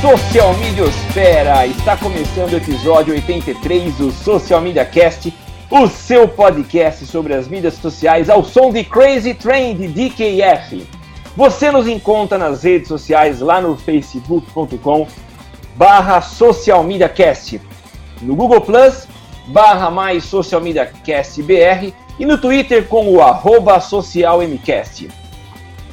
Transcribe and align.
Social 0.00 0.54
Mediosfera! 0.54 1.66
Está 1.66 1.94
começando 1.94 2.54
o 2.54 2.56
episódio 2.56 3.12
83 3.12 3.94
do 3.96 4.10
Social 4.10 4.58
Media 4.58 4.82
Cast, 4.82 5.30
o 5.70 5.86
seu 5.88 6.26
podcast 6.26 7.04
sobre 7.04 7.34
as 7.34 7.46
mídias 7.46 7.74
sociais 7.74 8.30
ao 8.30 8.42
som 8.42 8.72
de 8.72 8.82
Crazy 8.82 9.34
Train 9.34 9.76
de 9.76 9.88
DKF. 9.88 10.86
Você 11.36 11.70
nos 11.70 11.86
encontra 11.86 12.38
nas 12.38 12.62
redes 12.62 12.88
sociais 12.88 13.40
lá 13.40 13.60
no 13.60 13.76
facebook.com 13.76 15.06
barra 15.76 16.22
Social 16.22 16.82
Media 16.82 17.08
Cast, 17.10 17.60
no 18.22 18.34
Google 18.34 18.62
Plus 18.62 19.06
barra 19.48 19.90
mais 19.90 20.24
Social 20.24 20.62
Media 20.62 20.86
Cast 21.04 21.42
BR 21.42 21.92
e 22.18 22.24
no 22.24 22.38
Twitter 22.38 22.88
com 22.88 23.06
o 23.06 23.20
arroba 23.20 23.78
socialmcast. 23.78 25.10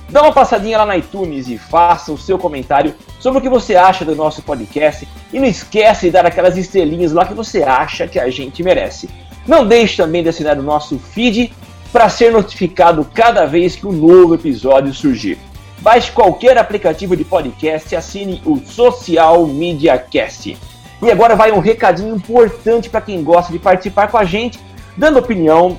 Dá 0.10 0.22
uma 0.22 0.32
passadinha 0.32 0.78
lá 0.78 0.86
na 0.86 0.96
iTunes 0.96 1.50
e 1.50 1.58
faça 1.58 2.14
o 2.14 2.18
seu 2.18 2.38
comentário 2.38 2.96
sobre 3.20 3.40
o 3.40 3.42
que 3.42 3.50
você 3.50 3.76
acha 3.76 4.06
do 4.06 4.16
nosso 4.16 4.42
podcast 4.42 5.08
e 5.34 5.40
não 5.40 5.48
esquece 5.48 6.08
de 6.08 6.12
dar 6.12 6.26
aquelas 6.26 6.58
estrelinhas 6.58 7.12
lá 7.12 7.26
que 7.26 7.34
você 7.34 7.64
acha 7.64 8.08
que 8.08 8.20
a 8.20 8.30
gente 8.30 8.64
merece. 8.64 9.10
Não 9.48 9.66
deixe 9.66 9.98
também 9.98 10.24
de 10.24 10.30
assinar 10.30 10.58
o 10.58 10.64
nosso 10.64 11.00
feed 11.00 11.54
para 11.92 12.10
ser 12.10 12.32
notificado 12.32 13.08
cada 13.14 13.46
vez 13.46 13.76
que 13.76 13.88
um 13.88 13.92
novo 13.92 14.36
episódio 14.36 14.94
surgir. 14.94 15.38
Baixe 15.80 16.12
qualquer 16.12 16.58
aplicativo 16.58 17.16
de 17.16 17.24
podcast 17.24 17.94
e 17.94 17.96
assine 17.96 18.42
o 18.46 18.58
Social 18.58 19.46
Media 19.48 19.98
Cast. 19.98 20.58
E 21.02 21.12
agora 21.12 21.36
vai 21.36 21.52
um 21.52 21.60
recadinho 21.60 22.16
importante 22.16 22.90
para 22.90 23.02
quem 23.02 23.24
gosta 23.24 23.52
de 23.54 23.60
participar 23.60 24.08
com 24.08 24.18
a 24.18 24.26
gente, 24.26 24.60
dando 24.98 25.20
opinião, 25.20 25.78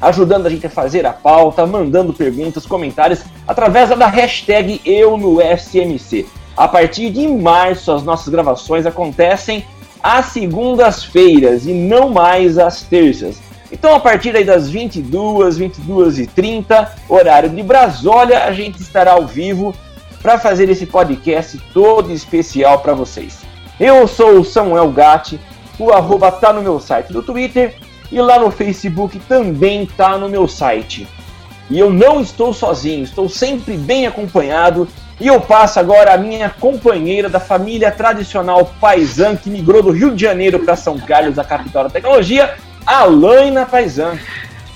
ajudando 0.00 0.46
a 0.46 0.50
gente 0.50 0.66
a 0.66 0.70
fazer 0.70 1.04
a 1.04 1.12
pauta, 1.12 1.66
mandando 1.66 2.12
perguntas, 2.12 2.64
comentários 2.64 3.22
através 3.46 3.90
da 3.90 4.06
hashtag 4.06 4.80
Eu 4.84 5.16
no 5.16 5.38
SMC. 5.40 6.26
A 6.56 6.68
partir 6.68 7.10
de 7.10 7.26
março, 7.26 7.92
as 7.92 8.02
nossas 8.02 8.28
gravações 8.28 8.86
acontecem 8.86 9.64
às 10.02 10.26
segundas-feiras 10.26 11.66
e 11.66 11.72
não 11.72 12.10
mais 12.10 12.58
às 12.58 12.82
terças. 12.82 13.40
Então, 13.72 13.94
a 13.94 14.00
partir 14.00 14.34
aí 14.34 14.44
das 14.44 14.68
22, 14.68 15.56
22 15.56 16.18
e 16.18 16.26
30, 16.26 16.92
horário 17.08 17.48
de 17.48 17.62
Brasólia, 17.62 18.44
a 18.44 18.52
gente 18.52 18.80
estará 18.80 19.12
ao 19.12 19.26
vivo 19.26 19.74
para 20.20 20.38
fazer 20.38 20.68
esse 20.68 20.86
podcast 20.86 21.58
todo 21.72 22.12
especial 22.12 22.80
para 22.80 22.94
vocês. 22.94 23.40
Eu 23.78 24.06
sou 24.06 24.40
o 24.40 24.44
Samuel 24.44 24.90
Gatti, 24.90 25.40
o 25.78 25.90
arroba 25.90 26.30
tá 26.30 26.52
no 26.52 26.60
meu 26.60 26.78
site 26.78 27.12
do 27.12 27.22
Twitter 27.22 27.76
e 28.12 28.20
lá 28.20 28.38
no 28.38 28.50
Facebook 28.50 29.18
também 29.20 29.86
tá 29.86 30.18
no 30.18 30.28
meu 30.28 30.46
site. 30.46 31.08
E 31.70 31.78
eu 31.78 31.90
não 31.90 32.20
estou 32.20 32.52
sozinho, 32.52 33.04
estou 33.04 33.28
sempre 33.28 33.76
bem 33.76 34.06
acompanhado. 34.06 34.88
E 35.20 35.26
eu 35.26 35.38
passo 35.38 35.78
agora 35.78 36.14
a 36.14 36.16
minha 36.16 36.48
companheira 36.48 37.28
da 37.28 37.38
família 37.38 37.90
tradicional 37.90 38.72
Paisan, 38.80 39.36
que 39.36 39.50
migrou 39.50 39.82
do 39.82 39.90
Rio 39.90 40.14
de 40.14 40.22
Janeiro 40.22 40.60
para 40.60 40.74
São 40.76 40.98
Carlos, 40.98 41.38
a 41.38 41.44
capital 41.44 41.84
da 41.84 41.90
tecnologia, 41.90 42.54
Alaina 42.86 43.66
Paisan. 43.66 44.18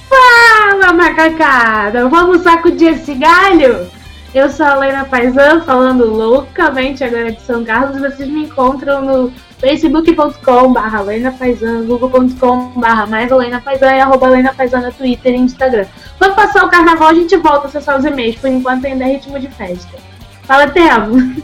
Fala, 0.07 0.93
macacada! 0.93 2.07
Vamos 2.11 2.43
sacudir 2.43 2.93
esse 2.93 3.15
galho? 3.15 3.91
Eu 4.35 4.51
sou 4.51 4.67
a 4.67 4.75
Lena 4.75 5.05
Paisan, 5.07 5.63
falando 5.63 6.05
loucamente 6.05 7.03
agora 7.03 7.33
de 7.33 7.41
São 7.41 7.65
Carlos. 7.65 8.01
Vocês 8.01 8.29
me 8.29 8.43
encontram 8.43 9.01
no 9.01 9.33
facebook.com.br 9.59 11.01
Lena 11.07 11.33
Paisan, 11.33 11.87
google.com.br 11.87 13.07
mais 13.09 13.31
Lena 13.31 13.61
Paisan 13.63 13.95
e 13.95 14.01
arroba 14.01 14.29
Lena 14.29 14.53
Paisan 14.53 14.81
no 14.81 14.93
Twitter 14.93 15.33
e 15.33 15.39
Instagram. 15.39 15.87
Quando 16.19 16.35
passar 16.35 16.65
o 16.65 16.69
carnaval, 16.69 17.09
a 17.09 17.15
gente 17.15 17.35
volta 17.37 17.67
a 17.67 17.69
acessar 17.69 17.99
os 17.99 18.05
e-mails, 18.05 18.37
por 18.37 18.51
enquanto 18.51 18.85
ainda 18.85 19.05
é 19.05 19.13
ritmo 19.13 19.39
de 19.39 19.49
festa. 19.49 20.14
Fala, 20.47 20.67
Temo! 20.69 21.35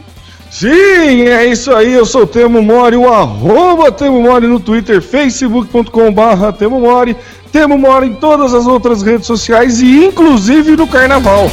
Sim, 0.49 1.27
é 1.27 1.45
isso 1.45 1.73
aí, 1.73 1.93
eu 1.93 2.05
sou 2.05 2.23
o 2.23 2.27
Temo 2.27 2.61
Mori, 2.61 2.97
o 2.97 3.11
arroba 3.11 3.91
Temo 3.91 4.21
Mori 4.21 4.47
no 4.47 4.59
Twitter, 4.59 5.01
facebook.com.br 5.01 6.51
Temo 6.59 6.79
Mori, 6.79 7.15
Temo 7.51 7.77
Mori 7.77 8.07
em 8.07 8.13
todas 8.15 8.53
as 8.53 8.67
outras 8.67 9.01
redes 9.01 9.25
sociais 9.25 9.81
e 9.81 10.05
inclusive 10.05 10.75
no 10.75 10.85
carnaval. 10.87 11.49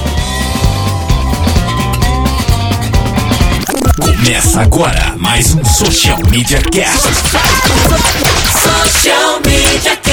Começa 4.00 4.62
agora 4.62 5.14
mais 5.16 5.54
um 5.54 5.64
Social 5.64 6.18
Media 6.28 6.60
Cast. 6.72 7.08
Social 8.52 9.40
Media 9.46 9.96
Cast. 9.96 10.07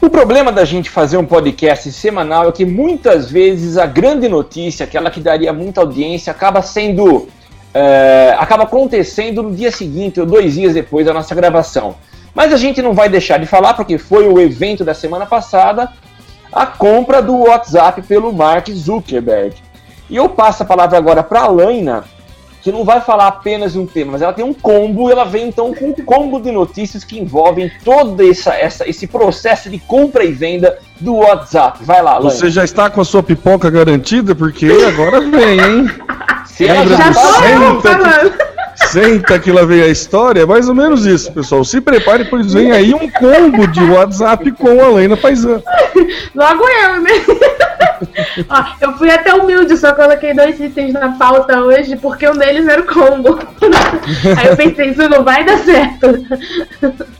O 0.00 0.10
problema 0.10 0.52
da 0.52 0.64
gente 0.64 0.90
fazer 0.90 1.16
um 1.16 1.24
podcast 1.24 1.90
semanal 1.90 2.48
é 2.48 2.52
que 2.52 2.64
muitas 2.64 3.30
vezes 3.30 3.78
a 3.78 3.86
grande 3.86 4.28
notícia, 4.28 4.84
aquela 4.84 5.10
que 5.10 5.20
daria 5.20 5.52
muita 5.52 5.80
audiência, 5.80 6.30
acaba 6.30 6.62
sendo. 6.62 7.28
é, 7.72 8.34
acaba 8.38 8.64
acontecendo 8.64 9.42
no 9.42 9.54
dia 9.54 9.70
seguinte 9.70 10.20
ou 10.20 10.26
dois 10.26 10.54
dias 10.54 10.74
depois 10.74 11.06
da 11.06 11.12
nossa 11.12 11.34
gravação. 11.34 11.96
Mas 12.34 12.52
a 12.52 12.56
gente 12.56 12.82
não 12.82 12.92
vai 12.92 13.08
deixar 13.08 13.38
de 13.38 13.46
falar, 13.46 13.74
porque 13.74 13.96
foi 13.96 14.28
o 14.28 14.38
evento 14.38 14.84
da 14.84 14.92
semana 14.92 15.24
passada, 15.24 15.90
a 16.52 16.66
compra 16.66 17.22
do 17.22 17.34
WhatsApp 17.34 18.02
pelo 18.02 18.32
Mark 18.32 18.68
Zuckerberg. 18.70 19.56
E 20.08 20.16
eu 20.16 20.28
passo 20.28 20.62
a 20.62 20.66
palavra 20.66 20.98
agora 20.98 21.22
para 21.22 21.40
a 21.40 21.48
Laina, 21.48 22.04
que 22.66 22.72
não 22.72 22.82
vai 22.82 23.00
falar 23.00 23.28
apenas 23.28 23.74
de 23.74 23.78
um 23.78 23.86
tema, 23.86 24.10
mas 24.10 24.22
ela 24.22 24.32
tem 24.32 24.44
um 24.44 24.52
combo, 24.52 25.08
e 25.08 25.12
ela 25.12 25.24
vem 25.24 25.46
então 25.46 25.72
com 25.72 25.90
um 25.90 25.92
combo 25.92 26.40
de 26.40 26.50
notícias 26.50 27.04
que 27.04 27.16
envolvem 27.16 27.70
todo 27.84 28.28
essa, 28.28 28.54
essa, 28.54 28.90
esse 28.90 29.06
processo 29.06 29.70
de 29.70 29.78
compra 29.78 30.24
e 30.24 30.32
venda 30.32 30.76
do 30.98 31.14
WhatsApp. 31.14 31.84
Vai 31.84 32.02
lá, 32.02 32.14
Laina. 32.14 32.28
Você 32.28 32.50
já 32.50 32.64
está 32.64 32.90
com 32.90 33.00
a 33.00 33.04
sua 33.04 33.22
pipoca 33.22 33.70
garantida? 33.70 34.34
Porque 34.34 34.66
agora 34.84 35.20
vem, 35.20 35.60
hein? 35.60 35.90
Se 36.44 36.66
ela 36.66 36.80
Lembra 36.80 36.96
já 36.96 37.08
do 37.10 37.14
tá- 37.14 38.00
senta, 38.00 38.30
que, 38.74 38.88
senta 38.88 39.38
que 39.38 39.52
lá 39.52 39.64
vem 39.64 39.82
a 39.82 39.86
história? 39.86 40.40
É 40.40 40.46
mais 40.46 40.68
ou 40.68 40.74
menos 40.74 41.06
isso, 41.06 41.30
pessoal. 41.32 41.62
Se 41.62 41.80
prepare, 41.80 42.24
pois 42.24 42.52
vem 42.52 42.72
aí 42.72 42.92
um 42.92 43.08
combo 43.08 43.64
de 43.68 43.84
WhatsApp 43.84 44.50
com 44.50 44.82
a 44.82 44.88
Lena 44.88 45.16
Paisan. 45.16 45.62
Logo 46.34 46.64
eu, 46.68 47.00
né? 47.00 47.10
Ó, 48.48 48.64
eu 48.80 48.92
fui 48.96 49.10
até 49.10 49.34
humilde, 49.34 49.76
só 49.76 49.94
coloquei 49.94 50.34
dois 50.34 50.58
itens 50.60 50.92
na 50.92 51.12
pauta 51.12 51.60
hoje, 51.60 51.96
porque 51.96 52.28
um 52.28 52.36
deles 52.36 52.66
era 52.66 52.80
o 52.80 52.86
combo. 52.86 53.38
Aí 54.38 54.46
eu 54.48 54.56
pensei, 54.56 54.90
isso 54.90 55.08
não 55.08 55.22
vai 55.24 55.44
dar 55.44 55.58
certo. 55.58 56.06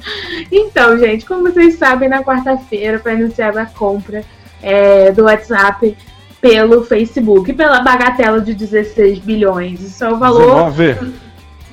Então, 0.52 0.96
gente, 0.96 1.26
como 1.26 1.42
vocês 1.42 1.74
sabem, 1.74 2.08
na 2.08 2.22
quarta-feira 2.22 3.00
foi 3.00 3.12
anunciada 3.12 3.62
a 3.62 3.66
compra 3.66 4.22
é, 4.62 5.10
do 5.10 5.24
WhatsApp 5.24 5.96
pelo 6.40 6.84
Facebook, 6.84 7.52
pela 7.52 7.80
bagatela 7.80 8.40
de 8.40 8.54
16 8.54 9.18
bilhões. 9.18 9.80
Isso 9.80 10.04
é 10.04 10.12
o 10.12 10.16
valor 10.16 10.70
19. 10.70 11.14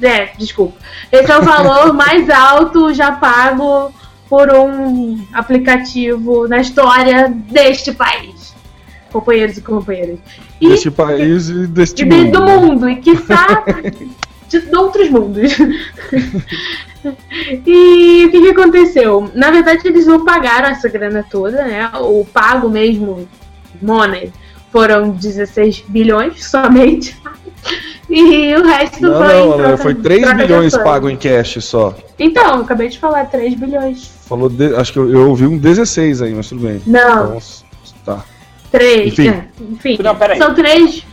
é, 0.01 0.31
desculpa. 0.37 0.77
Esse 1.11 1.31
é 1.31 1.37
o 1.37 1.43
valor 1.43 1.93
mais 1.93 2.29
alto 2.29 2.91
já 2.93 3.11
pago 3.11 3.93
por 4.29 4.51
um 4.51 5.23
aplicativo 5.31 6.47
na 6.47 6.59
história 6.59 7.29
deste 7.29 7.91
país. 7.91 8.52
Companheiros 9.13 9.57
e 9.57 9.61
companheiras. 9.61 10.17
E 10.59 10.67
Deste 10.69 10.89
país 10.91 11.47
e 11.49 11.67
deste 11.67 12.01
e 12.01 12.05
de- 12.09 12.31
do 12.31 12.41
mundo. 12.41 12.61
mundo, 12.67 12.89
e 12.89 12.95
quiçá 12.97 13.63
de, 14.49 14.59
de 14.59 14.75
outros 14.75 15.09
mundos. 15.09 15.51
e 17.65 18.25
o 18.25 18.31
que, 18.31 18.41
que 18.41 18.49
aconteceu? 18.49 19.29
Na 19.33 19.51
verdade, 19.51 19.87
eles 19.87 20.05
não 20.05 20.25
pagaram 20.25 20.69
essa 20.69 20.89
grana 20.89 21.23
toda, 21.29 21.63
né? 21.63 21.89
O 22.01 22.25
pago 22.25 22.69
mesmo, 22.69 23.27
money, 23.81 24.31
foram 24.71 25.11
16 25.11 25.83
bilhões 25.87 26.43
somente. 26.45 27.15
E 28.09 28.53
o 28.55 28.63
resto 28.63 29.01
Não, 29.01 29.15
foi. 29.17 29.33
não, 29.33 29.53
troca- 29.57 29.77
foi 29.77 29.95
3 29.95 30.21
troca 30.21 30.35
de 30.37 30.43
bilhões 30.43 30.77
pago 30.77 31.09
em 31.09 31.15
cash 31.15 31.57
só. 31.63 31.95
Então, 32.19 32.55
acabei 32.61 32.89
de 32.89 32.99
falar 32.99 33.25
3 33.25 33.55
bilhões. 33.55 34.11
Falou, 34.27 34.49
de- 34.49 34.75
acho 34.75 34.91
que 34.93 34.99
eu, 34.99 35.09
eu 35.09 35.29
ouvi 35.29 35.47
um 35.47 35.57
16 35.57 36.21
aí, 36.21 36.33
mas 36.33 36.49
tudo 36.49 36.67
bem. 36.67 36.81
Não, 36.85 37.37
Então, 37.37 37.37
3. 38.73 39.07
enfim. 39.13 39.27
É, 39.29 39.45
enfim. 39.71 39.97
Não, 40.01 40.15
peraí. 40.15 40.37
São 40.37 40.53
3. 40.55 41.05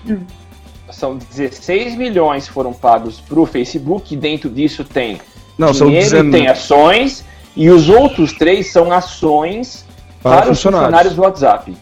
São 0.91 1.17
16 1.17 1.97
milhões 1.97 2.49
que 2.49 2.53
foram 2.53 2.73
pagos 2.73 3.21
pro 3.21 3.45
Facebook, 3.47 4.15
e 4.15 4.17
dentro 4.17 4.49
disso 4.49 4.83
tem 4.83 5.21
Não, 5.59 5.73
são 5.75 5.87
dinheiro, 5.87 6.09
19 6.11 6.31
tem 6.31 6.49
ações, 6.49 7.25
e 7.55 7.71
os 7.71 7.89
outros 7.89 8.33
três 8.33 8.73
são 8.73 8.91
ações 8.91 9.85
para, 10.23 10.43
para, 10.43 10.51
os 10.53 10.63
funcionários 10.63 11.15
do 11.15 11.23
WhatsApp. 11.23 11.75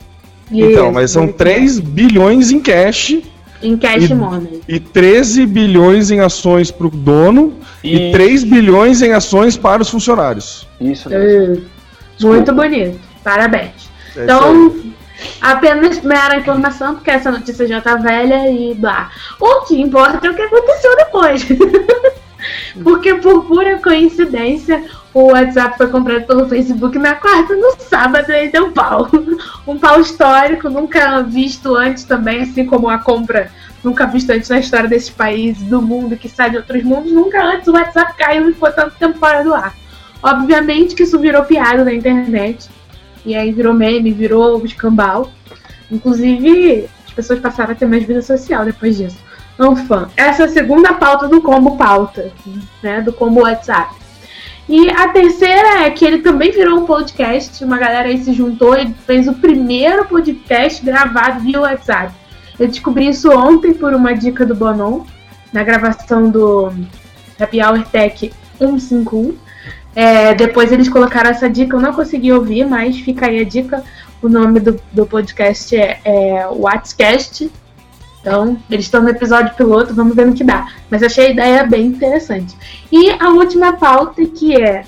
Então, 0.51 0.93
mas 0.93 1.11
são 1.11 1.31
3 1.31 1.79
bilhões 1.79 2.51
em 2.51 2.61
cash 2.61 3.19
Em 3.63 3.77
cash 3.77 4.11
e- 4.11 4.15
money. 4.15 4.63
e 4.67 4.81
13 4.81 5.47
bilhões 5.47 6.11
em 6.11 6.21
ações 6.21 6.71
para 6.71 6.87
o 6.87 6.91
dono 6.91 7.55
e 7.85 8.09
E- 8.09 8.13
3 8.13 8.45
bilhões 8.45 9.03
em 9.03 9.13
ações 9.13 9.57
para 9.57 9.83
os 9.83 9.91
funcionários. 9.91 10.67
Isso 10.81 11.09
mesmo. 11.09 11.63
Uh, 12.23 12.27
muito 12.27 12.53
bonito. 12.53 12.99
Parabéns. 13.23 13.91
É. 14.17 14.25
Então, 14.25 14.73
apenas 15.41 16.01
mera 16.03 16.39
informação, 16.39 16.95
porque 16.95 17.11
essa 17.11 17.31
notícia 17.31 17.67
já 17.67 17.81
tá 17.81 17.97
velha 17.97 18.51
e 18.51 18.75
blá. 18.75 19.11
O 19.41 19.63
que 19.63 19.81
importa 19.81 20.27
é 20.27 20.31
o 20.31 20.35
que 20.35 20.43
aconteceu 20.43 20.97
depois. 20.97 21.47
porque 22.83 23.15
por 23.15 23.45
pura 23.45 23.79
coincidência, 23.79 24.85
o 25.13 25.33
WhatsApp 25.33 25.77
foi 25.77 25.89
comprado 25.89 26.27
pelo 26.27 26.49
Facebook 26.49 26.99
na 26.99 27.15
quarta, 27.15 27.55
no 27.55 27.77
sábado 27.79 28.31
ele 28.31 28.51
deu 28.51 28.71
pau. 28.73 29.09
Um 29.67 29.79
pau 29.79 30.01
histórico, 30.01 30.71
nunca 30.71 31.23
visto 31.23 31.77
antes 31.77 32.05
também, 32.05 32.43
assim 32.43 32.65
como 32.65 32.89
a 32.89 32.99
compra 32.99 33.51
nunca 33.83 34.07
visto 34.07 34.31
antes 34.31 34.49
na 34.49 34.59
história 34.59 34.89
desses 34.89 35.11
países, 35.11 35.63
do 35.65 35.81
mundo, 35.81 36.17
que 36.17 36.29
sai 36.29 36.51
de 36.51 36.57
outros 36.57 36.83
mundos. 36.83 37.13
Nunca 37.13 37.43
antes 37.43 37.69
o 37.69 37.73
WhatsApp 37.73 38.17
caiu 38.17 38.49
e 38.49 38.53
ficou 38.53 38.73
tanto 38.73 38.97
tempo 38.97 39.19
fora 39.19 39.43
do 39.43 39.55
ar. 39.55 39.75
Obviamente 40.23 40.95
que 40.95 41.05
isso 41.05 41.19
virou 41.19 41.45
piada 41.45 41.85
na 41.85 41.93
internet. 41.93 42.69
E 43.25 43.35
aí 43.35 43.53
virou 43.53 43.75
meme, 43.75 44.13
virou 44.13 44.65
escambau. 44.65 45.31
Inclusive, 45.91 46.89
as 47.07 47.13
pessoas 47.13 47.41
passaram 47.41 47.73
a 47.73 47.75
ter 47.75 47.87
mais 47.87 48.05
vida 48.05 48.23
social 48.23 48.65
depois 48.65 48.97
disso. 48.97 49.19
Não 49.59 49.75
fã. 49.75 50.09
Essa 50.17 50.45
é 50.45 50.47
a 50.47 50.49
segunda 50.49 50.95
pauta 50.95 51.27
do 51.27 51.43
combo 51.43 51.77
pauta, 51.77 52.33
né? 52.83 53.01
Do 53.01 53.13
combo 53.13 53.41
WhatsApp. 53.41 53.95
E 54.69 54.91
a 54.91 55.09
terceira 55.09 55.87
é 55.87 55.91
que 55.91 56.05
ele 56.05 56.19
também 56.19 56.53
virou 56.53 56.79
um 56.79 56.85
podcast. 56.85 57.65
Uma 57.65 57.79
galera 57.79 58.09
aí 58.09 58.23
se 58.23 58.33
juntou 58.33 58.77
e 58.77 58.93
fez 59.07 59.27
o 59.27 59.33
primeiro 59.35 60.05
podcast 60.05 60.85
gravado 60.85 61.41
via 61.41 61.61
WhatsApp. 61.61 62.13
Eu 62.59 62.69
descobri 62.69 63.09
isso 63.09 63.31
ontem 63.31 63.73
por 63.73 63.95
uma 63.95 64.13
dica 64.15 64.45
do 64.45 64.55
Bonon, 64.55 65.05
na 65.53 65.65
gravação 65.65 66.29
do 66.31 66.73
Happy 67.41 67.63
Hour 67.63 67.85
Tech 67.87 68.31
151. 68.59 69.48
É, 70.01 70.33
depois 70.33 70.71
eles 70.71 70.89
colocaram 70.89 71.29
essa 71.29 71.51
dica, 71.51 71.75
eu 71.75 71.81
não 71.81 71.93
consegui 71.93 72.33
ouvir, 72.33 72.65
mas 72.65 73.01
fica 73.01 73.27
aí 73.27 73.41
a 73.41 73.45
dica. 73.45 73.83
O 74.23 74.29
nome 74.29 74.61
do, 74.61 74.81
do 74.93 75.05
podcast 75.05 75.77
é, 75.77 76.01
é 76.05 76.47
Whatscast. 76.47 77.51
Então, 78.21 78.57
eles 78.71 78.85
estão 78.85 79.03
no 79.03 79.09
episódio 79.09 79.55
piloto, 79.57 79.93
vamos 79.93 80.15
ver 80.15 80.27
no 80.27 80.35
que 80.35 80.45
dá. 80.45 80.69
Mas 80.89 81.03
achei 81.03 81.27
a 81.27 81.31
ideia 81.31 81.65
bem 81.67 81.87
interessante. 81.87 82.57
E 82.93 83.11
a 83.11 83.31
última 83.31 83.73
pauta, 83.73 84.25
que 84.25 84.55
é, 84.55 84.85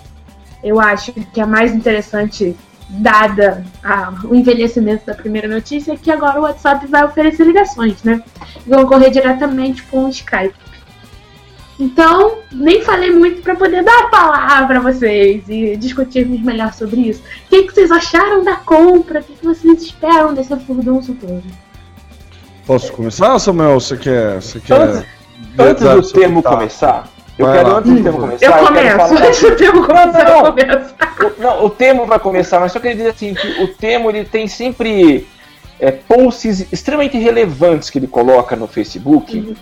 eu 0.62 0.78
acho 0.78 1.12
que 1.12 1.40
é 1.40 1.42
a 1.42 1.46
mais 1.46 1.74
interessante, 1.74 2.56
dada 2.88 3.64
a- 3.82 4.12
o 4.24 4.34
envelhecimento 4.34 5.06
da 5.06 5.14
primeira 5.14 5.48
notícia, 5.48 5.92
é 5.92 5.96
que 5.96 6.10
agora 6.12 6.38
o 6.38 6.44
WhatsApp 6.44 6.86
vai 6.86 7.04
oferecer 7.04 7.44
ligações, 7.44 8.00
né? 8.04 8.22
Vão 8.64 8.86
correr 8.86 9.10
diretamente 9.10 9.82
com 9.84 10.04
o 10.04 10.08
Skype. 10.08 10.54
Então, 11.80 12.38
nem 12.52 12.82
falei 12.82 13.10
muito 13.10 13.40
para 13.42 13.54
poder 13.54 13.82
dar 13.82 13.98
a 14.04 14.08
palavra 14.08 14.76
a 14.78 14.80
vocês 14.80 15.42
e 15.48 15.76
discutirmos 15.76 16.40
melhor 16.42 16.72
sobre 16.74 17.00
isso. 17.00 17.22
O 17.46 17.48
que, 17.48 17.62
que 17.64 17.72
vocês 17.72 17.90
acharam 17.90 18.44
da 18.44 18.56
compra? 18.56 19.20
O 19.20 19.22
que, 19.24 19.32
que 19.32 19.44
vocês 19.44 19.82
esperam 19.82 20.34
desse 20.34 20.54
furdunço 20.60 21.14
todo? 21.14 21.42
Posso 22.66 22.92
começar, 22.92 23.38
Samuel? 23.38 23.80
Você 23.80 23.96
quer. 23.96 24.34
Você 24.42 24.60
quer 24.60 24.74
Antes- 24.78 25.04
Antes 25.58 26.12
do 26.12 26.20
termo 26.20 26.36
pitaco? 26.36 26.56
começar, 26.56 27.08
eu 27.38 27.46
Vai 27.46 27.56
quero, 27.58 27.70
lá. 27.70 27.78
antes 27.78 27.92
do 27.92 28.02
termo 28.02 28.18
começar, 28.20 28.46
eu 28.46 28.52
quero 28.52 28.66
começo. 28.66 28.96
falar- 28.96 29.26
Antes 29.26 29.40
do 29.40 29.56
tempo 29.56 29.86
começar, 29.86 30.24
Não, 30.24 30.36
eu 30.36 30.52
começo. 30.52 30.94
O- 31.20 31.42
Não, 31.42 31.64
o 31.64 31.70
termo 31.70 32.06
vai 32.06 32.18
começar, 32.20 32.60
mas 32.60 32.72
só 32.72 32.78
queria 32.78 32.96
dizer 32.96 33.08
assim, 33.10 33.34
que 33.34 33.62
o 33.64 33.68
termo 33.68 34.10
ele 34.10 34.24
tem 34.24 34.46
sempre 34.46 35.26
é, 35.80 35.90
posts 35.90 36.70
extremamente 36.70 37.16
relevantes 37.16 37.88
que 37.88 37.98
ele 37.98 38.06
coloca 38.06 38.54
no 38.54 38.66
Facebook. 38.68 39.56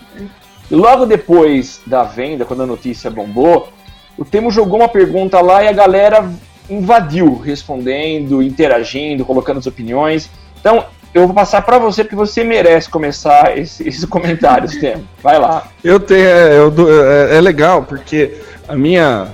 E 0.69 0.75
logo 0.75 1.05
depois 1.05 1.81
da 1.85 2.03
venda, 2.03 2.45
quando 2.45 2.63
a 2.63 2.65
notícia 2.67 3.09
bombou, 3.09 3.69
o 4.17 4.23
Temo 4.25 4.51
jogou 4.51 4.79
uma 4.79 4.89
pergunta 4.89 5.39
lá 5.41 5.63
e 5.63 5.67
a 5.67 5.71
galera 5.73 6.29
invadiu, 6.69 7.35
respondendo, 7.39 8.41
interagindo, 8.43 9.25
colocando 9.25 9.57
as 9.57 9.65
opiniões. 9.67 10.29
Então, 10.59 10.85
eu 11.13 11.25
vou 11.25 11.33
passar 11.33 11.63
para 11.63 11.79
você, 11.79 12.03
porque 12.03 12.15
você 12.15 12.43
merece 12.43 12.87
começar 12.89 13.57
esse- 13.57 13.87
esses 13.87 14.05
comentários, 14.05 14.75
Temo. 14.77 15.03
Vai 15.23 15.39
lá. 15.39 15.67
Eu 15.83 15.99
tenho. 15.99 16.25
É, 16.27 16.57
eu 16.59 16.69
dou- 16.69 16.87
é- 16.91 17.37
é 17.37 17.41
legal, 17.41 17.83
porque 17.83 18.35
a 18.67 18.75
minha, 18.75 19.27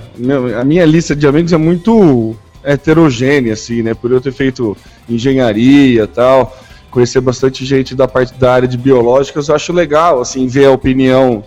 a 0.58 0.64
minha 0.64 0.86
lista 0.86 1.14
de 1.14 1.26
amigos 1.26 1.52
é 1.52 1.58
muito 1.58 2.34
heterogênea, 2.64 3.52
assim, 3.52 3.82
né? 3.82 3.92
Por 3.92 4.10
eu 4.10 4.20
ter 4.20 4.32
feito 4.32 4.74
engenharia 5.08 6.04
e 6.04 6.06
tal, 6.06 6.56
conhecer 6.96 7.20
bastante 7.20 7.62
gente 7.62 7.94
da 7.94 8.08
parte 8.08 8.32
da 8.38 8.54
área 8.54 8.66
de 8.66 8.78
biológicas, 8.78 9.48
eu 9.48 9.54
acho 9.54 9.70
legal, 9.70 10.18
assim, 10.18 10.46
ver 10.46 10.64
a 10.64 10.70
opinião 10.70 11.44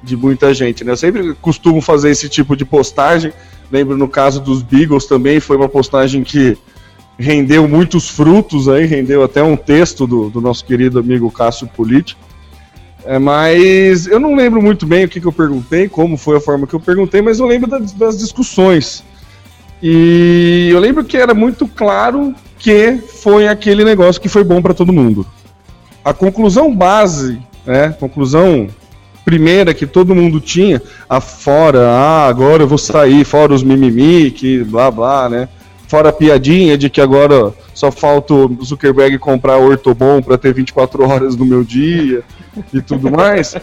de 0.00 0.16
muita 0.16 0.54
gente, 0.54 0.84
né? 0.84 0.92
Eu 0.92 0.96
sempre 0.96 1.34
costumo 1.34 1.80
fazer 1.80 2.10
esse 2.10 2.28
tipo 2.28 2.54
de 2.54 2.64
postagem. 2.64 3.32
Lembro 3.68 3.96
no 3.96 4.06
caso 4.06 4.40
dos 4.40 4.62
Beagles 4.62 5.06
também, 5.06 5.40
foi 5.40 5.56
uma 5.56 5.68
postagem 5.68 6.22
que 6.22 6.56
rendeu 7.18 7.66
muitos 7.66 8.08
frutos 8.08 8.68
aí, 8.68 8.86
rendeu 8.86 9.24
até 9.24 9.42
um 9.42 9.56
texto 9.56 10.06
do, 10.06 10.30
do 10.30 10.40
nosso 10.40 10.64
querido 10.64 11.00
amigo 11.00 11.28
Cássio 11.32 11.66
Politi. 11.66 12.16
É, 13.04 13.18
mas 13.18 14.06
eu 14.06 14.20
não 14.20 14.36
lembro 14.36 14.62
muito 14.62 14.86
bem 14.86 15.04
o 15.04 15.08
que, 15.08 15.20
que 15.20 15.26
eu 15.26 15.32
perguntei, 15.32 15.88
como 15.88 16.16
foi 16.16 16.36
a 16.36 16.40
forma 16.40 16.64
que 16.64 16.74
eu 16.74 16.80
perguntei, 16.80 17.20
mas 17.20 17.40
eu 17.40 17.46
lembro 17.46 17.68
das, 17.68 17.92
das 17.92 18.18
discussões. 18.18 19.02
E 19.82 20.68
eu 20.70 20.78
lembro 20.78 21.02
que 21.02 21.16
era 21.16 21.34
muito 21.34 21.66
claro 21.66 22.32
que 22.62 22.96
foi 22.96 23.48
aquele 23.48 23.84
negócio 23.84 24.22
que 24.22 24.28
foi 24.28 24.44
bom 24.44 24.62
para 24.62 24.72
todo 24.72 24.92
mundo. 24.92 25.26
A 26.04 26.14
conclusão 26.14 26.74
base, 26.74 27.40
né, 27.66 27.94
conclusão 27.98 28.68
primeira 29.24 29.74
que 29.74 29.84
todo 29.84 30.14
mundo 30.14 30.40
tinha, 30.40 30.80
afora, 31.08 31.88
ah, 31.88 32.26
agora 32.28 32.62
eu 32.62 32.68
vou 32.68 32.78
sair, 32.78 33.24
fora 33.24 33.52
os 33.52 33.64
mimimi, 33.64 34.30
que 34.30 34.62
blá 34.62 34.90
blá, 34.92 35.28
né? 35.28 35.48
Fora 35.88 36.10
a 36.10 36.12
piadinha 36.12 36.78
de 36.78 36.88
que 36.88 37.00
agora 37.00 37.52
só 37.74 37.90
falta 37.90 38.32
o 38.32 38.64
Zuckerberg 38.64 39.18
comprar 39.18 39.58
Ortobon 39.58 40.22
para 40.22 40.38
ter 40.38 40.54
24 40.54 41.04
horas 41.06 41.36
no 41.36 41.44
meu 41.44 41.64
dia 41.64 42.22
e 42.72 42.80
tudo 42.80 43.10
mais. 43.10 43.56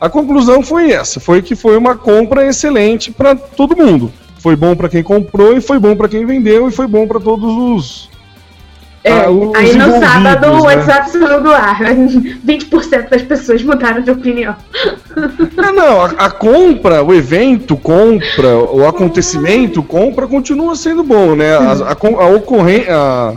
A 0.00 0.08
conclusão 0.08 0.62
foi 0.62 0.92
essa, 0.92 1.20
foi 1.20 1.42
que 1.42 1.54
foi 1.54 1.76
uma 1.76 1.96
compra 1.96 2.46
excelente 2.46 3.10
para 3.10 3.34
todo 3.34 3.76
mundo. 3.76 4.10
Foi 4.38 4.56
bom 4.56 4.74
para 4.74 4.88
quem 4.88 5.02
comprou 5.02 5.56
e 5.56 5.60
foi 5.60 5.78
bom 5.78 5.94
para 5.94 6.08
quem 6.08 6.24
vendeu 6.24 6.68
e 6.68 6.72
foi 6.72 6.86
bom 6.86 7.06
para 7.06 7.20
todos 7.20 7.52
os 7.52 8.10
É, 9.02 9.12
ah, 9.12 9.26
aí 9.56 9.74
no 9.76 9.98
sábado 9.98 10.46
o 10.48 10.54
né? 10.56 10.76
WhatsApp 10.76 11.10
saiu 11.10 11.42
do 11.42 11.50
ar. 11.50 11.78
20% 12.46 13.08
das 13.08 13.22
pessoas 13.22 13.62
mudaram 13.62 14.02
de 14.02 14.10
opinião. 14.10 14.54
Ah, 15.56 15.72
não, 15.72 16.02
a, 16.02 16.06
a 16.10 16.30
compra, 16.30 17.02
o 17.02 17.14
evento, 17.14 17.76
compra, 17.78 18.58
o 18.58 18.86
acontecimento, 18.86 19.82
compra 19.82 20.26
continua 20.26 20.76
sendo 20.76 21.02
bom, 21.02 21.34
né? 21.34 21.56
A, 21.56 21.72
a, 21.72 21.92
a 21.92 22.26
ocorren- 22.28 22.86
a- 22.90 23.34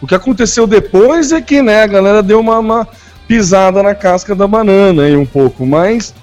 o 0.00 0.06
que 0.06 0.14
aconteceu 0.14 0.66
depois 0.66 1.32
é 1.32 1.40
que, 1.40 1.60
né, 1.60 1.82
a 1.82 1.86
galera 1.86 2.22
deu 2.22 2.38
uma, 2.40 2.58
uma 2.58 2.88
pisada 3.26 3.82
na 3.82 3.94
casca 3.94 4.34
da 4.34 4.46
banana 4.46 5.02
aí 5.02 5.16
um 5.16 5.26
pouco, 5.26 5.66
mas 5.66 6.14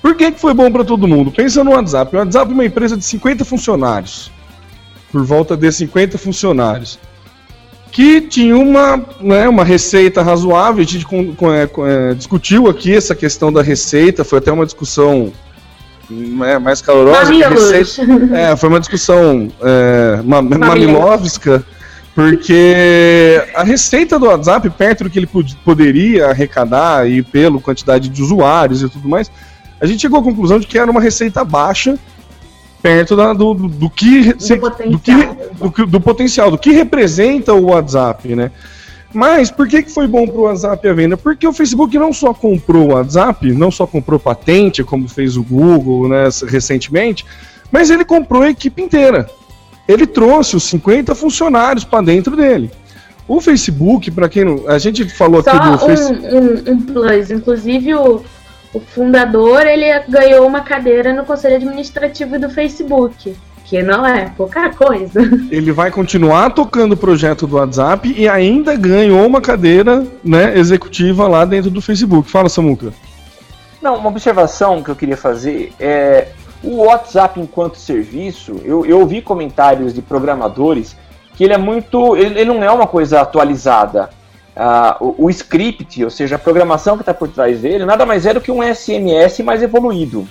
por 0.00 0.14
que, 0.14 0.30
que 0.32 0.40
foi 0.40 0.54
bom 0.54 0.70
para 0.70 0.84
todo 0.84 1.06
mundo? 1.08 1.30
Pensa 1.30 1.62
no 1.62 1.72
WhatsApp. 1.72 2.14
O 2.14 2.18
WhatsApp 2.20 2.50
é 2.50 2.54
uma 2.54 2.64
empresa 2.64 2.96
de 2.96 3.04
50 3.04 3.44
funcionários, 3.44 4.30
por 5.12 5.24
volta 5.24 5.56
de 5.56 5.70
50 5.70 6.16
funcionários 6.16 6.98
que 7.92 8.20
tinha 8.20 8.56
uma, 8.56 9.04
né, 9.20 9.48
uma 9.48 9.64
receita 9.64 10.22
razoável. 10.22 10.82
A 10.82 10.86
gente 10.86 11.06
é, 11.06 12.10
é, 12.10 12.14
discutiu 12.14 12.68
aqui 12.68 12.94
essa 12.94 13.14
questão 13.14 13.52
da 13.52 13.62
receita, 13.62 14.22
foi 14.24 14.38
até 14.38 14.52
uma 14.52 14.64
discussão 14.64 15.32
né, 16.08 16.58
mais 16.58 16.80
calorosa. 16.82 17.18
receita- 17.50 18.36
é, 18.36 18.56
foi 18.56 18.68
uma 18.68 18.80
discussão 18.80 19.48
é, 19.62 20.20
ma- 20.24 20.40
mamilovska, 20.42 21.64
porque 22.14 23.42
a 23.54 23.62
receita 23.62 24.18
do 24.18 24.26
WhatsApp, 24.26 24.68
perto 24.70 25.04
do 25.04 25.10
que 25.10 25.18
ele 25.18 25.26
pod- 25.26 25.56
poderia 25.64 26.26
arrecadar 26.28 27.08
e 27.08 27.22
pela 27.22 27.60
quantidade 27.60 28.08
de 28.08 28.22
usuários 28.22 28.82
e 28.82 28.88
tudo 28.88 29.08
mais, 29.08 29.30
a 29.80 29.86
gente 29.86 30.00
chegou 30.02 30.20
à 30.20 30.22
conclusão 30.22 30.58
de 30.58 30.66
que 30.66 30.78
era 30.78 30.90
uma 30.90 31.00
receita 31.00 31.44
baixa 31.44 31.96
perto 32.82 33.14
da- 33.16 33.32
do, 33.32 33.54
do, 33.54 33.68
do 33.68 33.90
que, 33.90 34.34
se- 34.38 34.56
potencial. 34.56 34.90
do, 34.92 34.98
que, 34.98 35.12
do, 35.54 35.70
que- 35.72 35.86
do 35.86 36.00
potencial, 36.00 36.50
do 36.50 36.58
que 36.58 36.70
representa 36.70 37.52
o 37.54 37.66
WhatsApp, 37.70 38.34
né? 38.34 38.50
Mas 39.12 39.50
por 39.50 39.66
que, 39.66 39.82
que 39.82 39.90
foi 39.90 40.06
bom 40.06 40.24
para 40.26 40.36
o 40.38 40.42
WhatsApp 40.42 40.88
a 40.88 40.92
venda? 40.92 41.16
Porque 41.16 41.46
o 41.46 41.52
Facebook 41.52 41.98
não 41.98 42.12
só 42.12 42.32
comprou 42.32 42.90
o 42.90 42.92
WhatsApp, 42.94 43.52
não 43.52 43.70
só 43.70 43.84
comprou 43.86 44.20
patente, 44.20 44.84
como 44.84 45.08
fez 45.08 45.36
o 45.36 45.42
Google 45.42 46.08
né, 46.08 46.28
recentemente, 46.46 47.26
mas 47.72 47.90
ele 47.90 48.04
comprou 48.04 48.42
a 48.42 48.50
equipe 48.50 48.80
inteira. 48.80 49.28
Ele 49.88 50.06
trouxe 50.06 50.54
os 50.54 50.62
50 50.64 51.14
funcionários 51.16 51.84
para 51.84 52.04
dentro 52.04 52.36
dele. 52.36 52.70
O 53.26 53.40
Facebook, 53.40 54.10
para 54.12 54.28
quem 54.28 54.44
não. 54.44 54.68
A 54.68 54.78
gente 54.78 55.04
falou 55.08 55.42
Só 55.42 55.50
aqui 55.50 55.68
do 55.68 55.74
um, 55.74 55.78
Facebook. 55.78 56.26
um, 56.34 56.72
um 56.72 56.80
plus. 56.80 57.30
Inclusive, 57.32 57.94
o, 57.94 58.22
o 58.72 58.80
fundador 58.80 59.66
ele 59.66 59.86
ganhou 60.08 60.46
uma 60.46 60.60
cadeira 60.60 61.12
no 61.12 61.24
conselho 61.24 61.56
administrativo 61.56 62.38
do 62.38 62.48
Facebook. 62.48 63.36
Que 63.64 63.82
não 63.82 64.04
é 64.04 64.32
pouca 64.36 64.70
coisa. 64.70 65.20
Ele 65.48 65.70
vai 65.70 65.92
continuar 65.92 66.50
tocando 66.50 66.94
o 66.94 66.96
projeto 66.96 67.46
do 67.46 67.54
WhatsApp 67.54 68.12
e 68.16 68.28
ainda 68.28 68.74
ganhou 68.74 69.24
uma 69.24 69.40
cadeira 69.40 70.04
né, 70.24 70.58
executiva 70.58 71.28
lá 71.28 71.44
dentro 71.44 71.70
do 71.70 71.80
Facebook. 71.80 72.28
Fala, 72.28 72.48
Samuca. 72.48 72.92
Não, 73.80 73.94
uma 73.94 74.08
observação 74.08 74.82
que 74.82 74.90
eu 74.90 74.96
queria 74.96 75.16
fazer 75.16 75.72
é 75.78 76.28
o 76.64 76.84
WhatsApp 76.84 77.38
enquanto 77.38 77.78
serviço. 77.78 78.60
Eu, 78.64 78.84
eu 78.84 78.98
ouvi 78.98 79.22
comentários 79.22 79.94
de 79.94 80.02
programadores 80.02 80.96
que 81.36 81.44
ele 81.44 81.52
é 81.52 81.58
muito. 81.58 82.16
Ele, 82.16 82.40
ele 82.40 82.52
não 82.52 82.64
é 82.64 82.70
uma 82.72 82.88
coisa 82.88 83.20
atualizada. 83.20 84.10
O, 85.00 85.26
o, 85.26 85.30
script, 85.30 86.04
ou 86.04 86.10
seja, 86.10 86.36
a 86.36 86.38
programação 86.38 86.96
que 86.96 87.02
está 87.02 87.14
por 87.14 87.28
trás 87.28 87.60
dele, 87.60 87.86
nada 87.86 88.04
mais 88.04 88.26
é 88.26 88.34
do 88.34 88.40
que 88.40 88.52
um 88.52 88.62
SMS 88.62 89.40
mais 89.40 89.62
evoluído. 89.62 90.28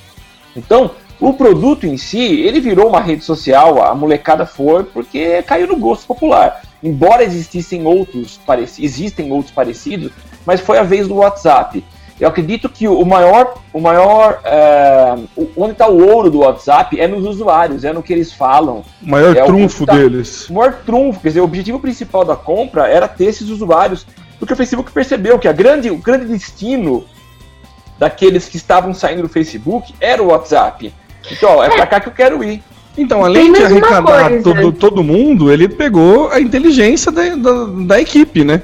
Então, 0.56 0.92
o 1.20 1.34
produto 1.34 1.86
em 1.86 1.98
si, 1.98 2.42
ele 2.42 2.60
virou 2.60 2.88
uma 2.88 3.02
rede 3.02 3.24
social, 3.24 3.84
a 3.84 3.94
molecada 3.96 4.46
foi, 4.46 4.84
porque 4.84 5.42
caiu 5.44 5.68
no 5.68 5.78
gosto 5.78 6.06
popular. 6.06 6.62
Embora 6.82 7.24
existissem 7.24 7.86
outros, 7.86 8.40
existem 8.78 9.32
outros 9.32 9.52
parecidos, 9.52 10.12
mas 10.46 10.62
foi 10.62 10.78
a 10.78 10.84
vez 10.84 11.08
do 11.08 11.16
WhatsApp. 11.16 11.84
Eu 12.20 12.28
acredito 12.28 12.68
que 12.68 12.86
o 12.86 13.06
maior, 13.06 13.56
o 13.72 13.80
maior, 13.80 14.42
é, 14.44 15.16
onde 15.56 15.72
está 15.72 15.88
o 15.88 16.06
ouro 16.06 16.30
do 16.30 16.40
WhatsApp 16.40 17.00
é 17.00 17.08
nos 17.08 17.26
usuários, 17.26 17.86
é 17.86 17.94
no 17.94 18.04
que 18.04 18.12
eles 18.12 18.34
falam. 18.34 18.84
O 19.02 19.10
maior 19.10 19.36
é 19.36 19.46
trunfo 19.46 19.84
o 19.84 19.86
tá, 19.86 19.96
deles. 19.96 20.50
O 20.50 20.54
maior 20.54 20.74
trunfo, 20.86 21.22
quer 21.22 21.30
dizer, 21.30 21.40
o 21.40 21.46
objetivo 21.46 21.80
principal 21.80 22.26
da 22.26 22.36
compra 22.36 22.88
era 22.90 23.08
ter 23.08 23.26
esses 23.26 23.48
usuários, 23.48 24.06
porque 24.38 24.54
o 24.54 24.58
Facebook 24.58 24.92
percebeu 24.92 25.40
que 25.40 25.48
a 25.48 25.54
grande, 25.54 25.90
o 25.90 25.98
grande 25.98 26.26
destino 26.26 27.06
daqueles 27.98 28.50
que 28.50 28.58
estavam 28.58 28.94
saindo 28.94 29.22
do 29.22 29.30
Facebook 29.30 29.94
era 30.02 30.22
o 30.22 30.28
WhatsApp. 30.28 30.94
Então, 31.32 31.58
ó, 31.58 31.64
é, 31.64 31.68
é. 31.68 31.70
pra 31.70 31.88
cá 31.88 32.00
que 32.02 32.10
eu 32.10 32.14
quero 32.14 32.44
ir. 32.44 32.62
Então, 32.98 33.24
além 33.24 33.54
de 33.54 33.64
arrecadar 33.64 34.30
todo, 34.44 34.74
todo 34.74 35.04
mundo, 35.04 35.50
ele 35.50 35.70
pegou 35.70 36.30
a 36.32 36.40
inteligência 36.42 37.10
da, 37.12 37.34
da, 37.36 37.66
da 37.86 38.02
equipe, 38.02 38.44
né? 38.44 38.62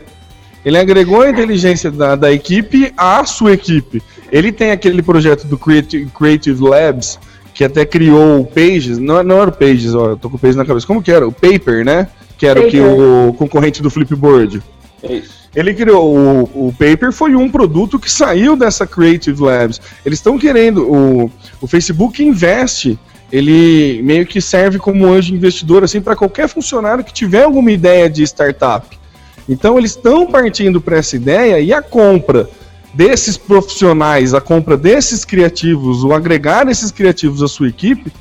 Ele 0.66 0.80
agregou 0.80 1.22
a 1.22 1.30
inteligência 1.30 1.92
da, 1.92 2.16
da 2.16 2.32
equipe 2.32 2.92
à 2.98 3.24
sua 3.24 3.54
equipe. 3.54 4.02
Ele 4.32 4.52
tem 4.52 4.72
aquele 4.72 5.04
projeto 5.04 5.46
do 5.46 5.58
Creative, 5.58 6.08
Creative 6.08 6.62
Labs, 6.62 7.20
que 7.54 7.64
até 7.64 7.86
criou 7.86 8.42
o 8.42 8.46
Pages, 8.46 8.98
não, 8.98 9.24
não 9.24 9.42
era 9.42 9.50
o 9.50 9.54
Pages, 9.54 9.94
ó, 9.94 10.10
eu 10.10 10.18
tô 10.18 10.30
com 10.30 10.38
o 10.38 10.40
Pages 10.40 10.56
na 10.56 10.66
cabeça. 10.66 10.88
Como 10.88 11.04
que 11.04 11.12
era? 11.12 11.28
O 11.28 11.32
Paper, 11.32 11.86
né? 11.86 12.08
Que 12.38 12.48
era 12.48 12.60
o 12.60 12.68
que 12.68 12.82
o 12.82 13.34
concorrente 13.38 13.82
do 13.82 13.90
Flipboard. 13.90 14.62
Isso. 15.08 15.46
Ele 15.56 15.74
criou 15.74 16.14
o, 16.14 16.68
o 16.68 16.74
Paper 16.74 17.14
foi 17.14 17.34
um 17.34 17.50
produto 17.50 17.98
que 17.98 18.12
saiu 18.12 18.58
dessa 18.58 18.86
Creative 18.86 19.42
Labs. 19.42 19.80
Eles 20.06 20.20
estão 20.20 20.38
querendo 20.38 20.92
o, 20.92 21.32
o 21.62 21.68
Facebook 21.68 22.22
investe, 22.22 23.00
ele 23.32 24.02
meio 24.04 24.26
que 24.26 24.42
serve 24.42 24.78
como 24.78 25.08
anjo 25.08 25.34
investidor 25.34 25.84
assim 25.84 26.02
para 26.02 26.16
qualquer 26.16 26.50
funcionário 26.50 27.04
que 27.04 27.14
tiver 27.14 27.44
alguma 27.44 27.72
ideia 27.72 28.10
de 28.10 28.24
startup. 28.24 28.98
Então 29.48 29.78
eles 29.78 29.92
estão 29.92 30.26
partindo 30.26 30.82
para 30.82 30.98
essa 30.98 31.16
ideia 31.16 31.60
e 31.60 31.72
a 31.72 31.82
compra 31.82 32.50
desses 32.94 33.38
profissionais, 33.38 34.34
a 34.34 34.42
compra 34.42 34.78
desses 34.78 35.26
criativos, 35.26 36.04
o 36.04 36.14
agregar 36.14 36.68
esses 36.70 36.92
criativos 36.92 37.44
à 37.44 37.48
sua 37.48 37.68
equipe, 37.68 38.12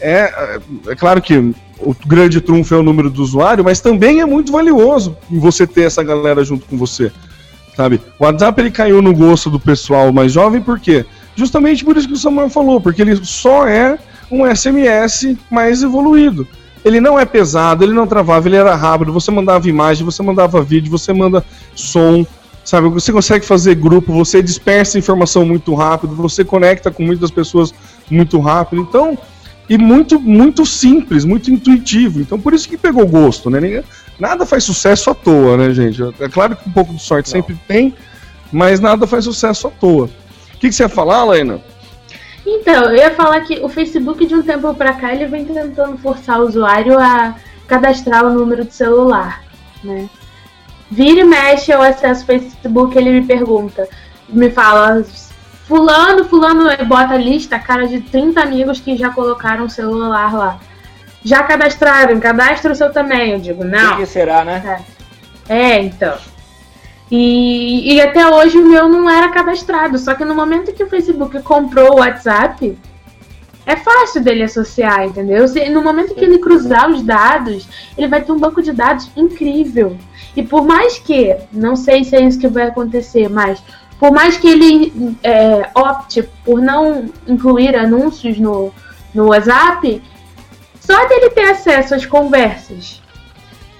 é, 0.00 0.58
é 0.88 0.94
claro 0.94 1.22
que 1.22 1.54
o 1.78 1.94
grande 2.06 2.40
trunfo 2.40 2.74
é 2.74 2.78
o 2.78 2.82
número 2.82 3.08
do 3.08 3.22
usuário, 3.22 3.64
mas 3.64 3.80
também 3.80 4.20
é 4.20 4.26
muito 4.26 4.52
valioso 4.52 5.16
você 5.30 5.66
ter 5.66 5.82
essa 5.82 6.02
galera 6.02 6.44
junto 6.44 6.66
com 6.66 6.76
você. 6.76 7.12
Sabe? 7.76 8.00
O 8.18 8.24
WhatsApp 8.24 8.60
ele 8.60 8.70
caiu 8.70 9.02
no 9.02 9.14
gosto 9.14 9.50
do 9.50 9.60
pessoal 9.60 10.12
mais 10.12 10.32
jovem, 10.32 10.62
por 10.62 10.80
quê? 10.80 11.04
Justamente 11.34 11.84
por 11.84 11.96
isso 11.96 12.08
que 12.08 12.14
o 12.14 12.18
Samuel 12.18 12.48
falou, 12.48 12.80
porque 12.80 13.02
ele 13.02 13.16
só 13.22 13.66
é 13.68 13.98
um 14.30 14.44
SMS 14.46 15.36
mais 15.50 15.82
evoluído 15.82 16.46
ele 16.86 17.00
não 17.00 17.18
é 17.18 17.24
pesado, 17.24 17.82
ele 17.82 17.92
não 17.92 18.06
travava, 18.06 18.46
ele 18.46 18.54
era 18.54 18.76
rápido, 18.76 19.12
você 19.12 19.28
mandava 19.32 19.68
imagem, 19.68 20.04
você 20.04 20.22
mandava 20.22 20.62
vídeo, 20.62 20.88
você 20.88 21.12
manda 21.12 21.44
som, 21.74 22.24
sabe? 22.64 22.88
Você 22.90 23.12
consegue 23.12 23.44
fazer 23.44 23.74
grupo, 23.74 24.12
você 24.12 24.40
dispersa 24.40 24.96
informação 24.96 25.44
muito 25.44 25.74
rápido, 25.74 26.14
você 26.14 26.44
conecta 26.44 26.88
com 26.88 27.02
muitas 27.02 27.28
pessoas 27.28 27.74
muito 28.08 28.38
rápido. 28.38 28.82
Então, 28.82 29.18
e 29.68 29.76
muito 29.76 30.20
muito 30.20 30.64
simples, 30.64 31.24
muito 31.24 31.50
intuitivo. 31.50 32.20
Então, 32.20 32.38
por 32.38 32.54
isso 32.54 32.68
que 32.68 32.78
pegou 32.78 33.04
gosto, 33.04 33.50
né? 33.50 33.82
Nada 34.16 34.46
faz 34.46 34.62
sucesso 34.62 35.10
à 35.10 35.14
toa, 35.14 35.56
né, 35.56 35.74
gente? 35.74 36.00
É 36.20 36.28
claro 36.28 36.54
que 36.54 36.68
um 36.68 36.72
pouco 36.72 36.94
de 36.94 37.02
sorte 37.02 37.34
não. 37.34 37.40
sempre 37.40 37.58
tem, 37.66 37.92
mas 38.52 38.78
nada 38.78 39.08
faz 39.08 39.24
sucesso 39.24 39.66
à 39.66 39.70
toa. 39.70 40.04
O 40.54 40.58
que, 40.60 40.68
que 40.68 40.72
você 40.72 40.84
ia 40.84 40.88
falar, 40.88 41.24
Lena? 41.24 41.60
Então, 42.46 42.84
eu 42.84 42.96
ia 42.96 43.10
falar 43.10 43.40
que 43.40 43.58
o 43.58 43.68
Facebook 43.68 44.24
de 44.24 44.34
um 44.34 44.42
tempo 44.42 44.72
para 44.72 44.92
cá 44.92 45.12
ele 45.12 45.26
vem 45.26 45.44
tentando 45.44 45.98
forçar 45.98 46.40
o 46.40 46.46
usuário 46.46 46.96
a 46.98 47.34
cadastrar 47.66 48.24
o 48.24 48.30
número 48.30 48.64
de 48.64 48.72
celular, 48.72 49.42
né? 49.82 50.08
Vira 50.88 51.20
e 51.20 51.24
mexe, 51.24 51.72
eu 51.72 51.82
acesso 51.82 52.22
o 52.22 52.26
Facebook, 52.26 52.96
ele 52.96 53.10
me 53.10 53.26
pergunta, 53.26 53.88
me 54.28 54.48
fala, 54.48 55.04
fulano, 55.66 56.24
fulano, 56.26 56.70
bota 56.86 57.14
a 57.14 57.18
lista, 57.18 57.58
cara 57.58 57.88
de 57.88 58.00
30 58.00 58.40
amigos 58.40 58.78
que 58.78 58.96
já 58.96 59.10
colocaram 59.10 59.64
o 59.64 59.70
celular 59.70 60.32
lá. 60.32 60.60
Já 61.24 61.42
cadastraram, 61.42 62.20
cadastra 62.20 62.70
o 62.70 62.76
seu 62.76 62.92
também, 62.92 63.32
eu 63.32 63.40
digo, 63.40 63.64
não. 63.64 63.94
O 63.94 63.96
que 63.96 64.06
será, 64.06 64.44
né? 64.44 64.84
É, 65.48 65.58
é 65.58 65.82
então. 65.82 66.16
E, 67.10 67.94
e 67.94 68.00
até 68.00 68.26
hoje 68.26 68.58
o 68.58 68.68
meu 68.68 68.88
não 68.88 69.08
era 69.08 69.28
cadastrado. 69.28 69.98
Só 69.98 70.14
que 70.14 70.24
no 70.24 70.34
momento 70.34 70.72
que 70.72 70.82
o 70.82 70.88
Facebook 70.88 71.40
comprou 71.42 71.94
o 71.94 71.98
WhatsApp, 71.98 72.76
é 73.64 73.76
fácil 73.76 74.22
dele 74.22 74.44
associar, 74.44 75.04
entendeu? 75.04 75.44
No 75.72 75.82
momento 75.82 76.14
que 76.14 76.24
ele 76.24 76.38
cruzar 76.38 76.88
os 76.88 77.02
dados, 77.02 77.68
ele 77.98 78.08
vai 78.08 78.22
ter 78.22 78.32
um 78.32 78.38
banco 78.38 78.62
de 78.62 78.72
dados 78.72 79.10
incrível. 79.16 79.96
E 80.36 80.42
por 80.42 80.64
mais 80.64 80.98
que, 80.98 81.36
não 81.52 81.74
sei 81.74 82.04
se 82.04 82.14
é 82.14 82.20
isso 82.20 82.38
que 82.38 82.46
vai 82.46 82.68
acontecer, 82.68 83.28
mas 83.28 83.62
por 83.98 84.12
mais 84.12 84.36
que 84.36 84.48
ele 84.48 85.16
é, 85.22 85.68
opte 85.74 86.22
por 86.44 86.60
não 86.60 87.06
incluir 87.26 87.74
anúncios 87.74 88.38
no, 88.38 88.72
no 89.14 89.28
WhatsApp, 89.28 90.02
só 90.78 91.08
dele 91.08 91.30
ter 91.30 91.50
acesso 91.50 91.94
às 91.94 92.06
conversas 92.06 93.02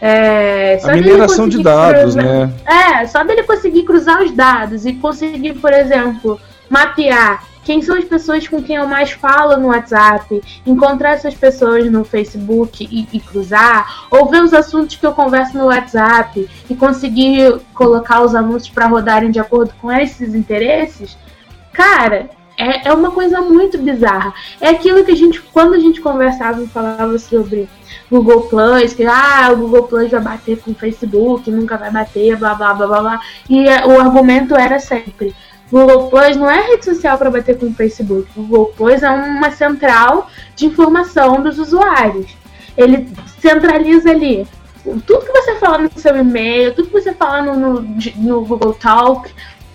é, 0.00 0.78
a 0.82 0.92
mineração 0.92 1.48
de 1.48 1.62
dados, 1.62 2.14
cruzar, 2.14 2.24
né? 2.24 2.52
É, 2.66 3.06
só 3.06 3.24
dele 3.24 3.42
conseguir 3.42 3.84
cruzar 3.84 4.22
os 4.22 4.32
dados 4.32 4.84
e 4.84 4.92
conseguir, 4.94 5.54
por 5.54 5.72
exemplo, 5.72 6.38
mapear 6.68 7.42
quem 7.66 7.82
são 7.82 7.96
as 7.96 8.04
pessoas 8.04 8.46
com 8.46 8.62
quem 8.62 8.76
eu 8.76 8.86
mais 8.86 9.10
falo 9.10 9.56
no 9.56 9.68
WhatsApp, 9.68 10.40
encontrar 10.64 11.14
essas 11.14 11.34
pessoas 11.34 11.90
no 11.90 12.04
Facebook 12.04 12.86
e, 12.88 13.08
e, 13.12 13.18
cruzar, 13.18 14.06
ou 14.08 14.30
ver 14.30 14.40
os 14.40 14.54
assuntos 14.54 14.94
que 14.94 15.04
eu 15.04 15.12
converso 15.12 15.58
no 15.58 15.66
WhatsApp 15.66 16.48
e 16.70 16.74
conseguir 16.76 17.60
colocar 17.74 18.22
os 18.22 18.36
anúncios 18.36 18.72
para 18.72 18.86
rodarem 18.86 19.32
de 19.32 19.40
acordo 19.40 19.74
com 19.80 19.90
esses 19.90 20.32
interesses, 20.32 21.18
cara, 21.72 22.30
é, 22.56 22.88
é 22.88 22.92
uma 22.92 23.10
coisa 23.10 23.40
muito 23.40 23.78
bizarra. 23.78 24.32
É 24.60 24.68
aquilo 24.68 25.04
que 25.04 25.12
a 25.12 25.16
gente, 25.16 25.40
quando 25.40 25.74
a 25.74 25.78
gente 25.78 26.00
conversava 26.00 26.62
e 26.62 26.66
falava 26.66 27.18
sobre 27.18 27.68
Google 28.10 28.42
Plus, 28.42 28.94
que 28.94 29.04
ah, 29.04 29.50
o 29.52 29.56
Google 29.56 29.84
Plus 29.84 30.10
vai 30.10 30.20
bater 30.20 30.58
com 30.58 30.70
o 30.70 30.74
Facebook, 30.74 31.50
nunca 31.50 31.76
vai 31.76 31.90
bater, 31.90 32.36
blá 32.36 32.54
blá 32.54 32.74
blá 32.74 32.86
blá 32.86 33.00
blá. 33.00 33.20
E 33.48 33.68
é, 33.68 33.86
o 33.86 34.00
argumento 34.00 34.54
era 34.54 34.78
sempre: 34.78 35.34
Google 35.70 36.08
Plus 36.08 36.36
não 36.36 36.50
é 36.50 36.60
rede 36.62 36.84
social 36.84 37.18
para 37.18 37.30
bater 37.30 37.58
com 37.58 37.66
o 37.66 37.74
Facebook. 37.74 38.28
Google 38.34 38.72
Plus 38.76 39.02
é 39.02 39.10
uma 39.10 39.50
central 39.50 40.30
de 40.54 40.66
informação 40.66 41.42
dos 41.42 41.58
usuários. 41.58 42.34
Ele 42.76 43.08
centraliza 43.40 44.10
ali 44.10 44.46
tudo 45.06 45.24
que 45.24 45.32
você 45.32 45.56
fala 45.56 45.78
no 45.78 45.90
seu 45.96 46.16
e-mail, 46.16 46.74
tudo 46.74 46.88
que 46.88 47.00
você 47.00 47.12
fala 47.12 47.42
no, 47.42 47.56
no, 47.56 47.88
no 48.16 48.44
Google 48.44 48.74
Talk, 48.74 49.28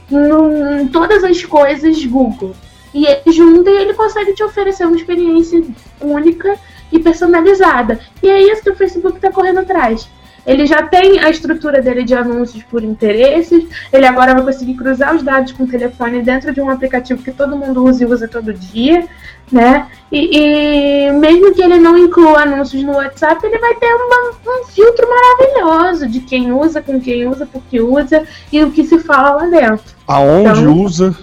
em 0.10 0.88
todas 0.88 1.24
as 1.24 1.44
coisas 1.44 2.04
Google. 2.06 2.56
E 2.94 3.06
ele 3.06 3.32
junta 3.32 3.70
e 3.70 3.78
ele 3.78 3.94
consegue 3.94 4.34
te 4.34 4.44
oferecer 4.44 4.86
uma 4.86 4.96
experiência 4.96 5.64
única 6.02 6.58
e 6.92 7.00
personalizada. 7.00 8.00
E 8.22 8.30
é 8.30 8.52
isso 8.52 8.62
que 8.62 8.70
o 8.70 8.76
Facebook 8.76 9.16
está 9.16 9.32
correndo 9.32 9.60
atrás. 9.60 10.10
ele 10.46 10.66
já 10.66 10.82
tem 10.84 11.20
a 11.20 11.30
estrutura 11.30 11.82
dele 11.84 12.04
de 12.04 12.16
anúncios 12.16 12.64
por 12.64 12.84
interesses, 12.84 13.64
ele 13.94 14.08
agora 14.08 14.34
vai 14.34 14.44
conseguir 14.44 14.74
cruzar 14.74 15.16
os 15.16 15.22
dados 15.22 15.52
com 15.52 15.64
o 15.64 15.68
telefone 15.68 16.24
dentro 16.24 16.52
de 16.52 16.60
um 16.60 16.70
aplicativo 16.70 17.22
que 17.22 17.32
todo 17.32 17.56
mundo 17.56 17.84
usa 17.84 18.04
e 18.04 18.08
usa 18.08 18.28
todo 18.28 18.52
dia, 18.52 19.08
né? 19.52 19.88
E, 20.12 21.08
e 21.08 21.12
mesmo 21.12 21.54
que 21.54 21.62
ele 21.62 21.78
não 21.78 21.96
inclua 21.96 22.42
anúncios 22.42 22.84
no 22.84 22.94
WhatsApp, 22.94 23.46
ele 23.46 23.60
vai 23.60 23.76
ter 23.76 23.94
uma, 23.94 24.62
um 24.62 24.66
filtro 24.66 25.08
maravilhoso 25.08 26.08
de 26.08 26.22
quem 26.22 26.52
usa, 26.52 26.82
com 26.82 27.00
quem 27.00 27.28
usa, 27.28 27.46
por 27.46 27.62
que 27.70 27.80
usa 27.80 28.24
e 28.52 28.64
o 28.64 28.72
que 28.72 28.84
se 28.84 28.98
fala 29.00 29.44
lá 29.44 29.46
dentro. 29.46 29.96
Aonde 30.08 30.62
então, 30.62 30.78
usa. 30.82 31.16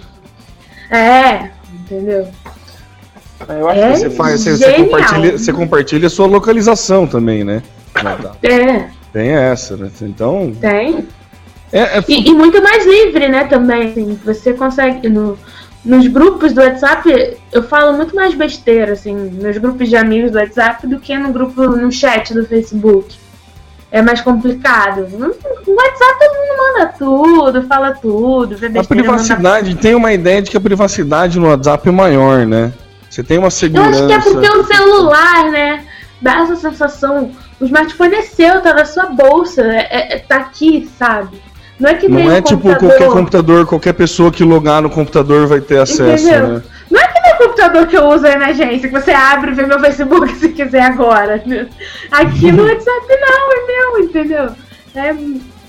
É, 0.89 1.49
entendeu? 1.89 2.27
Eu 3.47 3.69
acho 3.69 3.79
é 3.79 3.91
que 3.91 3.97
você 3.99 4.09
faz, 4.09 4.43
você, 4.43 4.57
você, 4.57 4.73
compartilha, 4.73 5.37
você 5.37 5.53
compartilha 5.53 6.07
a 6.07 6.09
sua 6.09 6.27
localização 6.27 7.07
também, 7.07 7.43
né? 7.43 7.63
É. 8.43 8.89
Tem 9.13 9.29
essa, 9.29 9.75
né? 9.77 9.89
Então. 10.01 10.53
Tem. 10.59 11.07
É, 11.71 11.97
é... 11.97 12.03
E, 12.07 12.29
e, 12.29 12.33
muito 12.33 12.61
mais 12.61 12.85
livre, 12.85 13.27
né, 13.29 13.45
também. 13.45 13.89
Assim, 13.89 14.19
você 14.23 14.53
consegue. 14.53 15.07
No, 15.07 15.37
nos 15.83 16.07
grupos 16.07 16.53
do 16.53 16.61
WhatsApp, 16.61 17.37
eu 17.51 17.63
falo 17.63 17.95
muito 17.95 18.15
mais 18.15 18.33
besteira, 18.35 18.93
assim, 18.93 19.15
nos 19.15 19.57
grupos 19.57 19.87
de 19.87 19.95
amigos 19.95 20.31
do 20.31 20.37
WhatsApp 20.37 20.85
do 20.85 20.99
que 20.99 21.17
no 21.17 21.31
grupo, 21.31 21.63
no 21.63 21.91
chat 21.91 22.33
do 22.33 22.45
Facebook. 22.45 23.17
É 23.91 24.01
mais 24.01 24.21
complicado. 24.21 25.07
No 25.09 25.27
WhatsApp 25.27 26.19
todo 26.19 26.35
mundo 26.35 26.57
manda 26.57 26.93
tudo, 26.97 27.63
fala 27.63 27.91
tudo, 27.91 28.55
vê 28.55 28.69
besteira. 28.69 28.81
A 28.81 28.85
privacidade, 28.85 29.69
manda... 29.69 29.81
tem 29.81 29.95
uma 29.95 30.13
ideia 30.13 30.41
de 30.41 30.51
que 30.51 30.57
a 30.57 30.61
privacidade 30.61 31.39
no 31.39 31.47
WhatsApp 31.47 31.89
é 31.89 31.91
maior, 31.91 32.45
né? 32.45 32.71
Você 33.09 33.23
tem 33.23 33.39
uma 33.39 33.49
segurança. 33.49 33.99
Eu 33.99 34.05
acho 34.05 34.07
que 34.07 34.13
é 34.13 34.33
porque 34.33 34.49
o 34.49 34.63
celular, 34.63 35.51
né? 35.51 35.85
Dá 36.21 36.41
essa 36.41 36.55
sensação. 36.55 37.31
O 37.59 37.65
smartphone 37.65 38.15
é 38.15 38.21
seu, 38.21 38.61
tá 38.61 38.73
na 38.73 38.85
sua 38.85 39.07
bolsa, 39.07 39.63
é, 39.63 40.15
é 40.15 40.19
tá 40.19 40.37
aqui, 40.37 40.87
sabe? 40.97 41.41
Não 41.79 41.89
é 41.89 41.93
que 41.93 42.07
Não 42.09 42.31
é 42.31 42.41
tipo 42.41 42.61
computador. 42.61 42.89
qualquer 42.89 43.09
computador, 43.09 43.65
qualquer 43.65 43.93
pessoa 43.93 44.31
que 44.31 44.43
logar 44.43 44.81
no 44.81 44.89
computador 44.89 45.47
vai 45.47 45.61
ter 45.61 45.79
acesso, 45.79 46.25
Entendeu? 46.25 46.47
né? 46.47 46.61
Não 46.91 46.99
é 46.99 47.07
que 47.07 47.18
computador 47.39 47.87
que 47.87 47.97
eu 47.97 48.07
uso 48.07 48.25
é 48.27 48.33
emergência, 48.33 48.89
que 48.89 48.99
você 48.99 49.11
abre 49.11 49.51
e 49.51 49.55
vê 49.55 49.65
meu 49.65 49.79
Facebook 49.79 50.35
se 50.35 50.49
quiser 50.49 50.83
agora. 50.83 51.35
Aqui 52.11 52.51
no 52.51 52.63
WhatsApp 52.63 53.07
não, 53.07 53.51
é 53.53 53.65
meu, 53.65 54.03
entendeu? 54.03 54.49
É, 54.93 55.15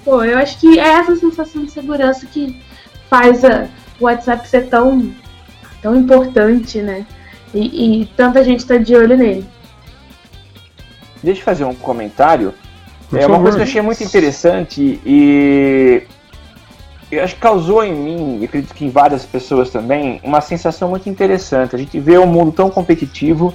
pô, 0.05 0.25
eu 0.25 0.39
acho 0.39 0.59
que 0.59 0.79
é 0.79 0.89
essa 0.89 1.17
sensação 1.17 1.65
de 1.65 1.71
segurança 1.71 2.27
que 2.27 2.61
faz 3.09 3.45
a, 3.45 3.69
o 4.01 4.05
WhatsApp 4.05 4.49
ser 4.49 4.67
tão, 4.69 5.13
tão 5.81 5.97
importante, 5.97 6.83
né? 6.83 7.07
E, 7.55 8.03
e 8.03 8.07
tanta 8.17 8.45
gente 8.45 8.67
tá 8.67 8.77
de 8.77 8.95
olho 8.95 9.17
nele. 9.17 9.47
Deixa 11.23 11.41
eu 11.41 11.45
fazer 11.45 11.65
um 11.65 11.75
comentário. 11.75 12.55
Por 13.09 13.19
é 13.19 13.23
favor. 13.23 13.37
uma 13.37 13.43
coisa 13.43 13.57
que 13.59 13.63
eu 13.63 13.69
achei 13.69 13.83
muito 13.83 14.03
interessante 14.05 15.01
e 15.05 16.03
eu 17.11 17.25
acho 17.25 17.35
que 17.35 17.41
causou 17.41 17.85
em 17.85 17.95
mim, 17.95 18.39
e 18.41 18.45
acredito 18.45 18.75
que 18.75 18.85
em 18.85 18.91
várias 18.91 19.25
pessoas 19.25 19.71
também, 19.71 20.21
uma 20.23 20.41
sensação 20.41 20.89
muito 20.91 21.09
interessante. 21.09 21.75
A 21.75 21.79
gente 21.79 21.99
vê 21.99 22.19
um 22.19 22.27
mundo 22.27 22.53
tão 22.53 22.71
competitivo 22.71 23.55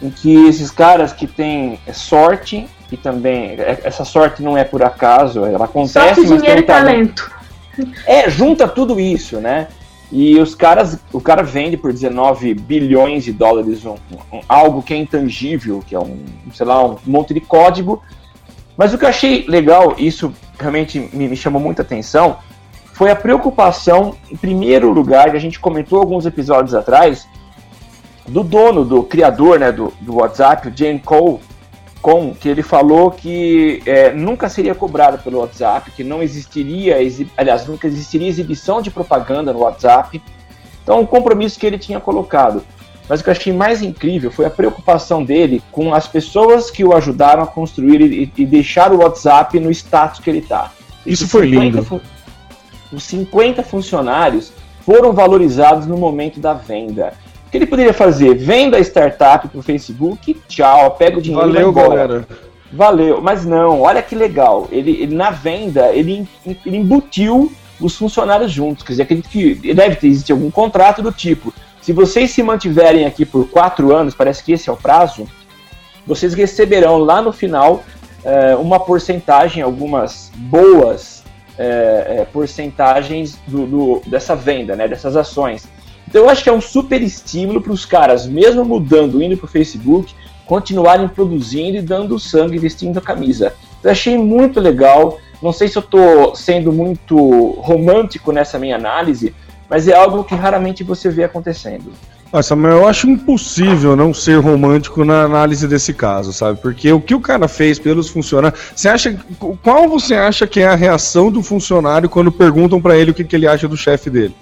em 0.00 0.10
que 0.10 0.46
esses 0.46 0.70
caras 0.70 1.12
que 1.12 1.26
têm 1.26 1.78
sorte, 1.92 2.66
e 2.90 2.96
também 2.96 3.52
é, 3.52 3.80
essa 3.84 4.04
sorte 4.04 4.42
não 4.42 4.56
é 4.56 4.64
por 4.64 4.82
acaso, 4.82 5.44
ela 5.44 5.66
acontece, 5.66 6.14
sorte, 6.14 6.20
mas 6.20 6.42
dinheiro 6.42 6.62
tem 6.62 6.66
talento. 6.66 7.30
talento. 7.76 8.04
É, 8.06 8.30
junta 8.30 8.68
tudo 8.68 9.00
isso, 9.00 9.38
né? 9.38 9.68
E 10.12 10.38
os 10.38 10.54
caras, 10.54 10.98
o 11.12 11.20
cara 11.20 11.42
vende 11.42 11.76
por 11.76 11.92
19 11.92 12.54
bilhões 12.54 13.24
de 13.24 13.32
dólares 13.32 13.84
um, 13.84 13.96
um, 14.32 14.40
algo 14.48 14.80
que 14.80 14.94
é 14.94 14.96
intangível, 14.96 15.82
que 15.84 15.94
é 15.94 15.98
um, 15.98 16.18
sei 16.52 16.66
lá, 16.66 16.84
um 16.84 16.96
monte 17.04 17.34
de 17.34 17.40
código. 17.40 18.00
Mas 18.76 18.94
o 18.94 18.98
que 18.98 19.04
eu 19.04 19.08
achei 19.08 19.44
legal, 19.48 19.94
isso 19.98 20.32
realmente 20.58 21.10
me, 21.12 21.28
me 21.28 21.36
chamou 21.36 21.60
muita 21.60 21.82
atenção, 21.82 22.36
foi 22.94 23.10
a 23.10 23.16
preocupação, 23.16 24.14
em 24.30 24.36
primeiro 24.36 24.90
lugar, 24.92 25.32
que 25.32 25.36
a 25.36 25.40
gente 25.40 25.58
comentou 25.58 25.98
alguns 25.98 26.26
episódios 26.26 26.74
atrás, 26.74 27.26
do 28.26 28.44
dono, 28.44 28.84
do 28.84 29.02
criador 29.02 29.58
né, 29.58 29.72
do, 29.72 29.92
do 30.00 30.14
WhatsApp, 30.14 30.68
o 30.68 30.72
Jane 30.74 31.00
Cole, 31.00 31.40
com 32.00 32.32
que 32.32 32.48
ele 32.48 32.62
falou 32.62 33.10
que 33.10 33.82
é, 33.84 34.12
nunca 34.12 34.48
seria 34.48 34.76
cobrado 34.76 35.18
pelo 35.18 35.40
WhatsApp, 35.40 35.90
que 35.90 36.04
não 36.04 36.22
existiria, 36.22 36.98
aliás, 37.36 37.66
nunca 37.66 37.88
existiria 37.88 38.28
exibição 38.28 38.80
de 38.80 38.92
propaganda 38.92 39.52
no 39.52 39.60
WhatsApp. 39.60 40.22
Então, 40.82 41.00
um 41.00 41.06
compromisso 41.06 41.58
que 41.58 41.66
ele 41.66 41.78
tinha 41.78 41.98
colocado. 41.98 42.62
Mas 43.08 43.20
o 43.20 43.24
que 43.24 43.30
eu 43.30 43.32
achei 43.32 43.52
mais 43.52 43.82
incrível 43.82 44.30
foi 44.30 44.46
a 44.46 44.50
preocupação 44.50 45.24
dele 45.24 45.60
com 45.72 45.92
as 45.92 46.06
pessoas 46.06 46.70
que 46.70 46.84
o 46.84 46.94
ajudaram 46.94 47.42
a 47.42 47.46
construir 47.46 48.00
e, 48.00 48.32
e 48.36 48.46
deixar 48.46 48.92
o 48.92 48.98
WhatsApp 48.98 49.58
no 49.58 49.70
status 49.72 50.20
que 50.20 50.30
ele 50.30 50.38
está. 50.38 50.70
Isso 51.04 51.26
foi 51.26 51.46
lindo. 51.46 52.00
Os 52.92 53.04
50 53.04 53.62
funcionários 53.62 54.52
foram 54.84 55.12
valorizados 55.12 55.86
no 55.86 55.96
momento 55.96 56.40
da 56.40 56.54
venda 56.54 57.14
que 57.54 57.58
ele 57.58 57.66
poderia 57.66 57.94
fazer? 57.94 58.34
Venda 58.34 58.78
a 58.78 58.80
startup 58.80 59.46
pro 59.46 59.62
Facebook, 59.62 60.36
tchau, 60.48 60.90
pega 60.90 61.18
o 61.18 61.22
dinheiro 61.22 61.46
Valeu, 61.46 61.70
e 61.70 61.72
vai 61.72 61.84
embora. 61.84 62.08
galera. 62.08 62.28
Valeu, 62.72 63.20
mas 63.22 63.46
não, 63.46 63.82
olha 63.82 64.02
que 64.02 64.16
legal. 64.16 64.66
Ele, 64.72 64.90
ele 64.90 65.14
na 65.14 65.30
venda, 65.30 65.92
ele, 65.92 66.26
ele 66.66 66.76
embutiu 66.76 67.52
os 67.80 67.96
funcionários 67.96 68.50
juntos. 68.50 68.82
Quer 68.82 68.94
dizer, 68.94 69.02
acredito 69.04 69.28
que 69.28 69.54
deve 69.72 69.94
ter 69.94 70.08
existir 70.08 70.32
algum 70.32 70.50
contrato 70.50 71.00
do 71.00 71.12
tipo. 71.12 71.54
Se 71.80 71.92
vocês 71.92 72.32
se 72.32 72.42
mantiverem 72.42 73.06
aqui 73.06 73.24
por 73.24 73.48
quatro 73.48 73.94
anos, 73.94 74.16
parece 74.16 74.42
que 74.42 74.50
esse 74.50 74.68
é 74.68 74.72
o 74.72 74.76
prazo, 74.76 75.24
vocês 76.04 76.34
receberão 76.34 76.98
lá 76.98 77.22
no 77.22 77.32
final 77.32 77.84
é, 78.24 78.56
uma 78.56 78.80
porcentagem, 78.80 79.62
algumas 79.62 80.32
boas 80.34 81.22
é, 81.58 82.18
é, 82.20 82.26
porcentagens 82.32 83.38
do, 83.46 83.66
do, 83.66 84.02
dessa 84.06 84.34
venda, 84.34 84.74
né, 84.74 84.88
dessas 84.88 85.16
ações. 85.16 85.68
Então 86.06 86.22
eu 86.22 86.28
acho 86.28 86.42
que 86.42 86.48
é 86.48 86.52
um 86.52 86.60
super 86.60 87.02
estímulo 87.02 87.60
para 87.60 87.72
os 87.72 87.84
caras, 87.84 88.26
mesmo 88.26 88.64
mudando, 88.64 89.22
indo 89.22 89.36
para 89.36 89.46
o 89.46 89.48
Facebook, 89.48 90.14
continuarem 90.46 91.08
produzindo 91.08 91.78
e 91.78 91.82
dando 91.82 92.18
sangue, 92.18 92.58
vestindo 92.58 92.98
a 92.98 93.02
camisa. 93.02 93.54
Eu 93.82 93.90
achei 93.90 94.16
muito 94.18 94.60
legal. 94.60 95.18
Não 95.42 95.52
sei 95.52 95.68
se 95.68 95.76
eu 95.76 95.82
estou 95.82 96.34
sendo 96.34 96.72
muito 96.72 97.50
romântico 97.60 98.32
nessa 98.32 98.58
minha 98.58 98.76
análise, 98.76 99.34
mas 99.68 99.88
é 99.88 99.94
algo 99.94 100.24
que 100.24 100.34
raramente 100.34 100.84
você 100.84 101.08
vê 101.08 101.24
acontecendo. 101.24 101.92
Mas 102.34 102.50
eu 102.50 102.88
acho 102.88 103.08
impossível 103.08 103.94
não 103.94 104.12
ser 104.12 104.40
romântico 104.40 105.04
na 105.04 105.22
análise 105.22 105.68
desse 105.68 105.94
caso, 105.94 106.32
sabe? 106.32 106.60
Porque 106.60 106.92
o 106.92 107.00
que 107.00 107.14
o 107.14 107.20
cara 107.20 107.46
fez 107.46 107.78
pelos 107.78 108.08
funcionários. 108.08 108.60
Você 108.74 108.88
acha. 108.88 109.16
Qual 109.62 109.88
você 109.88 110.16
acha 110.16 110.44
que 110.44 110.58
é 110.58 110.66
a 110.66 110.74
reação 110.74 111.30
do 111.30 111.44
funcionário 111.44 112.08
quando 112.08 112.32
perguntam 112.32 112.82
para 112.82 112.96
ele 112.96 113.12
o 113.12 113.14
que, 113.14 113.22
que 113.22 113.36
ele 113.36 113.46
acha 113.46 113.68
do 113.68 113.76
chefe 113.76 114.10
dele? 114.10 114.34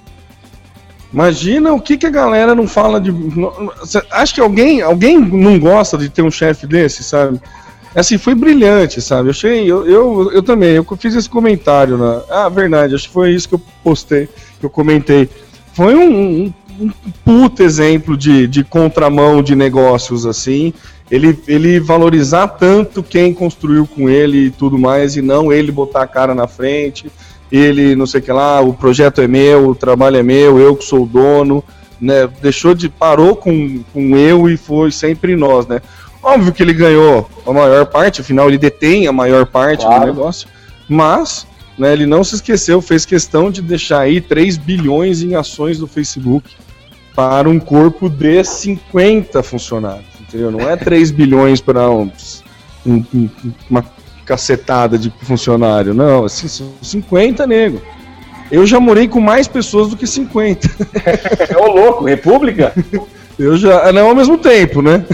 Imagina 1.13 1.75
o 1.75 1.81
que, 1.83 1.99
que 1.99 2.07
a 2.07 2.11
galera 2.11 2.55
não 2.55 2.67
fala 2.67 2.99
de. 2.99 3.13
Acho 4.11 4.37
que 4.37 4.41
alguém, 4.41 4.81
alguém 4.81 5.21
não 5.21 5.61
gosta 5.61 5.99
de 5.99 6.09
ter 6.09 6.23
um 6.23 6.31
chefe 6.31 6.67
desse, 6.67 7.05
sabe? 7.05 7.39
Assim, 7.95 8.17
foi 8.17 8.35
brilhante, 8.35 9.03
sabe? 9.03 9.27
Eu 9.27 9.33
achei. 9.33 9.71
Eu, 9.71 9.87
eu, 9.87 10.33
eu 10.33 10.43
também, 10.43 10.77
eu 10.77 10.87
fiz 10.99 11.15
esse 11.15 11.29
comentário 11.29 11.99
na. 11.99 12.23
Ah, 12.31 12.49
verdade, 12.49 12.95
acho 12.95 13.09
que 13.09 13.13
foi 13.13 13.33
isso 13.33 13.51
que 13.51 13.55
eu 13.55 13.61
postei, 13.85 14.31
que 14.59 14.65
eu 14.65 14.71
comentei. 14.71 15.29
Foi 15.75 15.95
um, 15.95 16.45
um, 16.45 16.53
um 16.81 16.91
puto 17.25 17.63
exemplo 17.63 18.17
de, 18.17 18.47
de 18.47 18.65
contramão 18.65 19.43
de 19.43 19.55
negócios, 19.55 20.27
assim. 20.27 20.73
Ele, 21.11 21.39
ele 21.47 21.79
valorizar 21.79 22.49
tanto 22.49 23.03
quem 23.03 23.35
construiu 23.35 23.87
com 23.87 24.09
ele 24.09 24.47
e 24.47 24.51
tudo 24.51 24.79
mais, 24.79 25.17
e 25.17 25.23
não 25.23 25.53
ele 25.53 25.71
botar 25.71 26.03
a 26.03 26.07
cara 26.07 26.35
na 26.35 26.47
frente 26.47 27.11
ele 27.53 27.95
não 27.95 28.07
sei 28.07 28.21
o 28.21 28.23
que 28.25 28.33
lá, 28.33 28.63
o 28.63 28.73
projeto 28.73 29.21
é 29.21 29.29
meu, 29.29 29.69
o 29.69 29.75
trabalho 29.75 30.17
é 30.17 30.23
meu, 30.23 30.59
eu 30.59 30.75
que 30.75 30.85
sou 30.85 31.03
o 31.03 31.07
dono, 31.07 31.63
né? 32.01 32.27
Deixou 32.41 32.75
de. 32.75 32.89
parou 32.89 33.37
com, 33.37 33.85
com 33.93 34.17
eu 34.17 34.49
e 34.49 34.57
foi 34.57 34.91
sempre 34.91 35.37
nós, 35.37 35.67
né? 35.67 35.83
Óbvio 36.23 36.53
que 36.53 36.63
ele 36.63 36.73
ganhou 36.73 37.29
a 37.47 37.53
maior 37.53 37.85
parte, 37.85 38.23
afinal 38.23 38.49
ele 38.49 38.57
detém 38.57 39.07
a 39.07 39.13
maior 39.13 39.45
parte 39.45 39.85
claro. 39.85 40.01
do 40.01 40.07
negócio, 40.07 40.49
mas 40.89 41.47
né, 41.79 41.93
ele 41.93 42.07
não 42.07 42.23
se 42.23 42.35
esqueceu, 42.35 42.81
fez 42.83 43.05
questão 43.05 43.51
de 43.51 43.63
deixar 43.63 44.01
aí 44.01 44.21
3 44.21 44.57
bilhões 44.57 45.23
em 45.23 45.35
ações 45.35 45.79
do 45.79 45.87
Facebook 45.87 46.55
para 47.15 47.49
um 47.49 47.59
corpo 47.59 48.09
de 48.09 48.43
50 48.43 49.43
funcionários, 49.43 50.07
entendeu? 50.21 50.51
Não 50.51 50.69
é 50.69 50.77
3 50.77 51.11
bilhões 51.13 51.61
para 51.61 51.91
um, 51.91 52.11
um, 52.87 53.29
uma 53.69 53.85
cacetada 54.25 54.99
de 54.99 55.13
funcionário. 55.23 55.93
Não, 55.93 56.25
assim, 56.25 56.49
são 56.49 56.73
50 56.81 57.47
nego. 57.47 57.83
Eu 58.51 58.67
já 58.67 58.79
morei 58.79 59.09
com 59.09 59.21
mais 59.21 59.49
pessoas 59.49 59.89
do 59.89 59.97
que 59.97 60.07
50. 60.07 60.69
É 61.49 61.57
o 61.57 61.73
louco, 61.73 62.05
República? 62.05 62.73
Eu 63.39 63.57
já. 63.57 63.91
Não 63.93 64.09
ao 64.09 64.15
mesmo 64.15 64.37
tempo, 64.37 64.83
né? 64.83 65.05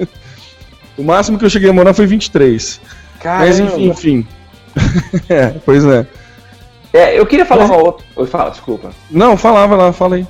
o 0.96 1.02
máximo 1.02 1.38
que 1.38 1.44
eu 1.44 1.50
cheguei 1.50 1.70
a 1.70 1.72
morar 1.72 1.94
foi 1.94 2.06
23. 2.06 2.78
Caramba. 3.18 3.46
Mas 3.46 3.58
enfim, 3.58 3.88
enfim. 3.88 4.26
é, 5.28 5.54
pois 5.64 5.84
é. 5.84 6.06
É, 6.92 7.18
eu 7.18 7.24
queria 7.24 7.46
falar 7.46 7.68
Mas... 7.68 7.70
uma 7.70 7.82
outra. 7.82 8.04
Fala, 8.26 8.50
desculpa. 8.50 8.90
Não, 9.10 9.36
falava 9.36 9.76
lá, 9.76 9.92
fala 9.92 10.16
aí. 10.16 10.26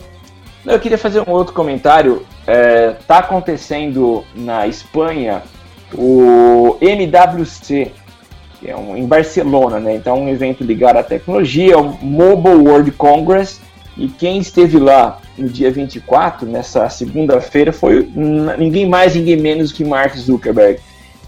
Eu 0.67 0.79
queria 0.79 0.99
fazer 0.99 1.21
um 1.27 1.33
outro 1.33 1.55
comentário. 1.55 2.25
É, 2.47 2.91
tá 3.07 3.19
acontecendo 3.19 4.25
na 4.35 4.67
Espanha 4.67 5.43
o 5.95 6.77
MWC, 6.81 7.93
que 8.59 8.71
é 8.71 8.77
um, 8.77 8.97
em 8.97 9.07
Barcelona, 9.07 9.81
né? 9.81 9.95
Então, 9.95 10.21
um 10.21 10.29
evento 10.29 10.63
ligado 10.63 10.97
à 10.97 11.03
tecnologia, 11.03 11.79
o 11.79 11.97
Mobile 12.05 12.57
World 12.57 12.91
Congress. 12.93 13.61
E 13.97 14.09
quem 14.09 14.39
esteve 14.39 14.79
lá 14.79 15.21
no 15.37 15.49
dia 15.49 15.71
24, 15.71 16.47
nessa 16.47 16.89
segunda-feira, 16.89 17.73
foi 17.73 18.09
ninguém 18.59 18.89
mais, 18.89 19.15
ninguém 19.15 19.37
menos 19.37 19.73
que 19.73 19.85
Mark 19.85 20.15
Zuckerberg. 20.17 20.81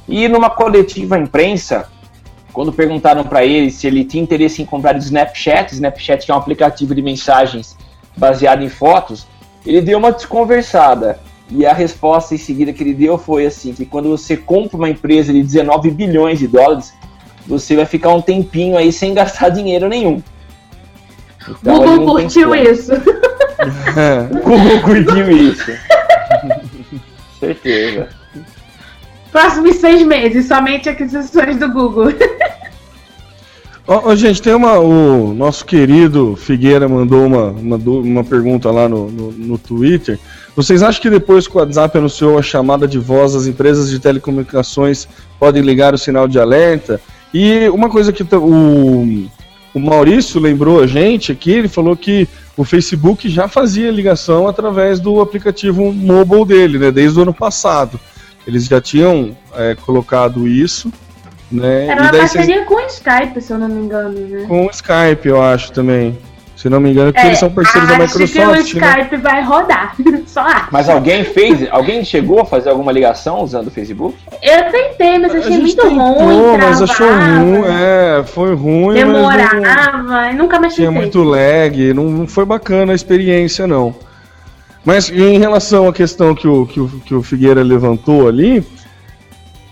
E 0.09 0.29
numa 0.29 0.51
coletiva 0.51 1.19
imprensa, 1.19 1.89
quando 2.53 2.73
perguntaram 2.73 3.25
para 3.25 3.45
ele 3.45 3.71
se 3.71 3.87
ele 3.87 4.05
tinha 4.05 4.23
interesse 4.23 4.63
em 4.63 4.67
comprar 4.67 4.95
o 4.95 4.99
Snapchat, 4.99 5.73
Snapchat 5.73 6.31
é 6.31 6.35
um 6.35 6.37
aplicativo 6.37 6.95
de 6.95 7.03
mensagens 7.03 7.77
baseado 8.17 8.63
em 8.63 8.69
fotos, 8.69 9.27
ele 9.65 9.81
deu 9.81 9.99
uma 9.99 10.13
desconversada. 10.13 11.19
E 11.51 11.67
a 11.67 11.73
resposta 11.73 12.35
em 12.35 12.39
seguida 12.39 12.73
que 12.73 12.83
ele 12.83 12.95
deu 12.95 13.19
foi 13.19 13.47
assim, 13.47 13.73
que 13.73 13.85
quando 13.85 14.09
você 14.09 14.37
compra 14.37 14.77
uma 14.77 14.89
empresa 14.89 15.33
de 15.33 15.43
19 15.43 15.91
bilhões 15.91 16.39
de 16.39 16.47
dólares, 16.47 16.95
você 17.47 17.77
vai 17.77 17.85
ficar 17.85 18.11
um 18.11 18.23
tempinho 18.23 18.77
aí 18.77 18.93
sem 18.93 19.13
gastar 19.15 19.49
dinheiro 19.49 19.89
nenhum. 19.89 20.23
Então, 21.49 21.79
Google 21.85 22.17
curtiu 22.17 22.55
isso. 22.55 22.93
Google 24.45 24.81
curtiu 24.83 25.31
isso. 25.31 25.73
Certeza. 27.39 28.22
Próximos 29.33 29.77
seis 29.77 30.07
meses, 30.07 30.47
somente 30.47 30.91
aquisições 30.91 31.57
do 31.57 31.73
Google. 31.73 32.13
Oh, 33.85 34.15
gente, 34.15 34.41
tem 34.41 34.55
uma. 34.55 34.79
O 34.79 35.35
nosso 35.35 35.65
querido 35.65 36.37
Figueira 36.37 36.89
mandou 36.89 37.27
uma, 37.27 37.51
uma, 37.51 37.77
uma 37.77 38.25
pergunta 38.25 38.71
lá 38.71 38.89
no, 38.89 39.11
no, 39.11 39.33
no, 39.33 39.59
Twitter. 39.59 40.21
Vocês 40.55 40.85
acham 40.85 41.03
que 41.03 41.11
depois 41.11 41.49
que 41.49 41.57
o 41.57 41.59
WhatsApp 41.59 41.99
anunciou 41.99 42.39
a 42.39 42.43
chamada 42.43 42.87
de 42.87 42.99
voz, 42.99 43.35
as 43.35 43.47
empresas 43.47 43.91
de 43.91 43.99
telecomunicações 43.99 45.09
podem 45.39 45.63
ligar 45.63 45.95
o 45.95 45.99
sinal 45.99 46.29
de 46.29 46.39
alerta? 46.39 47.01
E 47.35 47.69
uma 47.71 47.91
coisa 47.91 48.13
que 48.13 48.23
o, 48.23 49.29
o 49.75 49.81
Maurício 49.81 50.41
lembrou 50.41 50.81
a 50.81 50.87
gente 50.87 51.33
aqui, 51.33 51.51
ele 51.51 51.69
falou 51.69 51.97
que 51.97 52.29
o 52.57 52.65
Facebook 52.65 53.29
já 53.29 53.49
fazia 53.49 53.91
ligação 53.91 54.47
através 54.47 55.01
do 55.01 55.21
aplicativo 55.21 55.93
mobile 55.93 56.45
dele, 56.45 56.79
né? 56.79 56.91
Desde 56.93 57.19
o 57.19 57.23
ano 57.23 57.35
passado. 57.35 57.99
Eles 58.47 58.65
já 58.67 58.81
tinham 58.81 59.37
é, 59.55 59.75
colocado 59.75 60.47
isso. 60.49 60.93
Né? 61.51 61.87
Era 61.87 62.03
uma 62.03 62.11
parceria 62.11 62.57
cês... 62.57 62.67
com 62.67 62.75
o 62.75 62.87
Skype, 62.87 63.41
se 63.41 63.53
eu 63.53 63.59
não 63.59 63.69
me 63.69 63.85
engano, 63.85 64.19
né? 64.19 64.47
Com 64.49 64.67
o 64.67 64.71
Skype, 64.71 65.29
eu 65.29 65.43
acho 65.43 65.71
também. 65.73 66.19
Se 66.63 66.69
não 66.69 66.79
me 66.79 66.93
engano, 66.93 67.13
porque 67.13 67.27
é, 67.27 67.31
eles 67.31 67.41
são 67.41 67.51
parceiros 67.51 67.89
da 67.89 67.99
Microsoft. 67.99 68.33
Que 68.33 68.39
o 68.39 68.51
né? 68.53 68.61
Skype 68.61 69.17
né? 69.17 69.23
vai 69.23 69.43
rodar. 69.43 69.97
Só 70.27 70.43
acho. 70.43 70.69
Mas 70.71 70.89
alguém 70.89 71.25
fez? 71.25 71.67
Alguém 71.73 72.05
chegou 72.05 72.41
a 72.41 72.45
fazer 72.45 72.71
alguma 72.71 72.93
ligação 72.93 73.41
usando 73.41 73.67
o 73.67 73.71
Facebook? 73.71 74.17
Eu 74.41 74.71
tentei, 74.71 75.19
mas 75.19 75.35
achei 75.35 75.59
muito 75.59 75.77
tentou, 75.77 76.13
ruim. 76.13 76.59
Mas 76.59 76.81
achou 76.81 77.09
ruim, 77.09 77.65
é, 77.67 78.23
foi 78.25 78.55
ruim. 78.55 78.95
Demorava, 78.95 80.03
não, 80.05 80.35
nunca 80.35 80.61
mais 80.61 80.75
Tinha 80.75 80.91
muito 80.91 81.25
lag, 81.25 81.93
não, 81.95 82.05
não 82.05 82.27
foi 82.29 82.45
bacana 82.45 82.93
a 82.93 82.95
experiência, 82.95 83.67
não. 83.67 83.93
Mas 84.85 85.11
em 85.11 85.39
relação 85.39 85.89
à 85.89 85.93
questão 85.93 86.35
que 86.35 86.49
o, 86.49 86.67
que 86.67 86.81
o, 86.81 86.89
que 86.89 87.15
o 87.15 87.23
Figueira 87.23 87.63
levantou 87.63 88.27
ali, 88.27 88.65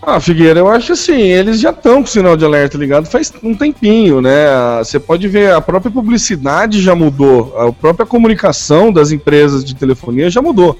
ah, 0.01 0.19
Figueira, 0.19 0.59
eu 0.59 0.67
acho 0.67 0.93
assim, 0.93 1.21
eles 1.21 1.59
já 1.59 1.69
estão 1.69 1.95
com 1.95 2.07
o 2.07 2.07
sinal 2.07 2.35
de 2.35 2.43
alerta 2.43 2.75
ligado 2.75 3.05
faz 3.05 3.31
um 3.43 3.53
tempinho, 3.53 4.19
né? 4.19 4.47
Você 4.79 4.99
pode 4.99 5.27
ver, 5.27 5.53
a 5.53 5.61
própria 5.61 5.91
publicidade 5.91 6.81
já 6.81 6.95
mudou, 6.95 7.53
a 7.55 7.71
própria 7.71 8.05
comunicação 8.05 8.91
das 8.91 9.11
empresas 9.11 9.63
de 9.63 9.75
telefonia 9.75 10.27
já 10.27 10.41
mudou. 10.41 10.79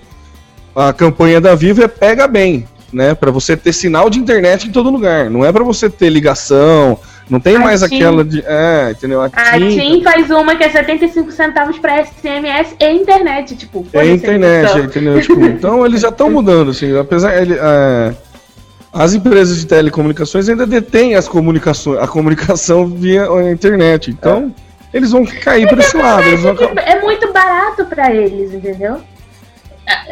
A 0.75 0.91
campanha 0.91 1.39
da 1.39 1.53
Vivo 1.53 1.83
é 1.83 1.87
pega 1.87 2.27
bem, 2.27 2.65
né? 2.91 3.13
Para 3.13 3.29
você 3.29 3.55
ter 3.55 3.73
sinal 3.73 4.09
de 4.09 4.17
internet 4.17 4.67
em 4.67 4.71
todo 4.71 4.89
lugar, 4.89 5.29
não 5.29 5.45
é 5.45 5.51
para 5.51 5.63
você 5.63 5.87
ter 5.87 6.09
ligação, 6.09 6.97
não 7.31 7.39
tem 7.39 7.55
a 7.55 7.59
mais 7.59 7.81
TIM. 7.81 7.95
aquela 7.95 8.25
de. 8.25 8.43
É, 8.45 8.91
entendeu? 8.91 9.21
A, 9.21 9.27
a 9.27 9.57
TIM, 9.57 9.69
TIM 9.69 10.03
faz 10.03 10.29
uma 10.29 10.53
que 10.53 10.65
é 10.65 10.69
75 10.69 11.31
centavos 11.31 11.79
para 11.79 12.03
SMS 12.03 12.75
e 12.77 12.91
internet, 12.91 13.55
tipo. 13.55 13.87
É 13.93 14.05
internet, 14.05 14.77
entendeu? 14.77 15.21
tipo, 15.21 15.39
então 15.47 15.85
eles 15.85 16.01
já 16.01 16.09
estão 16.09 16.29
mudando, 16.29 16.71
assim, 16.71 16.95
apesar. 16.97 17.41
Ele, 17.41 17.53
é, 17.53 18.13
as 18.91 19.13
empresas 19.13 19.57
de 19.59 19.65
telecomunicações 19.65 20.49
ainda 20.49 20.67
detêm 20.67 21.15
as 21.15 21.25
comunicações, 21.29 21.99
a 21.99 22.07
comunicação 22.07 22.85
via 22.85 23.25
internet. 23.49 24.11
Então, 24.11 24.53
é. 24.93 24.97
eles 24.97 25.11
vão 25.11 25.25
cair 25.25 25.69
para 25.69 25.79
esse 25.79 25.95
lado. 25.95 26.37
Vão... 26.37 26.55
É 26.85 26.99
muito 26.99 27.31
barato 27.31 27.85
para 27.85 28.13
eles, 28.13 28.53
entendeu? 28.53 28.99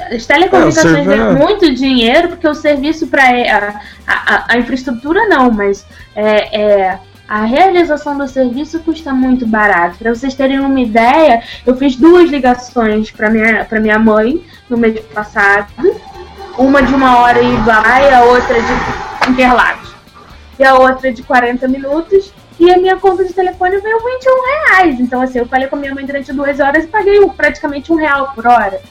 As 0.10 0.26
telecomunicações 0.26 0.96
é, 0.96 1.04
ganham 1.04 1.36
muito 1.36 1.74
dinheiro 1.74 2.30
porque 2.30 2.48
o 2.48 2.54
serviço 2.54 3.08
para 3.08 3.24
a, 3.24 3.82
a, 4.08 4.54
a, 4.54 4.58
infraestrutura 4.58 5.28
não, 5.28 5.52
mas 5.52 5.86
é, 6.16 6.62
é, 6.62 7.00
a 7.30 7.46
realização 7.46 8.18
do 8.18 8.28
serviço 8.28 8.80
custa 8.80 9.14
muito 9.14 9.46
barato. 9.46 10.00
Para 10.00 10.16
vocês 10.16 10.34
terem 10.34 10.60
uma 10.60 10.82
ideia, 10.82 11.44
eu 11.64 11.78
fiz 11.78 11.96
duas 11.96 12.30
ligações 12.30 13.12
para 13.12 13.30
minha 13.30 13.68
minha 13.80 14.00
mãe 14.00 14.44
no 14.68 14.76
mês 14.76 15.00
passado 15.14 15.72
uma 16.58 16.82
de 16.82 16.94
uma 16.94 17.20
hora 17.20 17.42
e 17.42 17.56
vai, 17.58 18.12
a 18.12 18.24
outra 18.24 18.56
de 18.56 19.32
Interlagos. 19.32 19.96
E 20.58 20.64
a 20.64 20.76
outra 20.76 21.12
de 21.12 21.24
40 21.24 21.68
minutos. 21.68 22.34
E 22.60 22.70
a 22.70 22.78
minha 22.78 22.98
conta 22.98 23.24
de 23.24 23.32
telefone 23.32 23.80
veio 23.80 23.98
21 23.98 24.44
reais. 24.44 25.00
Então, 25.00 25.22
assim, 25.22 25.40
eu 25.40 25.46
falei 25.46 25.68
com 25.68 25.78
a 25.78 25.80
minha 25.80 25.96
mãe 25.96 26.06
durante 26.06 26.34
duas 26.34 26.60
horas 26.60 26.84
e 26.84 26.88
paguei 26.88 27.26
praticamente 27.30 27.94
um 27.94 27.96
real 27.96 28.34
por 28.36 28.46
hora 28.46 28.82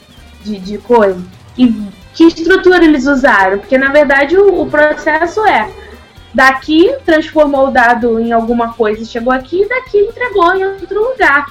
de, 0.43 0.57
de 0.57 0.79
coisa. 0.79 1.21
E 1.55 1.71
que 2.15 2.23
estrutura 2.23 2.83
eles 2.83 3.05
usaram? 3.05 3.59
Porque, 3.59 3.77
na 3.77 3.91
verdade, 3.91 4.35
o, 4.35 4.63
o 4.63 4.67
processo 4.67 5.45
é 5.45 5.69
daqui 6.33 6.95
transformou 7.05 7.67
o 7.67 7.71
dado 7.71 8.19
em 8.19 8.31
alguma 8.31 8.73
coisa, 8.73 9.05
chegou 9.05 9.33
aqui, 9.33 9.61
e 9.61 9.69
daqui 9.69 9.97
entregou 9.97 10.53
em 10.55 10.65
outro 10.65 11.11
lugar. 11.11 11.45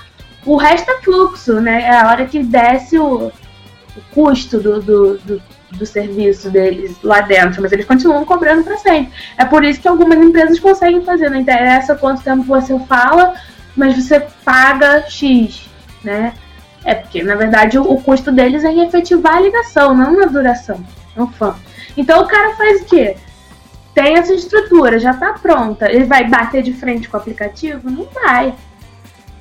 O 0.46 0.56
resto 0.56 0.90
é 0.90 1.00
fluxo, 1.02 1.60
né? 1.60 1.82
É 1.82 1.96
a 1.96 2.08
hora 2.08 2.26
que 2.26 2.42
desce 2.42 2.98
o, 2.98 3.26
o 3.26 4.00
custo 4.14 4.58
do, 4.60 4.80
do, 4.80 5.18
do, 5.18 5.42
do 5.72 5.86
serviço 5.86 6.50
deles 6.50 6.96
lá 7.02 7.20
dentro, 7.20 7.60
mas 7.60 7.72
eles 7.72 7.84
continuam 7.84 8.24
cobrando 8.24 8.64
para 8.64 8.78
sempre. 8.78 9.12
É 9.36 9.44
por 9.44 9.64
isso 9.64 9.80
que 9.80 9.88
algumas 9.88 10.18
empresas 10.18 10.58
conseguem 10.58 11.04
fazer, 11.04 11.30
não 11.30 11.38
interessa 11.38 11.94
quanto 11.96 12.22
tempo 12.22 12.44
você 12.44 12.78
fala, 12.86 13.34
mas 13.76 13.96
você 13.96 14.20
paga 14.44 15.04
X, 15.08 15.68
né? 16.02 16.32
É 16.84 16.94
porque, 16.94 17.22
na 17.22 17.34
verdade, 17.34 17.78
o, 17.78 17.82
o 17.82 18.00
custo 18.00 18.32
deles 18.32 18.64
é 18.64 18.68
em 18.68 18.86
efetivar 18.86 19.36
a 19.36 19.40
ligação, 19.40 19.94
não 19.94 20.16
na 20.16 20.26
duração. 20.26 20.82
Não 21.16 21.26
fã. 21.26 21.56
Então 21.96 22.22
o 22.22 22.26
cara 22.26 22.54
faz 22.54 22.82
o 22.82 22.84
quê? 22.84 23.16
Tem 23.98 24.14
essa 24.14 24.32
estrutura, 24.32 25.00
já 25.00 25.10
está 25.10 25.32
pronta. 25.32 25.90
Ele 25.90 26.04
vai 26.04 26.22
bater 26.28 26.62
de 26.62 26.72
frente 26.72 27.08
com 27.08 27.16
o 27.16 27.20
aplicativo? 27.20 27.90
Não 27.90 28.04
vai. 28.04 28.54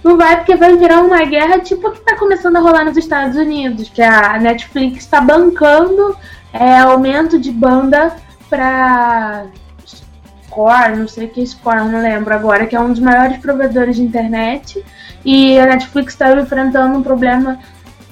Não 0.04 0.18
vai 0.18 0.38
porque 0.38 0.56
vai 0.56 0.76
virar 0.76 1.04
uma 1.04 1.24
guerra 1.26 1.60
tipo 1.60 1.88
a 1.88 1.92
que 1.92 2.00
está 2.00 2.16
começando 2.16 2.56
a 2.56 2.60
rolar 2.60 2.84
nos 2.84 2.98
Estados 2.98 3.38
Unidos, 3.38 3.88
que 3.88 4.02
a 4.02 4.40
Netflix 4.40 5.04
está 5.04 5.22
bancando 5.22 6.18
é, 6.52 6.80
aumento 6.80 7.38
de 7.38 7.52
banda 7.52 8.16
para 8.50 9.46
Score, 9.86 10.98
não 10.98 11.08
sei 11.08 11.28
o 11.28 11.30
que 11.30 11.44
é 11.44 11.46
Score, 11.46 11.88
não 11.92 12.02
lembro 12.02 12.34
agora, 12.34 12.66
que 12.66 12.76
é 12.76 12.80
um 12.80 12.90
dos 12.90 13.00
maiores 13.00 13.38
provedores 13.38 13.98
de 13.98 14.02
internet. 14.02 14.84
E 15.24 15.60
a 15.60 15.68
Netflix 15.68 16.14
está 16.14 16.34
enfrentando 16.34 16.98
um 16.98 17.04
problema 17.04 17.60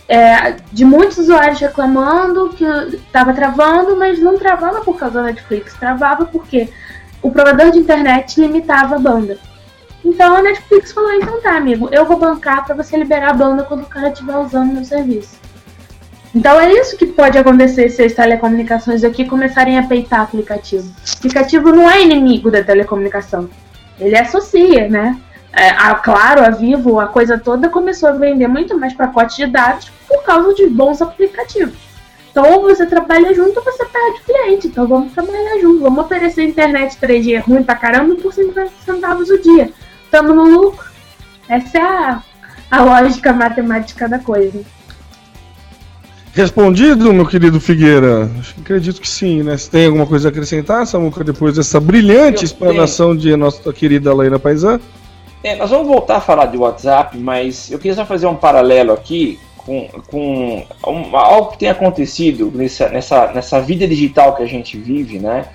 é, 0.08 0.56
de 0.72 0.86
muitos 0.86 1.18
usuários 1.18 1.60
reclamando 1.60 2.50
que 2.50 2.64
estava 2.96 3.34
travando, 3.34 3.98
mas 3.98 4.20
não 4.20 4.38
travava 4.38 4.82
por 4.82 4.98
causa 4.98 5.16
da 5.16 5.24
Netflix, 5.24 5.74
travava 5.74 6.26
porque 6.26 6.70
o 7.22 7.32
provedor 7.32 7.72
de 7.72 7.80
internet 7.80 8.40
limitava 8.40 8.96
a 8.96 9.00
banda. 9.00 9.38
Então 10.04 10.36
a 10.36 10.42
Netflix 10.44 10.92
falou: 10.92 11.12
então 11.14 11.42
tá, 11.42 11.58
amigo, 11.58 11.90
eu 11.92 12.06
vou 12.06 12.18
bancar 12.18 12.64
para 12.64 12.76
você 12.76 12.96
liberar 12.96 13.32
a 13.32 13.34
banda 13.34 13.64
quando 13.64 13.84
o 13.84 13.88
cara 13.88 14.10
estiver 14.10 14.38
usando 14.38 14.74
meu 14.74 14.86
serviço. 14.86 15.40
Então 16.34 16.60
é 16.60 16.72
isso 16.72 16.98
que 16.98 17.08
pode 17.08 17.38
acontecer 17.38 17.90
se 17.90 18.04
as 18.04 18.14
telecomunicações 18.14 19.04
aqui 19.04 19.26
começarem 19.26 19.80
a 19.80 19.84
peitar 19.84 20.22
aplicativo. 20.22 20.86
O 20.88 21.18
aplicativo 21.18 21.72
não 21.72 21.90
é 21.90 22.04
inimigo 22.04 22.52
da 22.52 22.62
telecomunicação. 22.62 23.50
Ele 23.98 24.18
associa, 24.18 24.90
né? 24.90 25.18
É, 25.56 25.70
a 25.70 25.96
Claro, 25.96 26.46
a 26.46 26.50
Vivo, 26.50 27.00
a 27.00 27.08
coisa 27.08 27.40
toda 27.40 27.70
começou 27.70 28.10
a 28.10 28.14
vender 28.14 28.48
muito 28.48 28.78
mais 28.78 28.94
pacotes 28.94 29.38
de 29.38 29.48
dados 29.48 29.90
por 30.08 30.22
causa 30.24 30.54
de 30.54 30.68
bons 30.68 31.02
aplicativos. 31.02 31.74
Então, 32.30 32.52
ou 32.52 32.64
você 32.64 32.86
trabalha 32.86 33.34
junto 33.34 33.58
ou 33.58 33.64
você 33.64 33.86
perde 33.86 34.22
cliente. 34.26 34.68
Então, 34.68 34.86
vamos 34.86 35.14
trabalhar 35.14 35.58
junto. 35.62 35.80
Vamos 35.80 36.04
oferecer 36.06 36.44
internet 36.44 36.98
3G 36.98 37.42
ruim 37.42 37.64
pra 37.64 37.76
caramba 37.76 38.16
por 38.16 38.34
50 38.34 38.70
centavos 38.86 39.30
o 39.30 39.42
dia 39.42 39.72
estamos 40.16 40.36
no 40.36 40.46
lucro. 40.46 40.86
Essa 41.50 41.78
é 41.78 41.82
a, 41.82 42.24
a 42.72 42.84
lógica 42.84 43.34
matemática 43.34 44.08
da 44.08 44.20
coisa. 44.20 44.62
Respondido, 46.34 47.14
meu 47.14 47.26
querido 47.26 47.60
Figueira? 47.60 48.30
Acredito 48.60 49.00
que 49.00 49.08
sim, 49.08 49.44
né? 49.44 49.58
Você 49.58 49.70
tem 49.70 49.86
alguma 49.86 50.06
coisa 50.06 50.28
a 50.28 50.32
acrescentar, 50.32 50.86
Samuca, 50.86 51.24
depois 51.24 51.56
dessa 51.56 51.80
brilhante 51.80 52.44
explanação 52.44 53.16
de 53.16 53.36
nossa 53.36 53.72
querida 53.72 54.14
Leila 54.14 54.40
Paisan? 54.40 54.80
É, 55.46 55.56
nós 55.56 55.70
vamos 55.70 55.88
voltar 55.88 56.16
a 56.16 56.20
falar 56.20 56.48
de 56.48 56.58
WhatsApp, 56.58 57.16
mas 57.20 57.70
eu 57.70 57.78
queria 57.78 57.94
só 57.94 58.04
fazer 58.04 58.26
um 58.26 58.36
paralelo 58.36 58.92
aqui 58.92 59.40
com, 59.56 59.88
com 60.08 60.66
um, 60.88 61.16
algo 61.16 61.52
que 61.52 61.60
tem 61.60 61.70
acontecido 61.70 62.52
nessa, 62.52 62.90
nessa, 62.90 63.32
nessa 63.32 63.62
vida 63.62 63.88
digital 63.88 64.36
que 64.36 64.42
a 64.42 64.48
gente 64.48 64.76
vive, 64.76 65.20
né? 65.20 65.46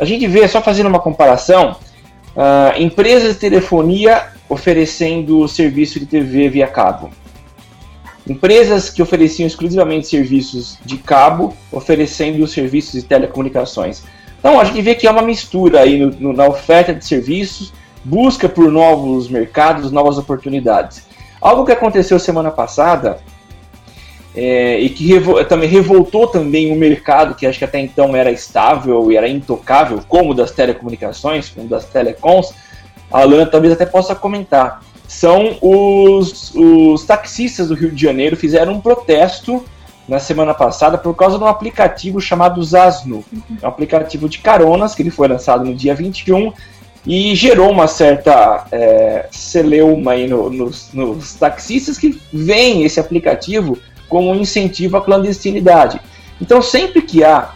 A 0.00 0.04
gente 0.04 0.26
vê, 0.26 0.48
só 0.48 0.60
fazendo 0.60 0.88
uma 0.88 0.98
comparação, 0.98 1.76
Uh, 2.30 2.80
empresas 2.80 3.34
de 3.34 3.40
telefonia 3.40 4.28
oferecendo 4.48 5.48
serviço 5.48 5.98
de 5.98 6.06
TV 6.06 6.48
via 6.48 6.68
cabo. 6.68 7.10
Empresas 8.26 8.88
que 8.88 9.02
ofereciam 9.02 9.48
exclusivamente 9.48 10.06
serviços 10.06 10.78
de 10.84 10.96
cabo 10.96 11.52
oferecendo 11.72 12.46
serviços 12.46 12.92
de 12.92 13.02
telecomunicações. 13.02 14.04
Então 14.38 14.60
a 14.60 14.64
gente 14.64 14.80
vê 14.80 14.94
que 14.94 15.08
é 15.08 15.10
uma 15.10 15.22
mistura 15.22 15.80
aí 15.80 15.98
no, 15.98 16.10
no, 16.12 16.32
na 16.32 16.46
oferta 16.46 16.94
de 16.94 17.04
serviços, 17.04 17.72
busca 18.04 18.48
por 18.48 18.70
novos 18.70 19.28
mercados, 19.28 19.90
novas 19.90 20.18
oportunidades. 20.18 21.06
Algo 21.40 21.64
que 21.64 21.72
aconteceu 21.72 22.18
semana 22.18 22.50
passada 22.50 23.18
é, 24.34 24.78
e 24.78 24.88
que 24.90 25.06
revol 25.06 25.44
também 25.44 25.68
revoltou 25.68 26.26
também 26.26 26.72
o 26.72 26.76
mercado 26.76 27.34
que 27.34 27.46
acho 27.46 27.58
que 27.58 27.64
até 27.64 27.80
então 27.80 28.14
era 28.14 28.30
estável 28.30 29.10
e 29.10 29.16
era 29.16 29.28
intocável, 29.28 30.00
como 30.08 30.34
das 30.34 30.50
telecomunicações, 30.50 31.48
como 31.48 31.66
das 31.66 31.84
telecoms, 31.86 32.52
a 33.10 33.20
Alana 33.20 33.46
talvez 33.46 33.72
até 33.72 33.84
possa 33.84 34.14
comentar. 34.14 34.82
São 35.08 35.58
os, 35.60 36.54
os 36.54 37.04
taxistas 37.04 37.68
do 37.68 37.74
Rio 37.74 37.90
de 37.90 38.00
Janeiro 38.00 38.36
fizeram 38.36 38.74
um 38.74 38.80
protesto 38.80 39.64
na 40.06 40.20
semana 40.20 40.54
passada 40.54 40.96
por 40.96 41.14
causa 41.14 41.36
de 41.36 41.42
um 41.42 41.48
aplicativo 41.48 42.20
chamado 42.20 42.62
Zasno. 42.62 43.24
É 43.60 43.66
um 43.66 43.68
aplicativo 43.68 44.28
de 44.28 44.38
caronas 44.38 44.94
que 44.94 45.02
ele 45.02 45.10
foi 45.10 45.26
lançado 45.26 45.64
no 45.64 45.74
dia 45.74 45.94
21 45.94 46.52
e 47.06 47.34
gerou 47.34 47.70
uma 47.70 47.86
certa 47.86 48.66
é, 48.70 49.26
celeuma 49.30 50.12
aí 50.12 50.28
no, 50.28 50.50
nos, 50.50 50.90
nos 50.92 51.34
taxistas 51.34 51.96
que 51.96 52.20
veem 52.32 52.84
esse 52.84 53.00
aplicativo 53.00 53.78
como 54.08 54.30
um 54.30 54.36
incentivo 54.36 54.96
à 54.96 55.00
clandestinidade. 55.00 56.00
Então, 56.40 56.60
sempre 56.60 57.02
que 57.02 57.24
há 57.24 57.52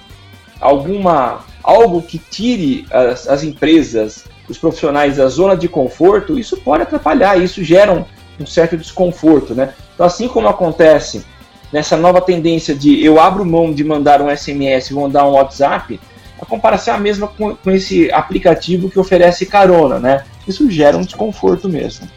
alguma 0.61 1.45
algo 1.63 2.03
que 2.03 2.19
tire 2.19 2.87
as, 2.91 3.27
as 3.27 3.43
empresas, 3.43 4.25
os 4.49 4.59
profissionais 4.59 5.17
da 5.17 5.27
zona 5.29 5.57
de 5.57 5.67
conforto, 5.67 6.39
isso 6.39 6.59
pode 6.59 6.83
atrapalhar, 6.83 7.43
isso 7.43 7.65
gera 7.65 7.93
um, 7.93 8.05
um 8.39 8.47
certo 8.47 8.77
desconforto, 8.77 9.55
né? 9.55 9.73
Então, 9.95 10.05
assim 10.05 10.29
como 10.29 10.47
acontece 10.47 11.25
nessa 11.73 11.97
nova 11.97 12.21
tendência 12.21 12.75
de 12.75 13.03
eu 13.05 13.19
abro 13.19 13.45
mão 13.45 13.73
de 13.73 13.83
mandar 13.83 14.21
um 14.21 14.35
SMS 14.35 14.91
e 14.91 14.95
mandar 14.95 15.27
um 15.27 15.33
WhatsApp, 15.33 15.99
a 16.41 16.47
comparação 16.47 16.95
é 16.95 16.97
a 16.97 17.01
mesma 17.01 17.29
com, 17.29 17.55
com 17.55 17.71
esse 17.71 18.11
aplicativo 18.13 18.91
que 18.91 18.99
oferece 18.99 19.47
carona, 19.47 19.99
né? 19.99 20.25
Isso 20.47 20.71
gera 20.71 20.97
um 20.97 21.03
desconforto 21.03 21.69
mesmo. 21.69 22.09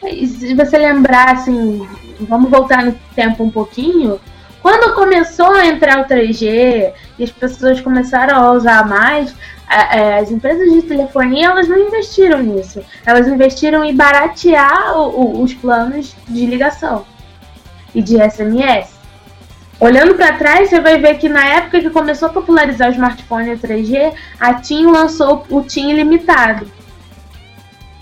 Se 0.00 0.54
você 0.54 0.78
lembrar, 0.78 1.32
assim, 1.34 1.86
vamos 2.20 2.50
voltar 2.50 2.84
no 2.84 2.92
tempo 3.14 3.42
um 3.42 3.50
pouquinho. 3.50 4.20
Quando 4.62 4.94
começou 4.94 5.50
a 5.52 5.66
entrar 5.66 6.00
o 6.00 6.04
3G 6.06 6.92
e 7.18 7.24
as 7.24 7.30
pessoas 7.30 7.80
começaram 7.80 8.36
a 8.36 8.52
usar 8.52 8.86
mais, 8.86 9.34
as 9.68 10.30
empresas 10.30 10.72
de 10.72 10.82
telefonia 10.82 11.46
elas 11.46 11.68
não 11.68 11.78
investiram 11.78 12.42
nisso. 12.42 12.82
Elas 13.04 13.26
investiram 13.28 13.84
em 13.84 13.94
baratear 13.94 14.96
os 14.98 15.52
planos 15.54 16.14
de 16.28 16.46
ligação 16.46 17.04
e 17.94 18.00
de 18.00 18.16
SMS. 18.18 18.93
Olhando 19.80 20.14
para 20.14 20.36
trás, 20.36 20.70
você 20.70 20.80
vai 20.80 20.98
ver 20.98 21.18
que 21.18 21.28
na 21.28 21.44
época 21.44 21.80
que 21.80 21.90
começou 21.90 22.28
a 22.28 22.32
popularizar 22.32 22.88
o 22.88 22.92
smartphone 22.92 23.56
3G, 23.56 24.14
a 24.38 24.54
TIM 24.54 24.86
lançou 24.86 25.44
o 25.50 25.62
TIM 25.62 25.90
ilimitado, 25.90 26.70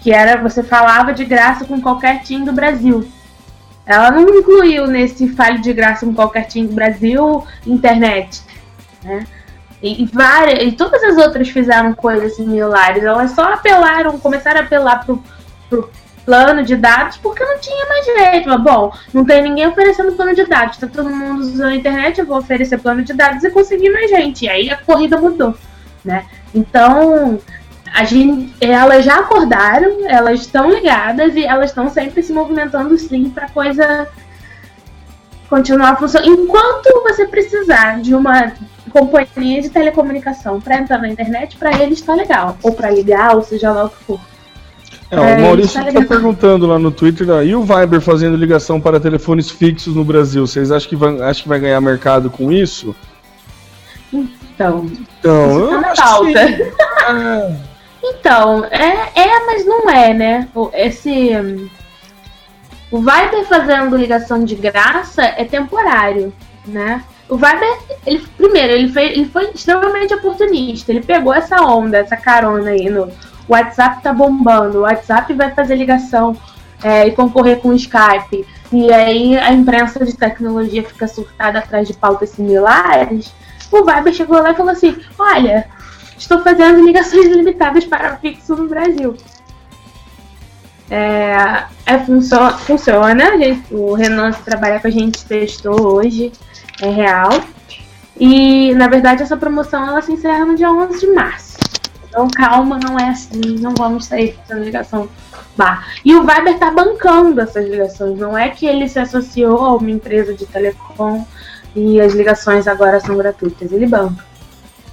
que 0.01 0.13
era 0.13 0.41
você 0.41 0.63
falava 0.63 1.13
de 1.13 1.25
graça 1.25 1.65
com 1.65 1.81
qualquer 1.81 2.23
TIM 2.23 2.45
do 2.45 2.53
Brasil. 2.53 3.09
Ela 3.85 4.11
não 4.11 4.29
incluiu 4.29 4.87
nesse 4.87 5.29
falho 5.31 5.61
de 5.61 5.73
graça 5.73 6.07
com 6.07 6.15
qualquer 6.15 6.47
TIM 6.47 6.67
do 6.67 6.75
Brasil 6.75 7.45
internet, 7.67 8.43
né? 9.03 9.27
E, 9.83 10.05
e, 10.05 10.07
várias, 10.07 10.63
e 10.63 10.73
todas 10.73 11.03
as 11.03 11.17
outras 11.17 11.49
fizeram 11.49 11.93
coisas 11.93 12.37
similares. 12.37 13.03
Elas 13.03 13.33
só 13.33 13.53
apelaram, 13.55 14.17
começaram 14.17 14.61
a 14.61 14.63
apelar 14.63 15.05
pro, 15.05 15.21
pro 15.69 15.91
plano 16.25 16.63
de 16.63 16.77
dados 16.77 17.17
porque 17.19 17.45
não 17.45 17.59
tinha 17.59 17.87
mais 17.87 18.05
jeito. 18.05 18.49
Mas, 18.49 18.61
bom, 18.61 18.93
não 19.13 19.25
tem 19.25 19.43
ninguém 19.43 19.67
oferecendo 19.67 20.13
plano 20.13 20.35
de 20.35 20.45
dados. 20.45 20.79
Tá 20.79 20.87
todo 20.87 21.11
mundo 21.11 21.41
usando 21.41 21.71
a 21.71 21.75
internet, 21.75 22.19
eu 22.19 22.27
vou 22.27 22.39
oferecer 22.39 22.79
plano 22.79 23.03
de 23.03 23.13
dados 23.13 23.45
e 23.45 23.51
conseguir 23.51 23.91
mais 23.91 24.11
gente. 24.11 24.45
E 24.45 24.49
aí 24.49 24.71
a 24.71 24.77
corrida 24.77 25.19
mudou, 25.19 25.55
né? 26.05 26.27
Então, 26.55 27.39
a 27.93 28.05
gente, 28.05 28.55
elas 28.61 29.05
já 29.05 29.21
acordaram, 29.21 30.07
elas 30.07 30.41
estão 30.41 30.71
ligadas 30.71 31.35
e 31.37 31.45
elas 31.45 31.71
estão 31.71 31.89
sempre 31.91 32.23
se 32.23 32.33
movimentando 32.33 32.97
sim 32.99 33.29
para 33.31 33.49
coisa 33.49 34.09
continuar 35.49 35.99
funcionando. 35.99 36.31
Enquanto 36.31 37.03
você 37.03 37.27
precisar 37.27 38.01
de 38.01 38.15
uma 38.15 38.53
companhia 38.91 39.61
de 39.61 39.69
telecomunicação 39.69 40.61
para 40.61 40.79
entrar 40.79 40.99
na 40.99 41.09
internet, 41.09 41.57
para 41.59 41.73
eles 41.83 41.99
está 41.99 42.15
legal. 42.15 42.57
Ou 42.63 42.73
para 42.73 42.91
ligar, 42.91 43.35
ou 43.35 43.43
seja 43.43 43.71
lá 43.71 43.85
o 43.85 43.91
que 43.91 44.05
for. 44.05 44.32
É, 45.13 45.21
o 45.21 45.43
Maurício 45.43 45.79
está 45.79 45.93
tá 45.93 46.07
perguntando 46.07 46.67
lá 46.67 46.79
no 46.79 46.91
Twitter, 46.91 47.29
e 47.45 47.55
o 47.55 47.63
Viber 47.63 48.01
fazendo 48.01 48.35
ligação 48.35 48.81
para 48.81 48.99
telefones 48.99 49.51
fixos 49.51 49.95
no 49.95 50.03
Brasil? 50.03 50.47
Vocês 50.47 50.73
acham 50.73 50.89
que 50.89 50.97
vai, 50.97 51.21
acham 51.21 51.43
que 51.43 51.49
vai 51.51 51.61
ganhar 51.61 51.79
mercado 51.83 52.31
com 52.31 52.51
isso? 52.51 52.97
Então, 54.11 54.87
então 55.21 55.71
eu 55.71 55.83
tá 55.83 55.91
acho 55.91 56.25
que... 56.25 56.39
é. 56.39 57.73
Então, 58.05 58.65
é, 58.65 59.13
é, 59.15 59.47
mas 59.47 59.65
não 59.65 59.89
é, 59.89 60.13
né? 60.13 60.49
Esse. 60.75 61.31
O 62.91 62.99
Viber 62.99 63.45
fazendo 63.49 63.97
ligação 63.97 64.45
de 64.45 64.57
graça 64.57 65.23
é 65.23 65.45
temporário, 65.45 66.33
né? 66.67 67.05
O 67.29 67.37
Viber, 67.37 67.79
ele, 68.05 68.27
primeiro, 68.37 68.73
ele, 68.73 68.93
fez, 68.93 69.13
ele 69.13 69.27
foi 69.27 69.51
extremamente 69.51 70.13
oportunista. 70.15 70.91
Ele 70.91 71.01
pegou 71.01 71.33
essa 71.33 71.63
onda, 71.63 71.99
essa 71.99 72.17
carona 72.17 72.71
aí 72.71 72.91
no 72.91 73.09
o 73.53 73.55
WhatsApp 73.55 74.03
tá 74.03 74.15
bombando, 74.15 74.79
o 74.79 74.83
WhatsApp 74.83 75.35
vai 75.35 75.51
fazer 75.51 75.77
ligação 75.77 76.35
é, 76.83 77.07
e 77.07 77.13
concorrer 77.13 77.61
com 77.61 77.69
o 77.69 77.75
Skype. 77.75 78.47
E 78.73 78.91
aí 78.91 79.37
a 79.37 79.53
imprensa 79.53 80.05
de 80.07 80.17
tecnologia 80.17 80.83
fica 80.83 81.07
surtada 81.07 81.59
atrás 81.59 81.87
de 81.87 81.93
pautas 81.93 82.31
similares. 82.31 83.31
O 83.71 83.85
Viber 83.85 84.13
chegou 84.15 84.41
lá 84.41 84.53
e 84.53 84.55
falou 84.55 84.73
assim: 84.73 84.97
Olha, 85.19 85.67
estou 86.17 86.43
fazendo 86.43 86.83
ligações 86.83 87.27
limitadas 87.27 87.85
para 87.85 88.17
fixo 88.17 88.57
no 88.57 88.69
Brasil. 88.69 89.15
É, 90.91 91.65
é 91.85 91.99
funciona, 91.99 92.53
funciona 92.53 93.37
gente, 93.37 93.63
o 93.71 93.93
Renan 93.93 94.33
que 94.33 94.43
trabalha 94.43 94.81
com 94.81 94.89
a 94.89 94.91
gente 94.91 95.25
testou 95.27 95.95
hoje, 95.95 96.33
é 96.81 96.89
real. 96.89 97.31
E 98.19 98.75
na 98.75 98.89
verdade 98.89 99.23
essa 99.23 99.37
promoção 99.37 99.87
ela 99.87 100.01
se 100.01 100.13
encerra 100.13 100.47
no 100.47 100.55
dia 100.55 100.71
11 100.71 101.01
de 101.01 101.07
março. 101.13 101.52
Então 102.13 102.29
calma, 102.29 102.79
não 102.79 102.99
é 102.99 103.09
assim, 103.09 103.41
não 103.59 103.75
vamos 103.75 104.05
sair 104.05 104.39
fazendo 104.47 104.65
ligação 104.65 105.09
bar. 105.57 105.89
E 106.05 106.15
o 106.15 106.21
Viber 106.21 106.59
tá 106.59 106.71
bancando 106.71 107.41
essas 107.41 107.67
ligações, 107.67 108.19
não 108.19 108.37
é 108.37 108.51
que 108.51 108.67
ele 108.67 108.87
se 108.87 108.99
associou 108.99 109.59
a 109.65 109.77
uma 109.77 109.91
empresa 109.91 110.35
de 110.35 110.45
telecom 110.45 111.27
e 111.75 111.99
as 112.03 112.13
ligações 112.13 112.69
agora 112.69 113.01
são 113.01 113.17
gratuitas, 113.17 113.73
ele 113.73 113.87
banca. 113.87 114.23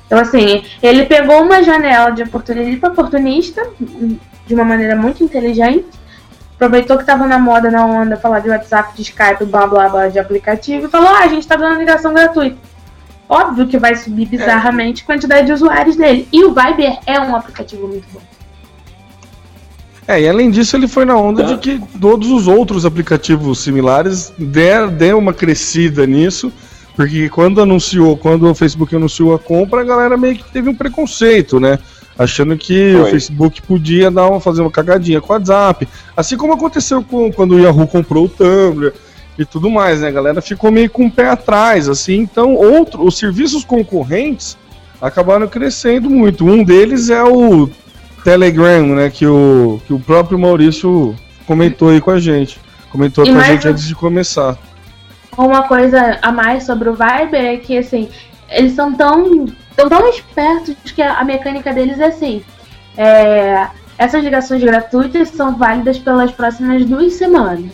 Então, 0.05 0.17
assim, 0.17 0.63
ele 0.81 1.05
pegou 1.07 1.43
uma 1.43 1.61
janela 1.61 2.09
de 2.11 2.23
oportunidade 2.23 2.85
oportunista, 2.85 3.69
de 4.47 4.53
uma 4.53 4.63
maneira 4.63 4.95
muito 4.95 5.21
inteligente, 5.21 5.89
aproveitou 6.55 6.95
que 6.95 7.03
estava 7.03 7.27
na 7.27 7.37
moda, 7.37 7.69
na 7.69 7.85
onda, 7.85 8.15
falar 8.15 8.39
de 8.39 8.49
WhatsApp, 8.49 8.95
de 8.95 9.01
Skype, 9.01 9.43
blá 9.43 9.67
blá 9.67 9.89
blá, 9.89 10.07
de 10.07 10.17
aplicativo, 10.17 10.87
e 10.87 10.89
falou: 10.89 11.09
ah, 11.09 11.19
a 11.19 11.27
gente 11.27 11.41
está 11.41 11.57
dando 11.57 11.79
ligação 11.79 12.13
gratuita. 12.13 12.57
Óbvio 13.29 13.67
que 13.67 13.77
vai 13.77 13.95
subir 13.95 14.25
bizarramente 14.25 15.03
a 15.03 15.05
quantidade 15.05 15.45
de 15.45 15.53
usuários 15.53 15.95
dele. 15.95 16.27
E 16.33 16.43
o 16.43 16.49
Viber 16.49 16.97
é 17.05 17.19
um 17.19 17.35
aplicativo 17.35 17.87
muito 17.87 18.05
bom. 18.11 18.21
É, 20.07 20.19
e 20.19 20.27
além 20.27 20.49
disso, 20.49 20.75
ele 20.75 20.87
foi 20.87 21.05
na 21.05 21.15
onda 21.15 21.43
de 21.43 21.57
que 21.57 21.79
todos 22.01 22.31
os 22.31 22.47
outros 22.47 22.83
aplicativos 22.83 23.59
similares 23.59 24.33
deram, 24.39 24.87
deram 24.87 25.19
uma 25.19 25.33
crescida 25.33 26.07
nisso 26.07 26.51
porque 26.99 27.29
quando 27.29 27.61
anunciou, 27.61 28.17
quando 28.17 28.49
o 28.49 28.53
Facebook 28.53 28.93
anunciou 28.93 29.33
a 29.33 29.39
compra, 29.39 29.79
a 29.79 29.85
galera 29.85 30.17
meio 30.17 30.35
que 30.35 30.43
teve 30.51 30.67
um 30.67 30.75
preconceito, 30.75 31.57
né? 31.57 31.79
Achando 32.17 32.57
que 32.57 32.91
Foi. 32.91 33.01
o 33.01 33.05
Facebook 33.05 33.61
podia 33.61 34.11
dar 34.11 34.27
uma, 34.27 34.41
fazer 34.41 34.59
uma 34.59 34.69
cagadinha 34.69 35.21
com 35.21 35.31
o 35.31 35.35
WhatsApp. 35.37 35.87
Assim 36.17 36.35
como 36.35 36.51
aconteceu 36.51 37.01
com, 37.01 37.31
quando 37.31 37.53
o 37.53 37.59
Yahoo 37.61 37.87
comprou 37.87 38.25
o 38.25 38.27
Tumblr 38.27 38.91
e 39.41 39.45
tudo 39.45 39.69
mais, 39.69 40.01
né? 40.01 40.07
A 40.07 40.11
galera 40.11 40.41
ficou 40.41 40.71
meio 40.71 40.89
com 40.89 41.05
o 41.05 41.11
pé 41.11 41.29
atrás, 41.29 41.87
assim. 41.87 42.17
Então, 42.17 42.55
outro, 42.55 43.03
os 43.03 43.17
serviços 43.17 43.63
concorrentes 43.63 44.57
acabaram 45.01 45.47
crescendo 45.47 46.09
muito. 46.09 46.45
Um 46.45 46.63
deles 46.63 47.09
é 47.09 47.23
o 47.23 47.69
Telegram, 48.23 48.95
né? 48.95 49.09
Que 49.09 49.25
o, 49.25 49.81
que 49.87 49.93
o 49.93 49.99
próprio 49.99 50.37
Maurício 50.37 51.15
comentou 51.47 51.89
aí 51.89 52.01
com 52.01 52.11
a 52.11 52.19
gente. 52.19 52.59
Comentou 52.91 53.25
e 53.25 53.31
com 53.31 53.39
a 53.39 53.43
gente 53.43 53.67
antes 53.67 53.87
de 53.87 53.95
começar 53.95 54.57
uma 55.45 55.63
coisa 55.63 56.19
a 56.21 56.31
mais 56.31 56.63
sobre 56.63 56.89
o 56.89 56.93
Viber 56.93 57.43
é 57.43 57.57
que, 57.57 57.77
assim, 57.77 58.09
eles 58.49 58.73
são 58.73 58.93
tão, 58.93 59.45
tão, 59.75 59.89
tão 59.89 60.09
espertos 60.09 60.75
que 60.91 61.01
a, 61.01 61.23
mecânica 61.23 61.73
deles 61.73 61.99
é 61.99 62.07
assim. 62.07 62.43
É, 62.97 63.67
essas 63.97 64.23
ligações 64.23 64.63
gratuitas 64.63 65.29
são 65.29 65.55
válidas 65.55 65.97
pelas 65.97 66.31
próximas 66.31 66.85
duas 66.85 67.13
semanas. 67.13 67.71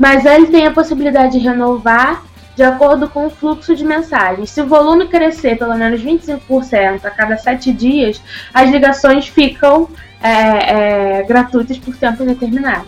Mas 0.00 0.24
ele 0.24 0.46
tem 0.46 0.66
a 0.66 0.70
possibilidade 0.70 1.38
de 1.38 1.46
renovar 1.46 2.24
de 2.56 2.62
acordo 2.62 3.06
com 3.06 3.26
o 3.26 3.30
fluxo 3.30 3.76
de 3.76 3.84
mensagens. 3.84 4.48
Se 4.48 4.62
o 4.62 4.66
volume 4.66 5.08
crescer 5.08 5.58
pelo 5.58 5.74
menos 5.74 6.02
25% 6.02 7.04
a 7.04 7.10
cada 7.10 7.36
sete 7.36 7.70
dias, 7.70 8.20
as 8.52 8.70
ligações 8.70 9.28
ficam 9.28 9.90
é, 10.22 11.18
é, 11.18 11.22
gratuitas 11.24 11.76
por 11.76 11.94
tempo 11.96 12.24
determinado. 12.24 12.86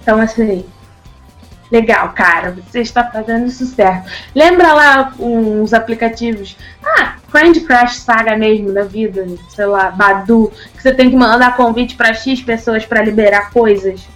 Então, 0.00 0.20
assim, 0.20 0.64
legal, 1.70 2.10
cara, 2.10 2.56
você 2.64 2.80
está 2.80 3.02
fazendo 3.02 3.46
isso 3.46 3.66
certo. 3.66 4.08
Lembra 4.32 4.72
lá 4.72 5.14
uns 5.18 5.74
aplicativos, 5.74 6.56
ah, 6.84 7.16
Candy 7.32 7.62
Crush 7.62 7.96
Saga 7.96 8.36
mesmo 8.36 8.72
da 8.72 8.84
vida, 8.84 9.26
sei 9.48 9.66
lá, 9.66 9.90
Badu, 9.90 10.52
que 10.76 10.80
você 10.80 10.94
tem 10.94 11.10
que 11.10 11.16
mandar 11.16 11.56
convite 11.56 11.96
para 11.96 12.14
X 12.14 12.40
pessoas 12.40 12.86
para 12.86 13.02
liberar 13.02 13.50
coisas. 13.50 14.06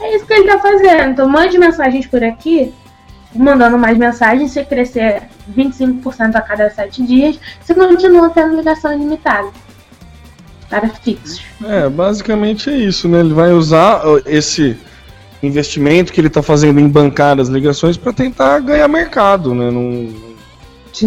É 0.00 0.16
isso 0.16 0.26
que 0.26 0.32
ele 0.32 0.48
tá 0.48 0.58
fazendo. 0.58 1.10
Então, 1.10 1.28
mande 1.28 1.58
mensagens 1.58 2.06
por 2.06 2.22
aqui, 2.22 2.72
mandando 3.34 3.78
mais 3.78 3.98
mensagens. 3.98 4.52
Se 4.52 4.64
crescer 4.64 5.22
25% 5.56 6.34
a 6.34 6.40
cada 6.40 6.70
7 6.70 7.02
dias, 7.04 7.38
você 7.60 7.74
continua 7.74 8.30
tendo 8.30 8.56
ligação 8.56 8.92
ilimitada 8.94 9.48
para 10.68 10.88
fixos. 10.88 11.42
É, 11.64 11.88
basicamente 11.88 12.70
é 12.70 12.76
isso, 12.76 13.08
né? 13.08 13.20
Ele 13.20 13.32
vai 13.32 13.52
usar 13.52 14.02
esse 14.26 14.76
investimento 15.42 16.12
que 16.12 16.20
ele 16.20 16.28
está 16.28 16.42
fazendo 16.42 16.78
em 16.80 16.88
bancar 16.88 17.40
as 17.40 17.48
ligações 17.48 17.96
para 17.96 18.12
tentar 18.12 18.58
ganhar 18.60 18.88
mercado, 18.88 19.54
né? 19.54 19.70
Não... 19.70 20.28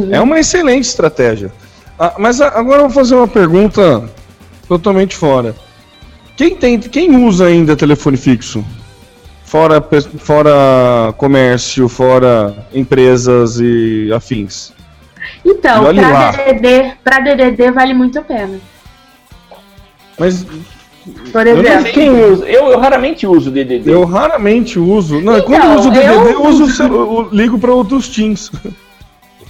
É 0.09 0.21
uma 0.21 0.39
excelente 0.39 0.85
estratégia. 0.85 1.51
Ah, 1.99 2.15
mas 2.17 2.39
agora 2.39 2.81
eu 2.81 2.87
vou 2.87 2.89
fazer 2.89 3.15
uma 3.15 3.27
pergunta 3.27 4.09
totalmente 4.67 5.15
fora. 5.15 5.55
Quem 6.35 6.55
tem, 6.55 6.79
quem 6.79 7.23
usa 7.25 7.45
ainda 7.45 7.75
telefone 7.75 8.17
fixo? 8.17 8.63
Fora, 9.51 9.85
fora 10.17 11.13
comércio, 11.17 11.89
fora 11.89 12.55
empresas 12.73 13.59
e 13.59 14.09
afins. 14.15 14.71
Então, 15.43 15.83
para 15.93 16.31
DDD, 16.31 16.93
pra 17.03 17.19
DDD 17.19 17.69
vale 17.71 17.93
muito 17.93 18.17
a 18.17 18.21
pena. 18.21 18.57
Mas. 20.17 20.47
Por 21.33 21.45
exemplo, 21.45 21.67
eu, 21.67 21.93
quem 21.93 22.09
usa? 22.11 22.45
Eu, 22.45 22.67
eu, 22.67 22.79
raramente 22.79 23.27
uso 23.27 23.49
o 23.49 23.53
DDD. 23.53 23.91
Eu 23.91 24.05
raramente 24.05 24.79
uso. 24.79 25.19
Não, 25.19 25.37
então, 25.37 25.47
quando 25.47 25.65
eu 25.65 25.79
uso 25.79 25.89
o 25.89 25.91
DDD, 25.91 26.07
eu, 26.07 26.29
eu 26.29 26.45
uso, 26.45 26.83
eu 26.83 27.29
ligo 27.33 27.59
para 27.59 27.73
outros 27.73 28.07
teams. 28.07 28.49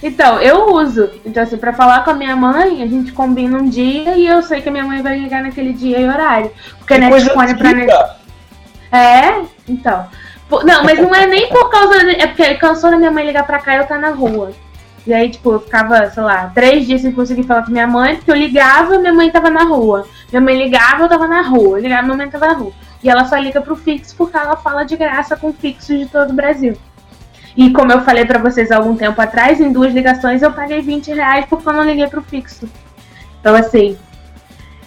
Então, 0.02 0.40
eu 0.40 0.74
uso. 0.74 1.10
Então, 1.24 1.44
assim, 1.44 1.56
pra 1.56 1.72
falar 1.72 2.02
com 2.02 2.10
a 2.10 2.14
minha 2.14 2.34
mãe, 2.34 2.82
a 2.82 2.88
gente 2.88 3.12
combina 3.12 3.56
um 3.56 3.68
dia 3.68 4.16
e 4.16 4.26
eu 4.26 4.42
sei 4.42 4.60
que 4.60 4.68
a 4.68 4.72
minha 4.72 4.84
mãe 4.84 5.00
vai 5.00 5.16
ligar 5.16 5.44
naquele 5.44 5.72
dia 5.72 6.00
e 6.00 6.08
horário. 6.08 6.50
Porque 6.78 6.94
que 6.94 7.00
Netfone 7.00 7.54
pra 7.54 7.72
net... 7.72 7.92
É, 8.90 9.42
então. 9.68 10.06
Não, 10.64 10.84
mas 10.84 10.98
não 10.98 11.14
é 11.14 11.26
nem 11.26 11.48
por 11.48 11.70
causa. 11.70 12.00
De... 12.00 12.20
É 12.20 12.26
porque 12.26 12.54
cansou 12.54 12.90
da 12.90 12.96
minha 12.96 13.10
mãe 13.10 13.24
ligar 13.24 13.46
pra 13.46 13.58
cá 13.58 13.74
e 13.74 13.78
eu 13.78 13.86
tá 13.86 13.98
na 13.98 14.10
rua. 14.10 14.52
E 15.06 15.12
aí, 15.12 15.30
tipo, 15.30 15.52
eu 15.52 15.60
ficava, 15.60 16.08
sei 16.10 16.22
lá, 16.22 16.52
três 16.54 16.86
dias 16.86 17.00
sem 17.00 17.10
conseguir 17.10 17.42
falar 17.42 17.64
com 17.64 17.72
minha 17.72 17.86
mãe, 17.86 18.16
porque 18.16 18.30
eu 18.30 18.36
ligava 18.36 18.98
minha 18.98 19.12
mãe 19.12 19.30
tava 19.30 19.50
na 19.50 19.64
rua. 19.64 20.06
Minha 20.30 20.40
mãe 20.40 20.56
ligava, 20.56 21.02
eu 21.04 21.08
tava 21.08 21.26
na 21.26 21.42
rua. 21.42 21.78
Eu 21.78 21.82
ligava, 21.82 22.02
minha 22.02 22.16
mãe 22.16 22.30
tava 22.30 22.46
na 22.46 22.52
rua. 22.52 22.72
E 23.02 23.10
ela 23.10 23.24
só 23.24 23.36
liga 23.36 23.60
pro 23.60 23.74
fixo 23.74 24.14
porque 24.16 24.36
ela 24.36 24.56
fala 24.56 24.84
de 24.84 24.96
graça 24.96 25.36
com 25.36 25.52
fixos 25.52 25.98
de 25.98 26.06
todo 26.06 26.30
o 26.30 26.34
Brasil. 26.34 26.76
E 27.56 27.70
como 27.70 27.92
eu 27.92 28.00
falei 28.02 28.24
para 28.24 28.38
vocês 28.38 28.70
algum 28.70 28.96
tempo 28.96 29.20
atrás, 29.20 29.60
em 29.60 29.72
duas 29.72 29.92
ligações 29.92 30.40
eu 30.40 30.52
paguei 30.52 30.80
20 30.80 31.12
reais 31.12 31.46
porque 31.46 31.68
eu 31.68 31.72
não 31.72 31.82
liguei 31.82 32.06
pro 32.06 32.22
fixo. 32.22 32.68
Então, 33.40 33.54
assim, 33.56 33.98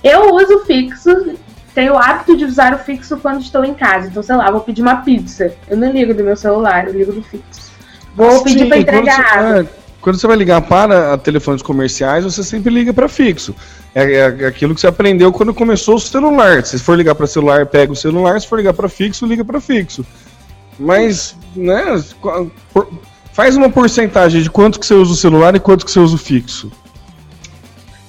eu 0.01 0.33
uso 0.33 0.65
fixo, 0.65 1.37
tenho 1.75 1.93
o 1.93 1.97
hábito 1.97 2.37
de 2.37 2.45
usar 2.45 2.73
o 2.73 2.79
fixo 2.79 3.17
quando 3.17 3.41
estou 3.41 3.65
em 3.65 3.73
casa. 3.73 4.07
Então, 4.07 4.23
sei 4.23 4.35
lá, 4.37 4.49
vou 4.49 4.61
pedir 4.61 4.81
uma 4.81 4.95
pizza. 4.97 5.53
Eu 5.69 5.75
não 5.75 5.91
ligo 5.91 6.13
do 6.13 6.23
meu 6.23 6.37
celular, 6.37 6.87
eu 6.87 6.93
ligo 6.93 7.11
do 7.11 7.21
fixo. 7.21 7.69
Vou 8.15 8.41
pedir 8.43 8.67
para 8.69 8.77
entregar 8.77 9.15
você, 9.15 9.37
água. 9.37 9.59
É, 9.59 9.65
quando 9.99 10.17
você 10.17 10.25
vai 10.25 10.37
ligar 10.37 10.61
para 10.61 11.17
telefones 11.17 11.61
comerciais, 11.61 12.23
você 12.23 12.41
sempre 12.43 12.73
liga 12.73 12.93
para 12.93 13.09
fixo. 13.09 13.53
É, 13.93 14.13
é, 14.13 14.25
aquilo 14.47 14.73
que 14.73 14.79
você 14.79 14.87
aprendeu 14.87 15.33
quando 15.33 15.53
começou 15.53 15.95
o 15.95 15.99
celular. 15.99 16.65
Se 16.65 16.79
for 16.79 16.97
ligar 16.97 17.13
para 17.13 17.27
celular, 17.27 17.65
pega 17.65 17.91
o 17.91 17.95
celular. 17.95 18.39
Se 18.39 18.47
for 18.47 18.55
ligar 18.55 18.73
para 18.73 18.87
fixo, 18.87 19.25
liga 19.25 19.43
para 19.43 19.59
fixo. 19.59 20.05
Mas, 20.79 21.35
né, 21.53 22.01
faz 23.33 23.57
uma 23.57 23.69
porcentagem 23.69 24.41
de 24.41 24.49
quanto 24.49 24.79
que 24.79 24.85
você 24.85 24.93
usa 24.93 25.11
o 25.11 25.15
celular 25.15 25.53
e 25.55 25.59
quanto 25.59 25.85
que 25.85 25.91
você 25.91 25.99
usa 25.99 26.15
o 26.15 26.19
fixo. 26.19 26.71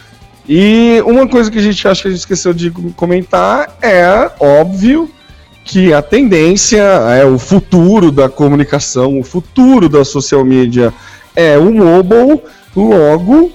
E 0.48 1.02
uma 1.04 1.26
coisa 1.26 1.50
que 1.50 1.58
a 1.58 1.62
gente 1.62 1.86
acha 1.88 2.02
que 2.02 2.08
a 2.08 2.10
gente 2.12 2.20
esqueceu 2.20 2.54
de 2.54 2.70
comentar 2.94 3.76
é 3.82 4.30
óbvio 4.38 5.10
que 5.64 5.92
a 5.92 6.00
tendência 6.00 6.80
é 6.80 7.24
o 7.24 7.40
futuro 7.40 8.12
da 8.12 8.28
comunicação, 8.28 9.18
o 9.18 9.24
futuro 9.24 9.88
da 9.88 10.04
social 10.04 10.44
media 10.44 10.94
é 11.38 11.56
o 11.56 11.72
mobile, 11.72 12.42
logo 12.74 13.52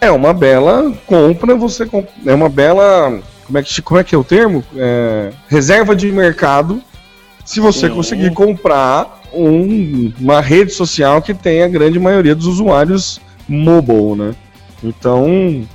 é 0.00 0.10
uma 0.10 0.32
bela 0.32 0.90
compra, 1.06 1.54
você 1.54 1.84
comp 1.84 2.08
é 2.24 2.32
uma 2.32 2.48
bela, 2.48 3.20
como 3.44 3.58
é 3.58 3.62
que, 3.62 3.82
como 3.82 4.00
é, 4.00 4.04
que 4.04 4.14
é 4.14 4.18
o 4.18 4.24
termo? 4.24 4.64
É, 4.74 5.30
reserva 5.46 5.94
de 5.94 6.10
mercado, 6.10 6.82
se 7.44 7.60
você 7.60 7.86
Sim. 7.86 7.94
conseguir 7.94 8.32
comprar 8.32 9.20
um, 9.30 10.10
uma 10.18 10.40
rede 10.40 10.72
social 10.72 11.20
que 11.20 11.34
tem 11.34 11.62
a 11.62 11.68
grande 11.68 12.00
maioria 12.00 12.34
dos 12.34 12.46
usuários 12.46 13.20
mobile, 13.46 14.16
né? 14.16 14.34
Então, 14.82 15.66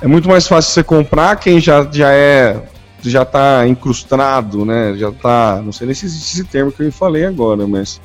é 0.00 0.06
muito 0.06 0.28
mais 0.28 0.46
fácil 0.46 0.72
você 0.72 0.84
comprar 0.84 1.34
quem 1.36 1.60
já, 1.60 1.88
já 1.90 2.12
é 2.12 2.56
já 3.02 3.22
está 3.22 3.66
incrustado, 3.66 4.64
né? 4.64 4.94
Já 4.96 5.08
está, 5.08 5.60
não 5.64 5.72
sei 5.72 5.86
nem 5.86 5.94
se 5.94 6.06
existe 6.06 6.34
esse 6.34 6.44
termo 6.44 6.70
que 6.70 6.84
eu 6.84 6.92
falei 6.92 7.24
agora, 7.24 7.66
mas 7.66 8.00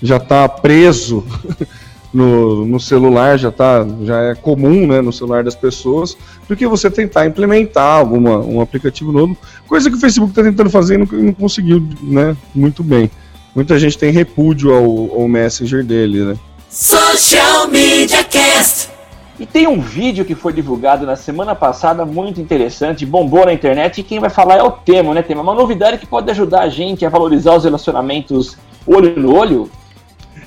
já 0.00 0.18
está 0.18 0.48
preso 0.48 1.24
no, 2.14 2.64
no 2.64 2.78
celular 2.78 3.36
já 3.36 3.50
tá, 3.50 3.84
já 4.02 4.20
é 4.22 4.34
comum, 4.34 4.86
né, 4.86 5.00
no 5.00 5.12
celular 5.12 5.42
das 5.42 5.56
pessoas, 5.56 6.16
do 6.48 6.56
que 6.56 6.66
você 6.66 6.88
tentar 6.88 7.26
implementar 7.26 7.98
alguma, 7.98 8.38
um 8.38 8.60
aplicativo 8.60 9.10
novo, 9.10 9.36
coisa 9.66 9.90
que 9.90 9.96
o 9.96 10.00
Facebook 10.00 10.30
está 10.30 10.42
tentando 10.42 10.70
fazer 10.70 10.94
e 10.94 10.98
não, 10.98 11.06
não, 11.10 11.32
conseguiu, 11.32 11.86
né, 12.00 12.36
muito 12.54 12.84
bem. 12.84 13.10
Muita 13.54 13.78
gente 13.78 13.98
tem 13.98 14.12
repúdio 14.12 14.72
ao, 14.72 15.20
ao 15.20 15.28
Messenger 15.28 15.84
dele, 15.84 16.24
né. 16.24 16.36
Social 16.70 17.68
Media 17.68 18.22
Cast. 18.24 18.90
E 19.38 19.44
tem 19.44 19.66
um 19.66 19.80
vídeo 19.80 20.24
que 20.24 20.36
foi 20.36 20.52
divulgado 20.52 21.04
na 21.04 21.16
semana 21.16 21.56
passada, 21.56 22.06
muito 22.06 22.40
interessante, 22.40 23.04
bombou 23.04 23.44
na 23.44 23.52
internet, 23.52 24.00
e 24.00 24.04
quem 24.04 24.20
vai 24.20 24.30
falar 24.30 24.56
é 24.58 24.62
o 24.62 24.70
Temo, 24.70 25.12
né, 25.12 25.22
Temo? 25.22 25.42
Uma 25.42 25.54
novidade 25.54 25.98
que 25.98 26.06
pode 26.06 26.30
ajudar 26.30 26.60
a 26.60 26.68
gente 26.68 27.04
a 27.04 27.08
valorizar 27.08 27.54
os 27.56 27.64
relacionamentos 27.64 28.56
olho 28.86 29.18
no 29.18 29.34
olho. 29.34 29.68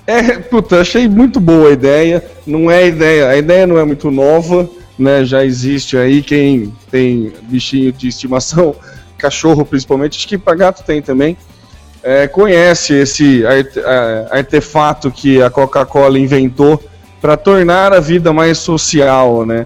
É, 0.08 0.40
puta, 0.40 0.80
achei 0.80 1.06
muito 1.10 1.38
boa 1.38 1.68
a 1.68 1.74
ideia. 1.74 2.24
Não 2.46 2.72
é 2.72 2.88
ideia, 2.88 3.28
a 3.28 3.36
ideia 3.36 3.68
não 3.68 3.78
é 3.78 3.84
muito 3.84 4.10
nova, 4.10 4.70
né? 4.98 5.26
Já 5.26 5.44
existe 5.44 5.98
aí 5.98 6.24
quem 6.24 6.74
tem 6.90 7.34
bichinho 7.44 7.92
de 7.92 8.08
estimação, 8.08 8.74
cachorro 9.20 9.66
principalmente, 9.66 10.18
acho 10.18 10.28
que 10.28 10.38
para 10.38 10.56
gato 10.56 10.86
tem 10.86 11.02
também. 11.02 11.38
É, 12.02 12.26
conhece 12.26 12.94
esse 12.94 13.44
artefato 14.32 15.12
que 15.12 15.42
a 15.42 15.50
Coca-Cola 15.50 16.18
inventou 16.18 16.82
para 17.20 17.36
tornar 17.36 17.92
a 17.92 18.00
vida 18.00 18.32
mais 18.32 18.60
social, 18.60 19.46
né? 19.46 19.66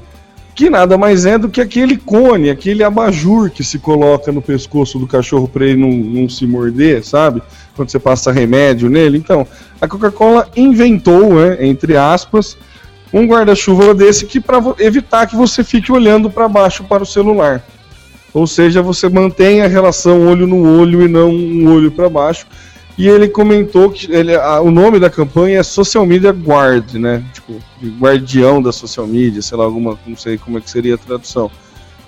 Que 0.53 0.69
nada 0.69 0.97
mais 0.97 1.25
é 1.25 1.37
do 1.37 1.49
que 1.49 1.61
aquele 1.61 1.97
cone, 1.97 2.49
aquele 2.49 2.83
abajur 2.83 3.49
que 3.49 3.63
se 3.63 3.79
coloca 3.79 4.31
no 4.31 4.41
pescoço 4.41 4.99
do 4.99 5.07
cachorro 5.07 5.47
para 5.47 5.65
ele 5.65 5.79
não, 5.79 5.91
não 5.91 6.29
se 6.29 6.45
morder, 6.45 7.03
sabe? 7.03 7.41
Quando 7.75 7.89
você 7.89 7.99
passa 7.99 8.31
remédio 8.31 8.89
nele. 8.89 9.17
Então, 9.17 9.47
a 9.79 9.87
Coca-Cola 9.87 10.49
inventou, 10.55 11.35
né, 11.35 11.57
entre 11.65 11.95
aspas, 11.95 12.57
um 13.13 13.25
guarda-chuva 13.25 13.93
desse 13.93 14.25
que 14.25 14.39
para 14.39 14.57
evitar 14.79 15.27
que 15.27 15.35
você 15.35 15.63
fique 15.63 15.91
olhando 15.91 16.29
para 16.29 16.47
baixo 16.47 16.83
para 16.83 17.03
o 17.03 17.05
celular. 17.05 17.63
Ou 18.33 18.47
seja, 18.47 18.81
você 18.81 19.09
mantém 19.09 19.61
a 19.61 19.67
relação 19.67 20.27
olho 20.27 20.47
no 20.47 20.79
olho 20.79 21.01
e 21.01 21.07
não 21.07 21.29
um 21.29 21.73
olho 21.73 21.91
para 21.91 22.09
baixo. 22.09 22.45
E 22.97 23.07
ele 23.07 23.27
comentou 23.27 23.89
que 23.89 24.11
ele, 24.11 24.35
a, 24.35 24.61
o 24.61 24.69
nome 24.69 24.99
da 24.99 25.09
campanha 25.09 25.59
é 25.59 25.63
Social 25.63 26.05
Media 26.05 26.31
Guard, 26.31 26.93
né? 26.95 27.23
Tipo, 27.33 27.53
guardião 27.99 28.61
da 28.61 28.71
social 28.71 29.07
media, 29.07 29.41
sei 29.41 29.57
lá, 29.57 29.63
alguma, 29.63 29.97
não 30.05 30.15
sei 30.15 30.37
como 30.37 30.57
é 30.57 30.61
que 30.61 30.69
seria 30.69 30.95
a 30.95 30.97
tradução. 30.97 31.49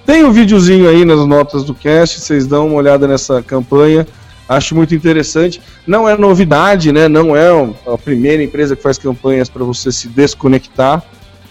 Tem 0.05 0.23
um 0.23 0.31
videozinho 0.31 0.89
aí 0.89 1.05
nas 1.05 1.25
notas 1.25 1.63
do 1.63 1.73
cast, 1.73 2.19
vocês 2.19 2.45
dão 2.45 2.67
uma 2.67 2.75
olhada 2.75 3.07
nessa 3.07 3.41
campanha. 3.41 4.05
Acho 4.47 4.75
muito 4.75 4.93
interessante. 4.93 5.61
Não 5.88 6.07
é 6.07 6.17
novidade, 6.17 6.91
né? 6.91 7.07
Não 7.07 7.36
é 7.36 7.49
a 7.88 7.97
primeira 7.97 8.43
empresa 8.43 8.75
que 8.75 8.84
faz 8.84 8.97
campanhas 8.97 9.49
para 9.49 9.63
você 9.63 9.91
se 9.91 10.09
desconectar, 10.09 11.01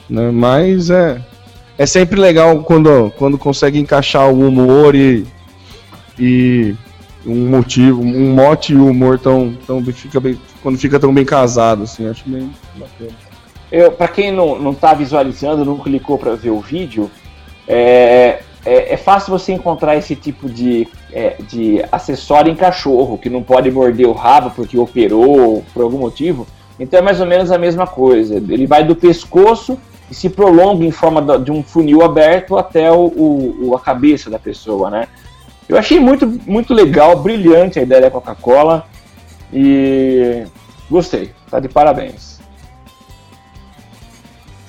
né? 0.09 0.31
Mas 0.31 0.91
é 0.91 1.21
é 1.79 1.87
sempre 1.87 2.21
legal 2.21 2.63
quando 2.63 3.11
quando 3.17 3.39
consegue 3.39 3.79
encaixar 3.79 4.29
o 4.29 4.47
humor 4.47 4.95
e, 4.95 5.27
e 6.19 6.75
um 7.27 7.49
motivo, 7.49 8.01
um 8.03 8.35
mote 8.35 8.73
e 8.73 8.77
o 8.77 8.87
humor 8.87 9.19
tão, 9.19 9.57
tão 9.67 9.85
fica 9.85 10.21
bem, 10.21 10.39
quando 10.63 10.79
fica 10.79 10.99
tão 10.99 11.13
bem 11.13 11.25
casado, 11.25 11.85
assim, 11.85 12.09
acho 12.09 12.29
bem 12.29 12.51
bacana. 12.77 13.11
Eu, 13.71 13.91
para 13.93 14.09
quem 14.09 14.31
não, 14.31 14.59
não 14.59 14.75
tá 14.75 14.93
visualizando, 14.93 15.65
não 15.65 15.79
clicou 15.79 16.19
para 16.19 16.35
ver 16.35 16.51
o 16.51 16.61
vídeo, 16.61 17.11
é, 17.67 18.41
é, 18.65 18.95
é, 18.95 18.97
fácil 18.97 19.31
você 19.31 19.53
encontrar 19.53 19.97
esse 19.97 20.15
tipo 20.15 20.49
de, 20.49 20.87
é, 21.13 21.37
de 21.49 21.83
acessório 21.91 22.53
em 22.53 22.57
cachorro, 22.57 23.19
que 23.19 23.31
não 23.31 23.43
pode 23.43 23.71
morder 23.71 24.07
o 24.07 24.13
rabo 24.13 24.53
porque 24.55 24.79
operou 24.79 25.65
por 25.73 25.83
algum 25.83 25.99
motivo. 25.99 26.47
Então 26.79 26.99
é 26.99 27.03
mais 27.03 27.21
ou 27.21 27.27
menos 27.27 27.51
a 27.51 27.59
mesma 27.59 27.87
coisa. 27.87 28.37
Ele 28.37 28.67
vai 28.67 28.85
do 28.85 28.95
pescoço 28.95 29.79
e 30.11 30.15
se 30.15 30.29
prolonga 30.29 30.85
em 30.85 30.91
forma 30.91 31.39
de 31.39 31.51
um 31.51 31.63
funil 31.63 32.03
aberto 32.03 32.57
até 32.57 32.91
o, 32.93 33.07
o, 33.07 33.75
a 33.75 33.81
cabeça 33.81 34.31
da 34.31 34.39
pessoa, 34.39 34.91
né? 34.91 35.09
Eu 35.69 35.79
achei 35.79 35.99
muito, 35.99 36.27
muito 36.47 36.75
legal, 36.75 37.17
brilhante 37.17 37.79
a 37.79 37.83
ideia 37.83 38.03
da 38.03 38.11
Coca-Cola 38.11 38.87
e 39.53 40.45
gostei. 40.91 41.33
Tá 41.51 41.61
de 41.61 41.69
parabéns. 41.69 42.41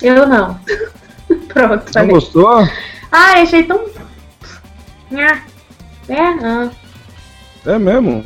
Eu 0.00 0.26
não. 0.26 0.58
Pronto. 1.48 1.92
Não 1.94 2.08
gostou? 2.08 2.68
Ah, 3.10 3.40
achei 3.40 3.62
tão. 3.64 3.84
É, 6.08 6.34
não. 6.34 6.70
É 7.66 7.78
mesmo? 7.78 8.24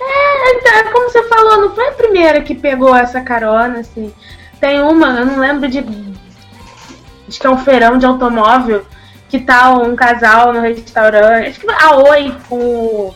É, 0.00 0.52
então, 0.54 0.92
como 0.92 1.10
você 1.10 1.22
falou, 1.28 1.60
não 1.60 1.74
foi 1.74 1.88
a 1.88 1.92
primeira 1.92 2.40
que 2.42 2.54
pegou 2.54 2.94
essa 2.94 3.20
carona, 3.20 3.80
assim. 3.80 4.12
Tem 4.60 4.80
uma, 4.80 5.18
eu 5.18 5.26
não 5.26 5.38
lembro 5.38 5.68
de. 5.68 5.84
Acho 7.28 7.40
que 7.40 7.46
é 7.46 7.50
um 7.50 7.58
feirão 7.58 7.98
de 7.98 8.06
automóvel 8.06 8.84
que 9.30 9.38
tá 9.38 9.70
um 9.70 9.94
casal 9.94 10.52
no 10.52 10.60
restaurante. 10.60 11.50
Acho 11.50 11.60
que 11.60 11.70
a 11.70 11.96
Oi 11.96 12.34
com, 12.48 13.14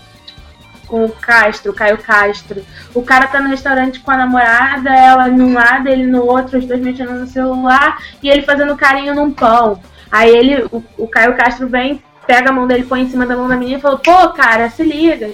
com 0.86 1.04
o 1.06 1.08
Castro, 1.10 1.72
o 1.72 1.74
Caio 1.74 1.98
Castro. 1.98 2.64
O 2.94 3.02
cara 3.02 3.26
tá 3.26 3.40
no 3.40 3.48
restaurante 3.48 3.98
com 3.98 4.12
a 4.12 4.16
namorada, 4.16 4.90
ela 4.90 5.26
num 5.26 5.52
lado, 5.52 5.88
ele 5.88 6.06
no 6.06 6.24
outro, 6.24 6.58
os 6.58 6.64
dois 6.64 6.80
mexendo 6.80 7.12
no 7.12 7.26
celular 7.26 7.98
e 8.22 8.30
ele 8.30 8.42
fazendo 8.42 8.76
carinho 8.76 9.14
num 9.14 9.32
pão. 9.32 9.80
Aí 10.10 10.30
ele, 10.30 10.64
o, 10.70 10.82
o 10.96 11.08
Caio 11.08 11.36
Castro 11.36 11.68
vem, 11.68 12.00
pega 12.24 12.50
a 12.50 12.52
mão 12.52 12.68
dele, 12.68 12.86
põe 12.86 13.02
em 13.02 13.10
cima 13.10 13.26
da 13.26 13.36
mão 13.36 13.48
da 13.48 13.56
menina 13.56 13.78
e 13.78 13.82
falou, 13.82 13.98
pô, 13.98 14.28
cara, 14.28 14.70
se 14.70 14.84
liga. 14.84 15.32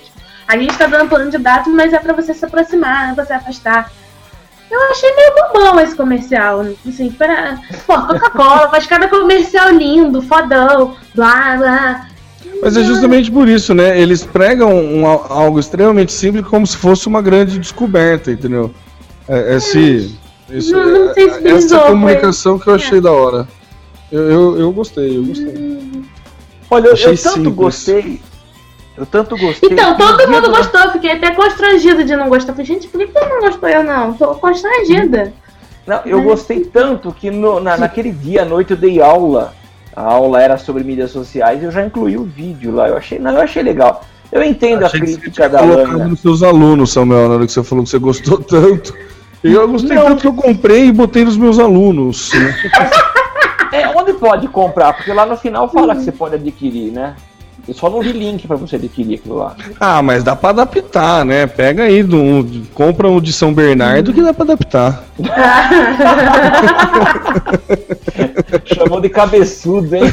A 0.48 0.56
gente 0.56 0.76
tá 0.78 0.86
dando 0.86 1.10
plano 1.10 1.30
de 1.30 1.36
dados, 1.36 1.72
mas 1.72 1.92
é 1.92 1.98
pra 1.98 2.14
você 2.14 2.32
se 2.32 2.44
aproximar, 2.44 3.04
não 3.04 3.12
é 3.12 3.14
pra 3.14 3.24
você 3.24 3.34
afastar. 3.34 3.92
Eu 4.70 4.80
achei 4.90 5.14
meio 5.16 5.34
bobão 5.34 5.80
esse 5.80 5.96
comercial. 5.96 6.64
Assim, 6.86 7.10
para... 7.10 7.58
Pô, 7.86 7.94
Coca-Cola 7.94 8.68
faz 8.70 8.86
cada 8.86 9.08
comercial 9.08 9.70
lindo, 9.70 10.22
fodão, 10.22 10.96
blá 11.14 11.56
blá. 11.56 12.06
Mas 12.62 12.76
é 12.76 12.84
justamente 12.84 13.30
por 13.30 13.48
isso, 13.48 13.74
né? 13.74 13.98
Eles 14.00 14.24
pregam 14.24 14.72
um, 14.72 15.06
algo 15.06 15.58
extremamente 15.58 16.12
simples 16.12 16.46
como 16.46 16.66
se 16.66 16.76
fosse 16.76 17.06
uma 17.06 17.20
grande 17.20 17.58
descoberta, 17.58 18.30
entendeu? 18.30 18.72
É, 19.26 19.56
esse, 19.56 20.16
esse, 20.50 20.72
não, 20.72 20.86
não 20.86 21.10
é, 21.10 21.50
essa 21.50 21.78
comunicação 21.80 22.58
foi... 22.58 22.64
que 22.64 22.70
eu 22.70 22.74
achei 22.74 22.98
é. 22.98 23.00
da 23.00 23.12
hora. 23.12 23.48
Eu, 24.12 24.30
eu, 24.30 24.58
eu, 24.58 24.72
gostei, 24.72 25.16
eu 25.16 25.24
gostei. 25.24 26.04
Olha, 26.70 26.88
eu, 26.88 26.94
eu 26.94 27.16
tanto 27.16 27.16
simples. 27.16 27.54
gostei 27.54 28.20
eu 28.96 29.06
tanto 29.06 29.36
gostei. 29.36 29.70
Então, 29.70 29.96
todo 29.96 30.28
mundo 30.28 30.50
gostou, 30.50 30.92
fiquei 30.92 31.12
até 31.12 31.34
constrangido 31.34 32.04
de 32.04 32.14
não 32.16 32.28
gostar. 32.28 32.52
Falei, 32.52 32.66
gente, 32.66 32.88
por 32.88 33.00
que 33.00 33.12
você 33.12 33.26
não 33.26 33.40
gostou? 33.40 33.68
Eu 33.68 33.84
não, 33.84 34.12
tô 34.12 34.34
constrangida. 34.34 35.32
Não, 35.86 36.00
eu 36.04 36.22
gostei 36.22 36.60
tanto 36.60 37.12
que 37.12 37.30
no, 37.30 37.60
na, 37.60 37.76
naquele 37.76 38.12
dia 38.12 38.42
à 38.42 38.44
noite 38.44 38.72
eu 38.72 38.76
dei 38.76 39.00
aula. 39.00 39.54
A 39.94 40.02
aula 40.02 40.40
era 40.40 40.56
sobre 40.56 40.84
mídias 40.84 41.10
sociais 41.10 41.62
e 41.62 41.64
eu 41.64 41.72
já 41.72 41.84
incluí 41.84 42.16
o 42.16 42.24
vídeo 42.24 42.72
lá. 42.72 42.88
Eu 42.88 42.96
achei, 42.96 43.18
não, 43.18 43.32
eu 43.32 43.40
achei 43.40 43.62
legal. 43.62 44.02
Eu 44.30 44.42
entendo 44.44 44.84
achei 44.84 45.00
a 45.00 45.02
crítica 45.02 45.48
da 45.48 45.60
Lana. 45.60 46.06
nos 46.06 46.20
seus 46.20 46.42
alunos, 46.42 46.92
Samuel, 46.92 47.28
na 47.28 47.34
hora 47.34 47.46
que 47.46 47.52
você 47.52 47.64
falou 47.64 47.82
que 47.82 47.90
você 47.90 47.98
gostou 47.98 48.38
tanto. 48.44 48.94
Eu 49.42 49.66
gostei 49.66 49.96
não. 49.96 50.04
tanto 50.04 50.20
que 50.20 50.26
eu 50.28 50.34
comprei 50.34 50.86
e 50.86 50.92
botei 50.92 51.24
nos 51.24 51.36
meus 51.36 51.58
alunos. 51.58 52.30
Né? 52.32 52.54
é, 53.72 53.88
onde 53.88 54.12
pode 54.12 54.46
comprar? 54.48 54.92
Porque 54.92 55.12
lá 55.12 55.26
no 55.26 55.36
final 55.36 55.68
fala 55.68 55.96
que 55.96 56.02
você 56.02 56.12
pode 56.12 56.34
adquirir, 56.36 56.92
né? 56.92 57.16
Eu 57.68 57.74
só 57.74 57.90
não 57.90 58.00
vi 58.00 58.12
link 58.12 58.46
para 58.46 58.56
você 58.56 58.76
adquirir 58.76 59.16
aquilo 59.16 59.36
lá. 59.36 59.54
Ah, 59.78 60.00
mas 60.02 60.24
dá 60.24 60.36
para 60.36 60.50
adaptar, 60.50 61.24
né? 61.24 61.46
Pega 61.46 61.84
aí, 61.84 62.02
do, 62.02 62.44
compra 62.74 63.08
um 63.08 63.18
de 63.20 63.32
São 63.32 63.54
Bernardo 63.54 64.12
que 64.12 64.22
dá 64.22 64.34
para 64.34 64.44
adaptar. 64.44 65.04
Chamou 68.64 69.00
de 69.00 69.08
cabeçudo, 69.08 69.96
hein? 69.96 70.02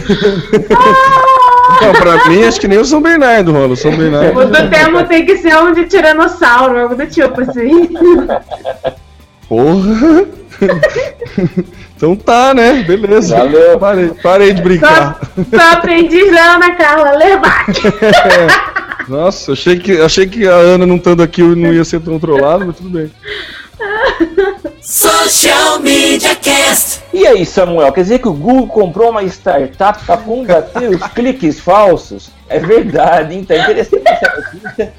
Não, 1.82 1.92
pra 1.94 2.30
mim, 2.30 2.44
acho 2.44 2.60
que 2.60 2.68
nem 2.68 2.80
o 2.80 2.86
São 2.86 3.02
Bernardo, 3.02 3.54
mano. 3.54 3.74
O 3.74 3.78
São 3.78 3.96
Bernardo. 3.96 4.40
O 4.40 4.46
do 4.46 4.70
termo 4.70 5.04
tem 5.04 5.26
que 5.26 5.38
ser 5.38 5.56
um 5.58 5.74
de 5.74 5.86
tiranossauro, 5.86 6.80
algo 6.80 6.96
do 6.96 7.06
tipo 7.08 7.42
assim. 7.42 7.90
Porra! 9.48 10.26
Então 11.96 12.16
tá, 12.16 12.54
né? 12.54 12.84
Beleza. 12.84 13.36
Valeu. 13.36 13.80
Parei, 13.80 14.10
parei 14.22 14.54
de 14.54 14.62
brincar. 14.62 15.20
Só, 15.36 15.58
só 15.58 15.72
aprendi 15.74 16.30
já 16.30 16.56
Ana 16.56 16.76
Carla 16.76 17.12
Lerbach. 17.18 17.74
é. 18.06 19.10
Nossa, 19.10 19.54
achei 19.54 19.80
que, 19.80 20.00
achei 20.00 20.28
que 20.28 20.48
a 20.48 20.54
Ana 20.54 20.86
não 20.86 20.98
estando 20.98 21.24
aqui 21.24 21.42
não 21.42 21.74
ia 21.74 21.84
ser 21.84 22.00
controlada, 22.02 22.64
mas 22.66 22.76
tudo 22.76 22.90
bem. 22.90 23.12
Social 24.80 25.80
Media 25.80 26.36
Cast. 26.36 27.02
E 27.14 27.26
aí, 27.26 27.46
Samuel, 27.46 27.92
quer 27.92 28.02
dizer 28.02 28.20
que 28.20 28.28
o 28.28 28.34
Google 28.34 28.68
comprou 28.68 29.10
uma 29.10 29.24
startup 29.24 30.04
para 30.06 30.18
combater 30.18 30.90
os 30.90 31.02
cliques 31.08 31.60
falsos? 31.60 32.30
É 32.48 32.60
verdade, 32.60 33.36
então 33.36 33.58
é 33.58 33.62
interessante 33.62 34.04
essa 34.06 34.36
notícia. 34.36 34.94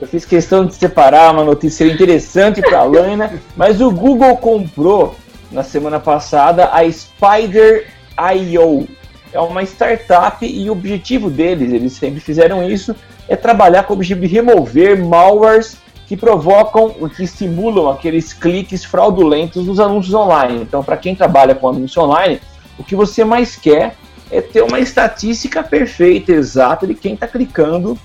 Eu 0.00 0.06
fiz 0.06 0.24
questão 0.24 0.64
de 0.64 0.74
separar 0.74 1.30
uma 1.30 1.44
notícia 1.44 1.84
interessante 1.84 2.62
para 2.62 2.78
a 2.78 2.84
Lana, 2.84 3.38
mas 3.54 3.82
o 3.82 3.90
Google 3.90 4.34
comprou 4.38 5.14
na 5.52 5.62
semana 5.62 6.00
passada 6.00 6.70
a 6.72 6.90
Spider.io. 6.90 8.88
É 9.32 9.38
uma 9.38 9.62
startup 9.62 10.44
e 10.44 10.68
o 10.70 10.72
objetivo 10.72 11.28
deles, 11.28 11.70
eles 11.72 11.92
sempre 11.92 12.18
fizeram 12.18 12.68
isso, 12.68 12.96
é 13.28 13.36
trabalhar 13.36 13.82
com 13.82 13.92
o 13.92 13.96
objetivo 13.96 14.26
de 14.26 14.26
remover 14.26 15.04
malwares 15.04 15.76
que 16.06 16.16
provocam, 16.16 16.90
que 17.14 17.22
estimulam 17.22 17.90
aqueles 17.90 18.32
cliques 18.32 18.84
fraudulentos 18.84 19.66
nos 19.66 19.78
anúncios 19.78 20.14
online. 20.14 20.62
Então, 20.62 20.82
para 20.82 20.96
quem 20.96 21.14
trabalha 21.14 21.54
com 21.54 21.68
anúncio 21.68 22.02
online, 22.02 22.40
o 22.78 22.82
que 22.82 22.96
você 22.96 23.22
mais 23.22 23.54
quer 23.54 23.94
é 24.30 24.40
ter 24.40 24.62
uma 24.62 24.80
estatística 24.80 25.62
perfeita, 25.62 26.32
exata 26.32 26.86
de 26.86 26.94
quem 26.94 27.14
está 27.14 27.28
clicando 27.28 27.98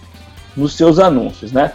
nos 0.56 0.76
seus 0.76 1.00
anúncios, 1.00 1.52
né? 1.52 1.72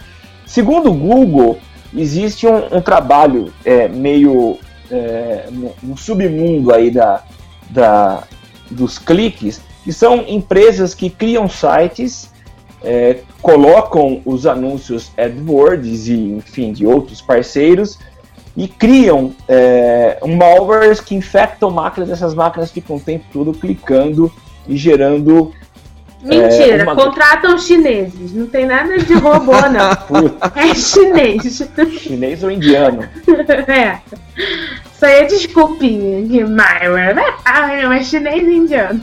Segundo 0.51 0.91
o 0.91 0.95
Google, 0.95 1.59
existe 1.97 2.45
um, 2.45 2.79
um 2.79 2.81
trabalho 2.81 3.53
é, 3.65 3.87
meio 3.87 4.59
é, 4.91 5.45
no, 5.81 5.97
submundo 5.97 6.75
aí 6.75 6.91
da, 6.91 7.23
da, 7.71 8.25
dos 8.69 8.99
cliques, 8.99 9.61
que 9.85 9.93
são 9.93 10.25
empresas 10.27 10.93
que 10.93 11.09
criam 11.09 11.49
sites, 11.49 12.33
é, 12.83 13.19
colocam 13.41 14.23
os 14.25 14.45
anúncios 14.45 15.13
AdWords 15.17 16.09
e, 16.09 16.19
enfim, 16.33 16.73
de 16.73 16.85
outros 16.85 17.23
parceiros 17.23 17.97
e 18.57 18.67
criam 18.67 19.33
é, 19.47 20.19
um 20.21 20.35
malwares 20.35 20.99
que 21.01 21.15
infectam 21.15 21.71
máquinas, 21.71 22.11
essas 22.11 22.35
máquinas 22.35 22.73
ficam 22.73 22.97
o 22.97 23.01
tempo 23.01 23.25
todo 23.33 23.53
clicando 23.53 24.33
e 24.67 24.77
gerando 24.77 25.53
Mentira, 26.23 26.77
é 26.77 26.83
uma... 26.83 26.95
contratam 26.95 27.57
chineses. 27.59 28.33
Não 28.35 28.47
tem 28.47 28.67
nada 28.67 28.99
de 28.99 29.15
robô, 29.15 29.53
não. 29.53 29.91
é 30.55 30.75
chinês. 30.75 31.63
Chinês 31.99 32.43
ou 32.43 32.51
indiano? 32.51 33.09
é. 33.67 33.99
Isso 34.93 35.07
aí 35.07 35.21
é 35.21 35.25
desculpinha. 35.25 36.23
De 36.27 36.45
mas 36.45 38.07
chinês 38.07 38.47
e 38.47 38.55
indiano. 38.55 39.01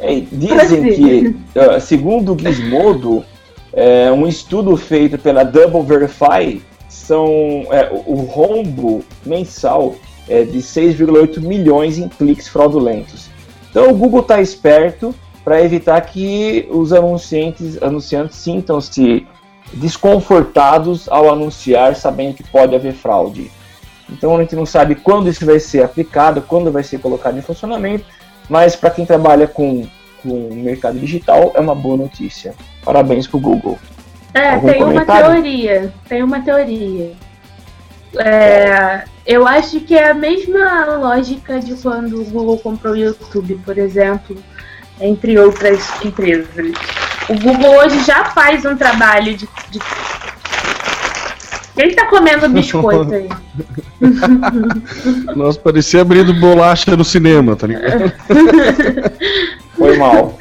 É, 0.00 0.22
dizem 0.32 0.92
que, 0.92 1.36
uh, 1.58 1.80
segundo 1.80 2.34
o 2.34 2.38
Gizmodo, 2.38 3.24
é, 3.72 4.10
um 4.10 4.26
estudo 4.26 4.76
feito 4.76 5.18
pela 5.18 5.44
Double 5.44 5.82
Verify, 5.82 6.60
são, 6.88 7.66
é, 7.70 7.90
o 8.06 8.22
rombo 8.22 9.04
mensal 9.24 9.94
é 10.28 10.44
de 10.44 10.58
6,8 10.58 11.40
milhões 11.40 11.98
em 11.98 12.08
cliques 12.08 12.48
fraudulentos. 12.48 13.28
Então 13.70 13.90
o 13.90 13.94
Google 13.94 14.20
está 14.20 14.40
esperto 14.40 15.14
para 15.44 15.62
evitar 15.62 16.00
que 16.02 16.68
os 16.70 16.92
anunciantes, 16.92 17.82
anunciantes 17.82 18.36
sintam-se 18.36 19.26
desconfortados 19.72 21.08
ao 21.08 21.30
anunciar, 21.30 21.96
sabendo 21.96 22.34
que 22.34 22.44
pode 22.44 22.74
haver 22.74 22.92
fraude. 22.92 23.50
Então 24.08 24.36
a 24.36 24.40
gente 24.40 24.54
não 24.54 24.66
sabe 24.66 24.94
quando 24.94 25.28
isso 25.28 25.44
vai 25.44 25.58
ser 25.58 25.82
aplicado, 25.82 26.42
quando 26.42 26.70
vai 26.70 26.82
ser 26.82 26.98
colocado 26.98 27.38
em 27.38 27.42
funcionamento, 27.42 28.04
mas 28.48 28.76
para 28.76 28.90
quem 28.90 29.06
trabalha 29.06 29.46
com, 29.46 29.86
com 30.22 30.48
o 30.48 30.54
mercado 30.54 30.98
digital 30.98 31.52
é 31.54 31.60
uma 31.60 31.74
boa 31.74 31.96
notícia. 31.96 32.54
Parabéns 32.84 33.26
para 33.26 33.36
o 33.38 33.40
Google. 33.40 33.78
É, 34.34 34.54
Algum 34.54 34.68
tem 34.68 34.82
comentário? 34.82 35.26
uma 35.26 35.34
teoria. 35.34 35.94
Tem 36.08 36.22
uma 36.22 36.40
teoria. 36.40 37.12
É, 38.18 39.04
eu 39.24 39.46
acho 39.46 39.80
que 39.80 39.94
é 39.94 40.10
a 40.10 40.14
mesma 40.14 40.96
lógica 40.96 41.58
de 41.60 41.74
quando 41.76 42.20
o 42.20 42.24
Google 42.24 42.58
comprou 42.58 42.92
o 42.92 42.96
YouTube, 42.96 43.54
por 43.64 43.78
exemplo 43.78 44.36
entre 45.02 45.38
outras 45.38 45.80
empresas. 46.04 46.72
O 47.28 47.34
Google 47.34 47.76
hoje 47.76 48.02
já 48.04 48.24
faz 48.26 48.64
um 48.64 48.76
trabalho 48.76 49.36
de. 49.36 49.48
de... 49.70 49.80
Ele 51.76 51.94
tá 51.94 52.06
comendo 52.06 52.48
biscoito 52.48 53.14
aí. 53.14 53.28
Nossa, 55.34 55.58
parecia 55.58 56.02
abrindo 56.02 56.32
bolacha 56.34 56.96
no 56.96 57.04
cinema, 57.04 57.56
tá 57.56 57.66
ligado? 57.66 58.12
Foi 59.76 59.96
mal. 59.96 60.38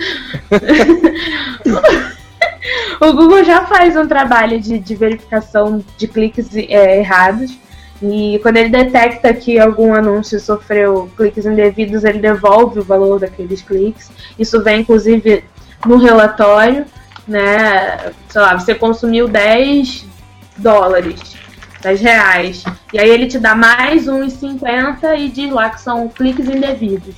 o 3.01 3.13
Google 3.13 3.43
já 3.43 3.65
faz 3.65 3.95
um 3.95 4.07
trabalho 4.07 4.59
de, 4.59 4.77
de 4.77 4.93
verificação 4.93 5.83
de 5.97 6.07
cliques 6.07 6.55
é, 6.55 6.99
errados 6.99 7.57
e 8.01 8.39
quando 8.41 8.57
ele 8.57 8.69
detecta 8.69 9.31
que 9.33 9.59
algum 9.59 9.93
anúncio 9.93 10.39
sofreu 10.39 11.09
cliques 11.15 11.45
indevidos, 11.45 12.03
ele 12.03 12.19
devolve 12.19 12.79
o 12.79 12.83
valor 12.83 13.19
daqueles 13.19 13.61
cliques. 13.61 14.09
Isso 14.39 14.61
vem 14.63 14.81
inclusive 14.81 15.43
no 15.85 15.97
relatório, 15.97 16.85
né? 17.27 18.11
Sei 18.27 18.41
lá, 18.41 18.57
você 18.57 18.73
consumiu 18.73 19.27
10 19.27 20.05
dólares, 20.57 21.35
10 21.81 22.01
reais. 22.01 22.63
E 22.91 22.99
aí 22.99 23.09
ele 23.09 23.27
te 23.27 23.37
dá 23.37 23.53
mais 23.53 24.07
1,50 24.07 25.19
e 25.19 25.29
diz 25.29 25.51
lá 25.51 25.69
que 25.69 25.79
são 25.79 26.09
cliques 26.09 26.49
indevidos. 26.49 27.15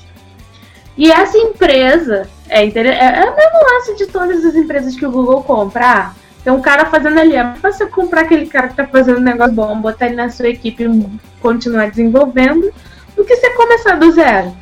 E 0.98 1.10
essa 1.10 1.38
empresa 1.38 2.28
é, 2.50 2.66
é, 2.66 3.20
é 3.20 3.30
o 3.30 3.36
mesmo 3.36 3.74
lance 3.74 3.96
de 3.96 4.06
todas 4.08 4.44
as 4.44 4.54
empresas 4.54 4.96
que 4.96 5.06
o 5.06 5.12
Google 5.12 5.44
compra. 5.44 5.86
Ah, 5.86 6.12
tem 6.44 6.52
um 6.52 6.62
cara 6.62 6.86
fazendo 6.86 7.20
ali. 7.20 7.36
É 7.36 7.54
você 7.62 7.86
comprar 7.86 8.22
aquele 8.22 8.48
cara 8.48 8.68
que 8.68 8.76
tá 8.76 8.86
fazendo 8.86 9.20
um 9.20 9.24
negócio 9.24 9.54
bom, 9.54 9.80
botar 9.80 10.08
ele 10.08 10.16
na 10.16 10.30
sua 10.30 10.50
equipe 10.50 10.84
e 10.84 11.20
continuar 11.42 11.90
desenvolvendo, 11.90 12.74
do 13.16 13.24
que 13.24 13.36
você 13.36 13.50
começar 13.52 13.98
do 13.98 14.12
zero. 14.12 14.54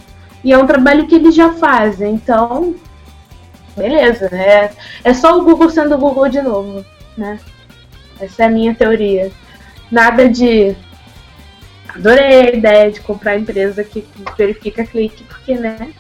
E 0.43 0.53
é 0.53 0.57
um 0.57 0.67
trabalho 0.67 1.07
que 1.07 1.15
eles 1.15 1.33
já 1.33 1.53
fazem. 1.53 2.13
Então, 2.13 2.75
beleza. 3.75 4.27
É, 4.33 4.71
é 5.03 5.13
só 5.13 5.37
o 5.37 5.43
Google 5.43 5.69
sendo 5.69 5.95
o 5.95 5.97
Google 5.97 6.29
de 6.29 6.41
novo, 6.41 6.85
né? 7.17 7.39
Essa 8.19 8.43
é 8.43 8.45
a 8.45 8.49
minha 8.49 8.75
teoria. 8.75 9.31
Nada 9.91 10.29
de. 10.29 10.75
Adorei 11.89 12.23
a 12.23 12.55
ideia 12.55 12.91
de 12.91 13.01
comprar 13.01 13.31
a 13.31 13.37
empresa 13.37 13.83
que 13.83 14.07
verifica 14.37 14.85
clique, 14.85 15.23
porque, 15.23 15.55
né? 15.55 15.91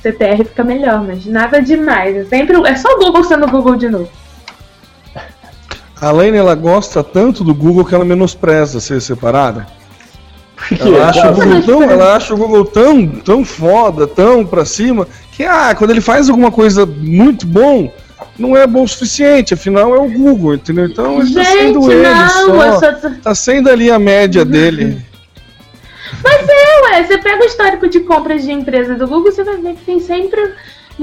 CTR 0.00 0.44
fica 0.44 0.64
melhor, 0.64 1.02
mas 1.02 1.26
nada 1.26 1.60
demais. 1.60 2.16
É 2.16 2.24
sempre 2.24 2.56
é 2.66 2.74
só 2.74 2.88
o 2.94 2.98
Google 2.98 3.24
sendo 3.24 3.46
o 3.46 3.50
Google 3.50 3.76
de 3.76 3.88
novo. 3.88 4.19
A 6.00 6.10
Laine, 6.10 6.38
ela 6.38 6.54
gosta 6.54 7.04
tanto 7.04 7.44
do 7.44 7.54
Google 7.54 7.84
que 7.84 7.94
ela 7.94 8.04
menospreza 8.04 8.80
ser 8.80 9.02
separada. 9.02 9.66
Ela 10.78 11.08
acha, 11.08 11.30
o 11.30 11.34
Google 11.34 11.62
tão, 11.62 11.82
ela 11.82 12.16
acha 12.16 12.34
o 12.34 12.36
Google 12.36 12.64
tão, 12.64 13.06
tão 13.06 13.44
foda, 13.44 14.06
tão 14.06 14.44
pra 14.44 14.64
cima, 14.64 15.06
que 15.32 15.44
ah, 15.44 15.74
quando 15.74 15.90
ele 15.90 16.00
faz 16.00 16.28
alguma 16.28 16.50
coisa 16.50 16.86
muito 16.86 17.46
bom, 17.46 17.92
não 18.38 18.56
é 18.56 18.66
bom 18.66 18.84
o 18.84 18.88
suficiente, 18.88 19.54
afinal 19.54 19.94
é 19.94 19.98
o 19.98 20.10
Google, 20.10 20.54
entendeu? 20.54 20.86
Então 20.86 21.20
ele 21.20 21.34
tá 21.34 21.44
sendo 21.44 21.80
não, 21.80 21.92
ele 21.92 22.78
só. 22.78 22.92
Tô... 22.92 23.10
Tá 23.22 23.34
sendo 23.34 23.68
ali 23.68 23.90
a 23.90 23.98
média 23.98 24.44
dele. 24.44 25.02
Mas 26.22 26.48
é, 26.48 26.82
ué, 26.82 27.04
você 27.04 27.18
pega 27.18 27.42
o 27.42 27.46
histórico 27.46 27.88
de 27.88 28.00
compras 28.00 28.42
de 28.42 28.52
empresa 28.52 28.94
do 28.94 29.06
Google, 29.06 29.32
você 29.32 29.42
vai 29.42 29.56
ver 29.56 29.74
que 29.74 29.84
tem 29.84 30.00
sempre 30.00 30.52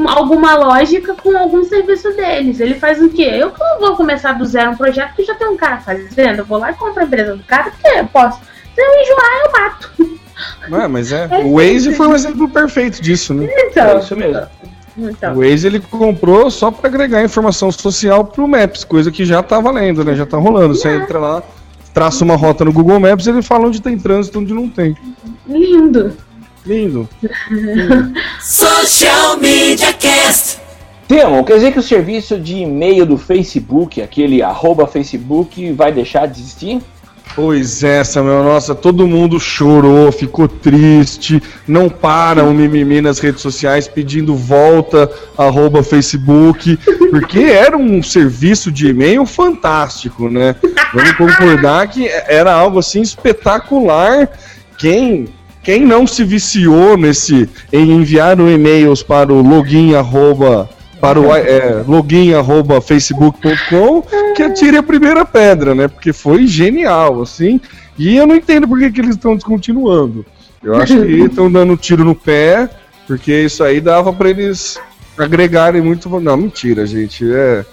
alguma 0.05 0.55
lógica 0.55 1.15
com 1.15 1.37
algum 1.37 1.63
serviço 1.63 2.11
deles. 2.15 2.59
Ele 2.59 2.75
faz 2.75 3.01
o 3.01 3.09
quê? 3.09 3.29
Eu 3.33 3.53
não 3.57 3.79
vou 3.79 3.95
começar 3.95 4.33
do 4.33 4.45
zero 4.45 4.71
um 4.71 4.77
projeto 4.77 5.15
que 5.15 5.23
já 5.23 5.33
tem 5.35 5.47
um 5.47 5.57
cara 5.57 5.77
fazendo. 5.77 6.39
Eu 6.39 6.45
vou 6.45 6.57
lá 6.57 6.71
e 6.71 6.75
compro 6.75 7.01
a 7.01 7.05
empresa 7.05 7.35
do 7.35 7.43
cara, 7.43 7.71
porque 7.71 7.87
eu 7.87 8.05
posso. 8.07 8.39
Se 8.75 8.81
eu 8.81 9.01
enjoar, 9.01 9.31
eu 9.43 9.51
mato. 9.51 10.19
Ué, 10.71 10.87
mas 10.87 11.11
é. 11.11 11.27
é 11.31 11.43
o 11.43 11.55
Waze 11.55 11.93
foi 11.95 12.07
um 12.07 12.15
exemplo 12.15 12.47
perfeito 12.49 13.01
disso, 13.01 13.33
né? 13.33 13.47
Então, 13.49 13.87
é 13.87 13.99
isso 13.99 14.15
mesmo. 14.15 14.47
Então. 14.97 15.35
O 15.35 15.41
Waze 15.41 15.67
ele 15.67 15.79
comprou 15.79 16.49
só 16.49 16.71
para 16.71 16.89
agregar 16.89 17.23
informação 17.23 17.71
social 17.71 18.25
pro 18.25 18.47
Maps, 18.47 18.83
coisa 18.83 19.11
que 19.11 19.25
já 19.25 19.43
tá 19.43 19.59
valendo, 19.59 20.03
né? 20.03 20.15
Já 20.15 20.25
tá 20.25 20.37
rolando. 20.37 20.75
Você 20.75 20.89
entra 20.89 21.19
lá, 21.19 21.43
traça 21.93 22.23
uma 22.23 22.35
rota 22.35 22.65
no 22.65 22.73
Google 22.73 22.99
Maps, 22.99 23.27
ele 23.27 23.41
fala 23.41 23.67
onde 23.67 23.81
tem 23.81 23.97
trânsito, 23.97 24.39
onde 24.39 24.53
não 24.53 24.67
tem. 24.69 24.95
Lindo. 25.47 26.15
Lindo. 26.67 27.07
Social 28.41 29.37
Media 29.37 29.93
Cast. 29.93 30.59
Temo, 31.07 31.45
quer 31.45 31.55
dizer 31.55 31.71
que 31.71 31.79
o 31.79 31.83
serviço 31.83 32.37
de 32.37 32.57
e-mail 32.57 33.05
do 33.05 33.17
Facebook, 33.17 34.01
aquele 34.01 34.41
arroba 34.41 34.85
Facebook, 34.85 35.71
vai 35.71 35.93
deixar 35.93 36.27
de 36.27 36.41
existir? 36.41 36.81
Pois 37.33 37.83
é, 37.83 38.03
Samuel, 38.03 38.43
nossa, 38.43 38.75
todo 38.75 39.07
mundo 39.07 39.39
chorou, 39.39 40.11
ficou 40.11 40.47
triste, 40.47 41.41
não 41.65 41.87
para 41.87 42.43
o 42.43 42.53
mimimi 42.53 42.99
nas 42.99 43.19
redes 43.19 43.41
sociais 43.41 43.87
pedindo 43.87 44.35
volta 44.35 45.09
arroba 45.37 45.83
Facebook, 45.83 46.77
porque 47.11 47.39
era 47.39 47.77
um 47.77 48.01
serviço 48.03 48.71
de 48.71 48.87
e-mail 48.87 49.25
fantástico, 49.25 50.29
né? 50.29 50.55
Vamos 50.93 51.11
concordar 51.13 51.87
que 51.87 52.07
era 52.07 52.51
algo 52.51 52.79
assim 52.79 53.01
espetacular. 53.01 54.29
Quem 54.77 55.27
quem 55.67 55.85
não 55.85 56.07
se 56.07 56.23
viciou 56.23 56.95
nesse 56.95 57.49
em 57.73 57.91
enviar 57.91 58.39
um 58.39 58.49
e-mails 58.49 59.03
para 59.03 59.33
o 59.33 59.41
login 59.41 59.95
arroba 59.95 60.69
para 61.01 61.19
o 61.19 61.35
é, 61.35 61.83
login 61.85 62.33
arroba 62.33 62.79
facebook.com 62.79 64.01
que 64.33 64.43
atire 64.43 64.77
a 64.77 64.81
primeira 64.81 65.25
pedra, 65.25 65.75
né? 65.75 65.89
Porque 65.89 66.13
foi 66.13 66.47
genial, 66.47 67.21
assim. 67.21 67.59
E 67.97 68.15
eu 68.15 68.25
não 68.25 68.37
entendo 68.37 68.65
por 68.65 68.79
que, 68.79 68.89
que 68.89 69.01
eles 69.01 69.15
estão 69.15 69.35
descontinuando. 69.35 70.25
Eu 70.63 70.75
acho 70.75 71.01
que 71.01 71.19
estão 71.27 71.51
dando 71.51 71.75
tiro 71.75 72.05
no 72.05 72.15
pé, 72.15 72.69
porque 73.05 73.33
isso 73.41 73.61
aí 73.61 73.81
dava 73.81 74.13
para 74.13 74.29
eles 74.29 74.79
agregarem 75.17 75.81
muito. 75.81 76.07
Não, 76.21 76.37
mentira, 76.37 76.87
gente. 76.87 77.29
É. 77.29 77.65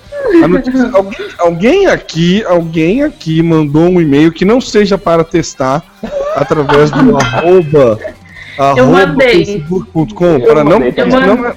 Notícia, 0.48 0.90
alguém, 0.92 1.26
alguém 1.38 1.86
aqui, 1.86 2.42
alguém 2.44 3.02
aqui 3.04 3.40
mandou 3.40 3.84
um 3.84 4.00
e-mail 4.00 4.32
que 4.32 4.44
não 4.44 4.60
seja 4.60 4.98
para 4.98 5.22
testar 5.22 5.84
através 6.34 6.90
do 6.90 7.16
arroba, 7.16 7.98
arroba 8.58 9.22
facebook.com 9.22 10.40
para 10.40 10.64
não, 10.64 10.78
não 10.80 11.54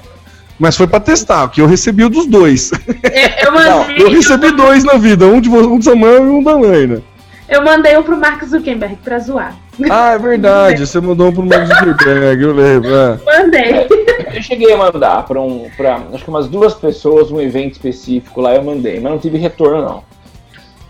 mas 0.58 0.76
foi 0.76 0.88
para 0.88 0.98
testar, 0.98 1.48
que 1.48 1.60
eu 1.60 1.66
recebi 1.66 2.04
o 2.04 2.10
dos 2.10 2.26
dois. 2.26 2.72
É, 3.04 3.46
eu, 3.46 3.52
mandei, 3.54 4.02
eu 4.02 4.10
recebi 4.10 4.50
dois 4.50 4.82
na 4.82 4.94
vida, 4.94 5.24
um 5.24 5.40
de 5.40 5.48
um 5.48 5.78
do 5.78 5.84
Samuel 5.84 6.26
e 6.26 6.30
um 6.30 6.42
da 6.42 6.58
Laina. 6.58 7.00
Eu 7.48 7.64
mandei 7.64 7.96
um 7.96 8.02
pro 8.02 8.16
Mark 8.16 8.44
Zuckerberg 8.44 8.96
pra 8.96 9.18
zoar. 9.18 9.56
Ah, 9.88 10.12
é 10.12 10.18
verdade, 10.18 10.84
você 10.86 11.00
mandou 11.00 11.28
um 11.28 11.32
pro 11.32 11.46
Mark 11.46 11.66
Zuckerberg, 11.66 12.42
eu 12.42 12.52
lembro. 12.52 12.94
É. 12.94 13.18
Mandei. 13.24 13.86
Eu 14.34 14.42
cheguei 14.42 14.72
a 14.72 14.76
mandar 14.76 15.24
pra, 15.24 15.40
um, 15.40 15.70
pra 15.76 16.02
acho 16.12 16.24
que 16.24 16.28
umas 16.28 16.48
duas 16.48 16.74
pessoas 16.74 17.30
um 17.30 17.40
evento 17.40 17.72
específico 17.72 18.40
lá, 18.40 18.54
eu 18.54 18.62
mandei, 18.62 19.00
mas 19.00 19.12
não 19.12 19.18
tive 19.18 19.38
retorno 19.38 19.80
não. 19.80 20.04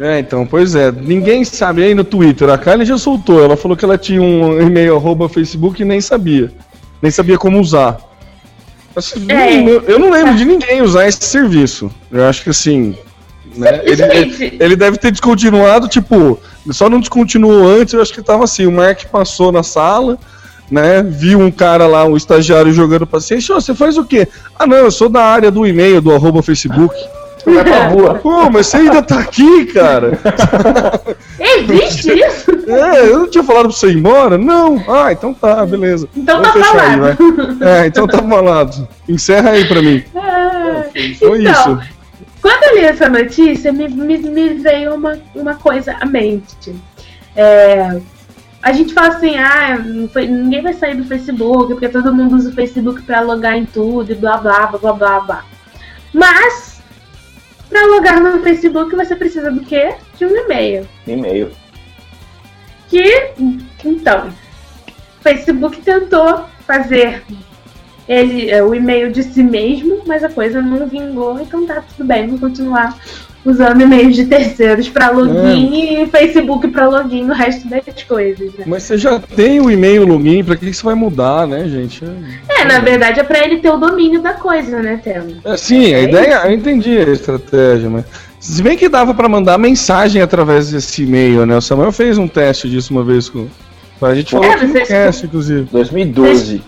É, 0.01 0.21
então, 0.21 0.47
pois 0.47 0.75
é. 0.75 0.93
Ninguém 0.93 1.45
sabe 1.45 1.83
aí 1.83 1.95
no 1.95 2.05
Twitter. 2.05 2.49
A 2.51 2.57
Kylie 2.59 2.85
já 2.87 2.97
soltou. 2.99 3.43
Ela 3.43 3.57
falou 3.57 3.77
que 3.77 3.85
ela 3.85 3.99
tinha 3.99 4.23
um 4.23 4.61
e-mail 4.61 4.95
arroba 4.97 5.29
Facebook 5.29 5.83
e 5.83 5.85
nem 5.85 6.01
sabia. 6.01 6.53
nem 7.03 7.11
sabia 7.11 7.37
como 7.39 7.61
usar. 7.61 7.99
Assim, 8.95 9.27
É. 9.31 9.61
eu, 9.69 9.83
eu 9.83 9.99
não 9.99 10.11
lembro 10.11 10.35
de 10.35 10.45
ninguém 10.45 10.83
usar 10.83 11.07
esse 11.07 11.25
serviço. 11.25 11.91
Eu 12.11 12.25
acho 12.27 12.43
que 12.43 12.51
assim. 12.51 12.97
Né, 13.57 13.81
ele, 13.85 13.97
Gente. 13.97 14.45
ele- 14.45 14.57
ele 14.61 14.77
deve 14.77 14.99
ter 14.99 15.11
descontinuado, 15.11 15.89
tipo, 15.89 16.39
só 16.71 16.89
não 16.89 17.01
descontinuou 17.01 17.67
antes, 17.69 17.95
eu 17.95 18.03
acho 18.03 18.13
que 18.13 18.23
tava 18.23 18.45
assim, 18.45 18.67
o 18.67 18.73
Mark 18.73 19.05
passou 19.07 19.51
na 19.51 19.63
sala, 19.63 20.17
né? 20.71 21.03
Viu 21.03 21.41
um 21.41 21.51
cara 21.51 21.87
lá, 21.87 22.05
um 22.05 22.17
estagiário 22.17 22.73
jogando 22.73 23.07
paciente, 23.07 23.51
"Ô, 23.53 23.61
você 23.61 23.75
faz 23.75 23.97
o 23.97 24.05
quê? 24.05 24.29
Ah 24.57 24.67
não, 24.67 24.77
eu 24.77 24.91
sou 24.91 25.09
da 25.09 25.23
área 25.25 25.51
do 25.51 25.67
e-mail, 25.67 26.01
do 26.01 26.13
arroba 26.15 26.43
Facebook. 26.43 26.95
Vai 27.45 27.65
pra 27.65 27.87
rua. 27.89 28.15
Pô, 28.23 28.51
mas 28.51 28.67
você 28.67 28.79
ainda 28.79 29.03
tá 29.03 29.21
aqui, 29.21 29.67
cara? 29.67 30.19
Existe 31.39 32.13
isso? 32.13 32.51
É, 32.71 33.09
eu 33.09 33.21
não 33.21 33.31
tinha 33.31 33.45
falado 33.45 33.69
pra 33.69 33.73
você 33.73 33.89
ir 33.91 33.97
embora? 33.97 34.37
Não. 34.39 34.83
Ah, 34.89 35.13
então 35.13 35.33
tá, 35.35 35.65
beleza. 35.65 36.09
Então 36.17 36.43
Vamos 36.43 36.53
tá 36.53 36.59
aí, 36.59 36.65
falado. 36.99 37.01
vai. 37.59 37.83
É, 37.83 37.87
então 37.87 38.07
tá 38.07 38.19
falado. 38.23 38.89
Encerra 39.09 39.51
aí 39.51 39.65
pra 39.67 39.81
mim. 39.83 40.03
Ah, 40.17 40.85
Foi 40.93 41.07
então, 41.13 41.37
isso. 41.37 41.79
quando 42.43 42.63
eu 42.65 42.75
li 42.77 42.85
essa 42.85 43.09
notícia, 43.09 43.73
me, 43.73 43.89
me, 43.89 44.19
me 44.19 44.49
veio 44.55 44.95
uma, 44.95 45.19
uma 45.35 45.55
coisa 45.55 45.97
à 46.01 46.07
mente. 46.07 46.75
É, 47.37 48.01
a 48.63 48.73
gente 48.73 48.93
fala 48.93 49.09
assim, 49.15 49.37
ah, 49.39 49.79
foi- 50.13 50.27
ninguém 50.27 50.63
vai 50.63 50.73
sair 50.75 50.97
do 50.97 51.05
Facebook, 51.05 51.69
porque 51.73 51.89
todo 51.89 52.15
mundo 52.15 52.37
usa 52.37 52.51
o 52.51 52.55
Facebook 52.55 53.03
pra 53.03 53.21
logar 53.21 53.57
em 53.57 53.65
tudo 53.65 54.11
e 54.13 54.15
blá 54.15 54.37
blá 54.39 54.67
blá 54.67 54.79
blá 54.79 54.93
blá 54.93 55.21
blá. 55.21 55.45
Mas, 56.13 56.78
pra 57.69 57.87
logar 57.87 58.21
no 58.21 58.43
Facebook, 58.43 58.95
você 58.95 59.15
precisa 59.15 59.51
do 59.51 59.61
quê? 59.61 59.95
De 60.17 60.27
um 60.27 60.37
e-mail. 60.37 60.89
E-mail. 61.07 61.51
Que, 62.89 63.33
então, 63.85 64.29
o 64.29 65.23
Facebook 65.23 65.81
tentou 65.83 66.45
fazer 66.67 67.23
ele, 68.09 68.51
é, 68.51 68.63
o 68.63 68.75
e-mail 68.75 69.13
de 69.13 69.23
si 69.23 69.43
mesmo, 69.43 70.03
mas 70.07 70.25
a 70.25 70.31
coisa 70.31 70.63
não 70.63 70.87
vingou, 70.87 71.39
então 71.39 71.67
tá 71.67 71.83
tudo 71.83 72.07
bem, 72.07 72.29
vou 72.29 72.39
continuar 72.39 72.99
usando 73.51 73.81
e-mails 73.81 74.15
de 74.15 74.25
terceiros 74.27 74.89
para 74.89 75.11
login 75.11 76.03
e 76.03 76.07
Facebook 76.07 76.69
para 76.69 76.87
login 76.89 77.25
no 77.25 77.35
resto 77.35 77.69
das 77.69 77.83
coisas, 78.07 78.53
né? 78.55 78.65
Mas 78.67 78.83
você 78.85 78.99
já 78.99 79.19
tem 79.19 79.61
o 79.61 79.71
e-mail 79.71 80.07
login, 80.07 80.45
pra 80.45 80.57
que 80.57 80.67
que 80.67 80.73
você 80.75 80.83
vai 80.85 80.95
mudar, 80.95 81.47
né, 81.47 81.67
gente? 81.69 82.03
É, 82.49 82.65
na 82.65 82.79
verdade 82.81 83.21
é 83.21 83.23
para 83.25 83.45
ele 83.45 83.59
ter 83.59 83.71
o 83.71 83.77
domínio 83.77 84.21
da 84.21 84.35
coisa, 84.35 84.81
né, 84.83 85.01
Telo? 85.03 85.35
É, 85.45 85.57
sim, 85.57 85.95
a 85.95 85.99
É 85.99 86.03
ideia, 86.05 86.43
eu 86.47 86.53
entendi 86.53 86.99
a 86.99 87.05
estratégia, 87.11 87.89
mas. 87.91 88.05
Se 88.41 88.63
bem 88.63 88.77
que 88.79 88.89
dava 88.89 89.13
pra 89.15 89.29
mandar 89.29 89.59
mensagem 89.59 90.23
através 90.23 90.71
desse 90.71 91.03
e-mail, 91.03 91.45
né? 91.45 91.57
O 91.57 91.61
Samuel 91.61 91.91
fez 91.91 92.19
um 92.19 92.29
teste 92.29 92.69
disso 92.71 92.93
uma 92.93 93.03
vez 93.03 93.29
com. 93.29 93.49
A 94.01 94.15
gente 94.15 94.31
falou 94.31 94.47
É, 94.47 94.57
no 94.57 94.69
vocês- 94.69 94.87
cast, 94.89 95.27
inclusive. 95.27 95.69
2012. 95.73 96.63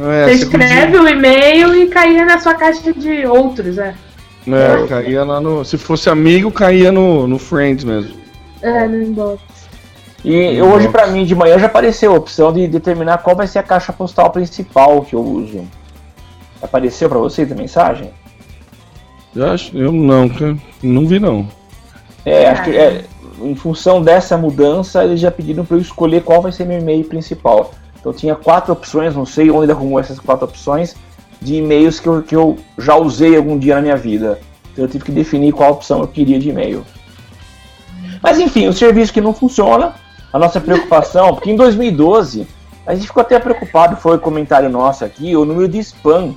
É, 0.00 0.24
Você 0.24 0.36
você 0.38 0.44
escreve 0.44 0.96
o 0.96 1.06
e-mail 1.06 1.74
e 1.76 1.86
caía 1.88 2.24
na 2.24 2.38
sua 2.38 2.54
caixa 2.54 2.94
de 2.94 3.26
outros, 3.26 3.76
né? 3.76 3.94
É, 4.46 4.86
caía 4.86 5.24
lá 5.24 5.40
no. 5.40 5.64
Se 5.64 5.78
fosse 5.78 6.10
amigo, 6.10 6.50
caía 6.50 6.90
no, 6.90 7.26
no 7.26 7.38
Friends 7.38 7.84
mesmo. 7.84 8.14
É, 8.60 8.86
no 8.86 9.02
inbox. 9.02 9.40
E 10.24 10.60
hoje, 10.62 10.88
pra 10.88 11.08
mim, 11.08 11.24
de 11.24 11.34
manhã 11.34 11.58
já 11.58 11.66
apareceu 11.66 12.12
a 12.12 12.16
opção 12.16 12.52
de 12.52 12.68
determinar 12.68 13.18
qual 13.18 13.34
vai 13.34 13.46
ser 13.46 13.58
a 13.58 13.62
caixa 13.62 13.92
postal 13.92 14.30
principal 14.30 15.02
que 15.02 15.14
eu 15.14 15.20
uso. 15.20 15.66
Apareceu 16.60 17.08
pra 17.08 17.18
você 17.18 17.42
a 17.42 17.54
mensagem? 17.54 18.12
Eu 19.34 19.50
acho. 19.50 19.76
Eu 19.76 19.90
não, 19.90 20.30
não 20.82 21.06
vi 21.06 21.18
não. 21.18 21.48
É, 22.24 22.48
acho 22.48 22.62
que 22.62 22.70
é, 22.70 23.04
em 23.40 23.54
função 23.56 24.00
dessa 24.00 24.36
mudança, 24.36 25.04
eles 25.04 25.18
já 25.18 25.30
pediram 25.30 25.64
para 25.64 25.76
eu 25.76 25.80
escolher 25.80 26.22
qual 26.22 26.40
vai 26.40 26.52
ser 26.52 26.64
meu 26.64 26.78
e-mail 26.78 27.04
principal. 27.04 27.72
Então 27.98 28.12
tinha 28.12 28.34
quatro 28.34 28.72
opções, 28.72 29.14
não 29.14 29.26
sei 29.26 29.50
onde 29.50 29.64
ele 29.64 29.72
arrumou 29.72 29.98
essas 29.98 30.18
quatro 30.18 30.44
opções, 30.44 30.94
de 31.42 31.56
e-mails 31.56 32.00
que 32.00 32.08
eu, 32.08 32.22
que 32.22 32.36
eu 32.36 32.58
já 32.78 32.96
usei 32.96 33.36
algum 33.36 33.58
dia 33.58 33.74
na 33.74 33.80
minha 33.82 33.96
vida. 33.96 34.38
Então 34.72 34.84
eu 34.84 34.88
tive 34.88 35.04
que 35.04 35.12
definir 35.12 35.52
qual 35.52 35.72
opção 35.72 36.00
eu 36.00 36.08
queria 36.08 36.38
de 36.38 36.48
e-mail. 36.50 36.84
Mas 38.22 38.38
enfim, 38.38 38.68
o 38.68 38.72
serviço 38.72 39.12
que 39.12 39.20
não 39.20 39.34
funciona, 39.34 39.94
a 40.32 40.38
nossa 40.38 40.60
preocupação, 40.60 41.34
porque 41.34 41.50
em 41.50 41.56
2012 41.56 42.46
a 42.86 42.94
gente 42.94 43.06
ficou 43.06 43.20
até 43.20 43.38
preocupado, 43.38 43.96
foi 43.96 44.16
o 44.16 44.20
comentário 44.20 44.68
nosso 44.68 45.04
aqui, 45.04 45.36
o 45.36 45.44
número 45.44 45.68
de 45.68 45.78
spam 45.78 46.34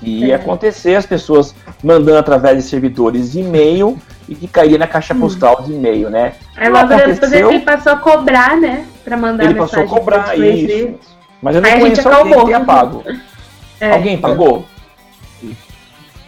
que 0.00 0.26
ia 0.26 0.34
É. 0.34 0.36
acontecer, 0.36 0.94
as 0.94 1.06
pessoas 1.06 1.54
mandando 1.82 2.18
através 2.18 2.56
de 2.56 2.68
servidores 2.68 3.34
e-mail 3.34 3.98
e 4.28 4.34
que 4.34 4.46
caía 4.46 4.76
na 4.76 4.86
caixa 4.86 5.14
postal 5.14 5.62
de 5.62 5.72
e-mail, 5.72 6.10
né? 6.10 6.34
Aí 6.56 6.68
logo 6.68 6.88
depois 6.88 7.32
ele 7.32 7.60
passou 7.60 7.92
a 7.92 7.96
cobrar, 7.96 8.56
né? 8.56 8.84
Pra 9.04 9.16
mandar 9.16 9.44
Ele 9.44 9.54
passou 9.54 9.84
a 9.84 9.86
cobrar 9.86 10.36
isso. 10.36 10.94
Mas 11.40 11.54
eu 11.54 11.62
não 11.62 11.68
Aí 11.68 11.76
a 11.76 11.80
gente 11.86 12.02
conheço 12.02 12.08
alguém 12.08 12.38
que 12.38 12.44
tenha 12.44 12.60
pago. 12.64 13.04
É. 13.80 13.90
Alguém 13.92 14.18
pagou? 14.18 14.66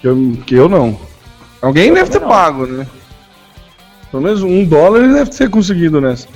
Que 0.00 0.06
eu, 0.06 0.32
que 0.46 0.54
eu 0.54 0.68
não. 0.68 0.98
Alguém 1.60 1.88
Eu 1.88 1.94
deve 1.94 2.10
ter 2.10 2.20
não. 2.20 2.28
pago, 2.28 2.66
né? 2.66 2.86
Pelo 4.10 4.22
menos 4.22 4.42
um 4.42 4.64
dólar 4.64 5.00
ele 5.04 5.14
deve 5.14 5.30
ter 5.30 5.50
conseguido 5.50 6.00
nessa. 6.00 6.28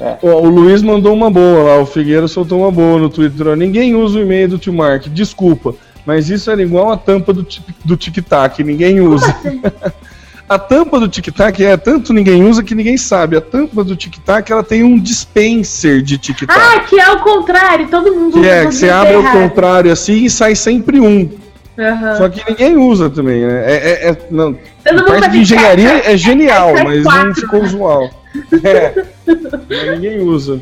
É. 0.00 0.16
Ó, 0.22 0.40
o 0.40 0.48
Luiz 0.48 0.82
mandou 0.82 1.14
uma 1.14 1.30
boa 1.30 1.62
lá, 1.62 1.78
o 1.78 1.86
Figueira 1.86 2.26
soltou 2.26 2.60
uma 2.60 2.70
boa 2.72 2.98
no 2.98 3.08
Twitter. 3.08 3.54
Ninguém 3.56 3.94
usa 3.94 4.18
o 4.18 4.22
e-mail 4.22 4.48
do 4.48 4.58
Tio 4.58 4.72
Mark, 4.72 5.06
desculpa. 5.06 5.74
Mas 6.04 6.28
isso 6.28 6.50
era 6.50 6.60
igual 6.62 6.90
a 6.92 6.96
tampa 6.96 7.32
do, 7.32 7.42
tic- 7.42 7.64
do 7.84 7.96
tic-tac, 7.96 8.62
ninguém 8.62 9.00
usa. 9.00 9.34
a 10.48 10.58
tampa 10.58 11.00
do 11.00 11.08
tic-tac 11.08 11.64
é 11.64 11.76
tanto 11.76 12.12
ninguém 12.12 12.44
usa 12.44 12.62
que 12.62 12.74
ninguém 12.74 12.96
sabe. 12.96 13.36
A 13.36 13.40
tampa 13.40 13.82
do 13.82 13.96
tic-tac 13.96 14.50
ela 14.52 14.62
tem 14.62 14.82
um 14.82 14.98
dispenser 14.98 16.02
de 16.02 16.18
tic-tac. 16.18 16.58
Ah, 16.58 16.80
que 16.80 17.00
é 17.00 17.10
o 17.12 17.20
contrário, 17.20 17.88
todo 17.88 18.14
mundo 18.14 18.40
que 18.40 18.46
é 18.46 18.66
que 18.66 18.72
você 18.74 18.90
abre 18.90 19.14
ao 19.14 19.22
errado. 19.22 19.32
contrário 19.40 19.90
assim 19.92 20.24
e 20.24 20.30
sai 20.30 20.54
sempre 20.54 21.00
um. 21.00 21.30
Aham. 21.78 22.16
Só 22.16 22.28
que 22.28 22.48
ninguém 22.48 22.76
usa 22.76 23.10
também, 23.10 23.44
né? 23.44 23.64
É, 23.66 23.74
é- 23.74 24.10
é- 24.10 24.18
não, 24.30 24.56
Todo 24.84 25.04
parte 25.06 25.30
de 25.30 25.38
engenharia 25.38 26.02
é 26.12 26.16
genial, 26.16 26.72
mas 26.84 27.02
não 27.04 27.10
quatro, 27.12 27.34
ficou 27.34 27.60
né? 27.60 27.66
usual. 27.66 28.10
É. 28.64 29.92
Ninguém 29.94 30.20
usa. 30.20 30.60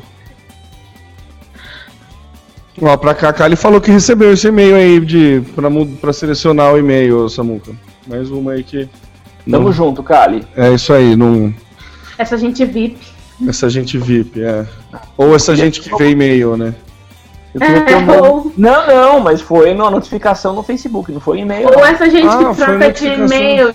Ó, 2.81 2.97
pra 2.97 3.15
Kaká 3.15 3.47
ele 3.47 3.57
falou 3.57 3.81
que 3.81 3.91
recebeu 3.91 4.33
esse 4.33 4.49
e-mail 4.49 4.75
aí 4.75 5.01
de, 5.01 5.43
pra, 5.55 5.69
pra 6.01 6.13
selecionar 6.13 6.73
o 6.73 6.79
e-mail, 6.79 7.29
Samuca. 7.29 7.73
Mais 8.07 8.31
uma 8.31 8.53
aí 8.53 8.63
que. 8.63 8.89
Tamo 9.51 9.65
Não, 9.67 9.73
junto, 9.73 10.03
Kali. 10.03 10.45
é 10.57 10.73
isso 10.73 10.93
aí, 10.93 11.17
não, 11.17 11.53
Essa 12.17 12.37
gente 12.39 12.65
VIP. 12.65 12.99
essa 13.49 13.69
gente 13.69 13.99
VIP, 13.99 14.41
é. 14.43 14.65
Ou 15.17 15.35
essa 15.35 15.55
gente 15.57 15.81
que 15.81 15.95
vê 15.97 16.11
e-mail, 16.11 16.57
né? 16.57 16.75
É, 17.61 17.97
um 17.97 18.23
ou, 18.23 18.53
Não, 18.57 18.87
não, 18.87 19.21
mas 19.21 19.43
foi 19.43 19.75
na 19.75 19.91
notificação 19.91 20.55
no 20.55 20.63
Facebook, 20.63 21.13
não 21.13 21.21
foi 21.21 21.41
e-mail. 21.41 21.67
ou 21.69 21.75
não. 21.75 21.85
essa 21.85 22.09
gente 22.09 22.27
Ah, 22.27 22.39
que 22.39 22.45
foi 22.55 22.55
troca 22.79 22.93
de 22.93 23.07
e-mails 23.09 23.75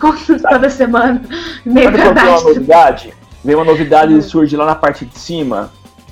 toda 0.40 0.70
semana. 0.70 1.20
E-mail 1.66 1.90
Sabe 1.92 1.98
qual 2.14 2.16
é 2.26 2.30
uma 2.30 2.40
novidade? 2.40 3.12
Veio 3.44 3.58
uma 3.58 3.64
novidade 3.64 4.16
e 4.16 4.22
surge 4.22 4.56
lá 4.56 4.64
na 4.64 4.74
parte 4.74 5.04
de 5.04 5.18
cima. 5.18 5.70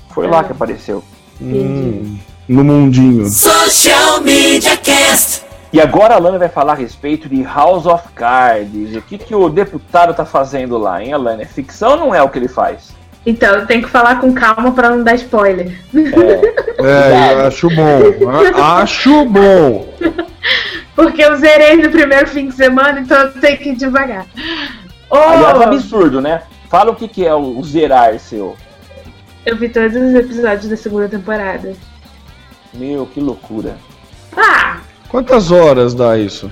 Foi 0.09 0.27
lá 0.27 0.43
que 0.43 0.51
apareceu. 0.51 1.03
Hum, 1.41 2.17
no 2.47 2.63
mundinho. 2.63 3.25
Social 3.27 4.21
Media 4.21 4.77
Cast. 4.77 5.41
E 5.71 5.81
agora 5.81 6.15
a 6.15 6.19
Lana 6.19 6.37
vai 6.39 6.49
falar 6.49 6.73
a 6.73 6.75
respeito 6.75 7.27
de 7.27 7.43
House 7.43 7.85
of 7.85 8.07
Cards. 8.15 8.95
O 8.95 9.01
que, 9.01 9.17
que 9.17 9.35
o 9.35 9.49
deputado 9.49 10.13
tá 10.13 10.25
fazendo 10.25 10.77
lá, 10.77 11.03
hein, 11.03 11.13
Alana? 11.13 11.41
É 11.41 11.45
ficção 11.45 11.91
ou 11.91 11.97
não 11.97 12.15
é 12.15 12.21
o 12.21 12.29
que 12.29 12.39
ele 12.39 12.47
faz? 12.47 12.95
Então, 13.25 13.65
tem 13.65 13.81
que 13.81 13.89
falar 13.89 14.21
com 14.21 14.33
calma 14.33 14.71
pra 14.71 14.89
não 14.89 15.03
dar 15.03 15.15
spoiler. 15.15 15.77
É, 15.93 16.85
É, 16.85 17.33
eu 17.33 17.47
acho 17.47 17.67
bom. 17.69 17.99
Acho 18.63 19.25
bom. 19.25 19.93
Porque 20.95 21.21
eu 21.21 21.35
zerei 21.35 21.75
no 21.75 21.89
primeiro 21.89 22.25
fim 22.27 22.47
de 22.47 22.55
semana, 22.55 23.01
então 23.01 23.17
eu 23.17 23.33
tenho 23.33 23.57
que 23.57 23.69
ir 23.69 23.75
devagar. 23.75 24.25
Ô, 25.09 25.15
aliás, 25.15 25.61
absurdo, 25.61 26.21
né? 26.21 26.43
Fala 26.69 26.91
o 26.91 26.95
que, 26.95 27.07
que 27.07 27.25
é 27.25 27.35
o 27.35 27.61
zerar 27.63 28.17
seu. 28.19 28.55
eu 29.45 29.55
vi 29.57 29.69
todos 29.69 29.95
os 29.95 30.15
episódios 30.15 30.69
da 30.69 30.77
segunda 30.77 31.09
temporada. 31.09 31.73
Meu, 32.73 33.05
que 33.05 33.19
loucura. 33.19 33.77
Ah, 34.35 34.77
Quantas 35.09 35.51
horas 35.51 35.93
dá 35.93 36.17
isso? 36.17 36.51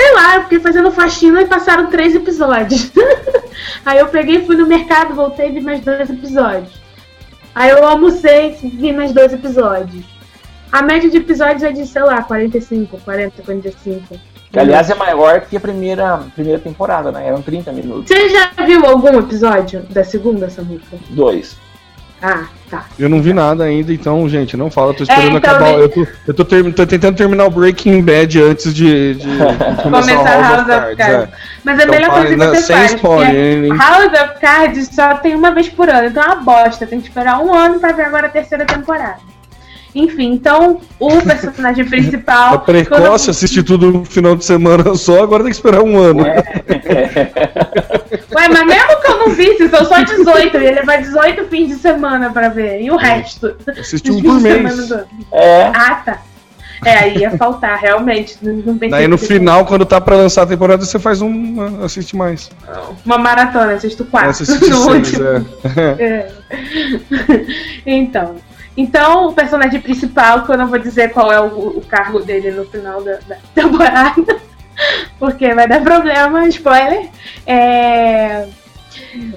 sei 0.00 0.14
lá, 0.14 0.36
eu 0.36 0.42
fiquei 0.44 0.60
fazendo 0.60 0.90
faxina 0.90 1.42
e 1.42 1.46
passaram 1.46 1.88
três 1.88 2.14
episódios. 2.14 2.90
Aí 3.84 3.98
eu 3.98 4.08
peguei, 4.08 4.46
fui 4.46 4.56
no 4.56 4.66
mercado, 4.66 5.14
voltei 5.14 5.48
e 5.48 5.52
vi 5.52 5.60
mais 5.60 5.80
dois 5.80 6.08
episódios. 6.08 6.80
Aí 7.54 7.70
eu 7.70 7.84
almocei 7.84 8.56
e 8.62 8.68
vi 8.68 8.92
mais 8.92 9.12
dois 9.12 9.32
episódios. 9.32 10.04
A 10.72 10.82
média 10.82 11.10
de 11.10 11.16
episódios 11.16 11.62
é 11.62 11.72
de, 11.72 11.84
sei 11.86 12.02
lá, 12.02 12.22
45, 12.22 12.98
40, 13.04 13.42
45. 13.42 14.20
Que, 14.52 14.58
aliás, 14.58 14.88
é 14.88 14.94
maior 14.94 15.40
que 15.42 15.56
a 15.56 15.60
primeira, 15.60 16.18
primeira 16.34 16.60
temporada, 16.60 17.10
né? 17.10 17.26
Eram 17.26 17.42
30 17.42 17.72
minutos. 17.72 18.08
Você 18.08 18.28
já 18.28 18.50
viu 18.64 18.86
algum 18.86 19.18
episódio 19.18 19.82
da 19.90 20.04
segunda, 20.04 20.48
Samuca? 20.48 20.96
Dois. 21.10 21.56
Ah, 22.22 22.48
tá. 22.70 22.84
Eu 22.98 23.08
não 23.08 23.20
vi 23.20 23.32
nada 23.32 23.64
ainda, 23.64 23.92
então, 23.92 24.28
gente, 24.28 24.56
não 24.56 24.70
fala, 24.70 24.94
tô 24.94 25.02
esperando 25.02 25.34
É, 25.34 25.38
então, 25.38 25.50
acabar. 25.54 25.72
Eu, 25.72 25.88
tô, 25.88 26.06
eu 26.28 26.34
tô, 26.34 26.44
termi- 26.44 26.72
tô 26.72 26.86
tentando 26.86 27.16
terminar 27.16 27.46
o 27.46 27.50
Breaking 27.50 28.02
Bad 28.02 28.40
antes 28.42 28.72
de, 28.74 29.14
de 29.16 29.26
começar 29.82 30.38
o 30.38 30.42
House, 30.42 30.60
of 30.88 30.96
Cards. 30.96 31.00
É. 31.00 31.28
Mas 31.64 31.78
a 31.78 31.82
Então, 31.82 31.94
melhor 31.94 32.10
coisa 32.10 32.28
que 32.28 32.36
você 32.36 32.62
sem 32.62 32.76
faz, 32.76 32.92
spoiler? 32.94 33.68
House 33.76 34.12
of 34.22 34.40
Cards 34.40 34.88
só 34.92 35.14
tem 35.16 35.34
uma 35.34 35.50
vez 35.50 35.68
por 35.68 35.88
ano, 35.88 36.08
então 36.08 36.22
é 36.22 36.26
uma 36.26 36.36
bosta. 36.36 36.86
Tem 36.86 37.00
que 37.00 37.08
esperar 37.08 37.40
um 37.42 37.52
ano 37.52 37.80
pra 37.80 37.92
ver 37.92 38.02
agora 38.04 38.26
a 38.26 38.30
terceira 38.30 38.64
temporada. 38.64 39.18
Enfim, 39.92 40.32
então 40.32 40.80
o 41.00 41.20
personagem 41.26 41.84
principal. 41.84 42.54
É 42.54 42.58
precoce 42.58 43.00
quando- 43.02 43.30
assistir 43.30 43.64
tudo 43.64 43.90
no 43.90 44.04
final 44.04 44.36
de 44.36 44.44
semana 44.44 44.94
só, 44.94 45.20
agora 45.22 45.42
tem 45.42 45.50
que 45.50 45.56
esperar 45.56 45.82
um 45.82 45.98
ano. 45.98 46.24
Ué, 48.34 48.48
mas 48.48 48.66
mesmo 48.66 49.00
que 49.00 49.10
eu 49.10 49.18
não 49.18 49.30
visse, 49.30 49.68
são 49.68 49.84
só 49.84 50.02
18, 50.02 50.56
e 50.56 50.64
ele 50.66 50.82
vai 50.82 51.00
18 51.02 51.44
fins 51.46 51.68
de 51.68 51.74
semana 51.74 52.30
pra 52.30 52.48
ver. 52.48 52.80
E 52.80 52.90
o 52.90 52.96
resto? 52.96 53.56
Assiste 53.78 54.10
um 54.10 54.22
por 54.22 54.40
mês. 54.40 54.88
do- 54.88 55.04
É, 55.32 55.64
Ah, 55.74 55.94
tá. 56.04 56.18
É, 56.82 56.96
aí 56.96 57.18
ia 57.18 57.36
faltar, 57.36 57.78
realmente. 57.78 58.38
Não, 58.40 58.74
Daí 58.88 59.06
no 59.06 59.18
final, 59.18 59.66
quando 59.66 59.84
tá 59.84 60.00
pra 60.00 60.16
lançar 60.16 60.42
a 60.44 60.46
temporada, 60.46 60.82
você 60.82 60.98
faz 60.98 61.20
um. 61.20 61.84
assiste 61.84 62.16
mais. 62.16 62.50
Uma 63.04 63.18
maratona, 63.18 63.74
assisto 63.74 64.02
quatro. 64.06 64.30
Assiste 64.30 64.54
no 64.70 64.76
seis, 64.84 65.12
último. 65.12 65.24
é. 65.76 66.02
É. 66.02 66.32
então. 67.84 68.36
Então, 68.76 69.26
o 69.28 69.32
personagem 69.34 69.80
principal, 69.80 70.44
que 70.44 70.52
eu 70.52 70.56
não 70.56 70.68
vou 70.68 70.78
dizer 70.78 71.10
qual 71.10 71.30
é 71.30 71.40
o, 71.40 71.44
o 71.78 71.82
cargo 71.86 72.20
dele 72.20 72.50
no 72.52 72.64
final 72.64 73.02
da, 73.02 73.18
da 73.28 73.36
temporada, 73.54 74.36
porque 75.18 75.54
vai 75.54 75.68
dar 75.68 75.82
problema, 75.82 76.46
spoiler. 76.48 77.08
É, 77.46 78.46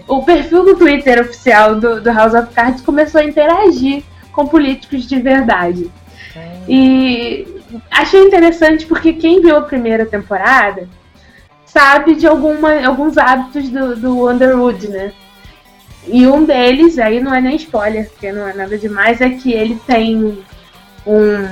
O 0.08 0.24
perfil 0.24 0.66
do 0.66 0.76
Twitter 0.76 1.22
oficial 1.22 1.76
do, 1.76 2.02
do 2.02 2.12
House 2.12 2.34
of 2.34 2.54
Cards 2.54 2.82
começou 2.82 3.22
a 3.22 3.26
interagir 3.26 4.04
com 4.32 4.48
políticos 4.48 5.08
de 5.08 5.20
verdade. 5.20 5.91
E 6.68 7.48
achei 7.91 8.22
interessante 8.22 8.86
porque 8.86 9.14
quem 9.14 9.41
viu 9.41 9.56
a 9.58 9.62
primeira 9.62 10.06
temporada 10.06 10.88
sabe 11.66 12.16
de 12.16 12.28
alguma, 12.28 12.86
alguns 12.86 13.18
hábitos 13.18 13.70
do, 13.70 13.96
do 13.96 14.30
Underwood, 14.30 14.88
né? 14.88 15.12
E 16.08 16.28
um 16.28 16.44
deles, 16.44 17.00
aí 17.00 17.20
não 17.20 17.34
é 17.34 17.41
nem 17.41 17.56
spoiler, 17.56 18.10
porque 18.10 18.32
não 18.32 18.48
é 18.48 18.54
nada 18.54 18.78
demais, 18.78 19.22
é 19.22 19.30
que 19.30 19.54
ele 19.54 19.80
tem 19.88 20.44
um, 21.06 21.48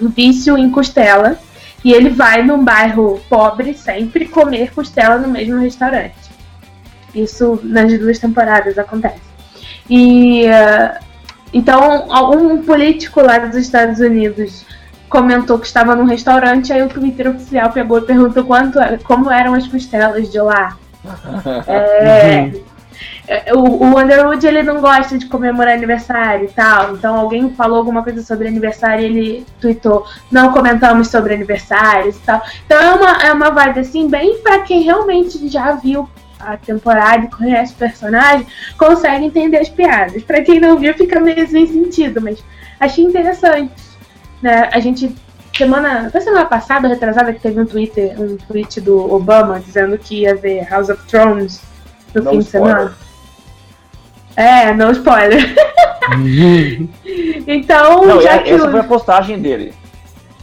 um 0.00 0.08
vício 0.08 0.56
em 0.56 0.70
costela 0.70 1.38
e 1.86 1.92
ele 1.92 2.10
vai 2.10 2.42
num 2.42 2.64
bairro 2.64 3.20
pobre 3.28 3.72
sempre 3.72 4.26
comer 4.26 4.72
costela 4.74 5.18
no 5.18 5.28
mesmo 5.28 5.60
restaurante. 5.60 6.16
Isso 7.14 7.60
nas 7.62 7.96
duas 7.96 8.18
temporadas 8.18 8.76
acontece. 8.76 9.22
E 9.88 10.48
ah, 10.48 10.98
então 11.54 12.12
algum 12.12 12.60
político 12.64 13.20
lá 13.20 13.38
dos 13.38 13.54
Estados 13.54 14.00
Unidos 14.00 14.66
comentou 15.08 15.60
que 15.60 15.66
estava 15.68 15.94
num 15.94 16.06
restaurante, 16.06 16.72
aí 16.72 16.82
o 16.82 16.88
Twitter 16.88 17.30
oficial 17.30 17.70
pegou 17.70 17.98
e 17.98 18.02
perguntou 18.02 18.42
quanto, 18.42 18.80
como 19.04 19.30
eram 19.30 19.54
as 19.54 19.68
costelas 19.68 20.28
de 20.28 20.40
lá. 20.40 20.76
É, 21.68 22.50
o, 23.54 23.84
o 23.84 23.98
Underwood 23.98 24.46
ele 24.46 24.62
não 24.62 24.80
gosta 24.80 25.18
de 25.18 25.26
comemorar 25.26 25.74
aniversário 25.74 26.46
e 26.46 26.52
tal, 26.52 26.94
então 26.94 27.16
alguém 27.16 27.50
falou 27.54 27.78
alguma 27.78 28.02
coisa 28.02 28.22
sobre 28.22 28.48
aniversário 28.48 29.02
e 29.02 29.06
ele 29.06 29.46
tweetou, 29.60 30.06
não 30.30 30.52
comentamos 30.52 31.08
sobre 31.08 31.34
aniversários 31.34 32.16
e 32.16 32.20
tal. 32.20 32.42
Então 32.64 32.78
é 32.78 32.94
uma, 32.94 33.22
é 33.24 33.32
uma 33.32 33.50
vibe 33.50 33.80
assim, 33.80 34.08
bem 34.08 34.38
pra 34.42 34.60
quem 34.60 34.82
realmente 34.82 35.48
já 35.48 35.72
viu 35.72 36.08
a 36.38 36.56
temporada 36.56 37.24
e 37.24 37.30
conhece 37.30 37.72
o 37.72 37.76
personagem, 37.76 38.46
consegue 38.78 39.24
entender 39.24 39.58
as 39.58 39.68
piadas. 39.68 40.22
Pra 40.22 40.42
quem 40.42 40.60
não 40.60 40.78
viu, 40.78 40.94
fica 40.94 41.18
meio 41.20 41.46
sem 41.48 41.66
sentido, 41.66 42.20
mas 42.20 42.42
achei 42.78 43.04
interessante. 43.04 43.72
Né? 44.40 44.68
A 44.72 44.80
gente. 44.80 45.14
Semana. 45.56 46.10
Foi 46.10 46.20
semana 46.20 46.44
passada, 46.44 46.86
retrasada, 46.86 47.32
que 47.32 47.40
teve 47.40 47.58
um 47.58 47.64
Twitter, 47.64 48.14
um 48.20 48.36
tweet 48.36 48.78
do 48.78 49.10
Obama 49.10 49.58
dizendo 49.58 49.96
que 49.96 50.20
ia 50.20 50.34
ver 50.34 50.68
House 50.68 50.90
of 50.90 51.02
Thrones 51.06 51.62
no 52.14 52.22
No 52.22 52.30
fim 52.30 52.38
de 52.38 52.44
spoiler. 52.44 52.74
semana. 52.76 52.96
É, 54.36 54.74
não 54.74 54.90
spoiler. 54.92 55.54
então, 57.46 58.04
não, 58.04 58.20
já 58.22 58.34
é- 58.34 58.38
que 58.42 58.50
essa 58.50 58.66
o- 58.68 58.70
foi 58.70 58.80
a 58.80 58.84
postagem 58.84 59.38
dele. 59.40 59.72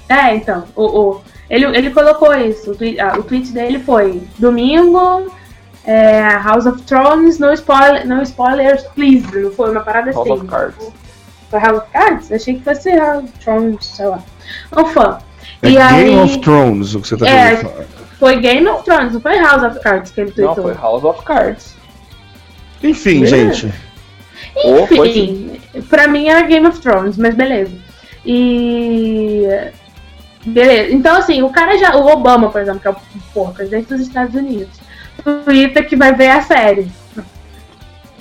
é, 0.09 0.35
então, 0.35 0.63
o, 0.75 0.83
o- 0.83 1.21
ele, 1.49 1.65
ele 1.65 1.89
colocou 1.91 2.33
isso. 2.35 2.71
O, 2.71 2.75
twi- 2.75 2.99
ah, 2.99 3.15
o 3.17 3.23
tweet 3.23 3.51
dele 3.51 3.79
foi 3.79 4.23
domingo, 4.39 5.31
é, 5.85 6.21
House 6.43 6.65
of 6.65 6.81
Thrones, 6.83 7.37
no, 7.39 7.51
spoiler, 7.53 8.07
no 8.07 8.21
spoilers, 8.23 8.83
please. 8.95 9.25
Não 9.37 9.51
foi 9.51 9.71
uma 9.71 9.81
parada 9.81 10.11
House 10.11 10.21
assim. 10.27 10.31
of 10.39 10.47
Cards. 10.47 10.87
Foi 11.49 11.59
House 11.59 11.77
of 11.77 11.87
Cards? 11.91 12.31
Achei 12.31 12.55
que 12.55 12.63
fosse 12.63 12.89
House 12.95 13.23
of 13.25 13.33
Thrones, 13.39 13.85
sei 13.85 14.05
lá. 14.07 14.19
Um 14.75 14.85
fã. 14.85 15.19
É 15.61 15.69
e 15.69 15.75
Game 15.75 15.83
aí, 15.83 16.15
of 16.19 16.39
Thrones 16.39 16.95
o 16.95 17.01
que 17.01 17.07
você 17.07 17.17
tá 17.17 17.27
É, 17.27 17.57
falar. 17.57 17.85
Foi 18.23 18.37
Game 18.39 18.65
of 18.69 18.85
Thrones, 18.85 19.11
não 19.13 19.19
foi 19.19 19.37
House 19.37 19.63
of 19.63 19.79
Cards 19.81 20.11
que 20.11 20.21
ele 20.21 20.29
Não, 20.37 20.53
tweetou. 20.55 20.63
foi 20.63 20.73
House 20.75 21.03
of 21.03 21.23
Cards. 21.25 21.75
Enfim, 22.81 23.23
É. 23.23 23.25
gente. 23.27 23.73
Enfim, 24.55 25.59
pra 25.89 26.07
mim 26.07 26.29
era 26.29 26.41
Game 26.43 26.65
of 26.65 26.79
Thrones, 26.79 27.17
mas 27.17 27.35
beleza. 27.35 27.73
E. 28.25 29.45
Beleza. 30.45 30.93
Então, 30.93 31.17
assim, 31.17 31.41
o 31.41 31.49
cara 31.49 31.77
já. 31.77 31.97
O 31.97 32.07
Obama, 32.07 32.49
por 32.49 32.61
exemplo, 32.61 32.79
que 32.79 32.87
é 32.87 32.91
o 32.91 32.95
porra, 33.33 33.51
presidente 33.51 33.87
dos 33.89 33.99
Estados 34.01 34.35
Unidos, 34.35 34.79
twitta 35.43 35.83
que 35.83 35.95
vai 35.97 36.13
ver 36.13 36.29
a 36.29 36.41
série. 36.41 36.89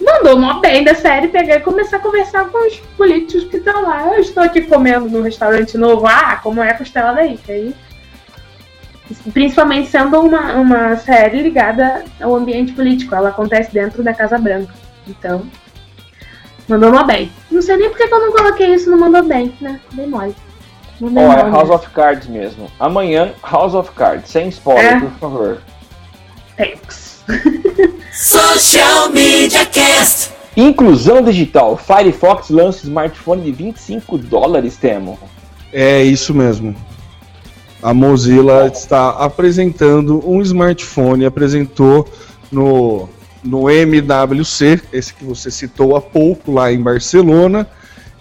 Mandou 0.00 0.36
mó 0.36 0.58
bem 0.58 0.82
da 0.82 0.94
série 0.96 1.28
pegar 1.28 1.56
e 1.56 1.60
começar 1.60 1.98
a 1.98 2.00
conversar 2.00 2.46
com 2.46 2.66
os 2.66 2.76
políticos 2.96 3.44
que 3.44 3.58
estão 3.58 3.82
lá. 3.82 4.06
Eu 4.14 4.20
estou 4.20 4.42
aqui 4.42 4.62
comendo 4.62 5.08
num 5.08 5.22
restaurante 5.22 5.78
novo. 5.78 6.06
Ah, 6.08 6.40
como 6.42 6.60
é 6.60 6.70
a 6.70 6.76
costela 6.76 7.12
daí? 7.12 7.36
Que 7.36 7.52
aí. 7.52 7.74
Principalmente 9.32 9.88
sendo 9.90 10.20
uma, 10.20 10.54
uma 10.54 10.96
série 10.96 11.42
ligada 11.42 12.04
ao 12.20 12.34
ambiente 12.34 12.72
político. 12.72 13.14
Ela 13.14 13.30
acontece 13.30 13.72
dentro 13.72 14.02
da 14.02 14.12
Casa 14.14 14.38
Branca. 14.38 14.72
Então, 15.08 15.42
mandou 16.68 16.92
mó 16.92 17.02
bem. 17.04 17.30
Não 17.50 17.62
sei 17.62 17.76
nem 17.76 17.88
porque 17.88 18.06
que 18.06 18.14
eu 18.14 18.20
não 18.20 18.32
coloquei 18.32 18.74
isso 18.74 18.90
no 18.90 18.98
mandou 18.98 19.22
bem, 19.22 19.52
né? 19.60 19.80
Dei 19.92 20.06
mole. 20.06 20.34
Mandei 21.00 21.24
Ó, 21.24 21.32
é. 21.32 21.50
House 21.50 21.70
of 21.70 21.88
Cards 21.90 22.28
mesmo. 22.28 22.70
Amanhã, 22.78 23.32
House 23.42 23.74
of 23.74 23.90
Cards. 23.92 24.30
Sem 24.30 24.48
spoiler, 24.48 24.96
É. 24.96 25.00
por 25.00 25.10
favor. 25.12 25.58
Thanks. 26.56 27.24
Social 28.12 29.10
Media 29.10 29.64
Cast. 29.66 30.30
Inclusão 30.56 31.22
digital. 31.22 31.76
Firefox 31.76 32.50
lança 32.50 32.84
smartphone 32.84 33.42
de 33.42 33.52
25 33.52 34.18
dólares, 34.18 34.76
Temo. 34.76 35.18
É 35.72 36.02
isso 36.02 36.34
mesmo. 36.34 36.76
A 37.82 37.92
Mozilla 37.92 38.68
está 38.68 39.10
apresentando 39.10 40.22
um 40.28 40.40
smartphone, 40.40 41.26
apresentou 41.26 42.08
no, 42.50 43.08
no 43.42 43.68
MWC, 43.68 44.80
esse 44.92 45.12
que 45.12 45.24
você 45.24 45.50
citou 45.50 45.96
há 45.96 46.00
pouco 46.00 46.52
lá 46.52 46.72
em 46.72 46.80
Barcelona. 46.80 47.66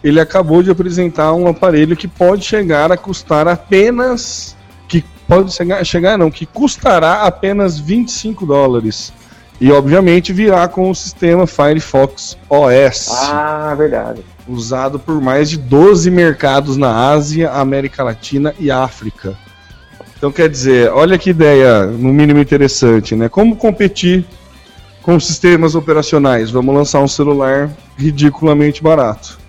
Ele 0.03 0.19
acabou 0.19 0.63
de 0.63 0.71
apresentar 0.71 1.31
um 1.33 1.47
aparelho 1.47 1.95
que 1.95 2.07
pode 2.07 2.43
chegar 2.43 2.91
a 2.91 2.97
custar 2.97 3.47
apenas. 3.47 4.57
Que 4.87 5.05
pode 5.27 5.53
chegar, 5.53 5.85
chegar 5.85 6.17
não, 6.17 6.31
que 6.31 6.45
custará 6.47 7.21
apenas 7.21 7.77
25 7.77 8.45
dólares. 8.47 9.13
E 9.59 9.71
obviamente 9.71 10.33
virá 10.33 10.67
com 10.67 10.89
o 10.89 10.95
sistema 10.95 11.45
Firefox 11.45 12.35
OS 12.49 13.09
Ah, 13.11 13.75
verdade. 13.77 14.25
usado 14.47 14.97
por 14.97 15.21
mais 15.21 15.51
de 15.51 15.57
12 15.57 16.09
mercados 16.09 16.77
na 16.77 17.11
Ásia, 17.11 17.51
América 17.51 18.03
Latina 18.03 18.55
e 18.59 18.71
África. 18.71 19.37
Então 20.21 20.31
quer 20.31 20.47
dizer, 20.47 20.91
olha 20.91 21.17
que 21.17 21.31
ideia, 21.31 21.87
no 21.87 22.13
mínimo 22.13 22.39
interessante, 22.39 23.15
né? 23.15 23.27
Como 23.27 23.55
competir 23.55 24.23
com 25.01 25.19
sistemas 25.19 25.73
operacionais? 25.73 26.51
Vamos 26.51 26.75
lançar 26.75 26.99
um 26.99 27.07
celular 27.07 27.71
ridiculamente 27.97 28.83
barato. 28.83 29.39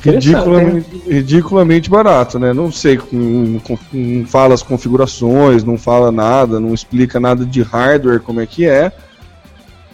Ridiculamente, 0.00 1.02
ridiculamente 1.08 1.90
barato, 1.90 2.38
né? 2.38 2.52
Não 2.52 2.70
sei, 2.70 3.00
não, 3.10 3.60
não 3.92 4.26
fala 4.26 4.54
as 4.54 4.62
configurações, 4.62 5.64
não 5.64 5.76
fala 5.76 6.12
nada, 6.12 6.60
não 6.60 6.72
explica 6.72 7.18
nada 7.18 7.44
de 7.44 7.62
hardware, 7.62 8.20
como 8.20 8.40
é 8.40 8.46
que 8.46 8.64
é. 8.64 8.92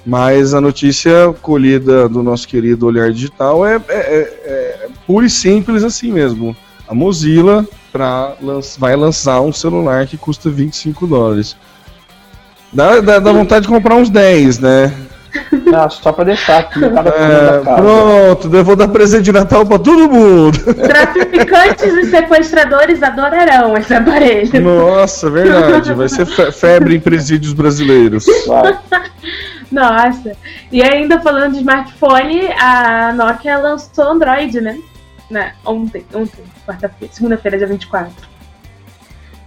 Mas 0.04 0.52
a 0.52 0.60
notícia 0.60 1.34
colhida 1.40 2.06
do 2.06 2.22
nosso 2.22 2.46
querido 2.46 2.84
Olhar 2.84 3.10
Digital 3.10 3.64
é, 3.66 3.76
é, 3.88 3.94
é- 3.94 4.84
é 4.84 4.88
pura 5.06 5.24
e 5.24 5.30
simples 5.30 5.82
assim 5.84 6.12
mesmo. 6.12 6.54
A 6.86 6.94
Mozilla 6.94 7.66
pra, 7.92 8.32
lan- 8.40 8.60
vai 8.78 8.94
lançar 8.96 9.40
um 9.40 9.52
celular 9.52 10.06
que 10.06 10.16
custa 10.16 10.48
25 10.50 11.06
dólares. 11.06 11.56
Dá, 12.72 13.00
dá, 13.00 13.18
dá 13.18 13.32
vontade 13.32 13.62
de 13.66 13.72
comprar 13.72 13.94
uns 13.96 14.10
10, 14.10 14.58
né? 14.58 14.92
Ah, 15.74 15.88
só 15.90 16.10
pra 16.10 16.24
deixar 16.24 16.58
aqui 16.60 16.80
É, 16.82 16.86
é, 16.86 17.58
pronto, 17.76 18.54
eu 18.54 18.64
vou 18.64 18.74
dar 18.74 18.88
presente 18.88 19.24
de 19.24 19.32
Natal 19.32 19.64
pra 19.64 19.78
todo 19.78 20.08
mundo. 20.10 20.58
Traficantes 20.74 21.92
e 21.94 22.06
sequestradores 22.10 23.02
adorarão 23.02 23.76
esse 23.76 23.94
aparelho. 23.94 24.60
Nossa, 24.62 25.30
verdade. 25.30 25.92
Vai 25.92 26.08
ser 26.08 26.26
fe- 26.26 26.50
febre 26.50 26.96
em 26.96 27.00
presídios 27.00 27.52
brasileiros. 27.52 28.24
Vai. 28.46 28.78
Nossa. 29.70 30.32
E 30.72 30.82
ainda 30.82 31.20
falando 31.20 31.52
de 31.52 31.58
smartphone, 31.58 32.48
a 32.58 33.12
Nokia 33.12 33.58
lançou 33.58 34.04
Android, 34.10 34.60
né? 34.62 34.78
Né? 35.30 35.54
Ontem, 35.64 36.04
ontem, 36.14 36.44
quarta-feira, 36.66 37.12
segunda-feira, 37.12 37.58
dia 37.58 37.66
24. 37.66 38.12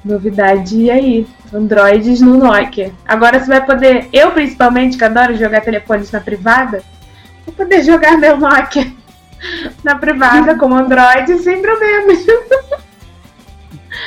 Novidade 0.03 0.89
aí, 0.89 1.27
Androids 1.53 2.21
no 2.21 2.37
Nokia. 2.37 2.91
Agora 3.07 3.39
você 3.39 3.47
vai 3.47 3.65
poder, 3.65 4.09
eu 4.11 4.31
principalmente, 4.31 4.97
que 4.97 5.03
adoro 5.03 5.37
jogar 5.37 5.61
telefones 5.61 6.11
na 6.11 6.19
privada, 6.19 6.83
vou 7.45 7.53
poder 7.53 7.83
jogar 7.83 8.17
meu 8.17 8.37
Nokia 8.37 8.91
na 9.83 9.95
privada 9.95 10.57
como 10.57 10.75
Android 10.75 11.37
sem 11.39 11.61
problemas. 11.61 12.25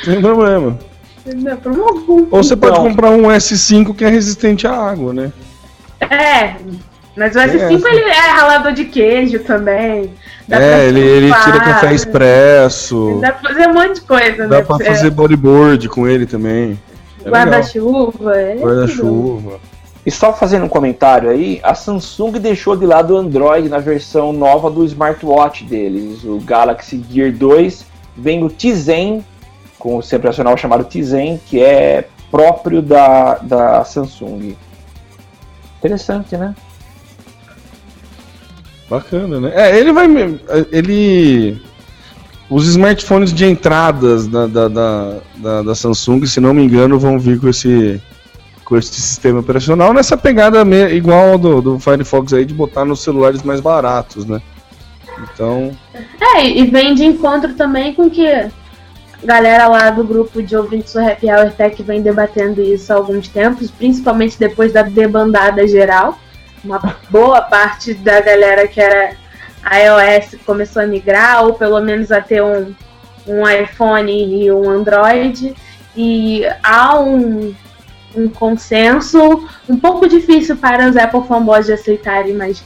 Sem 0.03 0.19
problema. 0.19 0.77
Não, 1.25 1.57
problema 1.57 1.89
algum. 1.89 2.27
Ou 2.29 2.43
você 2.43 2.55
pode 2.55 2.77
comprar 2.77 3.11
um 3.11 3.23
S5 3.23 3.95
que 3.95 4.03
é 4.03 4.09
resistente 4.09 4.67
à 4.67 4.73
água, 4.73 5.13
né? 5.13 5.31
É, 6.01 6.55
mas 7.15 7.35
o 7.35 7.39
S5 7.39 7.75
essa. 7.75 7.89
ele 7.89 8.09
é 8.09 8.29
ralador 8.31 8.73
de 8.73 8.85
queijo 8.85 9.39
também. 9.39 10.13
Dá 10.47 10.61
é, 10.61 10.87
ele, 10.87 10.99
ele 10.99 11.33
tira 11.43 11.59
café 11.59 11.93
expresso. 11.93 13.17
Dá 13.21 13.31
pra 13.33 13.49
fazer 13.49 13.67
um 13.67 13.73
monte 13.73 13.95
de 13.95 14.01
coisa, 14.01 14.47
Dá 14.47 14.57
né? 14.57 14.61
pra 14.63 14.77
É, 14.79 14.85
fazer 14.85 15.09
bodyboard 15.09 15.89
com 15.89 16.07
ele 16.07 16.25
também. 16.25 16.79
É. 17.23 17.29
Guarda-chuva. 17.29 18.37
é. 18.37 18.55
Guarda-chuva. 18.55 19.59
E 20.05 20.11
só 20.11 20.31
fazendo 20.31 20.65
um 20.65 20.69
comentário 20.69 21.31
aí, 21.31 21.59
a 21.63 21.73
Samsung 21.73 22.33
deixou 22.33 22.75
de 22.77 22.85
lado 22.85 23.15
o 23.15 23.17
Android 23.17 23.67
na 23.69 23.79
versão 23.79 24.31
nova 24.31 24.69
do 24.69 24.85
smartwatch 24.85 25.63
deles. 25.63 26.23
O 26.23 26.39
Galaxy 26.39 27.03
Gear 27.09 27.31
2 27.31 27.83
vem 28.15 28.43
o 28.43 28.49
Tizen, 28.49 29.25
com 29.79 29.97
o 29.97 30.01
sistema 30.03 30.19
operacional 30.19 30.55
chamado 30.57 30.83
Tizen, 30.83 31.41
que 31.47 31.59
é 31.59 32.07
próprio 32.29 32.83
da, 32.83 33.39
da 33.41 33.83
Samsung. 33.83 34.55
Interessante, 35.79 36.37
né? 36.37 36.53
Bacana, 38.89 39.39
né? 39.39 39.51
É, 39.53 39.77
ele 39.77 39.91
vai. 39.91 40.07
Ele. 40.71 41.61
Os 42.49 42.67
smartphones 42.67 43.33
de 43.33 43.45
entradas 43.45 44.27
da, 44.27 44.45
da, 44.45 44.67
da, 44.67 45.61
da, 45.63 45.75
Samsung, 45.75 46.25
se 46.27 46.39
não 46.39 46.53
me 46.53 46.63
engano, 46.63 46.99
vão 46.99 47.17
vir 47.17 47.39
com 47.39 47.49
esse, 47.49 47.99
com 48.63 48.77
esse 48.77 48.93
sistema 48.93 49.39
operacional 49.39 49.91
nessa 49.91 50.15
pegada 50.15 50.61
igual 50.93 51.31
ao 51.31 51.37
do, 51.39 51.59
do 51.59 51.79
Firefox 51.79 52.33
aí 52.33 52.45
de 52.45 52.53
botar 52.53 52.85
nos 52.85 53.01
celulares 53.01 53.41
mais 53.41 53.59
baratos, 53.59 54.25
né? 54.25 54.39
Então. 55.23 55.71
É, 56.35 56.47
e 56.47 56.65
vem 56.65 56.93
de 56.93 57.03
encontro 57.03 57.55
também 57.55 57.95
com 57.95 58.09
que 58.11 58.27
a 58.27 58.51
galera 59.23 59.67
lá 59.67 59.89
do 59.89 60.03
grupo 60.03 60.43
de 60.43 60.55
ouvintes 60.55 60.93
do 60.93 60.99
Happy 60.99 61.27
Hour 61.31 61.51
Tech 61.51 61.81
vem 61.81 62.01
debatendo 62.01 62.61
isso 62.61 62.93
há 62.93 62.95
alguns 62.95 63.27
tempos, 63.27 63.71
principalmente 63.71 64.37
depois 64.37 64.71
da 64.71 64.83
debandada 64.83 65.67
geral. 65.67 66.19
Uma 66.65 66.81
boa 67.11 67.43
parte 67.43 67.93
da 67.93 68.19
galera 68.19 68.67
que 68.67 68.81
era 68.81 69.15
iOS 69.71 70.35
começou 70.43 70.81
a 70.81 70.87
migrar, 70.87 71.45
ou 71.45 71.53
pelo 71.53 71.79
menos 71.79 72.11
a 72.11 72.19
ter 72.21 72.41
um, 72.41 72.73
um 73.27 73.47
iPhone 73.47 74.11
e 74.11 74.51
um 74.51 74.67
Android. 74.67 75.55
E 75.95 76.41
há 76.63 76.99
um, 76.99 77.53
um 78.15 78.27
consenso 78.27 79.47
um 79.69 79.77
pouco 79.77 80.07
difícil 80.09 80.57
para 80.57 80.89
os 80.89 80.97
Apple 80.97 81.23
fanboys 81.27 81.67
de 81.67 81.73
aceitarem, 81.73 82.33
mas 82.33 82.59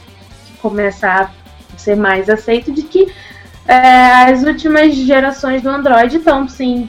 que 0.46 0.56
começar 0.62 1.30
a 1.74 1.78
ser 1.78 1.94
mais 1.94 2.30
aceito 2.30 2.72
de 2.72 2.82
que 2.82 3.12
é, 3.68 4.30
as 4.30 4.42
últimas 4.42 4.94
gerações 4.94 5.60
do 5.60 5.68
Android 5.68 6.16
estão, 6.16 6.48
sim, 6.48 6.88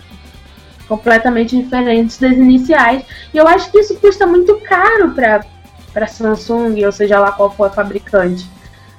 completamente 0.87 1.61
diferentes 1.61 2.17
das 2.17 2.31
iniciais. 2.31 3.03
E 3.33 3.37
eu 3.37 3.45
acho 3.47 3.69
que 3.69 3.79
isso 3.79 3.95
custa 3.95 4.25
muito 4.25 4.55
caro 4.61 5.11
para 5.11 5.41
para 5.93 6.07
Samsung, 6.07 6.83
ou 6.85 6.91
seja 6.91 7.19
lá 7.19 7.31
qual 7.31 7.51
for 7.51 7.65
a 7.65 7.69
fabricante. 7.69 8.49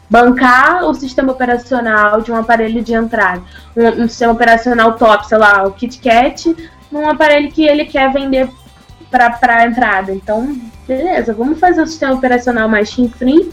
Bancar 0.08 0.84
o 0.84 0.94
sistema 0.94 1.32
operacional 1.32 2.20
de 2.20 2.30
um 2.30 2.36
aparelho 2.36 2.82
de 2.82 2.92
entrada. 2.92 3.42
Um, 3.76 4.02
um 4.02 4.08
sistema 4.08 4.32
operacional 4.32 4.92
top, 4.94 5.26
sei 5.26 5.38
lá, 5.38 5.64
o 5.64 5.72
KitKat, 5.72 6.54
num 6.90 7.08
aparelho 7.08 7.50
que 7.50 7.64
ele 7.64 7.86
quer 7.86 8.12
vender 8.12 8.48
para 9.10 9.66
entrada. 9.66 10.12
Então, 10.12 10.56
beleza, 10.86 11.32
vamos 11.32 11.58
fazer 11.58 11.82
o 11.82 11.86
sistema 11.86 12.14
operacional 12.14 12.68
mais 12.68 12.90
chinfrim, 12.90 13.50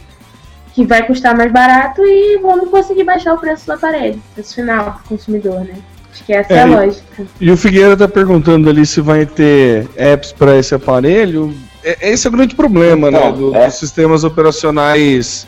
que 0.74 0.86
vai 0.86 1.06
custar 1.06 1.36
mais 1.36 1.52
barato 1.52 2.02
e 2.06 2.38
vamos 2.42 2.70
conseguir 2.70 3.04
baixar 3.04 3.34
o 3.34 3.38
preço 3.40 3.66
do 3.66 3.74
aparelho, 3.74 4.22
preço 4.34 4.56
final 4.56 4.94
pro 4.94 5.10
consumidor, 5.18 5.62
né? 5.62 5.76
Acho 6.12 6.24
que 6.26 6.34
essa 6.34 6.54
é, 6.54 6.58
É, 6.58 6.64
a 6.64 6.68
e- 6.68 6.72
lógica. 6.76 7.26
E 7.40 7.52
o 7.52 7.58
Figueira 7.58 7.96
tá 7.96 8.08
perguntando 8.08 8.70
ali 8.70 8.86
se 8.86 9.00
vai 9.02 9.26
ter 9.26 9.88
apps 9.96 10.32
para 10.32 10.58
esse 10.58 10.74
aparelho. 10.74 11.54
É- 11.84 12.10
Esse 12.12 12.28
é 12.28 12.30
o 12.30 12.34
grande 12.34 12.56
problema, 12.56 13.10
né? 13.12 13.18
Então, 13.20 13.32
do- 13.34 13.56
é. 13.56 13.66
Dos 13.66 13.76
sistemas 13.76 14.24
operacionais 14.24 15.48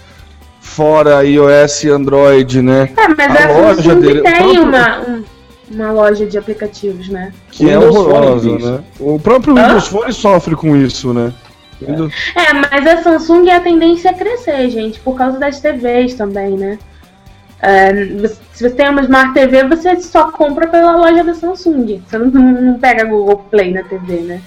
fora 0.60 1.24
iOS 1.24 1.84
e 1.84 1.90
Android, 1.90 2.62
né? 2.62 2.90
É, 2.98 3.08
mas 3.08 3.36
a 3.36 3.46
a, 3.50 3.58
loja 3.62 3.82
Samsung 3.84 4.00
dele- 4.02 4.22
tem 4.22 4.34
próprio- 4.36 4.64
uma, 4.64 5.00
um- 5.02 5.24
uma 5.72 5.92
loja 5.92 6.26
de 6.26 6.38
aplicativos, 6.38 7.10
né? 7.10 7.34
Que 7.52 7.70
é 7.70 7.74
Windows 7.78 7.96
horrorosa, 7.96 8.58
né? 8.58 8.80
O 9.00 9.20
próprio? 9.20 9.56
Windows 9.56 9.88
Phone 9.88 10.14
sofre 10.14 10.56
com 10.56 10.76
isso, 10.76 11.14
né? 11.14 11.34
Windows- 11.82 12.14
É, 12.36 12.54
mas 12.54 12.86
a 12.88 13.02
Samsung 13.04 13.48
é 13.50 13.56
a 13.56 13.60
tendência 13.60 14.12
a 14.12 14.14
crescer, 14.14 14.70
gente, 14.70 15.00
por 15.00 15.16
causa 15.18 15.40
das 15.40 15.60
TVs 15.60 16.14
também, 16.14 16.52
né? 16.52 16.78
É, 17.64 17.92
se 18.54 18.64
você 18.64 18.70
tem 18.72 18.90
uma 18.90 19.02
Smart 19.02 19.34
TV, 19.34 19.64
você 19.66 20.00
só 20.02 20.32
compra 20.32 20.68
pela 20.68 20.96
loja 20.96 21.24
da 21.24 21.34
Samsung. 21.36 22.02
Você 22.08 22.18
não, 22.18 22.28
não 22.30 22.80
pega 22.80 23.04
Google 23.06 23.46
Play 23.52 23.72
na 23.74 23.84
TV, 23.84 24.18
né? 24.22 24.42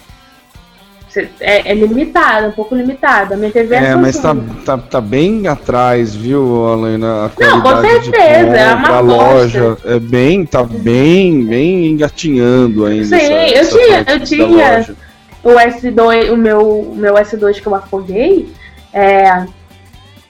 É, 1.40 1.70
é 1.70 1.74
limitado, 1.74 2.48
um 2.48 2.52
pouco 2.52 2.74
limitado. 2.74 3.34
A 3.34 3.36
minha 3.36 3.50
TV 3.50 3.74
é, 3.74 3.84
É, 3.90 3.96
mas 3.96 4.18
tá, 4.18 4.36
tá, 4.64 4.78
tá 4.78 5.00
bem 5.00 5.46
atrás, 5.46 6.14
viu, 6.14 6.66
Alena? 6.66 7.26
A 7.26 7.30
Não, 7.40 7.60
com 7.60 7.80
certeza, 7.80 8.16
é 8.18 8.74
compra, 8.74 8.74
uma 8.76 8.96
a 8.96 9.00
loja 9.00 9.76
é 9.84 9.98
bem, 9.98 10.44
tá 10.44 10.62
bem, 10.64 11.44
bem 11.44 11.86
engatinhando 11.86 12.86
ainda. 12.86 13.04
Sim, 13.04 13.24
eu 13.24 13.60
essa 13.60 13.78
tinha- 13.78 14.04
eu 14.08 14.20
tinha- 14.20 14.96
o 15.42 15.50
S2, 15.58 16.30
o 16.32 16.36
meu, 16.36 16.80
o 16.80 16.96
meu 16.96 17.14
S2 17.16 17.60
que 17.60 17.66
eu 17.66 17.74
afoguei, 17.74 18.48
é, 18.92 19.44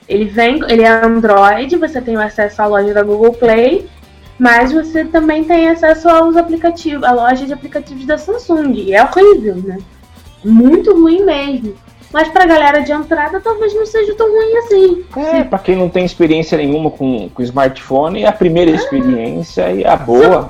ele 0.07 0.25
vem, 0.25 0.59
ele 0.67 0.83
é 0.83 0.89
Android, 0.89 1.75
você 1.77 2.01
tem 2.01 2.15
acesso 2.17 2.61
à 2.61 2.67
loja 2.67 2.93
da 2.93 3.01
Google 3.01 3.31
Play, 3.33 3.87
mas 4.37 4.71
você 4.73 5.05
também 5.05 5.43
tem 5.45 5.69
acesso 5.69 6.09
aos 6.09 6.35
aplicativos, 6.35 7.03
à 7.03 7.11
loja 7.11 7.45
de 7.45 7.53
aplicativos 7.53 8.05
da 8.05 8.17
Samsung. 8.17 8.73
E 8.73 8.93
é 8.93 9.01
horrível, 9.03 9.55
né? 9.55 9.77
Muito 10.45 10.93
ruim 10.93 11.23
mesmo. 11.25 11.75
Mas 12.13 12.29
pra 12.29 12.45
galera 12.45 12.79
de 12.79 12.91
entrada 12.91 13.41
talvez 13.41 13.73
não 13.73 13.85
seja 13.85 14.15
tão 14.15 14.27
ruim 14.31 14.57
assim. 14.57 15.05
É, 15.17 15.43
pra 15.43 15.59
quem 15.59 15.75
não 15.75 15.89
tem 15.89 16.05
experiência 16.05 16.57
nenhuma 16.57 16.89
com, 16.89 17.27
com 17.29 17.41
smartphone, 17.41 18.23
é 18.23 18.27
a 18.27 18.31
primeira 18.31 18.71
experiência 18.71 19.69
e 19.71 19.85
a 19.85 19.95
boa. 19.97 20.49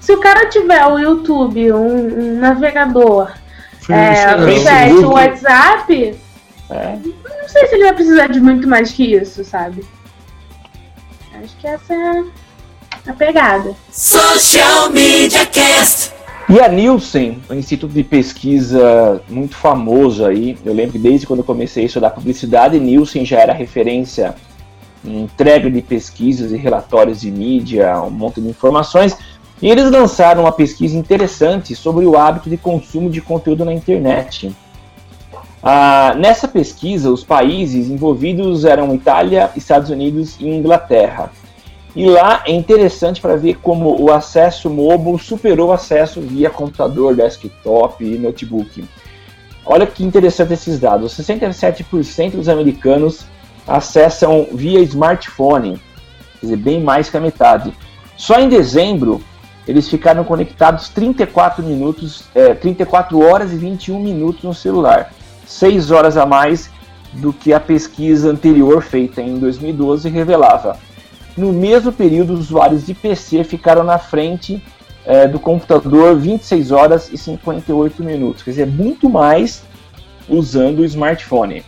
Se 0.00 0.12
o 0.12 0.20
cara 0.20 0.46
tiver 0.48 0.86
o 0.86 0.98
YouTube, 0.98 1.72
um, 1.72 2.36
um 2.36 2.38
navegador, 2.38 3.32
é, 3.90 4.36
o 4.36 4.62
chat, 4.62 4.92
o. 4.92 5.10
WhatsApp, 5.10 6.16
É. 6.70 6.96
não 7.04 7.48
sei 7.48 7.66
se 7.66 7.74
ele 7.74 7.84
vai 7.84 7.94
precisar 7.94 8.26
de 8.28 8.40
muito 8.40 8.68
mais 8.68 8.92
que 8.92 9.14
isso, 9.14 9.44
sabe? 9.44 9.84
Acho 11.42 11.56
que 11.56 11.66
essa 11.66 11.92
é 11.92 12.24
a 13.08 13.12
pegada. 13.12 13.74
Social 13.90 14.90
Media 14.90 15.44
Cast. 15.46 16.12
E 16.46 16.60
a 16.60 16.68
Nielsen, 16.68 17.38
um 17.50 17.54
instituto 17.54 17.92
de 17.92 18.04
pesquisa 18.04 19.22
muito 19.30 19.56
famoso 19.56 20.26
aí, 20.26 20.58
eu 20.62 20.74
lembro 20.74 20.92
que 20.92 20.98
desde 20.98 21.26
quando 21.26 21.38
eu 21.38 21.44
comecei 21.44 21.84
a 21.84 21.86
estudar 21.86 22.10
publicidade, 22.10 22.78
Nielsen 22.78 23.24
já 23.24 23.38
era 23.40 23.52
referência 23.54 24.34
em 25.02 25.22
entrega 25.22 25.70
de 25.70 25.80
pesquisas 25.80 26.52
e 26.52 26.56
relatórios 26.56 27.22
de 27.22 27.30
mídia, 27.30 27.98
um 28.02 28.10
monte 28.10 28.42
de 28.42 28.48
informações, 28.48 29.16
e 29.62 29.70
eles 29.70 29.90
lançaram 29.90 30.42
uma 30.42 30.52
pesquisa 30.52 30.98
interessante 30.98 31.74
sobre 31.74 32.04
o 32.04 32.16
hábito 32.16 32.50
de 32.50 32.58
consumo 32.58 33.08
de 33.08 33.22
conteúdo 33.22 33.64
na 33.64 33.72
internet. 33.72 34.54
Ah, 35.62 36.14
nessa 36.14 36.46
pesquisa, 36.46 37.10
os 37.10 37.24
países 37.24 37.88
envolvidos 37.88 38.66
eram 38.66 38.94
Itália, 38.94 39.50
Estados 39.56 39.88
Unidos 39.88 40.36
e 40.38 40.46
Inglaterra. 40.46 41.32
E 41.94 42.06
lá 42.06 42.42
é 42.44 42.52
interessante 42.52 43.20
para 43.20 43.36
ver 43.36 43.58
como 43.62 44.00
o 44.00 44.12
acesso 44.12 44.68
mobile 44.68 45.18
superou 45.18 45.68
o 45.68 45.72
acesso 45.72 46.20
via 46.20 46.50
computador, 46.50 47.14
desktop 47.14 48.04
e 48.04 48.18
notebook. 48.18 48.84
Olha 49.64 49.86
que 49.86 50.04
interessante 50.04 50.52
esses 50.54 50.80
dados. 50.80 51.16
67% 51.16 52.32
dos 52.32 52.48
americanos 52.48 53.26
acessam 53.66 54.48
via 54.52 54.80
smartphone, 54.80 55.80
quer 56.40 56.46
dizer, 56.46 56.56
bem 56.56 56.82
mais 56.82 57.08
que 57.08 57.16
a 57.16 57.20
metade. 57.20 57.72
Só 58.16 58.40
em 58.40 58.48
dezembro 58.48 59.22
eles 59.66 59.88
ficaram 59.88 60.24
conectados 60.24 60.88
34 60.90 61.62
minutos, 61.62 62.24
é, 62.34 62.54
34 62.54 63.18
horas 63.18 63.52
e 63.52 63.56
21 63.56 63.98
minutos 63.98 64.42
no 64.42 64.52
celular, 64.52 65.10
6 65.46 65.90
horas 65.90 66.16
a 66.16 66.26
mais 66.26 66.70
do 67.14 67.32
que 67.32 67.52
a 67.52 67.60
pesquisa 67.60 68.30
anterior 68.30 68.82
feita 68.82 69.22
em 69.22 69.38
2012 69.38 70.08
revelava. 70.10 70.76
No 71.36 71.52
mesmo 71.52 71.92
período, 71.92 72.34
os 72.34 72.40
usuários 72.40 72.86
de 72.86 72.94
PC 72.94 73.42
ficaram 73.44 73.82
na 73.82 73.98
frente 73.98 74.62
eh, 75.04 75.26
do 75.26 75.38
computador 75.38 76.16
26 76.16 76.70
horas 76.70 77.10
e 77.12 77.18
58 77.18 78.02
minutos, 78.04 78.42
quer 78.42 78.50
dizer, 78.50 78.66
muito 78.66 79.08
mais 79.10 79.62
usando 80.28 80.78
o 80.80 80.84
smartphone. 80.84 81.62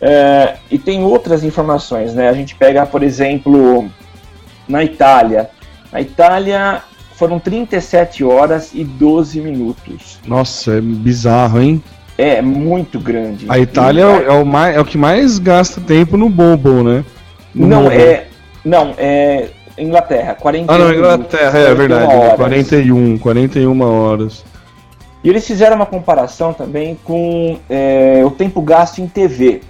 Eh, 0.00 0.56
e 0.70 0.78
tem 0.78 1.02
outras 1.02 1.42
informações, 1.42 2.14
né? 2.14 2.28
A 2.28 2.32
gente 2.32 2.54
pega, 2.54 2.86
por 2.86 3.02
exemplo, 3.02 3.88
na 4.68 4.84
Itália. 4.84 5.50
Na 5.90 6.00
Itália 6.00 6.82
foram 7.14 7.40
37 7.40 8.22
horas 8.22 8.70
e 8.74 8.84
12 8.84 9.40
minutos. 9.40 10.20
Nossa, 10.26 10.74
é 10.76 10.80
bizarro, 10.80 11.60
hein? 11.60 11.82
É 12.16 12.40
muito 12.42 13.00
grande. 13.00 13.46
A 13.48 13.58
Itália 13.58 14.02
é, 14.02 14.06
o- 14.06 14.22
é 14.22 14.42
o 14.42 14.44
mais, 14.46 14.76
é 14.76 14.80
o 14.80 14.84
que 14.84 14.98
mais 14.98 15.38
gasta 15.38 15.80
tempo 15.80 16.16
no 16.16 16.28
bobo, 16.28 16.82
né? 16.84 17.04
No 17.54 17.66
Não, 17.66 17.90
é. 17.90 18.27
Não, 18.68 18.94
é 18.98 19.48
Inglaterra, 19.78 20.34
41 20.34 20.74
Ah, 20.74 20.78
não, 20.78 20.92
Inglaterra, 20.92 21.58
é, 21.58 21.74
41 21.74 21.76
verdade. 21.76 22.14
horas. 22.14 22.36
41, 22.36 23.18
41 23.18 23.80
horas. 23.80 24.44
E 25.24 25.28
eles 25.30 25.46
fizeram 25.46 25.76
uma 25.76 25.86
comparação 25.86 26.52
também 26.52 26.96
com 27.02 27.58
é, 27.70 28.22
o 28.26 28.30
tempo 28.30 28.60
gasto 28.60 28.98
em 28.98 29.08
TV. 29.08 29.62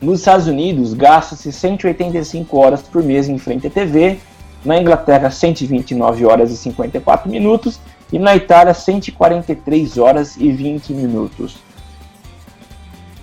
Nos 0.00 0.20
Estados 0.20 0.46
Unidos, 0.46 0.94
gasta-se 0.94 1.50
185 1.50 2.56
horas 2.56 2.80
por 2.80 3.02
mês 3.02 3.28
em 3.28 3.38
frente 3.38 3.66
à 3.66 3.70
TV. 3.70 4.18
Na 4.64 4.78
Inglaterra, 4.78 5.30
129 5.30 6.24
horas 6.24 6.52
e 6.52 6.56
54 6.56 7.28
minutos. 7.28 7.80
E 8.12 8.20
na 8.20 8.36
Itália, 8.36 8.72
143 8.72 9.98
horas 9.98 10.36
e 10.36 10.52
20 10.52 10.92
minutos. 10.92 11.56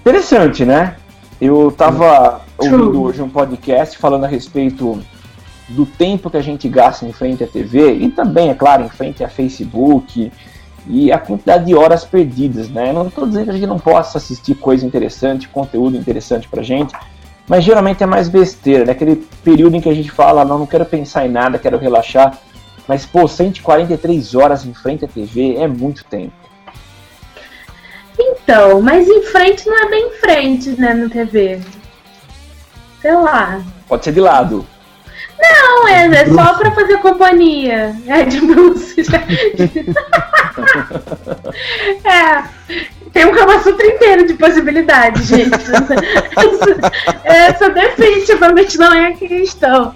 Interessante, 0.02 0.66
né? 0.66 0.98
Eu 1.40 1.68
estava 1.68 2.42
ouvindo 2.58 3.02
hoje 3.02 3.22
um 3.22 3.30
podcast 3.30 3.98
falando 3.98 4.24
a 4.24 4.28
respeito 4.28 5.02
do 5.70 5.86
tempo 5.86 6.30
que 6.30 6.38
a 6.38 6.42
gente 6.42 6.70
gasta 6.70 7.06
em 7.06 7.12
frente 7.12 7.44
à 7.44 7.48
TV 7.48 7.94
e 7.94 8.10
também, 8.10 8.50
é 8.50 8.54
claro, 8.54 8.84
em 8.84 8.90
frente 8.90 9.24
a 9.24 9.28
Facebook 9.28 10.32
e 10.88 11.12
a 11.12 11.18
quantidade 11.18 11.66
de 11.66 11.76
horas 11.76 12.06
perdidas, 12.06 12.70
né? 12.70 12.94
Não 12.94 13.08
estou 13.08 13.26
dizendo 13.26 13.46
que 13.46 13.50
a 13.50 13.54
gente 13.54 13.68
não 13.68 13.80
possa 13.80 14.18
assistir 14.18 14.56
coisa 14.56 14.86
interessante, 14.86 15.50
conteúdo 15.50 15.98
interessante 15.98 16.48
pra 16.48 16.64
gente, 16.64 16.96
mas 17.48 17.64
geralmente 17.64 18.02
é 18.02 18.06
mais 18.06 18.30
besteira, 18.30 18.86
né? 18.86 18.92
Aquele 18.94 19.18
período 19.44 19.76
em 19.76 19.82
que 19.82 19.90
a 19.90 19.94
gente 19.94 20.12
fala, 20.12 20.46
não, 20.46 20.60
não 20.60 20.66
quero 20.66 20.86
pensar 20.86 21.26
em 21.26 21.30
nada, 21.30 21.60
quero 21.60 21.78
relaxar, 21.78 22.40
mas 22.88 23.06
pô, 23.06 23.28
143 23.28 24.36
horas 24.36 24.66
em 24.66 24.74
frente 24.74 25.04
à 25.04 25.08
TV 25.08 25.56
é 25.56 25.68
muito 25.68 26.06
tempo. 26.06 26.45
Então, 28.20 28.82
mas 28.82 29.08
em 29.08 29.24
frente 29.24 29.68
não 29.68 29.78
é 29.78 29.90
bem 29.90 30.08
em 30.08 30.12
frente, 30.12 30.70
né, 30.80 30.94
na 30.94 31.10
TV. 31.10 31.60
Sei 33.02 33.14
lá. 33.14 33.62
Pode 33.88 34.04
ser 34.04 34.14
de 34.14 34.20
lado. 34.20 34.66
Não, 35.40 35.88
é, 35.88 36.08
é 36.08 36.26
só 36.28 36.54
pra 36.56 36.72
fazer 36.72 36.98
companhia. 36.98 37.96
É 38.08 38.24
de 38.24 38.42
Bruce. 38.42 39.02
é. 42.04 42.44
Tem 43.12 43.26
um 43.26 43.32
Kama 43.32 43.62
Sutra 43.62 43.88
inteiro 43.88 44.28
de 44.28 44.34
possibilidades, 44.34 45.28
gente. 45.28 45.56
Essa, 46.36 46.92
essa 47.24 47.70
definitivamente 47.70 48.78
não 48.78 48.94
é 48.94 49.08
a 49.08 49.16
questão. 49.16 49.94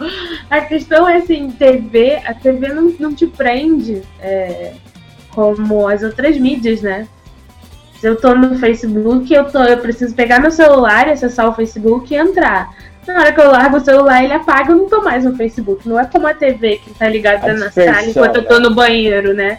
A 0.49 0.61
questão 0.61 1.05
é 1.07 1.17
assim, 1.17 1.51
TV, 1.51 2.21
a 2.25 2.33
TV 2.33 2.69
não, 2.69 2.93
não 2.97 3.13
te 3.13 3.27
prende 3.27 4.01
é, 4.21 4.71
como 5.31 5.85
as 5.85 6.01
outras 6.01 6.37
mídias, 6.37 6.81
né? 6.81 7.09
Se 7.99 8.07
eu 8.07 8.15
tô 8.15 8.33
no 8.33 8.57
Facebook, 8.57 9.33
eu, 9.33 9.51
tô, 9.51 9.61
eu 9.63 9.77
preciso 9.77 10.15
pegar 10.15 10.39
meu 10.39 10.51
celular, 10.51 11.09
acessar 11.09 11.49
o 11.49 11.53
Facebook 11.53 12.13
e 12.13 12.17
entrar. 12.17 12.69
Na 13.05 13.19
hora 13.19 13.33
que 13.33 13.41
eu 13.41 13.51
largo 13.51 13.77
o 13.77 13.81
celular, 13.81 14.23
ele 14.23 14.31
apaga, 14.31 14.71
eu 14.71 14.77
não 14.77 14.87
tô 14.87 15.01
mais 15.01 15.25
no 15.25 15.35
Facebook. 15.35 15.87
Não 15.87 15.99
é 15.99 16.05
como 16.05 16.25
a 16.25 16.33
TV 16.33 16.77
que 16.77 16.93
tá 16.93 17.09
ligada 17.09 17.53
na 17.53 17.71
sala 17.71 18.05
enquanto 18.05 18.37
eu 18.37 18.45
tô 18.45 18.59
né? 18.59 18.69
no 18.69 18.73
banheiro, 18.73 19.33
né? 19.33 19.57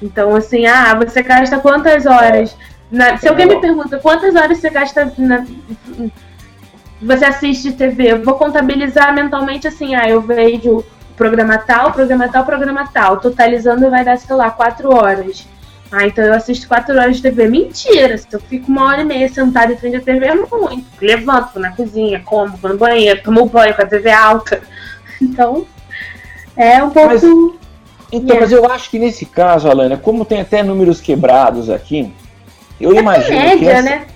Então, 0.00 0.36
assim, 0.36 0.66
ah, 0.66 0.94
você 0.94 1.22
gasta 1.22 1.58
quantas 1.58 2.06
horas? 2.06 2.56
Na- 2.92 3.16
se 3.16 3.26
alguém 3.26 3.46
me 3.46 3.60
pergunta 3.60 3.98
quantas 3.98 4.36
horas 4.36 4.58
você 4.58 4.70
gasta 4.70 5.12
na- 5.18 5.44
você 7.02 7.24
assiste 7.24 7.72
TV, 7.72 8.12
eu 8.12 8.22
vou 8.22 8.34
contabilizar 8.34 9.12
mentalmente 9.14 9.66
assim, 9.66 9.96
ah, 9.96 10.08
eu 10.08 10.20
vejo 10.20 10.84
programa 11.16 11.58
tal, 11.58 11.90
programa 11.92 12.28
tal, 12.28 12.44
programa 12.44 12.88
tal, 12.92 13.16
totalizando 13.16 13.90
vai 13.90 14.04
dar, 14.04 14.16
sei 14.16 14.36
lá, 14.36 14.50
quatro 14.50 14.94
horas. 14.94 15.46
Ah, 15.96 16.06
então 16.06 16.24
eu 16.24 16.34
assisto 16.34 16.66
quatro 16.66 16.98
horas 16.98 17.16
de 17.16 17.22
TV. 17.22 17.46
Mentira! 17.48 18.18
Se 18.18 18.26
eu 18.32 18.40
fico 18.40 18.68
uma 18.70 18.86
hora 18.86 19.02
e 19.02 19.04
meia 19.04 19.28
sentada 19.28 19.72
em 19.72 19.76
frente 19.76 19.96
à 19.96 20.00
TV 20.00 20.26
é 20.26 20.34
muito. 20.34 20.84
Levanto, 21.00 21.50
vou 21.54 21.62
na 21.62 21.70
cozinha, 21.70 22.20
como, 22.24 22.56
vou 22.56 22.72
no 22.72 22.76
banheiro, 22.78 23.22
tomo 23.22 23.46
banho 23.46 23.74
com 23.74 23.82
a 23.82 23.86
TV 23.86 24.10
alta. 24.10 24.60
Então, 25.22 25.64
é 26.56 26.82
um 26.82 26.90
pouco. 26.90 27.08
Mas- 27.08 27.22
Então, 27.22 28.36
Yeah. 28.36 28.40
mas 28.40 28.52
eu 28.52 28.70
acho 28.70 28.90
que 28.90 28.98
nesse 28.98 29.24
caso, 29.24 29.68
Alana, 29.68 29.96
como 29.96 30.24
tem 30.24 30.40
até 30.40 30.62
números 30.62 31.00
quebrados 31.00 31.70
aqui, 31.70 32.12
eu 32.80 32.94
é 32.96 32.98
imagino 33.00 33.38
que 33.40 33.44
média, 33.46 33.70
essa... 33.70 33.82
né? 33.82 34.06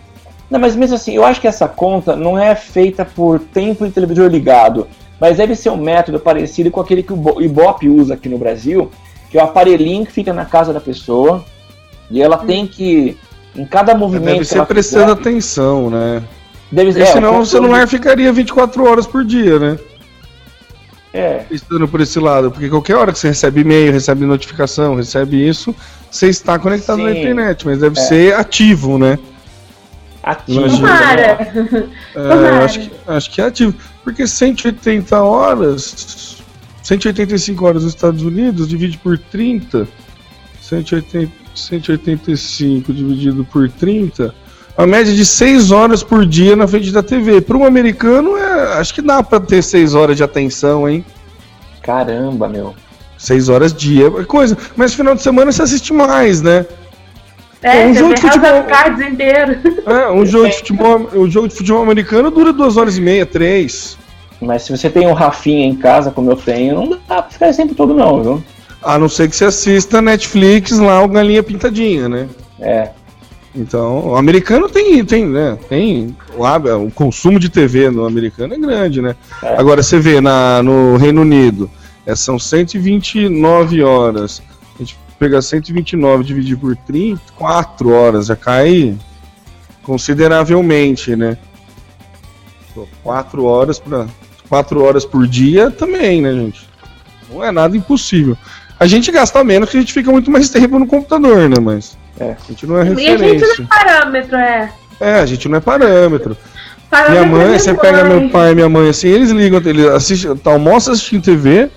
Não, 0.50 0.58
mas 0.58 0.74
mesmo 0.74 0.96
assim, 0.96 1.14
eu 1.14 1.24
acho 1.24 1.40
que 1.40 1.46
essa 1.48 1.68
conta 1.68 2.14
não 2.16 2.36
é 2.38 2.54
feita 2.56 3.04
por 3.04 3.38
tempo 3.40 3.86
de 3.86 3.92
televisor 3.92 4.28
ligado, 4.28 4.88
mas 5.20 5.36
deve 5.38 5.54
ser 5.54 5.70
um 5.70 5.76
método 5.76 6.18
parecido 6.18 6.70
com 6.70 6.80
aquele 6.80 7.02
que 7.02 7.12
o 7.12 7.16
Bo- 7.16 7.40
Ibope 7.40 7.88
usa 7.88 8.14
aqui 8.14 8.28
no 8.28 8.38
Brasil, 8.38 8.90
que 9.30 9.38
é 9.38 9.42
o 9.42 9.44
aparelhinho 9.46 10.04
que 10.06 10.12
fica 10.12 10.32
na 10.32 10.44
casa 10.44 10.72
da 10.72 10.80
pessoa 10.80 11.44
e 12.10 12.22
ela 12.22 12.38
tem 12.38 12.66
que, 12.66 13.16
em 13.54 13.64
cada 13.64 13.94
movimento. 13.94 14.32
Deve 14.32 14.44
ser 14.44 14.58
ela 14.58 14.66
prestando 14.66 15.16
fizer, 15.16 15.20
atenção, 15.30 15.90
né? 15.90 16.22
deve 16.70 16.90
Porque 16.92 17.02
é, 17.02 17.12
senão 17.12 17.40
o 17.40 17.46
celular 17.46 17.86
ficaria 17.88 18.32
24 18.32 18.84
horas 18.84 19.06
por 19.06 19.24
dia, 19.24 19.58
né? 19.58 19.78
É, 21.12 21.44
Estando 21.50 21.88
por 21.88 22.00
esse 22.00 22.18
lado. 22.20 22.50
Porque 22.50 22.68
qualquer 22.68 22.96
hora 22.96 23.12
que 23.12 23.18
você 23.18 23.28
recebe 23.28 23.62
e-mail, 23.62 23.92
recebe 23.92 24.26
notificação, 24.26 24.94
recebe 24.94 25.48
isso, 25.48 25.74
você 26.10 26.28
está 26.28 26.58
conectado 26.58 27.02
na 27.02 27.12
Sim. 27.12 27.20
internet, 27.20 27.66
mas 27.66 27.78
deve 27.78 27.98
É. 27.98 28.02
ser 28.02 28.34
ativo, 28.34 28.98
né? 28.98 29.18
ativo. 30.22 30.60
Imagina. 30.60 30.88
Tomara! 30.88 31.20
É, 31.20 31.88
Tomara. 32.12 32.64
acho, 32.64 32.80
que, 32.80 32.90
acho 33.06 33.30
que 33.30 33.40
é 33.40 33.44
ativo. 33.44 33.74
Porque 34.04 34.26
180 34.26 35.22
horas, 35.22 36.36
185 36.82 37.66
horas 37.66 37.84
nos 37.84 37.94
Estados 37.94 38.22
Unidos, 38.22 38.68
divide 38.68 38.98
por 38.98 39.18
30, 39.18 39.88
180, 40.60 41.32
185 41.58 42.92
dividido 42.92 43.44
por 43.44 43.68
30, 43.70 44.34
a 44.76 44.86
média 44.86 45.12
de 45.12 45.24
6 45.24 45.70
horas 45.70 46.02
por 46.02 46.24
dia 46.24 46.54
na 46.54 46.68
frente 46.68 46.92
da 46.92 47.02
TV. 47.02 47.40
Para 47.40 47.56
um 47.56 47.64
americano, 47.64 48.36
é, 48.36 48.78
acho 48.78 48.94
que 48.94 49.02
dá 49.02 49.22
para 49.22 49.40
ter 49.40 49.62
6 49.62 49.94
horas 49.94 50.16
de 50.16 50.22
atenção, 50.22 50.88
hein? 50.88 51.04
Caramba, 51.82 52.48
meu. 52.48 52.74
6 53.16 53.48
horas 53.48 53.74
dia, 53.74 54.06
é 54.06 54.24
coisa. 54.24 54.56
Mas 54.76 54.94
final 54.94 55.14
de 55.14 55.22
semana 55.22 55.50
você 55.50 55.62
assiste 55.62 55.92
mais, 55.92 56.40
né? 56.40 56.64
É, 57.60 57.86
um 57.86 57.94
jogo 57.94 58.14
de 58.14 58.20
futebol. 58.20 58.64
inteiro. 59.10 59.58
É, 59.84 60.12
um 60.12 60.24
jogo 60.24 60.48
de 60.48 60.56
futebol, 60.58 61.10
um 61.12 61.28
jogo 61.28 61.48
de 61.48 61.54
futebol 61.54 61.82
americano 61.82 62.30
dura 62.30 62.52
2 62.52 62.76
horas 62.76 62.96
e 62.96 63.00
meia, 63.00 63.26
3. 63.26 63.98
Mas 64.40 64.62
se 64.62 64.70
você 64.70 64.88
tem 64.88 65.08
um 65.08 65.12
Rafinha 65.12 65.66
em 65.66 65.74
casa, 65.74 66.12
como 66.12 66.30
eu 66.30 66.36
tenho, 66.36 66.76
não 66.76 66.88
dá 66.90 67.22
pra 67.22 67.22
ficar 67.24 67.48
esse 67.48 67.60
tempo 67.60 67.74
todo 67.74 67.94
não, 67.94 68.22
viu? 68.22 68.44
A 68.82 68.98
não 68.98 69.08
ser 69.08 69.28
que 69.28 69.36
você 69.36 69.46
assista 69.46 70.00
Netflix 70.00 70.78
lá, 70.78 71.02
o 71.02 71.08
Galinha 71.08 71.42
Pintadinha, 71.42 72.08
né? 72.08 72.28
É. 72.60 72.90
Então, 73.54 74.10
o 74.10 74.16
americano 74.16 74.68
tem, 74.68 75.04
tem, 75.04 75.26
né? 75.26 75.58
Tem. 75.68 76.16
O, 76.36 76.44
o 76.86 76.90
consumo 76.90 77.40
de 77.40 77.48
TV 77.48 77.90
no 77.90 78.06
americano 78.06 78.54
é 78.54 78.58
grande, 78.58 79.02
né? 79.02 79.16
É. 79.42 79.56
Agora, 79.56 79.82
você 79.82 79.98
vê 79.98 80.20
na, 80.20 80.62
no 80.62 80.96
Reino 80.96 81.22
Unido, 81.22 81.68
é, 82.06 82.14
são 82.14 82.38
129 82.38 83.82
horas. 83.82 84.40
A 84.76 84.78
gente 84.78 84.96
pega 85.18 85.42
129 85.42 86.22
e 86.22 86.26
dividir 86.26 86.56
por 86.56 86.76
30, 86.76 87.20
4 87.36 87.90
horas, 87.90 88.26
já 88.26 88.36
cai 88.36 88.96
consideravelmente, 89.82 91.16
né? 91.16 91.36
4 93.02 93.44
horas 93.44 93.78
para 93.78 94.06
4 94.48 94.82
horas 94.82 95.04
por 95.04 95.26
dia 95.26 95.70
também, 95.70 96.22
né, 96.22 96.32
gente? 96.32 96.68
Não 97.30 97.42
é 97.42 97.50
nada 97.50 97.76
impossível. 97.76 98.36
A 98.80 98.86
gente 98.86 99.10
gasta 99.10 99.42
menos 99.42 99.68
porque 99.68 99.78
a 99.78 99.80
gente 99.80 99.92
fica 99.92 100.10
muito 100.10 100.30
mais 100.30 100.48
tempo 100.50 100.78
no 100.78 100.86
computador, 100.86 101.48
né? 101.48 101.56
Mas 101.60 101.96
É. 102.18 102.32
a 102.32 102.48
gente 102.48 102.66
não 102.66 102.78
é 102.78 102.80
E 102.80 102.82
a 102.82 102.94
gente 102.94 102.96
não 102.96 103.18
referência. 103.28 103.62
é 103.62 103.66
parâmetro, 103.66 104.36
é. 104.36 104.72
É, 105.00 105.14
a 105.20 105.26
gente 105.26 105.48
não 105.48 105.58
é 105.58 105.60
parâmetro. 105.60 106.36
Parâmetro 106.90 107.26
Minha 107.26 107.36
mãe, 107.46 107.54
é 107.54 107.58
você 107.58 107.72
mãe. 107.72 107.80
pega 107.80 108.04
meu 108.04 108.30
pai 108.30 108.52
e 108.52 108.54
minha 108.54 108.68
mãe 108.68 108.88
assim, 108.88 109.08
eles 109.08 109.30
ligam, 109.30 109.60
eles 109.64 109.86
assistem, 109.86 110.34
tá, 110.36 110.50
almoça 110.52 110.92
assistindo 110.92 111.22
TV, 111.22 111.70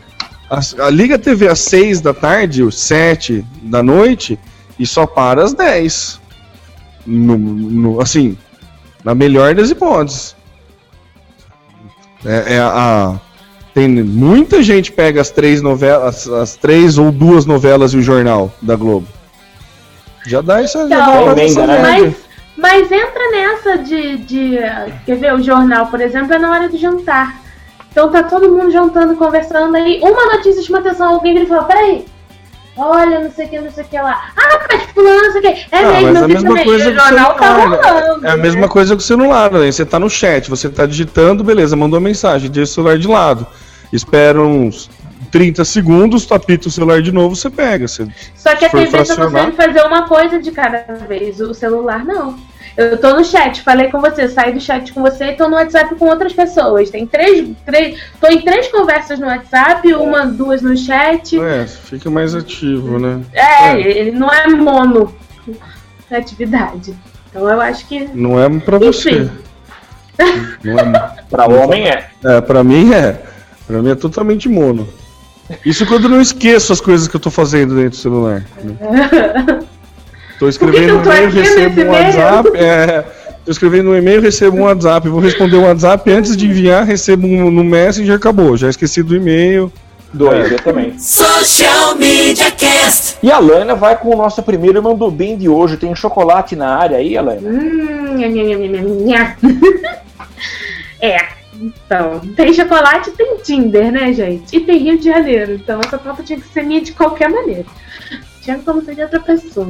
as- 0.49 0.77
a, 0.79 0.89
liga 0.89 1.15
a 1.15 1.19
TV 1.19 1.47
às 1.49 1.59
6 1.59 1.99
da 2.01 2.13
tarde, 2.13 2.63
ou 2.63 2.71
7 2.71 3.45
da 3.63 3.83
noite, 3.83 4.39
e 4.79 4.85
só 4.85 5.05
para 5.05 5.43
às 5.43 5.53
10. 5.53 6.19
No, 7.05 7.37
no- 7.37 8.01
assim, 8.01 8.37
na 9.03 9.13
melhor 9.15 9.53
das 9.55 9.69
hipóteses. 9.69 10.35
É, 12.23 12.55
é 12.55 12.59
a, 12.59 13.19
tem 13.73 13.87
muita 13.87 14.61
gente 14.61 14.91
pega 14.91 15.21
as 15.21 15.29
três 15.29 15.61
novelas, 15.61 16.27
as, 16.27 16.27
as 16.27 16.55
três 16.55 16.97
ou 16.97 17.11
duas 17.11 17.45
novelas 17.45 17.93
e 17.93 17.97
o 17.97 18.01
jornal 18.01 18.51
da 18.61 18.75
Globo. 18.75 19.07
Já 20.27 20.41
dá 20.41 20.61
essa, 20.61 20.87
já 20.87 20.97
dá 20.97 21.21
Então, 21.21 21.31
essa 21.31 21.41
emenda, 21.41 21.67
né? 21.67 21.81
média. 21.81 22.15
Mas, 22.57 22.89
mas 22.89 22.91
entra 22.91 23.31
nessa 23.31 23.77
de, 23.79 24.17
de. 24.17 24.57
Quer 25.05 25.15
ver? 25.15 25.33
O 25.33 25.41
jornal, 25.41 25.87
por 25.87 26.01
exemplo, 26.01 26.33
é 26.33 26.39
na 26.39 26.51
hora 26.51 26.69
do 26.69 26.77
jantar. 26.77 27.41
Então 27.91 28.09
tá 28.09 28.23
todo 28.23 28.49
mundo 28.49 28.71
jantando, 28.71 29.15
conversando, 29.15 29.75
aí 29.75 29.99
uma 30.01 30.33
notícia 30.33 30.61
chama 30.63 30.79
atenção, 30.79 31.15
alguém 31.15 31.33
vira 31.33 31.45
e 31.45 31.49
fala, 31.49 31.63
peraí. 31.63 32.05
Olha, 32.77 33.19
não 33.19 33.31
sei 33.31 33.45
o 33.45 33.49
que, 33.49 33.59
não 33.59 33.71
sei 33.71 33.83
o 33.83 33.87
que 33.87 33.97
lá. 33.99 34.29
Ah, 34.37 34.59
mas 34.71 34.83
fulano, 34.91 35.21
não 35.23 35.31
sei 35.33 35.39
o 35.41 35.43
que. 35.43 35.75
É 35.75 35.77
Ah, 35.83 35.91
mesmo, 35.91 36.01
mas 36.03 36.15
eu 36.15 36.23
a 36.23 36.27
vi 36.27 36.33
mesma 36.33 36.49
também. 36.49 36.65
coisa 36.65 36.89
o 36.89 36.93
jornal 36.95 37.33
tá 37.35 37.45
celular, 37.55 37.69
né? 37.69 37.91
rolando. 37.91 38.27
É 38.27 38.31
a 38.31 38.37
mesma 38.37 38.61
né? 38.61 38.67
coisa 38.67 38.95
com 38.95 38.99
o 39.01 39.03
celular, 39.03 39.51
né? 39.51 39.71
Você 39.71 39.85
tá 39.85 39.99
no 39.99 40.09
chat, 40.09 40.49
você 40.49 40.69
tá 40.69 40.85
digitando, 40.85 41.43
beleza, 41.43 41.75
mandou 41.75 41.99
uma 41.99 42.07
mensagem, 42.07 42.49
deixa 42.49 42.71
o 42.71 42.75
celular 42.75 42.97
de 42.97 43.07
lado. 43.07 43.45
Espera 43.91 44.41
uns 44.41 44.89
30 45.31 45.65
segundos, 45.65 46.31
apita 46.31 46.69
o 46.69 46.71
celular 46.71 47.01
de 47.01 47.11
novo, 47.11 47.35
você 47.35 47.49
pega. 47.49 47.87
Você... 47.87 48.07
Só 48.35 48.55
que 48.55 48.65
a 48.65 48.69
TV 48.69 48.85
tá 48.85 49.05
fracionar- 49.05 49.31
consegue 49.51 49.55
fazer 49.73 49.87
uma 49.87 50.07
coisa 50.07 50.39
de 50.41 50.51
cada 50.51 50.85
vez, 51.07 51.39
o 51.41 51.53
celular 51.53 52.05
não. 52.05 52.37
Eu 52.77 52.97
tô 52.97 53.13
no 53.13 53.23
chat, 53.23 53.61
falei 53.61 53.89
com 53.89 53.99
você, 53.99 54.29
saí 54.29 54.53
do 54.53 54.59
chat 54.59 54.93
com 54.93 55.01
você 55.01 55.25
e 55.25 55.35
tô 55.35 55.47
no 55.47 55.55
WhatsApp 55.55 55.95
com 55.95 56.05
outras 56.05 56.33
pessoas. 56.33 56.89
Tem 56.89 57.05
três, 57.05 57.49
três. 57.65 58.01
Tô 58.19 58.27
em 58.27 58.41
três 58.41 58.67
conversas 58.69 59.19
no 59.19 59.27
WhatsApp, 59.27 59.93
uma, 59.93 60.25
duas 60.25 60.61
no 60.61 60.75
chat. 60.77 61.39
É, 61.39 61.67
fica 61.67 62.09
mais 62.09 62.33
ativo, 62.33 62.97
né? 62.97 63.21
É, 63.33 63.73
é. 63.73 63.79
ele 63.81 64.11
não 64.11 64.29
é 64.29 64.47
mono 64.47 65.13
atividade. 66.09 66.93
Então 67.29 67.49
eu 67.49 67.61
acho 67.61 67.87
que. 67.87 68.09
Não 68.13 68.41
é 68.41 68.49
pra 68.59 68.77
você. 68.77 69.29
Não 70.63 70.79
é... 70.79 71.15
pra 71.29 71.47
homem 71.47 71.87
é. 71.87 72.09
É, 72.23 72.41
pra 72.41 72.63
mim 72.63 72.93
é. 72.93 73.21
Pra 73.65 73.81
mim 73.81 73.91
é 73.91 73.95
totalmente 73.95 74.49
mono. 74.49 74.87
Isso 75.65 75.85
quando 75.85 76.05
eu 76.05 76.09
não 76.09 76.21
esqueço 76.21 76.71
as 76.71 76.79
coisas 76.79 77.07
que 77.07 77.15
eu 77.15 77.19
tô 77.19 77.29
fazendo 77.29 77.75
dentro 77.75 77.91
do 77.91 77.95
celular. 77.95 78.45
Né? 78.63 79.59
Tô 80.41 80.49
escrevendo 80.49 80.97
um 80.97 81.03
e-mail, 81.03 81.29
recebo 81.29 81.81
um 81.81 81.89
WhatsApp. 81.91 82.57
É, 82.57 83.05
tô 83.45 83.51
escrevendo 83.51 83.91
um 83.91 83.95
e-mail, 83.95 84.19
recebo 84.19 84.57
um 84.57 84.63
WhatsApp. 84.63 85.07
Vou 85.07 85.19
responder 85.19 85.57
o 85.57 85.59
um 85.59 85.65
WhatsApp 85.65 86.11
antes 86.11 86.35
de 86.35 86.47
enviar, 86.47 86.83
recebo 86.83 87.27
um 87.27 87.51
no 87.51 87.63
Messenger, 87.63 88.15
acabou. 88.15 88.57
Já 88.57 88.67
esqueci 88.67 89.03
do 89.03 89.15
e-mail. 89.15 89.71
Dois, 90.11 90.51
é. 90.51 90.55
também. 90.55 90.97
Social 90.97 91.95
Media 91.95 92.49
Cast. 92.49 93.19
E 93.21 93.31
a 93.31 93.37
Lana 93.37 93.75
vai 93.75 93.95
com 93.95 94.15
o 94.15 94.17
nosso 94.17 94.41
primeiro 94.41 94.81
Mandou 94.81 95.11
Bem 95.11 95.37
de 95.37 95.47
hoje. 95.47 95.77
Tem 95.77 95.93
chocolate 95.93 96.55
na 96.55 96.75
área 96.75 96.97
aí, 96.97 97.15
Alana? 97.15 97.47
Hum, 97.47 98.19
é, 100.99 101.27
então, 101.53 102.19
tem 102.35 102.51
chocolate 102.51 103.11
e 103.11 103.13
tem 103.13 103.37
Tinder, 103.43 103.91
né, 103.91 104.11
gente? 104.11 104.57
E 104.57 104.59
tem 104.59 104.79
Rio 104.79 104.97
de 104.97 105.05
Janeiro. 105.05 105.53
Então 105.53 105.79
essa 105.85 105.99
foto 105.99 106.23
tinha 106.23 106.39
que 106.39 106.47
ser 106.47 106.63
minha 106.63 106.81
de 106.81 106.93
qualquer 106.93 107.29
maneira. 107.29 107.65
Tinha 108.41 108.57
como 108.57 108.83
ser 108.83 108.95
de 108.95 109.03
outra 109.03 109.19
pessoa. 109.19 109.67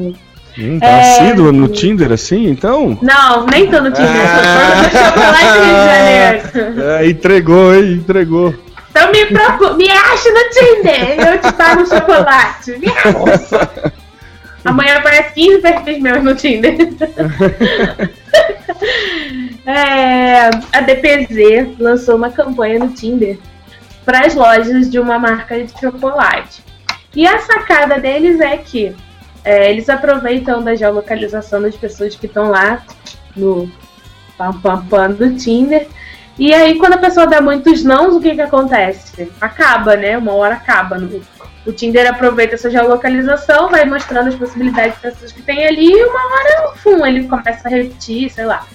Hum, 0.57 0.79
tá 0.79 0.87
é... 0.87 1.33
no 1.33 1.67
Tinder 1.69 2.11
assim, 2.11 2.47
então? 2.47 2.97
Não, 3.01 3.45
nem 3.45 3.69
tô 3.69 3.79
no 3.81 3.91
Tinder, 3.91 4.11
ah. 4.11 4.83
chocolate 4.89 5.59
Rio 5.59 5.75
de 5.75 5.85
Janeiro. 5.85 6.41
É, 6.81 7.09
entregou, 7.09 7.73
hein? 7.73 7.93
Entregou. 7.93 8.53
Então 8.89 9.11
me 9.11 9.25
procura, 9.27 9.73
me 9.75 9.89
acha 9.89 10.29
no 10.29 10.49
Tinder, 10.49 11.19
eu 11.19 11.39
te 11.39 11.53
pago 11.53 11.85
chocolate. 11.85 12.77
Me 12.77 12.87
acha. 12.89 13.93
Amanhã 14.65 14.97
aparece 14.97 15.33
15 15.33 15.57
perfis 15.59 15.99
meus 16.01 16.23
no 16.23 16.35
Tinder. 16.35 16.75
é, 19.65 20.49
a 20.71 20.81
DPZ 20.81 21.79
lançou 21.79 22.15
uma 22.15 22.29
campanha 22.29 22.79
no 22.79 22.89
Tinder 22.89 23.39
para 24.05 24.25
as 24.25 24.35
lojas 24.35 24.89
de 24.89 24.99
uma 24.99 25.17
marca 25.17 25.63
de 25.63 25.71
chocolate. 25.79 26.63
E 27.15 27.25
a 27.27 27.39
sacada 27.39 27.99
deles 27.99 28.39
é 28.39 28.57
que 28.57 28.93
é, 29.43 29.71
eles 29.71 29.89
aproveitam 29.89 30.63
da 30.63 30.75
geolocalização 30.75 31.61
das 31.61 31.75
pessoas 31.75 32.15
que 32.15 32.25
estão 32.25 32.49
lá 32.49 32.83
no 33.35 33.71
pam 34.37 34.53
pam 34.59 34.85
pam 34.85 35.11
do 35.11 35.35
Tinder. 35.35 35.87
E 36.37 36.53
aí, 36.53 36.77
quando 36.77 36.93
a 36.93 36.97
pessoa 36.97 37.27
dá 37.27 37.41
muitos 37.41 37.83
nãos, 37.83 38.15
o 38.15 38.21
que 38.21 38.33
que 38.33 38.41
acontece? 38.41 39.31
Acaba, 39.39 39.95
né? 39.95 40.17
Uma 40.17 40.33
hora 40.33 40.55
acaba. 40.55 40.97
O 41.65 41.71
Tinder 41.71 42.09
aproveita 42.09 42.55
essa 42.55 42.69
geolocalização, 42.69 43.69
vai 43.69 43.85
mostrando 43.85 44.29
as 44.29 44.35
possibilidades 44.35 44.95
de 44.95 45.01
pessoas 45.01 45.31
que 45.31 45.41
tem 45.41 45.65
ali, 45.65 45.91
e 45.91 46.03
uma 46.03 46.19
hora, 46.19 46.73
fum, 46.77 47.05
ele 47.05 47.27
começa 47.27 47.67
a 47.67 47.69
repetir, 47.69 48.31
sei 48.31 48.45
lá. 48.45 48.65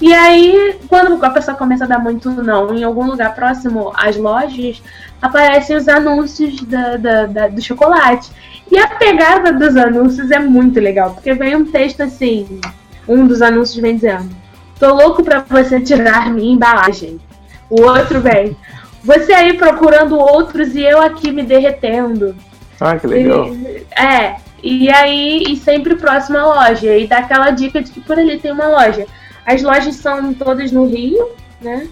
E 0.00 0.12
aí, 0.12 0.80
quando 0.88 1.22
a 1.24 1.30
pessoa 1.30 1.56
começa 1.56 1.84
a 1.84 1.86
dar 1.86 1.98
muito 1.98 2.30
não, 2.30 2.74
em 2.74 2.82
algum 2.82 3.06
lugar 3.06 3.34
próximo 3.34 3.92
às 3.94 4.16
lojas, 4.16 4.82
aparecem 5.20 5.76
os 5.76 5.86
anúncios 5.86 6.60
da, 6.62 6.96
da, 6.96 7.26
da, 7.26 7.48
do 7.48 7.62
chocolate. 7.62 8.30
E 8.72 8.78
a 8.78 8.86
pegada 8.88 9.52
dos 9.52 9.76
anúncios 9.76 10.30
é 10.30 10.38
muito 10.38 10.80
legal, 10.80 11.10
porque 11.12 11.34
vem 11.34 11.54
um 11.54 11.70
texto 11.70 12.02
assim, 12.02 12.58
um 13.06 13.26
dos 13.26 13.42
anúncios 13.42 13.76
vem 13.76 13.96
dizendo, 13.96 14.34
tô 14.80 14.94
louco 14.94 15.22
pra 15.22 15.40
você 15.40 15.78
tirar 15.78 16.32
minha 16.32 16.54
embalagem. 16.54 17.20
O 17.68 17.82
outro 17.82 18.18
vem, 18.22 18.56
você 19.04 19.34
aí 19.34 19.58
procurando 19.58 20.16
outros 20.18 20.74
e 20.74 20.80
eu 20.80 21.02
aqui 21.02 21.30
me 21.30 21.42
derretendo. 21.42 22.34
Ah, 22.80 22.98
que 22.98 23.06
legal. 23.06 23.48
E, 23.48 23.86
é, 23.94 24.36
e 24.62 24.88
aí, 24.88 25.44
e 25.50 25.56
sempre 25.56 25.94
próximo 25.94 26.38
à 26.38 26.46
loja. 26.46 26.96
E 26.96 27.06
dá 27.06 27.18
aquela 27.18 27.50
dica 27.50 27.82
de 27.82 27.90
que 27.90 28.00
por 28.00 28.18
ali 28.18 28.38
tem 28.38 28.52
uma 28.52 28.68
loja. 28.68 29.06
As 29.44 29.62
lojas 29.62 29.96
são 29.96 30.32
todas 30.32 30.72
no 30.72 30.86
Rio, 30.86 31.28
né? 31.60 31.88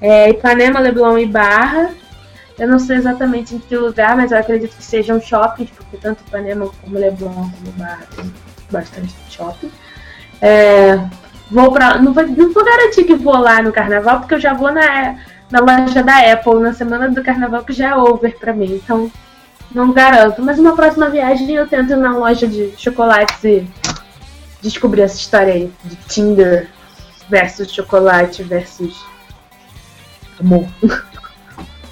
É, 0.00 0.30
Ipanema, 0.30 0.78
Leblon 0.78 1.18
e 1.18 1.26
Barra. 1.26 1.90
Eu 2.62 2.68
não 2.68 2.78
sei 2.78 2.96
exatamente 2.96 3.56
em 3.56 3.58
que 3.58 3.76
lugar, 3.76 4.16
mas 4.16 4.30
eu 4.30 4.38
acredito 4.38 4.76
que 4.76 4.84
sejam 4.84 5.20
shoppings, 5.20 5.68
porque 5.70 5.96
tanto 5.96 6.22
Ipanema 6.24 6.70
como 6.80 6.96
Leblon 6.96 7.32
como 7.32 7.72
Barra 7.76 8.06
tem 8.14 8.32
bastante 8.70 9.12
shopping. 9.28 9.68
É, 10.40 10.94
vou 11.50 11.72
pra, 11.72 11.98
não, 11.98 12.12
vou, 12.12 12.24
não 12.24 12.52
vou 12.52 12.64
garantir 12.64 13.02
que 13.02 13.16
vou 13.16 13.36
lá 13.36 13.60
no 13.60 13.72
carnaval, 13.72 14.20
porque 14.20 14.34
eu 14.34 14.40
já 14.40 14.54
vou 14.54 14.70
na, 14.70 15.16
na 15.50 15.58
loja 15.58 16.04
da 16.04 16.32
Apple 16.32 16.60
na 16.60 16.72
semana 16.72 17.10
do 17.10 17.20
carnaval, 17.24 17.64
que 17.64 17.72
já 17.72 17.88
é 17.88 17.96
over 17.96 18.38
pra 18.38 18.52
mim. 18.52 18.76
Então, 18.76 19.10
não 19.74 19.92
garanto. 19.92 20.40
Mas 20.40 20.56
uma 20.60 20.76
próxima 20.76 21.10
viagem 21.10 21.50
eu 21.50 21.66
tento 21.66 21.94
ir 21.94 21.96
na 21.96 22.16
loja 22.16 22.46
de 22.46 22.72
chocolates 22.78 23.42
e 23.42 23.66
descobrir 24.60 25.02
essa 25.02 25.16
história 25.16 25.52
aí 25.52 25.72
de 25.82 25.96
Tinder 26.06 26.68
versus 27.28 27.72
chocolate 27.72 28.44
versus 28.44 29.04
amor. 30.38 30.68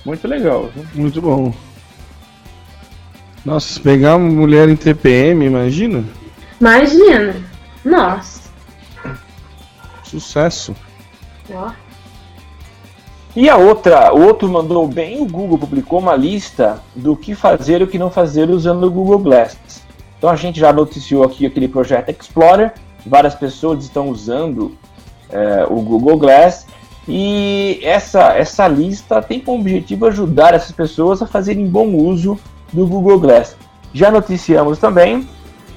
Muito 0.04 0.26
legal. 0.26 0.70
Muito 0.94 1.20
bom. 1.20 1.52
Nossa, 3.44 3.74
se 3.74 3.80
pegar 3.80 4.16
uma 4.16 4.28
mulher 4.28 4.68
em 4.68 4.76
TPM, 4.76 5.44
imagina? 5.46 6.04
Imagina. 6.60 7.36
Nossa. 7.84 8.50
Sucesso. 10.04 10.74
Ó. 11.52 11.70
E 13.34 13.48
a 13.48 13.56
outra, 13.56 14.12
o 14.12 14.22
outro 14.22 14.48
mandou 14.48 14.86
bem, 14.88 15.22
o 15.22 15.24
Google 15.24 15.56
publicou 15.56 16.00
uma 16.00 16.16
lista 16.16 16.82
do 16.96 17.14
que 17.14 17.34
fazer 17.34 17.80
e 17.80 17.84
o 17.84 17.86
que 17.86 17.98
não 17.98 18.10
fazer 18.10 18.50
usando 18.50 18.84
o 18.84 18.90
Google 18.90 19.20
Glass. 19.20 19.56
Então 20.18 20.28
a 20.28 20.36
gente 20.36 20.58
já 20.58 20.72
noticiou 20.72 21.22
aqui 21.22 21.46
aquele 21.46 21.68
projeto 21.68 22.10
Explorer, 22.10 22.74
várias 23.06 23.34
pessoas 23.34 23.84
estão 23.84 24.08
usando 24.08 24.76
é, 25.30 25.64
o 25.64 25.80
Google 25.80 26.18
Glass 26.18 26.66
e 27.08 27.80
essa, 27.82 28.34
essa 28.34 28.68
lista 28.68 29.22
tem 29.22 29.40
como 29.40 29.60
objetivo 29.60 30.06
ajudar 30.06 30.54
essas 30.54 30.72
pessoas 30.72 31.22
a 31.22 31.26
fazerem 31.26 31.66
bom 31.66 31.94
uso 31.94 32.38
do 32.72 32.86
Google 32.86 33.18
Glass. 33.18 33.56
Já 33.92 34.10
noticiamos 34.10 34.78
também 34.78 35.28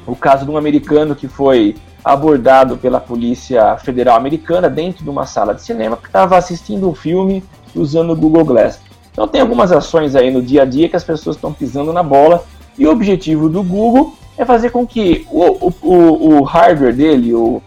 o 0.05 0.15
caso 0.15 0.45
de 0.45 0.51
um 0.51 0.57
americano 0.57 1.15
que 1.15 1.27
foi 1.27 1.75
abordado 2.03 2.77
pela 2.77 2.99
Polícia 2.99 3.77
Federal 3.77 4.17
Americana 4.17 4.69
dentro 4.69 5.03
de 5.03 5.09
uma 5.09 5.25
sala 5.25 5.55
de 5.55 5.61
cinema 5.61 5.95
que 5.95 6.07
estava 6.07 6.37
assistindo 6.37 6.89
um 6.89 6.93
filme 6.93 7.43
usando 7.73 8.11
o 8.11 8.15
Google 8.15 8.43
Glass. 8.43 8.79
Então 9.11 9.27
tem 9.27 9.41
algumas 9.41 9.71
ações 9.71 10.15
aí 10.15 10.29
no 10.29 10.41
dia 10.41 10.63
a 10.63 10.65
dia 10.65 10.89
que 10.89 10.95
as 10.95 11.03
pessoas 11.03 11.35
estão 11.35 11.53
pisando 11.53 11.93
na 11.93 12.03
bola 12.03 12.43
e 12.77 12.85
o 12.85 12.91
objetivo 12.91 13.47
do 13.47 13.63
Google 13.63 14.13
é 14.37 14.43
fazer 14.43 14.71
com 14.71 14.85
que 14.85 15.25
o, 15.31 15.71
o, 15.81 16.39
o 16.39 16.43
hardware 16.43 16.93
dele, 16.93 17.33
o, 17.33 17.61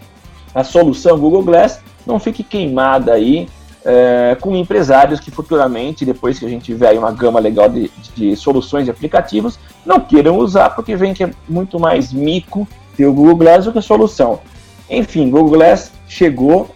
a 0.55 0.65
solução 0.65 1.19
Google 1.19 1.43
Glass, 1.43 1.81
não 2.07 2.19
fique 2.19 2.43
queimada 2.43 3.13
aí 3.13 3.49
é, 3.85 4.37
com 4.41 4.55
empresários 4.57 5.21
que 5.21 5.31
futuramente, 5.31 6.05
depois 6.05 6.39
que 6.39 6.45
a 6.45 6.49
gente 6.49 6.65
tiver 6.65 6.99
uma 6.99 7.13
gama 7.13 7.39
legal 7.39 7.69
de, 7.69 7.91
de 8.15 8.35
soluções 8.35 8.89
e 8.89 8.91
aplicativos, 8.91 9.59
não 9.85 10.01
queiram 10.01 10.39
usar 10.39 10.71
porque 10.71 10.97
vem 10.97 11.15
que 11.15 11.23
é 11.23 11.31
muito 11.49 11.79
mais 11.79 12.13
mico 12.13 12.67
ter 12.97 13.07
o 13.07 13.13
Google 13.13 13.37
Glass 13.37 13.65
do 13.65 13.73
que 13.73 13.79
a 13.79 13.83
solução. 13.83 14.41
Enfim, 14.91 15.31
Google 15.31 15.59
Glass 15.59 15.93
chegou, 16.09 16.69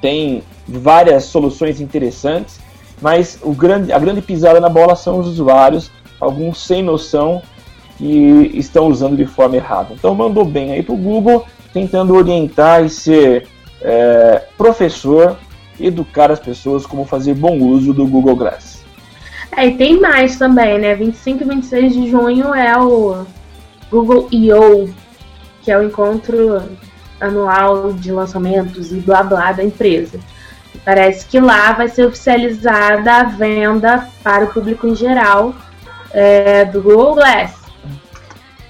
tem 0.00 0.42
várias 0.68 1.24
soluções 1.24 1.80
interessantes, 1.80 2.60
mas 3.00 3.38
o 3.42 3.52
grande, 3.52 3.92
a 3.92 3.98
grande 3.98 4.20
pisada 4.20 4.60
na 4.60 4.68
bola 4.68 4.94
são 4.94 5.18
os 5.18 5.26
usuários, 5.26 5.90
alguns 6.20 6.58
sem 6.58 6.82
noção 6.82 7.42
que 7.96 8.50
estão 8.54 8.88
usando 8.88 9.16
de 9.16 9.24
forma 9.24 9.56
errada. 9.56 9.94
Então 9.94 10.14
mandou 10.14 10.44
bem 10.44 10.72
aí 10.72 10.82
para 10.82 10.94
o 10.94 10.98
Google, 10.98 11.46
tentando 11.72 12.14
orientar 12.14 12.84
e 12.84 12.90
ser 12.90 13.48
é, 13.80 14.42
professor 14.56 15.38
educar 15.78 16.30
as 16.30 16.40
pessoas 16.40 16.86
como 16.86 17.04
fazer 17.04 17.34
bom 17.34 17.58
uso 17.58 17.92
do 17.92 18.06
Google 18.06 18.36
Glass. 18.36 18.84
É, 19.56 19.66
e 19.66 19.76
tem 19.76 20.00
mais 20.00 20.36
também, 20.38 20.78
né? 20.78 20.94
25 20.94 21.42
e 21.42 21.46
26 21.46 21.94
de 21.94 22.10
junho 22.10 22.54
é 22.54 22.76
o 22.78 23.26
Google 23.90 24.28
I.O., 24.32 24.88
que 25.62 25.70
é 25.70 25.78
o 25.78 25.82
encontro 25.82 26.62
anual 27.20 27.92
de 27.92 28.12
lançamentos 28.12 28.92
e 28.92 28.96
blá 28.96 29.22
blá 29.22 29.52
da 29.52 29.64
empresa. 29.64 30.18
Parece 30.84 31.26
que 31.26 31.40
lá 31.40 31.72
vai 31.72 31.88
ser 31.88 32.06
oficializada 32.06 33.12
a 33.12 33.22
venda 33.24 34.06
para 34.22 34.44
o 34.44 34.52
público 34.52 34.86
em 34.86 34.94
geral 34.94 35.54
é, 36.12 36.64
do 36.64 36.82
Google 36.82 37.14
Glass. 37.14 37.54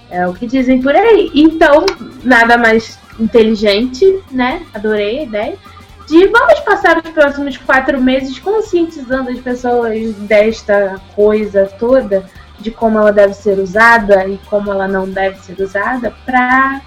É 0.08 0.26
o 0.26 0.32
que 0.32 0.46
dizem 0.46 0.80
por 0.80 0.94
aí. 0.94 1.30
Então, 1.34 1.84
nada 2.22 2.56
mais 2.56 2.98
inteligente, 3.18 4.22
né? 4.30 4.62
Adorei 4.74 5.20
a 5.20 5.22
ideia 5.22 5.58
de 6.06 6.28
vamos 6.28 6.60
passar 6.60 6.98
os 6.98 7.10
próximos 7.10 7.56
quatro 7.56 8.00
meses 8.00 8.38
conscientizando 8.38 9.30
as 9.30 9.40
pessoas 9.40 10.14
desta 10.14 11.00
coisa 11.14 11.66
toda, 11.78 12.24
de 12.60 12.70
como 12.70 12.98
ela 12.98 13.12
deve 13.12 13.34
ser 13.34 13.58
usada 13.58 14.26
e 14.26 14.38
como 14.48 14.70
ela 14.70 14.86
não 14.86 15.08
deve 15.08 15.38
ser 15.40 15.60
usada, 15.60 16.14
para 16.24 16.80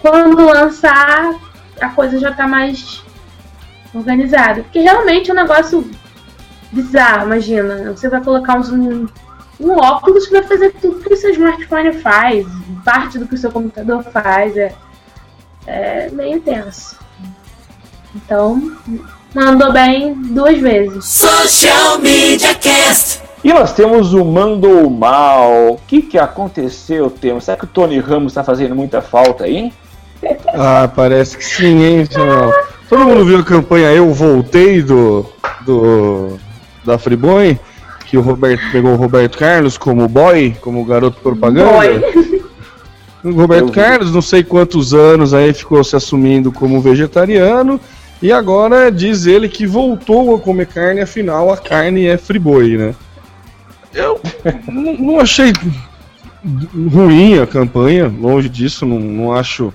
quando 0.00 0.46
lançar 0.46 1.34
a 1.80 1.88
coisa 1.90 2.18
já 2.18 2.32
tá 2.32 2.48
mais 2.48 3.04
organizada. 3.92 4.62
Porque 4.62 4.80
realmente 4.80 5.30
é 5.30 5.34
um 5.34 5.36
negócio 5.36 5.90
bizarro, 6.72 7.26
imagina. 7.26 7.92
Você 7.92 8.08
vai 8.08 8.22
colocar 8.24 8.58
um, 8.58 9.06
um 9.60 9.72
óculos 9.72 10.26
que 10.26 10.32
vai 10.32 10.42
fazer 10.42 10.72
tudo 10.80 11.00
que 11.00 11.12
o 11.12 11.16
seu 11.16 11.30
smartphone 11.30 11.92
faz, 11.92 12.46
parte 12.84 13.18
do 13.18 13.28
que 13.28 13.34
o 13.34 13.38
seu 13.38 13.52
computador 13.52 14.02
faz. 14.02 14.56
É, 14.56 14.72
é 15.66 16.08
meio 16.10 16.40
tenso. 16.40 16.96
Então, 18.14 18.72
mandou 19.34 19.72
bem 19.72 20.14
duas 20.14 20.58
vezes. 20.58 21.04
Social 21.04 21.98
Media 21.98 22.54
Cast. 22.54 23.20
E 23.44 23.52
nós 23.52 23.72
temos 23.72 24.12
o 24.12 24.24
Mandou 24.24 24.88
Mal. 24.90 25.74
O 25.74 25.80
que, 25.86 26.02
que 26.02 26.18
aconteceu, 26.18 27.10
Temo? 27.10 27.40
Será 27.40 27.56
que 27.56 27.64
o 27.64 27.68
Tony 27.68 27.98
Ramos 28.00 28.32
tá 28.32 28.42
fazendo 28.42 28.74
muita 28.74 29.00
falta 29.00 29.44
aí? 29.44 29.56
hein? 29.56 29.72
Ah, 30.48 30.90
parece 30.94 31.36
que 31.36 31.44
sim, 31.44 31.84
hein, 31.84 32.06
senhor? 32.10 32.52
Todo 32.88 33.04
mundo 33.04 33.24
viu 33.24 33.38
a 33.38 33.44
campanha 33.44 33.92
Eu 33.92 34.12
Voltei 34.12 34.82
do, 34.82 35.26
do 35.64 36.38
da 36.84 36.98
Friboi? 36.98 37.58
Que 38.06 38.16
o 38.16 38.20
Roberto 38.20 38.62
pegou 38.72 38.92
o 38.92 38.96
Roberto 38.96 39.36
Carlos 39.36 39.76
como 39.76 40.08
boy, 40.08 40.56
como 40.60 40.84
garoto 40.84 41.20
propaganda. 41.20 41.70
Boy. 41.70 42.26
O 43.26 43.32
Roberto. 43.32 43.72
Carlos, 43.72 44.12
não 44.12 44.22
sei 44.22 44.44
quantos 44.44 44.94
anos 44.94 45.34
aí 45.34 45.52
ficou 45.52 45.82
se 45.82 45.96
assumindo 45.96 46.52
como 46.52 46.80
vegetariano. 46.80 47.80
E 48.22 48.32
agora 48.32 48.90
diz 48.90 49.26
ele 49.26 49.48
que 49.48 49.66
voltou 49.66 50.34
a 50.34 50.38
comer 50.38 50.66
carne, 50.66 51.00
afinal 51.00 51.52
a 51.52 51.56
carne 51.56 52.06
é 52.06 52.16
friboi, 52.16 52.76
né? 52.76 52.94
Eu 53.92 54.20
não 54.68 55.18
achei 55.18 55.52
ruim 56.92 57.38
a 57.38 57.46
campanha, 57.46 58.12
longe 58.20 58.48
disso, 58.48 58.86
não, 58.86 58.98
não 59.00 59.32
acho. 59.32 59.72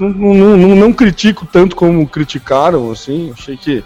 Não, 0.00 0.08
não, 0.08 0.56
não, 0.56 0.76
não 0.76 0.92
critico 0.92 1.46
tanto 1.46 1.76
como 1.76 2.06
criticaram, 2.08 2.90
assim. 2.90 3.32
Achei 3.32 3.56
que 3.56 3.84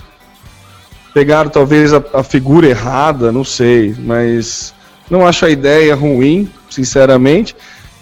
pegaram 1.13 1.51
talvez 1.51 1.93
a, 1.93 2.03
a 2.15 2.23
figura 2.23 2.67
errada, 2.67 3.31
não 3.31 3.45
sei, 3.45 3.95
mas 3.99 4.73
não 5.11 5.27
acho 5.27 5.45
a 5.45 5.51
ideia 5.51 5.95
ruim, 5.95 6.49
sinceramente. 6.71 7.55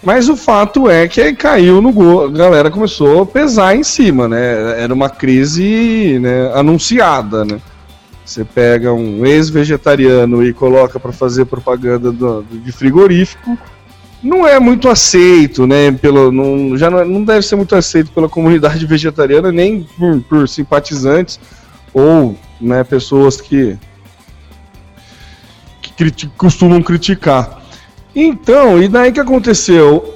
Mas 0.02 0.28
o 0.28 0.36
fato 0.36 0.88
é 0.88 1.08
que 1.08 1.32
caiu 1.34 1.82
no 1.82 1.92
gol, 1.92 2.26
a 2.26 2.30
galera 2.30 2.70
começou 2.70 3.22
a 3.22 3.26
pesar 3.26 3.74
em 3.74 3.82
cima, 3.82 4.28
né? 4.28 4.80
Era 4.80 4.94
uma 4.94 5.10
crise 5.10 6.18
né, 6.20 6.52
anunciada, 6.54 7.44
né? 7.44 7.60
Você 8.24 8.44
pega 8.44 8.92
um 8.92 9.26
ex-vegetariano 9.26 10.44
e 10.44 10.52
coloca 10.52 11.00
para 11.00 11.10
fazer 11.12 11.46
propaganda 11.46 12.12
do- 12.12 12.44
de 12.48 12.70
frigorífico, 12.70 13.58
não 14.22 14.46
é 14.46 14.60
muito 14.60 14.88
aceito, 14.88 15.66
né? 15.66 15.90
Pelo, 15.90 16.30
não, 16.30 16.76
já 16.76 16.90
não, 16.90 17.04
não 17.04 17.24
deve 17.24 17.42
ser 17.44 17.56
muito 17.56 17.74
aceito 17.74 18.12
pela 18.12 18.28
comunidade 18.28 18.84
vegetariana, 18.86 19.50
nem 19.50 19.82
por, 19.98 20.20
por 20.22 20.48
simpatizantes 20.48 21.40
ou 21.92 22.36
né, 22.60 22.84
pessoas 22.84 23.40
que, 23.40 23.76
que 25.82 25.92
criti- 25.92 26.30
costumam 26.36 26.82
criticar. 26.82 27.62
Então, 28.14 28.82
e 28.82 28.88
daí 28.88 29.12
que 29.12 29.20
aconteceu? 29.20 30.14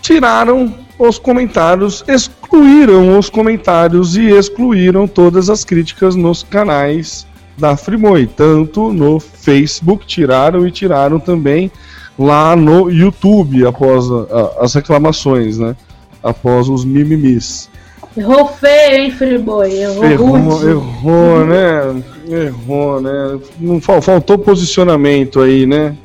Tiraram 0.00 0.72
os 0.98 1.18
comentários, 1.18 2.04
excluíram 2.08 3.18
os 3.18 3.28
comentários 3.30 4.16
e 4.16 4.28
excluíram 4.30 5.06
todas 5.06 5.48
as 5.50 5.64
críticas 5.64 6.14
nos 6.16 6.42
canais 6.42 7.26
da 7.56 7.76
Frimoy, 7.76 8.26
tanto 8.26 8.92
no 8.92 9.18
Facebook, 9.18 10.06
tiraram 10.06 10.66
e 10.66 10.70
tiraram 10.70 11.18
também 11.18 11.70
lá 12.18 12.54
no 12.54 12.90
YouTube 12.90 13.66
após 13.66 14.04
a- 14.10 14.26
a- 14.60 14.64
as 14.64 14.74
reclamações, 14.74 15.58
né? 15.58 15.74
Após 16.22 16.68
os 16.68 16.84
mimimis. 16.84 17.68
Errou 18.16 18.48
feio, 18.48 19.02
hein, 19.04 19.10
Friboi? 19.12 19.72
Errou, 19.72 20.04
Errou, 20.04 20.68
errou, 20.68 21.44
né? 21.46 22.02
Errou, 22.28 23.00
né? 23.00 23.38
Não 23.60 23.80
fal- 23.80 24.02
faltou 24.02 24.38
posicionamento 24.38 25.40
aí, 25.40 25.66
né? 25.66 25.96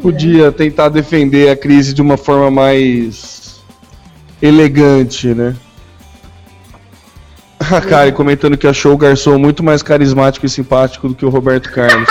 Podia 0.00 0.50
tentar 0.50 0.88
defender 0.88 1.50
a 1.50 1.56
crise 1.56 1.92
de 1.92 2.00
uma 2.00 2.16
forma 2.16 2.50
mais 2.50 3.62
elegante, 4.40 5.28
né? 5.34 5.54
A 7.60 7.80
Kari 7.80 8.12
comentando 8.12 8.56
que 8.58 8.66
achou 8.66 8.92
o 8.92 8.98
garçom 8.98 9.38
muito 9.38 9.62
mais 9.62 9.82
carismático 9.82 10.44
e 10.44 10.48
simpático 10.48 11.08
do 11.08 11.14
que 11.14 11.24
o 11.24 11.30
Roberto 11.30 11.70
Carlos. 11.70 12.08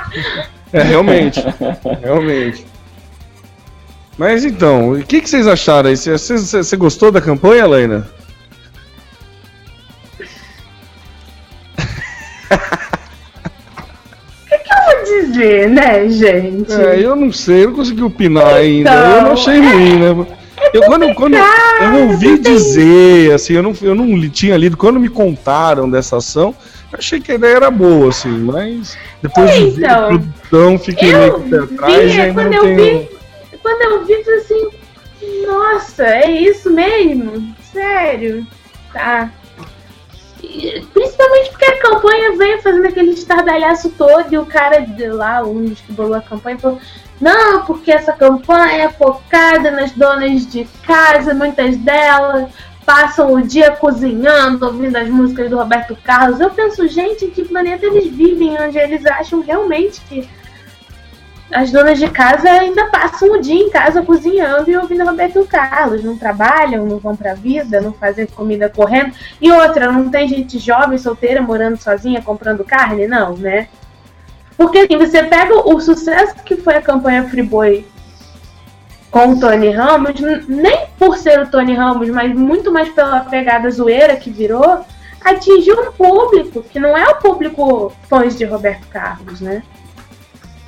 é, 0.72 0.82
realmente. 0.82 1.42
Realmente. 2.02 2.66
Mas 4.18 4.44
então, 4.44 4.92
o 4.92 5.02
que, 5.02 5.20
que 5.20 5.28
vocês 5.28 5.46
acharam 5.46 5.88
aí? 5.88 5.96
Você- 5.96 6.76
gostou 6.76 7.10
da 7.10 7.20
campanha, 7.20 7.66
Lena? 7.66 8.06
Dizer, 15.32 15.68
né, 15.70 16.08
gente? 16.08 16.72
É, 16.72 17.00
eu 17.00 17.16
não 17.16 17.32
sei, 17.32 17.64
eu 17.64 17.68
não 17.68 17.76
consegui 17.76 18.02
opinar 18.02 18.54
ainda. 18.54 18.90
Então, 18.90 19.16
eu 19.16 19.22
não 19.22 19.32
achei 19.32 19.58
ruim, 19.58 19.96
né? 19.98 20.26
Eu, 20.72 20.82
quando, 20.82 21.12
quando 21.14 21.34
eu 21.34 22.08
ouvi 22.08 22.38
dizer, 22.38 23.32
assim, 23.32 23.54
eu 23.54 23.62
não, 23.62 23.74
eu 23.82 23.94
não 23.94 24.16
li- 24.16 24.30
tinha 24.30 24.56
lido, 24.56 24.76
quando 24.76 25.00
me 25.00 25.08
contaram 25.08 25.90
dessa 25.90 26.16
ação, 26.18 26.54
eu 26.92 26.98
achei 26.98 27.20
que 27.20 27.32
a 27.32 27.34
ideia 27.34 27.56
era 27.56 27.70
boa, 27.70 28.08
assim, 28.10 28.28
mas 28.28 28.96
depois 29.22 29.50
de 29.52 29.70
ver 29.70 29.86
a 29.86 29.88
Então, 29.90 30.08
produção, 30.08 30.78
fiquei 30.78 31.14
meio 31.14 31.40
pé 31.40 31.58
atrás 31.58 32.12
vi, 32.12 32.20
e 32.20 32.32
quando 32.32 32.52
eu 32.52 32.62
tenho... 32.62 32.76
vi, 32.76 33.08
quando 33.62 33.82
eu 33.82 34.04
vi, 34.04 34.24
falei 34.24 34.38
assim, 34.40 34.68
nossa, 35.46 36.04
é 36.06 36.30
isso 36.30 36.70
mesmo? 36.70 37.54
Sério? 37.72 38.46
Tá. 38.92 39.30
Principalmente 40.92 41.50
porque 41.50 41.64
a 41.64 41.78
campanha 41.78 42.36
veio 42.36 42.60
fazendo 42.60 42.86
aquele 42.86 43.12
estardalhaço 43.12 43.90
todo 43.90 44.32
e 44.32 44.38
o 44.38 44.44
cara 44.44 44.80
de 44.80 45.06
lá, 45.08 45.42
um 45.42 45.64
dos 45.64 45.80
que 45.80 45.92
bolou 45.92 46.14
a 46.14 46.20
campanha, 46.20 46.58
falou: 46.58 46.80
Não, 47.20 47.64
porque 47.64 47.92
essa 47.92 48.12
campanha 48.12 48.84
é 48.84 48.88
focada 48.88 49.70
nas 49.70 49.92
donas 49.92 50.46
de 50.50 50.66
casa, 50.84 51.32
muitas 51.32 51.76
delas 51.76 52.50
passam 52.84 53.32
o 53.32 53.42
dia 53.42 53.70
cozinhando, 53.70 54.66
ouvindo 54.66 54.96
as 54.96 55.08
músicas 55.08 55.48
do 55.48 55.56
Roberto 55.56 55.96
Carlos. 56.02 56.40
Eu 56.40 56.50
penso, 56.50 56.86
gente, 56.88 57.28
que 57.28 57.44
planeta 57.44 57.86
eles 57.86 58.08
vivem, 58.12 58.60
onde 58.60 58.76
eles 58.76 59.06
acham 59.06 59.40
realmente 59.40 60.00
que 60.08 60.28
as 61.52 61.70
donas 61.70 61.98
de 61.98 62.08
casa 62.08 62.50
ainda 62.50 62.86
passam 62.86 63.32
o 63.32 63.40
dia 63.40 63.62
em 63.62 63.68
casa 63.68 64.02
cozinhando 64.02 64.70
e 64.70 64.76
ouvindo 64.76 65.04
Roberto 65.04 65.46
Carlos. 65.46 66.02
Não 66.02 66.16
trabalham, 66.16 66.86
não 66.86 66.98
vão 66.98 67.14
pra 67.14 67.34
vida, 67.34 67.80
não 67.80 67.92
fazem 67.92 68.26
comida 68.26 68.68
correndo. 68.70 69.14
E 69.40 69.52
outra, 69.52 69.92
não 69.92 70.10
tem 70.10 70.26
gente 70.26 70.58
jovem, 70.58 70.96
solteira, 70.96 71.42
morando 71.42 71.76
sozinha, 71.76 72.22
comprando 72.22 72.64
carne? 72.64 73.06
Não, 73.06 73.36
né? 73.36 73.68
Porque 74.56 74.78
assim, 74.78 74.96
você 74.96 75.22
pega 75.24 75.54
o 75.54 75.80
sucesso 75.80 76.36
que 76.44 76.56
foi 76.56 76.76
a 76.76 76.82
campanha 76.82 77.28
Friboi 77.28 77.86
com 79.10 79.32
o 79.32 79.40
Tony 79.40 79.70
Ramos, 79.70 80.18
nem 80.48 80.86
por 80.98 81.18
ser 81.18 81.40
o 81.40 81.46
Tony 81.46 81.74
Ramos, 81.74 82.08
mas 82.08 82.34
muito 82.34 82.72
mais 82.72 82.88
pela 82.88 83.20
pegada 83.20 83.70
zoeira 83.70 84.16
que 84.16 84.30
virou, 84.30 84.86
atingiu 85.22 85.78
um 85.80 85.92
público 85.92 86.62
que 86.62 86.80
não 86.80 86.96
é 86.96 87.06
o 87.10 87.16
público 87.16 87.92
fãs 88.08 88.38
de 88.38 88.46
Roberto 88.46 88.86
Carlos, 88.88 89.40
né? 89.42 89.62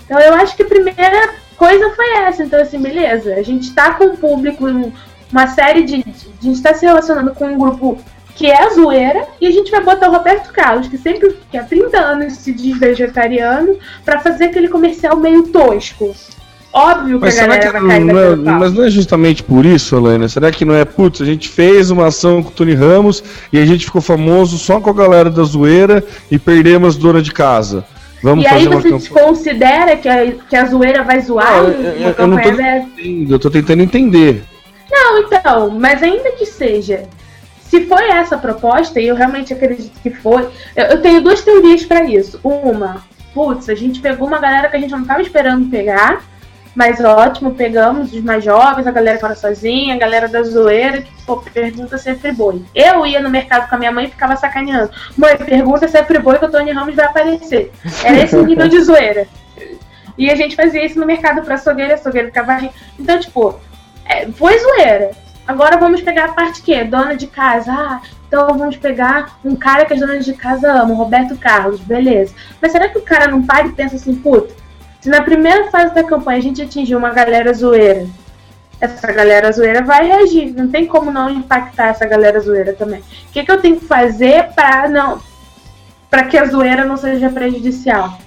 Então 0.04 0.18
eu 0.20 0.34
acho 0.34 0.56
que 0.56 0.62
a 0.62 0.66
primeira 0.66 1.30
coisa 1.56 1.90
foi 1.90 2.10
essa. 2.18 2.42
Então, 2.44 2.60
assim, 2.60 2.78
beleza, 2.80 3.34
a 3.34 3.42
gente 3.42 3.72
tá 3.74 3.94
com 3.94 4.04
um 4.04 4.16
público, 4.16 4.66
um- 4.66 4.92
uma 5.32 5.46
série 5.48 5.82
de. 5.82 5.96
A 6.40 6.44
gente 6.44 6.62
tá 6.62 6.74
se 6.74 6.84
relacionando 6.86 7.32
com 7.32 7.46
um 7.46 7.58
grupo 7.58 7.98
que 8.36 8.50
é 8.50 8.68
zoeira, 8.70 9.26
e 9.40 9.46
a 9.46 9.50
gente 9.50 9.70
vai 9.70 9.80
botar 9.80 10.08
o 10.08 10.12
Roberto 10.12 10.52
Carlos, 10.52 10.88
que 10.88 10.98
sempre, 10.98 11.36
que 11.50 11.56
há 11.56 11.62
30 11.62 11.96
anos 11.98 12.32
se 12.34 12.52
diz 12.52 12.76
vegetariano, 12.76 13.76
pra 14.04 14.18
fazer 14.18 14.46
aquele 14.46 14.66
comercial 14.68 15.16
meio 15.16 15.44
tosco. 15.44 16.12
Óbvio 16.72 17.20
que 17.20 17.26
Mas 17.26 17.38
a 17.38 17.42
será 17.42 17.56
galera 17.56 17.78
que 17.80 17.86
vai 17.86 18.00
não 18.00 18.18
é, 18.18 18.34
mas 18.34 18.72
não 18.72 18.84
é 18.84 18.90
justamente 18.90 19.44
por 19.44 19.64
isso, 19.64 19.94
Helena? 19.96 20.28
Será 20.28 20.50
que 20.50 20.64
não 20.64 20.74
é, 20.74 20.84
putz, 20.84 21.20
a 21.22 21.24
gente 21.24 21.48
fez 21.48 21.92
uma 21.92 22.08
ação 22.08 22.42
com 22.42 22.48
o 22.48 22.52
Tony 22.52 22.74
Ramos 22.74 23.22
e 23.52 23.58
a 23.60 23.64
gente 23.64 23.84
ficou 23.84 24.02
famoso 24.02 24.58
só 24.58 24.80
com 24.80 24.90
a 24.90 24.92
galera 24.92 25.30
da 25.30 25.44
zoeira 25.44 26.02
e 26.28 26.36
perdemos 26.36 26.96
dona 26.96 27.22
de 27.22 27.30
casa? 27.30 27.84
Vamos 28.24 28.42
E 28.42 28.48
aí 28.48 28.66
você 28.66 28.88
campanha. 28.90 29.10
considera 29.26 29.96
que 29.98 30.08
a, 30.08 30.32
que 30.32 30.56
a 30.56 30.64
zoeira 30.64 31.02
vai 31.02 31.20
zoar 31.20 31.52
Não, 31.52 31.64
uma 31.66 31.72
eu- 31.74 32.14
eu- 32.16 32.26
não 32.26 32.38
tô- 32.40 32.50
dessa? 32.52 32.88
Eu 33.28 33.38
tô 33.38 33.50
tentando 33.50 33.82
entender. 33.82 34.42
Não, 34.90 35.18
então, 35.18 35.68
mas 35.70 36.02
ainda 36.02 36.30
que 36.32 36.46
seja, 36.46 37.02
se 37.60 37.84
foi 37.84 38.08
essa 38.08 38.36
a 38.36 38.38
proposta, 38.38 38.98
e 38.98 39.06
eu 39.08 39.14
realmente 39.14 39.52
acredito 39.52 39.92
que 40.02 40.08
foi, 40.10 40.48
eu, 40.74 40.84
eu 40.86 41.02
tenho 41.02 41.20
duas 41.20 41.42
teorias 41.42 41.84
pra 41.84 42.02
isso. 42.04 42.40
Uma, 42.42 43.04
putz, 43.34 43.68
a 43.68 43.74
gente 43.74 44.00
pegou 44.00 44.26
uma 44.26 44.38
galera 44.40 44.70
que 44.70 44.76
a 44.76 44.80
gente 44.80 44.92
não 44.92 45.04
tava 45.04 45.20
esperando 45.20 45.68
pegar, 45.70 46.22
mas 46.74 47.02
ótimo, 47.02 47.54
pegamos 47.54 48.12
os 48.12 48.22
mais 48.22 48.42
jovens, 48.42 48.86
a 48.86 48.90
galera 48.90 49.16
que 49.16 49.22
mora 49.22 49.36
sozinha, 49.36 49.94
a 49.94 49.98
galera 49.98 50.28
da 50.28 50.42
zoeira, 50.42 51.02
que 51.02 51.12
pô, 51.24 51.36
pergunta 51.36 51.96
se 51.96 52.10
é 52.10 52.14
friboi. 52.14 52.64
Eu 52.74 53.06
ia 53.06 53.20
no 53.20 53.30
mercado 53.30 53.68
com 53.68 53.74
a 53.76 53.78
minha 53.78 53.92
mãe 53.92 54.06
e 54.06 54.10
ficava 54.10 54.36
sacaneando. 54.36 54.90
Mãe, 55.16 55.36
pergunta 55.36 55.86
se 55.86 55.96
é 55.96 56.04
friboi 56.04 56.38
que 56.38 56.44
o 56.44 56.50
Tony 56.50 56.72
Ramos 56.72 56.94
vai 56.94 57.04
aparecer. 57.04 57.70
Era 58.02 58.24
esse 58.24 58.36
nível 58.42 58.68
de 58.68 58.80
zoeira. 58.80 59.28
E 60.18 60.30
a 60.30 60.34
gente 60.34 60.56
fazia 60.56 60.84
isso 60.84 60.98
no 60.98 61.06
mercado 61.06 61.42
pra 61.42 61.54
açougueira, 61.54 61.94
açougueira 61.94 62.28
ficava 62.28 62.54
rindo. 62.54 62.74
Então, 62.98 63.18
tipo, 63.18 63.58
é, 64.04 64.26
foi 64.32 64.58
zoeira. 64.58 65.12
Agora 65.46 65.76
vamos 65.76 66.00
pegar 66.00 66.26
a 66.26 66.32
parte 66.32 66.62
que 66.62 66.84
dona 66.84 67.16
de 67.16 67.26
casa. 67.26 67.70
Ah, 67.70 68.00
então 68.26 68.58
vamos 68.58 68.76
pegar 68.76 69.38
um 69.44 69.54
cara 69.54 69.84
que 69.84 69.92
as 69.92 70.00
donas 70.00 70.24
de 70.24 70.34
casa 70.34 70.72
amam, 70.72 70.96
Roberto 70.96 71.36
Carlos, 71.36 71.80
beleza. 71.80 72.34
Mas 72.60 72.72
será 72.72 72.88
que 72.88 72.98
o 72.98 73.02
cara 73.02 73.28
não 73.28 73.44
para 73.44 73.66
e 73.66 73.72
pensa 73.72 73.94
assim, 73.94 74.14
puta, 74.16 74.52
se 75.04 75.10
na 75.10 75.20
primeira 75.20 75.70
fase 75.70 75.94
da 75.94 76.02
campanha 76.02 76.38
a 76.38 76.42
gente 76.42 76.62
atingiu 76.62 76.96
uma 76.96 77.10
galera 77.10 77.52
zoeira, 77.52 78.06
essa 78.80 79.12
galera 79.12 79.52
zoeira 79.52 79.82
vai 79.82 80.06
reagir. 80.06 80.54
Não 80.54 80.68
tem 80.68 80.86
como 80.86 81.10
não 81.10 81.28
impactar 81.28 81.88
essa 81.88 82.06
galera 82.06 82.40
zoeira 82.40 82.72
também. 82.72 83.00
O 83.00 83.30
que, 83.30 83.44
que 83.44 83.52
eu 83.52 83.60
tenho 83.60 83.78
que 83.78 83.84
fazer 83.84 84.54
para 84.54 84.88
não 84.88 85.20
para 86.08 86.24
que 86.24 86.38
a 86.38 86.46
zoeira 86.46 86.86
não 86.86 86.96
seja 86.96 87.28
prejudicial? 87.28 88.18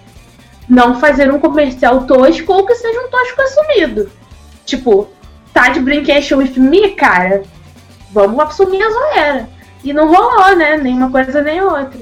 Não 0.69 0.99
fazer 0.99 1.33
um 1.33 1.39
comercial 1.39 2.03
tosco 2.03 2.53
ou 2.53 2.63
que 2.63 2.75
seja 2.75 3.01
um 3.01 3.09
tosco 3.09 3.41
assumido. 3.41 4.11
Tipo, 4.63 5.09
tá 5.51 5.69
de 5.69 5.79
brincation 5.79 6.37
with 6.37 6.59
me, 6.59 6.91
cara? 6.91 7.41
Vamos 8.11 8.39
assumir 8.39 8.83
a 8.83 8.91
zoeira. 8.91 9.49
E 9.83 9.91
não 9.91 10.13
rolou, 10.13 10.55
né? 10.55 10.77
Nenhuma 10.77 11.09
coisa 11.09 11.41
nem 11.41 11.59
outra. 11.59 12.01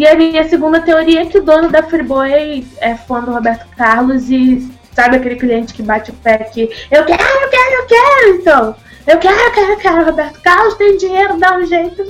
E 0.00 0.06
a 0.06 0.14
minha 0.14 0.48
segunda 0.48 0.80
teoria 0.80 1.20
é 1.20 1.26
que 1.26 1.36
o 1.36 1.42
dono 1.42 1.68
da 1.68 1.82
Freeboy 1.82 2.66
é 2.80 2.94
fã 2.94 3.20
do 3.20 3.32
Roberto 3.32 3.66
Carlos 3.76 4.30
e 4.30 4.66
sabe 4.94 5.16
aquele 5.16 5.36
cliente 5.36 5.74
que 5.74 5.82
bate 5.82 6.10
o 6.10 6.14
pé 6.14 6.38
que 6.38 6.70
eu 6.90 7.04
quero, 7.04 7.22
eu 7.22 7.50
quero, 7.50 7.74
eu 7.74 7.86
quero, 7.86 8.34
então. 8.34 8.76
Eu 9.06 9.18
quero, 9.18 9.38
eu 9.38 9.50
quero, 9.52 9.72
eu 9.72 9.76
quero. 9.76 10.04
Roberto 10.06 10.40
Carlos 10.40 10.74
tem 10.76 10.96
dinheiro, 10.96 11.38
dá 11.38 11.58
um 11.58 11.66
jeito. 11.66 12.02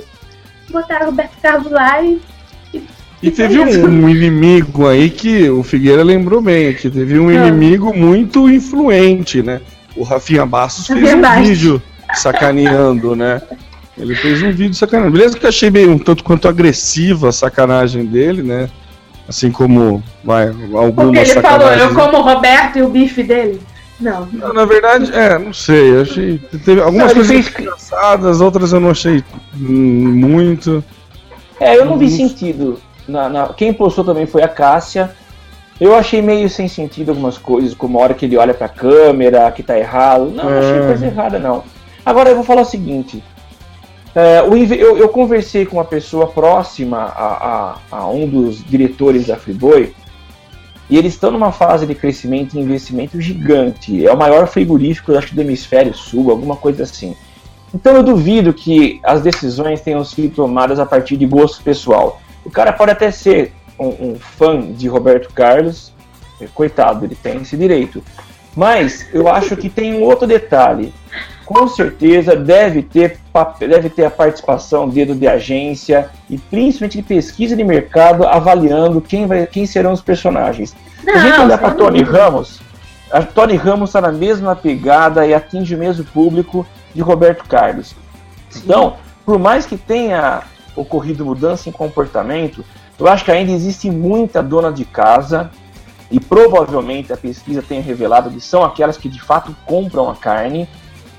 Botaram 0.69 1.07
o 1.07 1.09
Roberto 1.09 1.33
Carlos 1.41 1.69
lá 1.69 2.01
e. 2.01 2.21
E, 2.73 2.81
e 3.23 3.29
teve 3.29 3.59
um, 3.59 3.85
um, 3.85 4.07
inimigo 4.07 4.87
aí 4.87 5.09
que 5.09 5.49
o 5.49 5.61
Figueira 5.61 6.01
lembrou 6.01 6.41
bem, 6.41 6.73
que 6.73 6.89
teve 6.89 7.19
um 7.19 7.27
ah. 7.27 7.33
inimigo 7.33 7.93
muito 7.93 8.49
influente, 8.49 9.43
né? 9.43 9.59
O 9.97 10.03
Rafinha 10.03 10.45
Bastos 10.45 10.87
fez 10.87 11.13
um 11.13 11.43
vídeo 11.43 11.83
sacaneando, 12.13 13.17
né? 13.17 13.41
Ele 13.97 14.15
fez 14.15 14.41
um 14.41 14.51
vídeo 14.51 14.73
sacaneando. 14.73 15.11
Beleza 15.11 15.37
que 15.37 15.45
eu 15.45 15.49
achei 15.49 15.69
bem 15.69 15.87
um 15.87 15.97
tanto 15.97 16.23
quanto 16.23 16.47
agressiva 16.47 17.29
a 17.29 17.31
sacanagem 17.31 18.05
dele, 18.05 18.41
né? 18.41 18.69
Assim 19.27 19.51
como 19.51 20.03
vai, 20.23 20.47
algumas 20.47 20.93
Porque 20.93 21.19
ele 21.19 21.41
falou, 21.41 21.67
eu 21.69 21.93
como 21.93 22.17
o 22.17 22.21
Roberto 22.21 22.77
e 22.77 22.81
o 22.81 22.89
bife 22.89 23.23
dele. 23.23 23.61
Não. 23.99 24.27
não. 24.31 24.53
Na 24.53 24.65
verdade, 24.65 25.13
é, 25.13 25.37
não 25.37 25.53
sei. 25.53 25.95
Eu 25.95 26.01
achei. 26.01 26.37
Teve 26.65 26.81
algumas 26.81 27.07
não, 27.07 27.15
coisas 27.15 27.31
fez... 27.31 27.59
engraçadas, 27.59 28.41
outras 28.41 28.73
eu 28.73 28.79
não 28.79 28.89
achei 28.89 29.23
muito. 29.53 30.83
É, 31.59 31.77
eu 31.77 31.85
não 31.85 31.97
vi 31.97 32.09
sentido. 32.09 32.79
Na, 33.07 33.29
na, 33.29 33.53
Quem 33.53 33.71
postou 33.71 34.03
também 34.03 34.25
foi 34.25 34.41
a 34.41 34.47
Cássia. 34.47 35.11
Eu 35.79 35.95
achei 35.95 36.21
meio 36.21 36.49
sem 36.49 36.67
sentido 36.67 37.09
algumas 37.09 37.37
coisas, 37.37 37.73
como 37.73 37.97
a 37.97 38.03
hora 38.03 38.13
que 38.13 38.25
ele 38.25 38.37
olha 38.37 38.53
pra 38.53 38.69
câmera, 38.69 39.51
que 39.51 39.63
tá 39.63 39.77
errado. 39.77 40.31
Não, 40.31 40.49
é. 40.49 40.59
achei 40.59 40.79
coisa 40.81 41.05
errada, 41.05 41.39
não. 41.39 41.63
Agora 42.05 42.29
eu 42.29 42.35
vou 42.35 42.43
falar 42.43 42.61
o 42.61 42.65
seguinte. 42.65 43.23
É, 44.13 44.39
eu, 44.39 44.97
eu, 44.97 45.07
conversei 45.09 45.65
com 45.65 45.77
uma 45.77 45.85
pessoa 45.85 46.27
próxima 46.27 46.97
a, 46.97 47.77
a, 47.91 47.97
a, 47.97 48.07
um 48.09 48.27
dos 48.27 48.63
diretores 48.63 49.27
da 49.27 49.37
Friboi 49.37 49.93
e 50.89 50.97
eles 50.97 51.13
estão 51.13 51.31
numa 51.31 51.53
fase 51.53 51.87
de 51.87 51.95
crescimento 51.95 52.55
e 52.55 52.59
investimento 52.59 53.21
gigante. 53.21 54.05
É 54.05 54.11
o 54.11 54.17
maior 54.17 54.47
frigorífico, 54.47 55.17
acho 55.17 55.33
do 55.33 55.39
hemisfério 55.39 55.93
sul, 55.93 56.29
alguma 56.29 56.57
coisa 56.57 56.83
assim. 56.83 57.15
Então 57.73 57.95
eu 57.95 58.03
duvido 58.03 58.53
que 58.53 58.99
as 59.01 59.21
decisões 59.21 59.79
tenham 59.79 60.03
sido 60.03 60.35
tomadas 60.35 60.77
a 60.77 60.85
partir 60.85 61.15
de 61.15 61.25
gosto 61.25 61.63
pessoal. 61.63 62.21
O 62.43 62.51
cara 62.51 62.73
pode 62.73 62.91
até 62.91 63.09
ser 63.11 63.53
um, 63.79 64.11
um 64.11 64.15
fã 64.19 64.59
de 64.59 64.89
Roberto 64.89 65.33
Carlos, 65.33 65.93
coitado, 66.53 67.05
ele 67.05 67.15
tem 67.15 67.41
esse 67.41 67.55
direito. 67.55 68.03
Mas 68.55 69.07
eu 69.13 69.29
acho 69.29 69.55
que 69.55 69.69
tem 69.69 69.93
um 69.93 70.03
outro 70.03 70.27
detalhe. 70.27 70.93
Com 71.45 71.67
certeza 71.67 72.35
deve 72.35 72.81
ter, 72.81 73.19
deve 73.59 73.89
ter 73.89 74.05
a 74.05 74.11
participação 74.11 74.87
dedo 74.87 75.13
de 75.13 75.27
agência 75.27 76.09
e 76.29 76.37
principalmente 76.37 76.97
de 76.97 77.03
pesquisa 77.03 77.55
de 77.55 77.63
mercado 77.63 78.25
avaliando 78.25 79.01
quem, 79.01 79.27
vai, 79.27 79.45
quem 79.45 79.65
serão 79.65 79.91
os 79.91 80.01
personagens. 80.01 80.75
Não, 81.03 81.13
Se 81.13 81.19
a 81.19 81.21
gente 81.21 81.39
olhar 81.41 81.57
para 81.57 81.73
Tony 81.73 82.03
Ramos, 82.03 82.61
a 83.11 83.21
Tony 83.21 83.55
Ramos 83.57 83.89
está 83.89 83.99
na 83.99 84.11
mesma 84.11 84.55
pegada 84.55 85.27
e 85.27 85.33
atinge 85.33 85.75
o 85.75 85.77
mesmo 85.77 86.05
público 86.05 86.65
de 86.95 87.01
Roberto 87.01 87.43
Carlos. 87.45 87.93
Então, 88.55 88.95
por 89.25 89.37
mais 89.37 89.65
que 89.65 89.77
tenha 89.77 90.43
ocorrido 90.75 91.25
mudança 91.25 91.67
em 91.67 91.71
comportamento, 91.71 92.63
eu 92.97 93.07
acho 93.07 93.25
que 93.25 93.31
ainda 93.31 93.51
existe 93.51 93.89
muita 93.91 94.41
dona 94.41 94.71
de 94.71 94.85
casa 94.85 95.51
e 96.09 96.19
provavelmente 96.19 97.11
a 97.11 97.17
pesquisa 97.17 97.61
tenha 97.61 97.81
revelado 97.81 98.29
que 98.29 98.39
são 98.39 98.63
aquelas 98.63 98.97
que 98.97 99.09
de 99.09 99.21
fato 99.21 99.55
compram 99.65 100.09
a 100.09 100.15
carne 100.15 100.67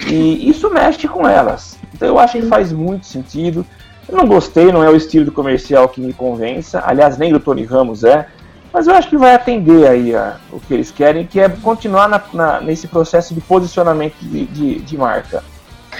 e 0.09 0.49
isso 0.49 0.71
mexe 0.71 1.07
com 1.09 1.27
elas. 1.27 1.79
Então 1.95 2.09
eu 2.09 2.19
acho 2.19 2.41
que 2.41 2.47
faz 2.47 2.73
muito 2.73 3.07
sentido. 3.07 3.65
Eu 4.09 4.17
não 4.17 4.27
gostei, 4.27 4.73
não 4.73 4.83
é 4.83 4.91
o 4.91 4.97
estilo 4.97 5.25
do 5.25 5.33
comercial 5.33 5.89
que 5.89 6.01
me 6.01 6.13
convença. 6.13 6.83
Aliás, 6.85 7.17
nem 7.17 7.33
do 7.33 7.41
Tony 7.41 7.65
Ramos 7.65 8.05
é. 8.05 8.27
Mas 8.73 8.87
eu 8.87 8.95
acho 8.95 9.09
que 9.09 9.17
vai 9.17 9.35
atender 9.35 9.87
aí 9.87 10.15
a, 10.15 10.37
o 10.51 10.59
que 10.59 10.73
eles 10.73 10.91
querem, 10.91 11.27
que 11.27 11.39
é 11.39 11.49
continuar 11.49 12.09
na, 12.09 12.23
na, 12.33 12.61
nesse 12.61 12.89
processo 12.89 13.35
de 13.35 13.41
posicionamento 13.41 14.15
de, 14.23 14.47
de, 14.47 14.79
de 14.81 14.97
marca. 14.97 15.45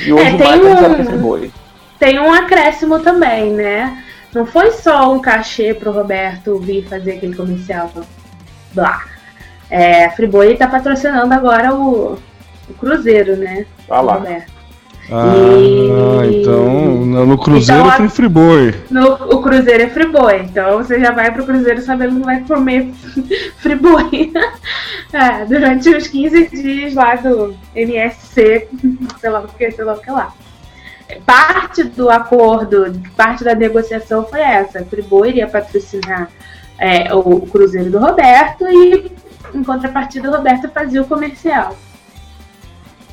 E 0.01 0.13
hoje 0.13 0.27
é, 0.27 0.39
tem 0.39 0.63
marca 0.63 1.03
um, 1.03 1.51
Tem 1.99 2.19
um 2.19 2.33
acréscimo 2.33 2.99
também, 3.01 3.53
né? 3.53 4.03
Não 4.35 4.47
foi 4.47 4.71
só 4.71 5.13
um 5.13 5.21
cachê 5.21 5.75
pro 5.75 5.93
Roberto 5.93 6.59
vir 6.59 6.89
fazer 6.89 7.13
aquele 7.13 7.37
comercial 7.37 7.91
lá. 8.75 9.05
É, 9.69 10.07
a 10.07 10.11
Friboi 10.13 10.55
está 10.55 10.67
patrocinando 10.67 11.33
agora 11.35 11.75
o, 11.75 12.19
o 12.69 12.75
Cruzeiro, 12.79 13.37
né? 13.37 13.67
Ah 13.93 14.01
lá. 14.01 14.23
Ah, 15.11 16.25
e... 16.25 16.41
então 16.41 17.05
no 17.27 17.37
Cruzeiro 17.37 17.83
então, 17.83 17.97
tem 17.99 18.09
Friboi. 18.09 18.75
No, 18.91 19.13
o 19.13 19.43
Cruzeiro 19.43 19.83
é 19.83 19.89
Friboi, 19.91 20.39
então 20.45 20.79
você 20.79 20.99
já 20.99 21.11
vai 21.11 21.31
pro 21.31 21.45
Cruzeiro 21.45 21.83
sabendo 21.83 22.19
que 22.19 22.25
vai 22.25 22.41
comer 22.41 22.91
Friboi 23.59 24.33
é, 25.13 25.45
durante 25.45 25.91
os 25.91 26.07
15 26.07 26.49
dias 26.49 26.95
lá 26.95 27.17
do 27.17 27.55
MSC, 27.75 28.69
sei 29.21 29.31
lá 29.31 29.41
o 29.41 29.49
que, 29.49 29.71
sei 29.71 29.85
lá 29.85 29.93
o 29.93 30.01
que 30.01 30.11
lá. 30.11 30.33
Parte 31.27 31.85
do 31.85 32.09
acordo, 32.09 32.99
parte 33.15 33.45
da 33.45 33.55
negociação 33.55 34.25
foi 34.25 34.41
essa. 34.41 34.83
Friboi 34.87 35.29
iria 35.29 35.47
patrocinar 35.47 36.31
é, 36.79 37.15
o 37.15 37.41
Cruzeiro 37.41 37.91
do 37.91 37.99
Roberto 37.99 38.67
e, 38.67 39.13
em 39.53 39.63
contrapartida, 39.63 40.31
o 40.31 40.35
Roberto 40.35 40.71
fazia 40.71 41.03
o 41.03 41.07
comercial. 41.07 41.77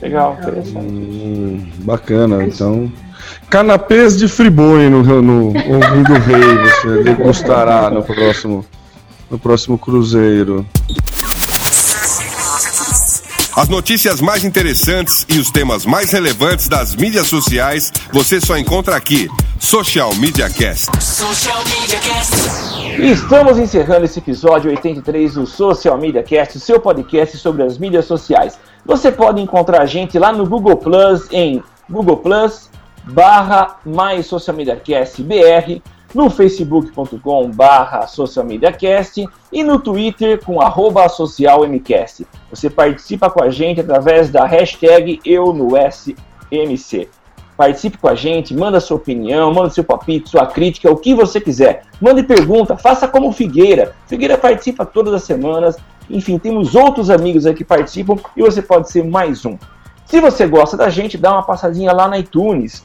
Legal, 0.01 0.37
então, 0.39 0.49
interessante. 0.49 0.77
Hum, 0.77 1.71
bacana, 1.79 2.43
então. 2.43 2.91
Canapês 3.49 4.17
de 4.17 4.27
Friboi 4.27 4.89
no, 4.89 5.03
no, 5.21 5.47
Ouvindo 5.47 6.13
Rei, 6.13 6.57
você 6.57 7.03
degustará 7.03 7.89
no 7.89 8.03
próximo, 8.03 8.65
no 9.29 9.37
próximo 9.37 9.77
Cruzeiro. 9.77 10.65
As 13.55 13.67
notícias 13.67 14.21
mais 14.21 14.45
interessantes 14.45 15.25
e 15.27 15.37
os 15.37 15.51
temas 15.51 15.85
mais 15.85 16.13
relevantes 16.13 16.69
das 16.69 16.95
mídias 16.95 17.27
sociais 17.27 17.91
você 18.13 18.39
só 18.39 18.57
encontra 18.57 18.95
aqui. 18.95 19.27
Social 19.59 20.15
Media 20.15 20.49
Cast. 20.49 20.89
Social 21.03 21.61
Media 21.65 21.99
Cast. 21.99 23.01
Estamos 23.01 23.57
encerrando 23.57 24.05
esse 24.05 24.19
episódio 24.19 24.71
83 24.71 25.33
do 25.33 25.45
Social 25.45 25.97
Media 25.97 26.23
Cast, 26.23 26.57
o 26.57 26.59
seu 26.61 26.79
podcast 26.79 27.37
sobre 27.37 27.63
as 27.63 27.77
mídias 27.77 28.05
sociais. 28.05 28.57
Você 28.85 29.11
pode 29.11 29.41
encontrar 29.41 29.81
a 29.81 29.85
gente 29.85 30.17
lá 30.17 30.31
no 30.31 30.47
Google 30.47 30.77
Plus 30.77 31.27
em 31.31 31.63
Google 31.89 32.17
Plus 32.17 32.69
barra 33.03 33.77
mais 33.85 34.25
Social 34.27 34.55
Media 34.55 34.75
Cast 34.75 35.21
BR 35.23 35.81
no 36.13 36.29
facebook.com 36.29 37.51
barra 37.51 38.07
socialmediacast 38.07 39.27
e 39.51 39.63
no 39.63 39.79
Twitter 39.79 40.43
com 40.43 40.61
arroba 40.61 41.07
socialmcast. 41.07 42.25
Você 42.49 42.69
participa 42.69 43.29
com 43.29 43.43
a 43.43 43.49
gente 43.49 43.81
através 43.81 44.29
da 44.29 44.45
hashtag 44.45 45.19
eu 45.23 45.53
no 45.53 45.71
SMC. 45.77 47.09
Participe 47.55 47.97
com 47.97 48.07
a 48.07 48.15
gente, 48.15 48.55
manda 48.55 48.79
sua 48.79 48.95
opinião, 48.95 49.53
manda 49.53 49.69
seu 49.69 49.83
palpite, 49.83 50.29
sua 50.29 50.47
crítica, 50.47 50.89
o 50.89 50.95
que 50.95 51.13
você 51.13 51.41
quiser. 51.41 51.83
Mande 51.99 52.23
pergunta, 52.23 52.77
faça 52.77 53.07
como 53.07 53.33
Figueira. 53.33 53.93
Figueira 54.07 54.37
participa 54.37 54.85
todas 54.85 55.13
as 55.13 55.23
semanas. 55.23 55.75
Enfim, 56.09 56.39
temos 56.39 56.75
outros 56.75 57.09
amigos 57.09 57.45
aí 57.45 57.53
que 57.53 57.63
participam 57.63 58.17
e 58.35 58.41
você 58.41 58.61
pode 58.61 58.89
ser 58.89 59.03
mais 59.03 59.45
um. 59.45 59.57
Se 60.05 60.19
você 60.19 60.47
gosta 60.47 60.75
da 60.75 60.89
gente, 60.89 61.17
dá 61.17 61.31
uma 61.31 61.43
passadinha 61.43 61.93
lá 61.93 62.07
na 62.07 62.17
iTunes. 62.17 62.83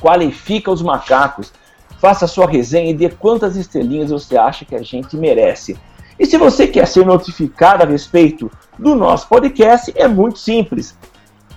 Qualifica 0.00 0.70
os 0.70 0.80
macacos 0.82 1.52
faça 2.02 2.26
sua 2.26 2.48
resenha 2.48 2.90
e 2.90 2.94
dê 2.94 3.08
quantas 3.08 3.54
estrelinhas 3.54 4.10
você 4.10 4.36
acha 4.36 4.64
que 4.64 4.74
a 4.74 4.82
gente 4.82 5.16
merece. 5.16 5.78
E 6.18 6.26
se 6.26 6.36
você 6.36 6.66
quer 6.66 6.88
ser 6.88 7.06
notificado 7.06 7.84
a 7.84 7.86
respeito 7.86 8.50
do 8.76 8.96
nosso 8.96 9.28
podcast, 9.28 9.92
é 9.94 10.08
muito 10.08 10.40
simples. 10.40 10.98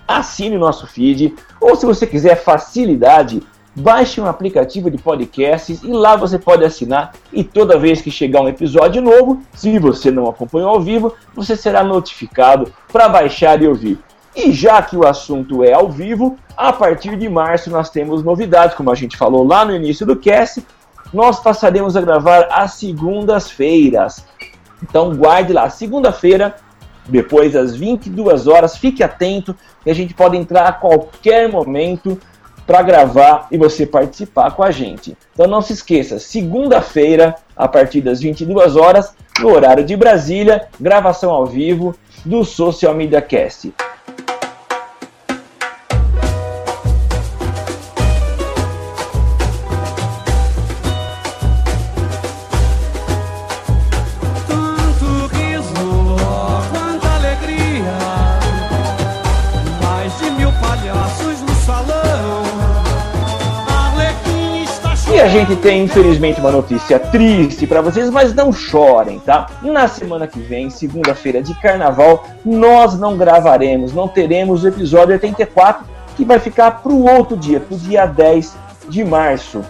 Assine 0.07 0.56
o 0.56 0.60
nosso 0.60 0.86
feed, 0.86 1.34
ou 1.60 1.76
se 1.76 1.84
você 1.84 2.06
quiser 2.06 2.36
facilidade, 2.36 3.41
baixe 3.76 4.22
um 4.22 4.26
aplicativo 4.26 4.89
de 4.89 4.97
podcasts 4.97 5.84
e 5.84 5.88
lá 5.88 6.15
você 6.15 6.39
pode 6.39 6.64
assinar 6.64 7.14
e 7.34 7.43
toda 7.43 7.77
vez 7.77 8.02
que 8.02 8.10
chegar 8.10 8.41
um 8.41 8.47
episódio 8.47 9.02
novo, 9.02 9.41
se 9.53 9.77
você 9.77 10.10
não 10.10 10.27
acompanhou 10.27 10.69
ao 10.69 10.81
vivo, 10.81 11.14
você 11.35 11.57
será 11.57 11.84
notificado 11.84 12.72
para 12.91 13.10
baixar 13.10 13.61
e 13.61 13.68
ouvir. 13.68 13.99
E 14.35 14.52
já 14.52 14.81
que 14.81 14.95
o 14.95 15.06
assunto 15.06 15.64
é 15.64 15.73
ao 15.73 15.89
vivo, 15.89 16.38
a 16.56 16.72
partir 16.72 17.18
de 17.18 17.27
março 17.27 17.69
nós 17.69 17.89
temos 17.89 18.23
novidades, 18.23 18.76
como 18.76 18.91
a 18.91 18.95
gente 18.95 19.18
falou 19.18 19.45
lá 19.45 19.65
no 19.65 19.76
início 19.76 20.06
do 20.06 20.15
cast, 20.15 20.65
nós 21.14 21.39
passaremos 21.39 21.95
a 21.95 22.02
gravar 22.02 22.47
às 22.52 22.73
segundas-feiras. 22.73 24.26
Então 24.81 25.15
guarde 25.15 25.53
lá, 25.53 25.69
segunda-feira, 25.69 26.56
depois 27.07 27.53
das 27.53 27.76
22 27.76 28.47
horas, 28.47 28.77
fique 28.77 29.03
atento 29.03 29.56
que 29.84 29.89
a 29.89 29.95
gente 29.95 30.14
pode 30.14 30.35
entrar 30.35 30.68
a 30.68 30.73
qualquer 30.73 31.49
momento 31.49 32.19
para 32.65 32.81
gravar 32.81 33.47
e 33.51 33.57
você 33.57 33.85
participar 33.85 34.51
com 34.51 34.63
a 34.63 34.71
gente. 34.71 35.15
Então 35.33 35.47
não 35.47 35.61
se 35.61 35.73
esqueça, 35.73 36.19
segunda-feira, 36.19 37.35
a 37.55 37.67
partir 37.67 38.01
das 38.01 38.21
22 38.21 38.75
horas, 38.75 39.13
no 39.39 39.49
horário 39.49 39.83
de 39.83 39.95
Brasília, 39.95 40.67
gravação 40.79 41.31
ao 41.31 41.45
vivo 41.45 41.95
do 42.23 42.43
Social 42.43 42.95
Media 42.95 43.21
Cast. 43.21 43.73
Gente 65.56 65.61
tem, 65.61 65.84
infelizmente, 65.84 66.40
uma 66.40 66.52
notícia 66.52 66.99
triste 66.99 67.65
para 67.65 67.82
vocês, 67.82 68.10
mas 68.10 68.34
não 68.34 68.52
chorem, 68.52 69.19
tá? 69.19 69.48
Na 69.61 69.88
semana 69.88 70.27
que 70.27 70.40
vem, 70.40 70.69
segunda-feira 70.69 71.41
de 71.41 71.53
carnaval, 71.61 72.26
nós 72.44 72.99
não 72.99 73.18
gravaremos, 73.18 73.94
não 73.94 74.07
teremos 74.07 74.64
o 74.64 74.68
episódio 74.68 75.14
84, 75.14 75.86
que 76.18 76.26
vai 76.26 76.40
ficar 76.40 76.82
para 76.84 76.91
o 76.91 77.06
outro 77.06 77.38
dia, 77.38 77.60
para 77.60 77.76
o 77.76 77.80
dia 77.80 78.06
10 78.06 78.56
de 78.90 79.03
março. 79.03 79.64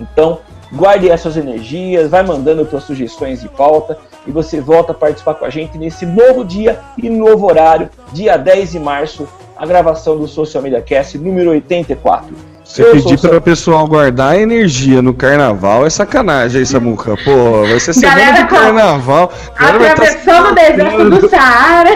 Então, 0.00 0.40
guarde 0.72 1.08
essas 1.08 1.36
energias, 1.36 2.10
vai 2.10 2.22
mandando 2.22 2.68
suas 2.68 2.84
sugestões 2.84 3.40
de 3.40 3.48
pauta 3.48 3.98
e 4.26 4.30
você 4.30 4.60
volta 4.60 4.92
a 4.92 4.94
participar 4.94 5.34
com 5.34 5.44
a 5.44 5.50
gente 5.50 5.78
nesse 5.78 6.04
novo 6.04 6.44
dia 6.44 6.80
e 6.98 7.08
novo 7.08 7.46
horário, 7.46 7.88
dia 8.12 8.36
10 8.36 8.72
de 8.72 8.78
março, 8.78 9.26
a 9.56 9.64
gravação 9.64 10.18
do 10.18 10.28
Social 10.28 10.62
Media 10.62 10.82
Cast 10.82 11.16
número 11.16 11.50
84. 11.50 12.51
Você 12.72 12.84
pedir 12.86 13.20
para 13.20 13.36
o 13.36 13.40
pessoal 13.40 13.86
guardar 13.86 14.40
energia 14.40 15.02
no 15.02 15.12
carnaval 15.12 15.84
é 15.84 15.90
sacanagem 15.90 16.60
aí, 16.60 16.64
Samuca. 16.64 17.18
Pô, 17.22 17.66
vai 17.68 17.78
ser 17.78 17.92
semana 17.92 18.18
Galera, 18.18 18.42
de 18.42 18.48
carnaval. 18.48 19.32
Tá 19.58 19.68
atravessando 19.68 20.48
o 20.48 20.54
deserto 20.54 21.10
do 21.10 21.28
Saara. 21.28 21.90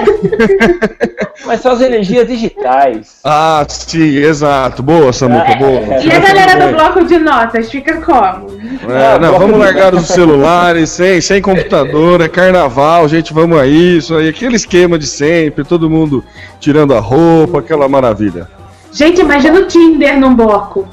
Mas 1.47 1.63
são 1.63 1.73
as 1.73 1.81
energias 1.81 2.29
digitais. 2.29 3.21
Ah, 3.25 3.65
sim, 3.67 4.19
exato. 4.19 4.83
Boa, 4.83 5.15
Samuca, 5.15 5.53
é. 5.53 5.57
boa. 5.57 5.81
E 6.05 6.13
a 6.13 6.19
galera 6.19 6.67
do 6.67 6.77
bloco 6.77 7.05
de 7.07 7.19
notas, 7.21 7.71
fica 7.71 7.99
como? 8.03 8.47
É, 8.87 9.19
não, 9.19 9.39
vamos 9.39 9.59
largar 9.59 9.95
os 9.95 10.07
celulares, 10.07 10.91
sem, 10.91 11.23
sem 11.23 11.41
computador, 11.41 12.21
é 12.21 12.29
carnaval, 12.29 13.09
gente, 13.09 13.33
vamos 13.33 13.59
a 13.59 13.67
isso, 13.67 14.15
aí, 14.15 14.29
aquele 14.29 14.57
esquema 14.57 14.99
de 14.99 15.07
sempre, 15.07 15.65
todo 15.65 15.89
mundo 15.89 16.23
tirando 16.61 16.93
a 16.93 17.01
roupa, 17.01 17.61
aquela 17.61 17.89
maravilha. 17.89 18.56
Gente, 18.97 19.21
imagina 19.21 19.61
o 19.61 19.67
Tinder 19.67 20.19
num 20.19 20.35
bloco. 20.35 20.89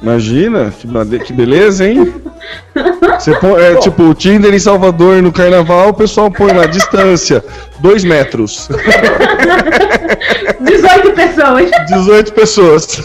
Imagina, 0.00 0.72
que 1.22 1.34
beleza, 1.34 1.86
hein? 1.86 2.14
Você 3.18 3.34
põe, 3.34 3.60
é, 3.60 3.74
tipo, 3.76 4.04
o 4.04 4.14
Tinder 4.14 4.54
em 4.54 4.58
Salvador 4.58 5.20
no 5.20 5.30
carnaval, 5.30 5.90
o 5.90 5.94
pessoal 5.94 6.30
põe 6.30 6.50
lá, 6.54 6.64
distância, 6.64 7.44
2 7.80 8.04
metros. 8.04 8.70
18 10.60 11.12
pessoas. 11.12 11.70
18 11.90 12.32
pessoas. 12.32 13.02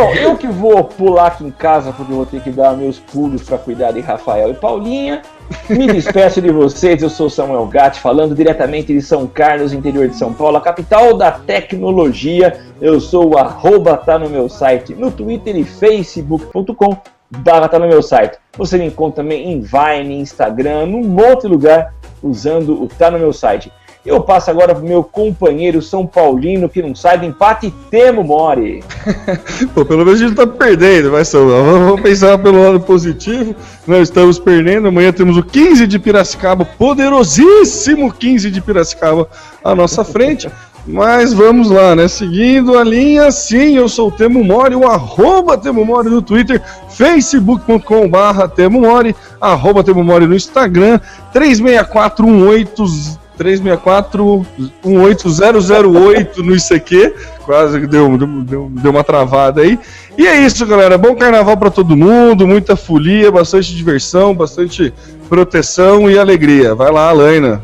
Bom, 0.00 0.14
eu 0.14 0.34
que 0.34 0.46
vou 0.46 0.82
pular 0.82 1.26
aqui 1.26 1.44
em 1.44 1.50
casa 1.50 1.92
porque 1.92 2.10
eu 2.10 2.16
vou 2.16 2.24
ter 2.24 2.40
que 2.40 2.48
dar 2.48 2.74
meus 2.74 2.98
pulos 2.98 3.42
para 3.42 3.58
cuidar 3.58 3.92
de 3.92 4.00
Rafael 4.00 4.50
e 4.50 4.54
Paulinha. 4.54 5.20
Me 5.68 5.86
despeço 5.88 6.40
de 6.40 6.50
vocês, 6.50 7.02
eu 7.02 7.10
sou 7.10 7.28
Samuel 7.28 7.66
Gatti, 7.66 8.00
falando 8.00 8.34
diretamente 8.34 8.94
de 8.94 9.02
São 9.02 9.26
Carlos, 9.26 9.74
interior 9.74 10.08
de 10.08 10.16
São 10.16 10.32
Paulo, 10.32 10.56
a 10.56 10.60
capital 10.62 11.18
da 11.18 11.30
tecnologia. 11.30 12.58
Eu 12.80 12.98
sou 12.98 13.34
o 13.34 13.38
arroba, 13.38 13.94
tá 13.94 14.18
no 14.18 14.30
meu 14.30 14.48
site, 14.48 14.94
no 14.94 15.10
Twitter 15.10 15.54
e 15.54 15.64
facebook.com 15.64 16.96
barra 17.30 17.68
tá 17.68 17.78
no 17.78 17.86
meu 17.86 18.02
site. 18.02 18.38
Você 18.56 18.78
me 18.78 18.86
encontra 18.86 19.22
também 19.22 19.52
em 19.52 19.60
Vine, 19.60 20.18
Instagram, 20.18 20.86
num 20.86 21.04
monte 21.04 21.42
de 21.42 21.48
lugar, 21.48 21.94
usando 22.22 22.82
o 22.82 22.88
tá 22.88 23.10
no 23.10 23.18
meu 23.18 23.34
site. 23.34 23.70
Eu 24.04 24.22
passo 24.22 24.50
agora 24.50 24.74
pro 24.74 24.82
meu 24.82 25.04
companheiro 25.04 25.82
São 25.82 26.06
Paulino, 26.06 26.70
que 26.70 26.82
não 26.82 26.94
sai 26.94 27.18
do 27.18 27.26
empate, 27.26 27.72
Temo 27.90 28.24
Mori. 28.24 28.82
Pô, 29.74 29.84
pelo 29.84 30.06
menos 30.06 30.20
a 30.20 30.24
gente 30.24 30.36
tá 30.36 30.46
perdendo, 30.46 31.10
vai 31.10 31.24
São 31.24 31.46
Vamos 31.46 32.00
pensar 32.00 32.38
pelo 32.38 32.62
lado 32.62 32.80
positivo. 32.80 33.54
Nós 33.86 34.08
estamos 34.08 34.38
perdendo. 34.38 34.88
Amanhã 34.88 35.12
temos 35.12 35.36
o 35.36 35.42
15 35.42 35.86
de 35.86 35.98
Piracicaba, 35.98 36.64
poderosíssimo 36.64 38.10
15 38.10 38.50
de 38.50 38.62
Piracicaba 38.62 39.28
à 39.62 39.74
nossa 39.74 40.02
frente. 40.02 40.48
Mas 40.86 41.34
vamos 41.34 41.68
lá, 41.68 41.94
né? 41.94 42.08
Seguindo 42.08 42.78
a 42.78 42.82
linha, 42.82 43.30
sim, 43.30 43.76
eu 43.76 43.86
sou 43.86 44.08
o 44.08 44.10
Temo 44.10 44.42
Mori, 44.42 44.74
o 44.74 44.86
arroba 44.86 45.58
Temo 45.58 45.84
Mori 45.84 46.08
no 46.08 46.22
Twitter, 46.22 46.62
facebook.com 46.88 48.08
barra 48.08 48.48
Temo 48.48 48.80
Mori, 48.80 49.14
arroba 49.38 49.84
Temo 49.84 50.02
Mori 50.02 50.26
no 50.26 50.34
Instagram, 50.34 50.98
364180 51.34 53.19
364 53.40 54.46
18008 54.84 56.42
no 56.42 56.54
ICQ. 56.54 57.14
Quase 57.46 57.86
deu, 57.86 58.18
deu, 58.44 58.70
deu 58.70 58.90
uma 58.90 59.02
travada 59.02 59.62
aí. 59.62 59.78
E 60.18 60.26
é 60.26 60.36
isso, 60.36 60.66
galera. 60.66 60.98
Bom 60.98 61.16
carnaval 61.16 61.56
para 61.56 61.70
todo 61.70 61.96
mundo, 61.96 62.46
muita 62.46 62.76
folia, 62.76 63.30
bastante 63.30 63.74
diversão, 63.74 64.34
bastante 64.34 64.92
proteção 65.26 66.10
e 66.10 66.18
alegria. 66.18 66.74
Vai 66.74 66.92
lá, 66.92 67.08
Alaina. 67.08 67.62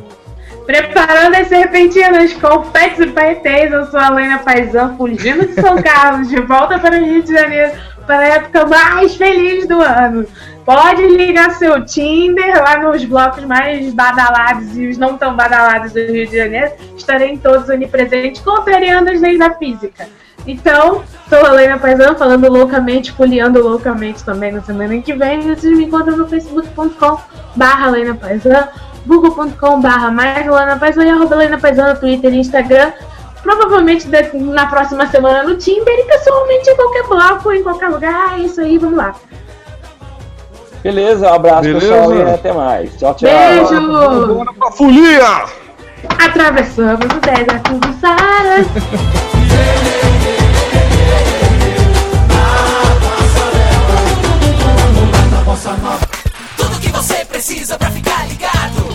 Preparando 0.64 1.34
as 1.34 1.48
serpentinas, 1.48 2.32
confetes 2.32 2.98
e 2.98 3.06
paetês, 3.08 3.70
eu 3.70 3.86
sou 3.86 4.00
a 4.00 4.08
Helena 4.08 4.38
Paisan, 4.38 4.94
fugindo 4.96 5.46
de 5.46 5.60
São 5.60 5.76
Carlos, 5.80 6.28
de 6.28 6.40
volta 6.40 6.78
para 6.78 6.96
o 6.96 7.04
Rio 7.04 7.22
de 7.22 7.32
Janeiro, 7.32 7.72
para 8.06 8.18
a 8.18 8.28
época 8.28 8.66
mais 8.66 9.14
feliz 9.14 9.68
do 9.68 9.80
ano. 9.80 10.26
Pode 10.66 11.00
ligar 11.06 11.52
seu 11.52 11.84
Tinder 11.84 12.60
lá 12.60 12.80
nos 12.80 13.04
blocos 13.04 13.44
mais 13.44 13.94
badalados 13.94 14.76
e 14.76 14.88
os 14.88 14.98
não 14.98 15.16
tão 15.16 15.36
badalados 15.36 15.92
do 15.92 16.00
Rio 16.00 16.26
de 16.26 16.36
Janeiro. 16.36 16.72
Estarei 16.96 17.38
todos 17.38 17.68
onipresentes, 17.68 18.42
contrariando 18.42 19.12
as 19.12 19.20
leis 19.20 19.38
da 19.38 19.54
física. 19.54 20.08
Então, 20.44 21.04
sou 21.28 21.46
a 21.46 21.50
Helena 21.50 21.78
Paisano, 21.78 22.18
falando 22.18 22.50
loucamente, 22.50 23.12
poliando 23.12 23.62
loucamente 23.62 24.24
também 24.24 24.50
na 24.50 24.60
semana 24.60 25.00
que 25.00 25.12
vem. 25.12 25.40
Vocês 25.42 25.76
me 25.76 25.84
encontram 25.84 26.16
no 26.16 26.26
facebook.com 26.26 27.20
barra 27.54 27.86
Helena 27.86 28.16
Paisano, 28.16 28.66
google.com 29.06 29.80
barra 29.80 30.10
mais 30.10 30.44
Helena 30.44 30.76
Paisano 30.76 31.06
e 31.06 31.10
arroba 31.10 31.94
Twitter 31.94 32.34
e 32.34 32.38
Instagram. 32.38 32.90
Provavelmente 33.40 34.08
na 34.34 34.66
próxima 34.66 35.06
semana 35.06 35.44
no 35.44 35.56
Tinder 35.56 35.96
e 35.96 36.08
pessoalmente 36.08 36.68
em 36.70 36.74
qualquer 36.74 37.06
bloco, 37.06 37.52
em 37.52 37.62
qualquer 37.62 37.88
lugar. 37.88 38.36
É 38.36 38.42
isso 38.42 38.60
aí, 38.60 38.78
vamos 38.78 38.96
lá. 38.96 39.14
Beleza, 40.86 41.28
um 41.28 41.34
abraço 41.34 41.62
Beleza. 41.62 41.80
pessoal 41.80 42.14
e 42.14 42.22
até 42.30 42.52
mais. 42.52 42.96
Tchau, 42.96 43.12
tchau. 43.14 43.28
Beijo! 43.28 44.34
Bora 44.34 44.52
pra 44.52 44.70
folia! 44.70 45.44
Atravessamos 46.24 47.06
o 47.06 47.20
deserto 47.20 47.72
do 47.74 48.00
Sara. 48.00 48.64
Tudo 56.56 56.80
que 56.80 56.88
você 56.90 57.24
precisa 57.24 57.76
pra 57.76 57.90
ficar 57.90 58.28
ligado. 58.28 58.86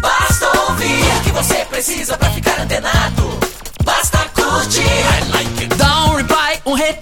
Basta 0.00 0.46
ouvir 0.68 1.02
o 1.18 1.22
que 1.24 1.30
você 1.32 1.64
precisa 1.64 2.16
pra 2.16 2.30
ficar 2.30 2.60
antenado. 2.60 3.40
Basta 3.84 4.18
curtir. 4.36 4.82
I 4.82 5.32
like 5.32 5.64
it. 5.64 5.74
Dá 5.74 6.04
um 6.04 6.14
reply, 6.14 6.60
um 6.66 6.74
retweet. 6.74 7.01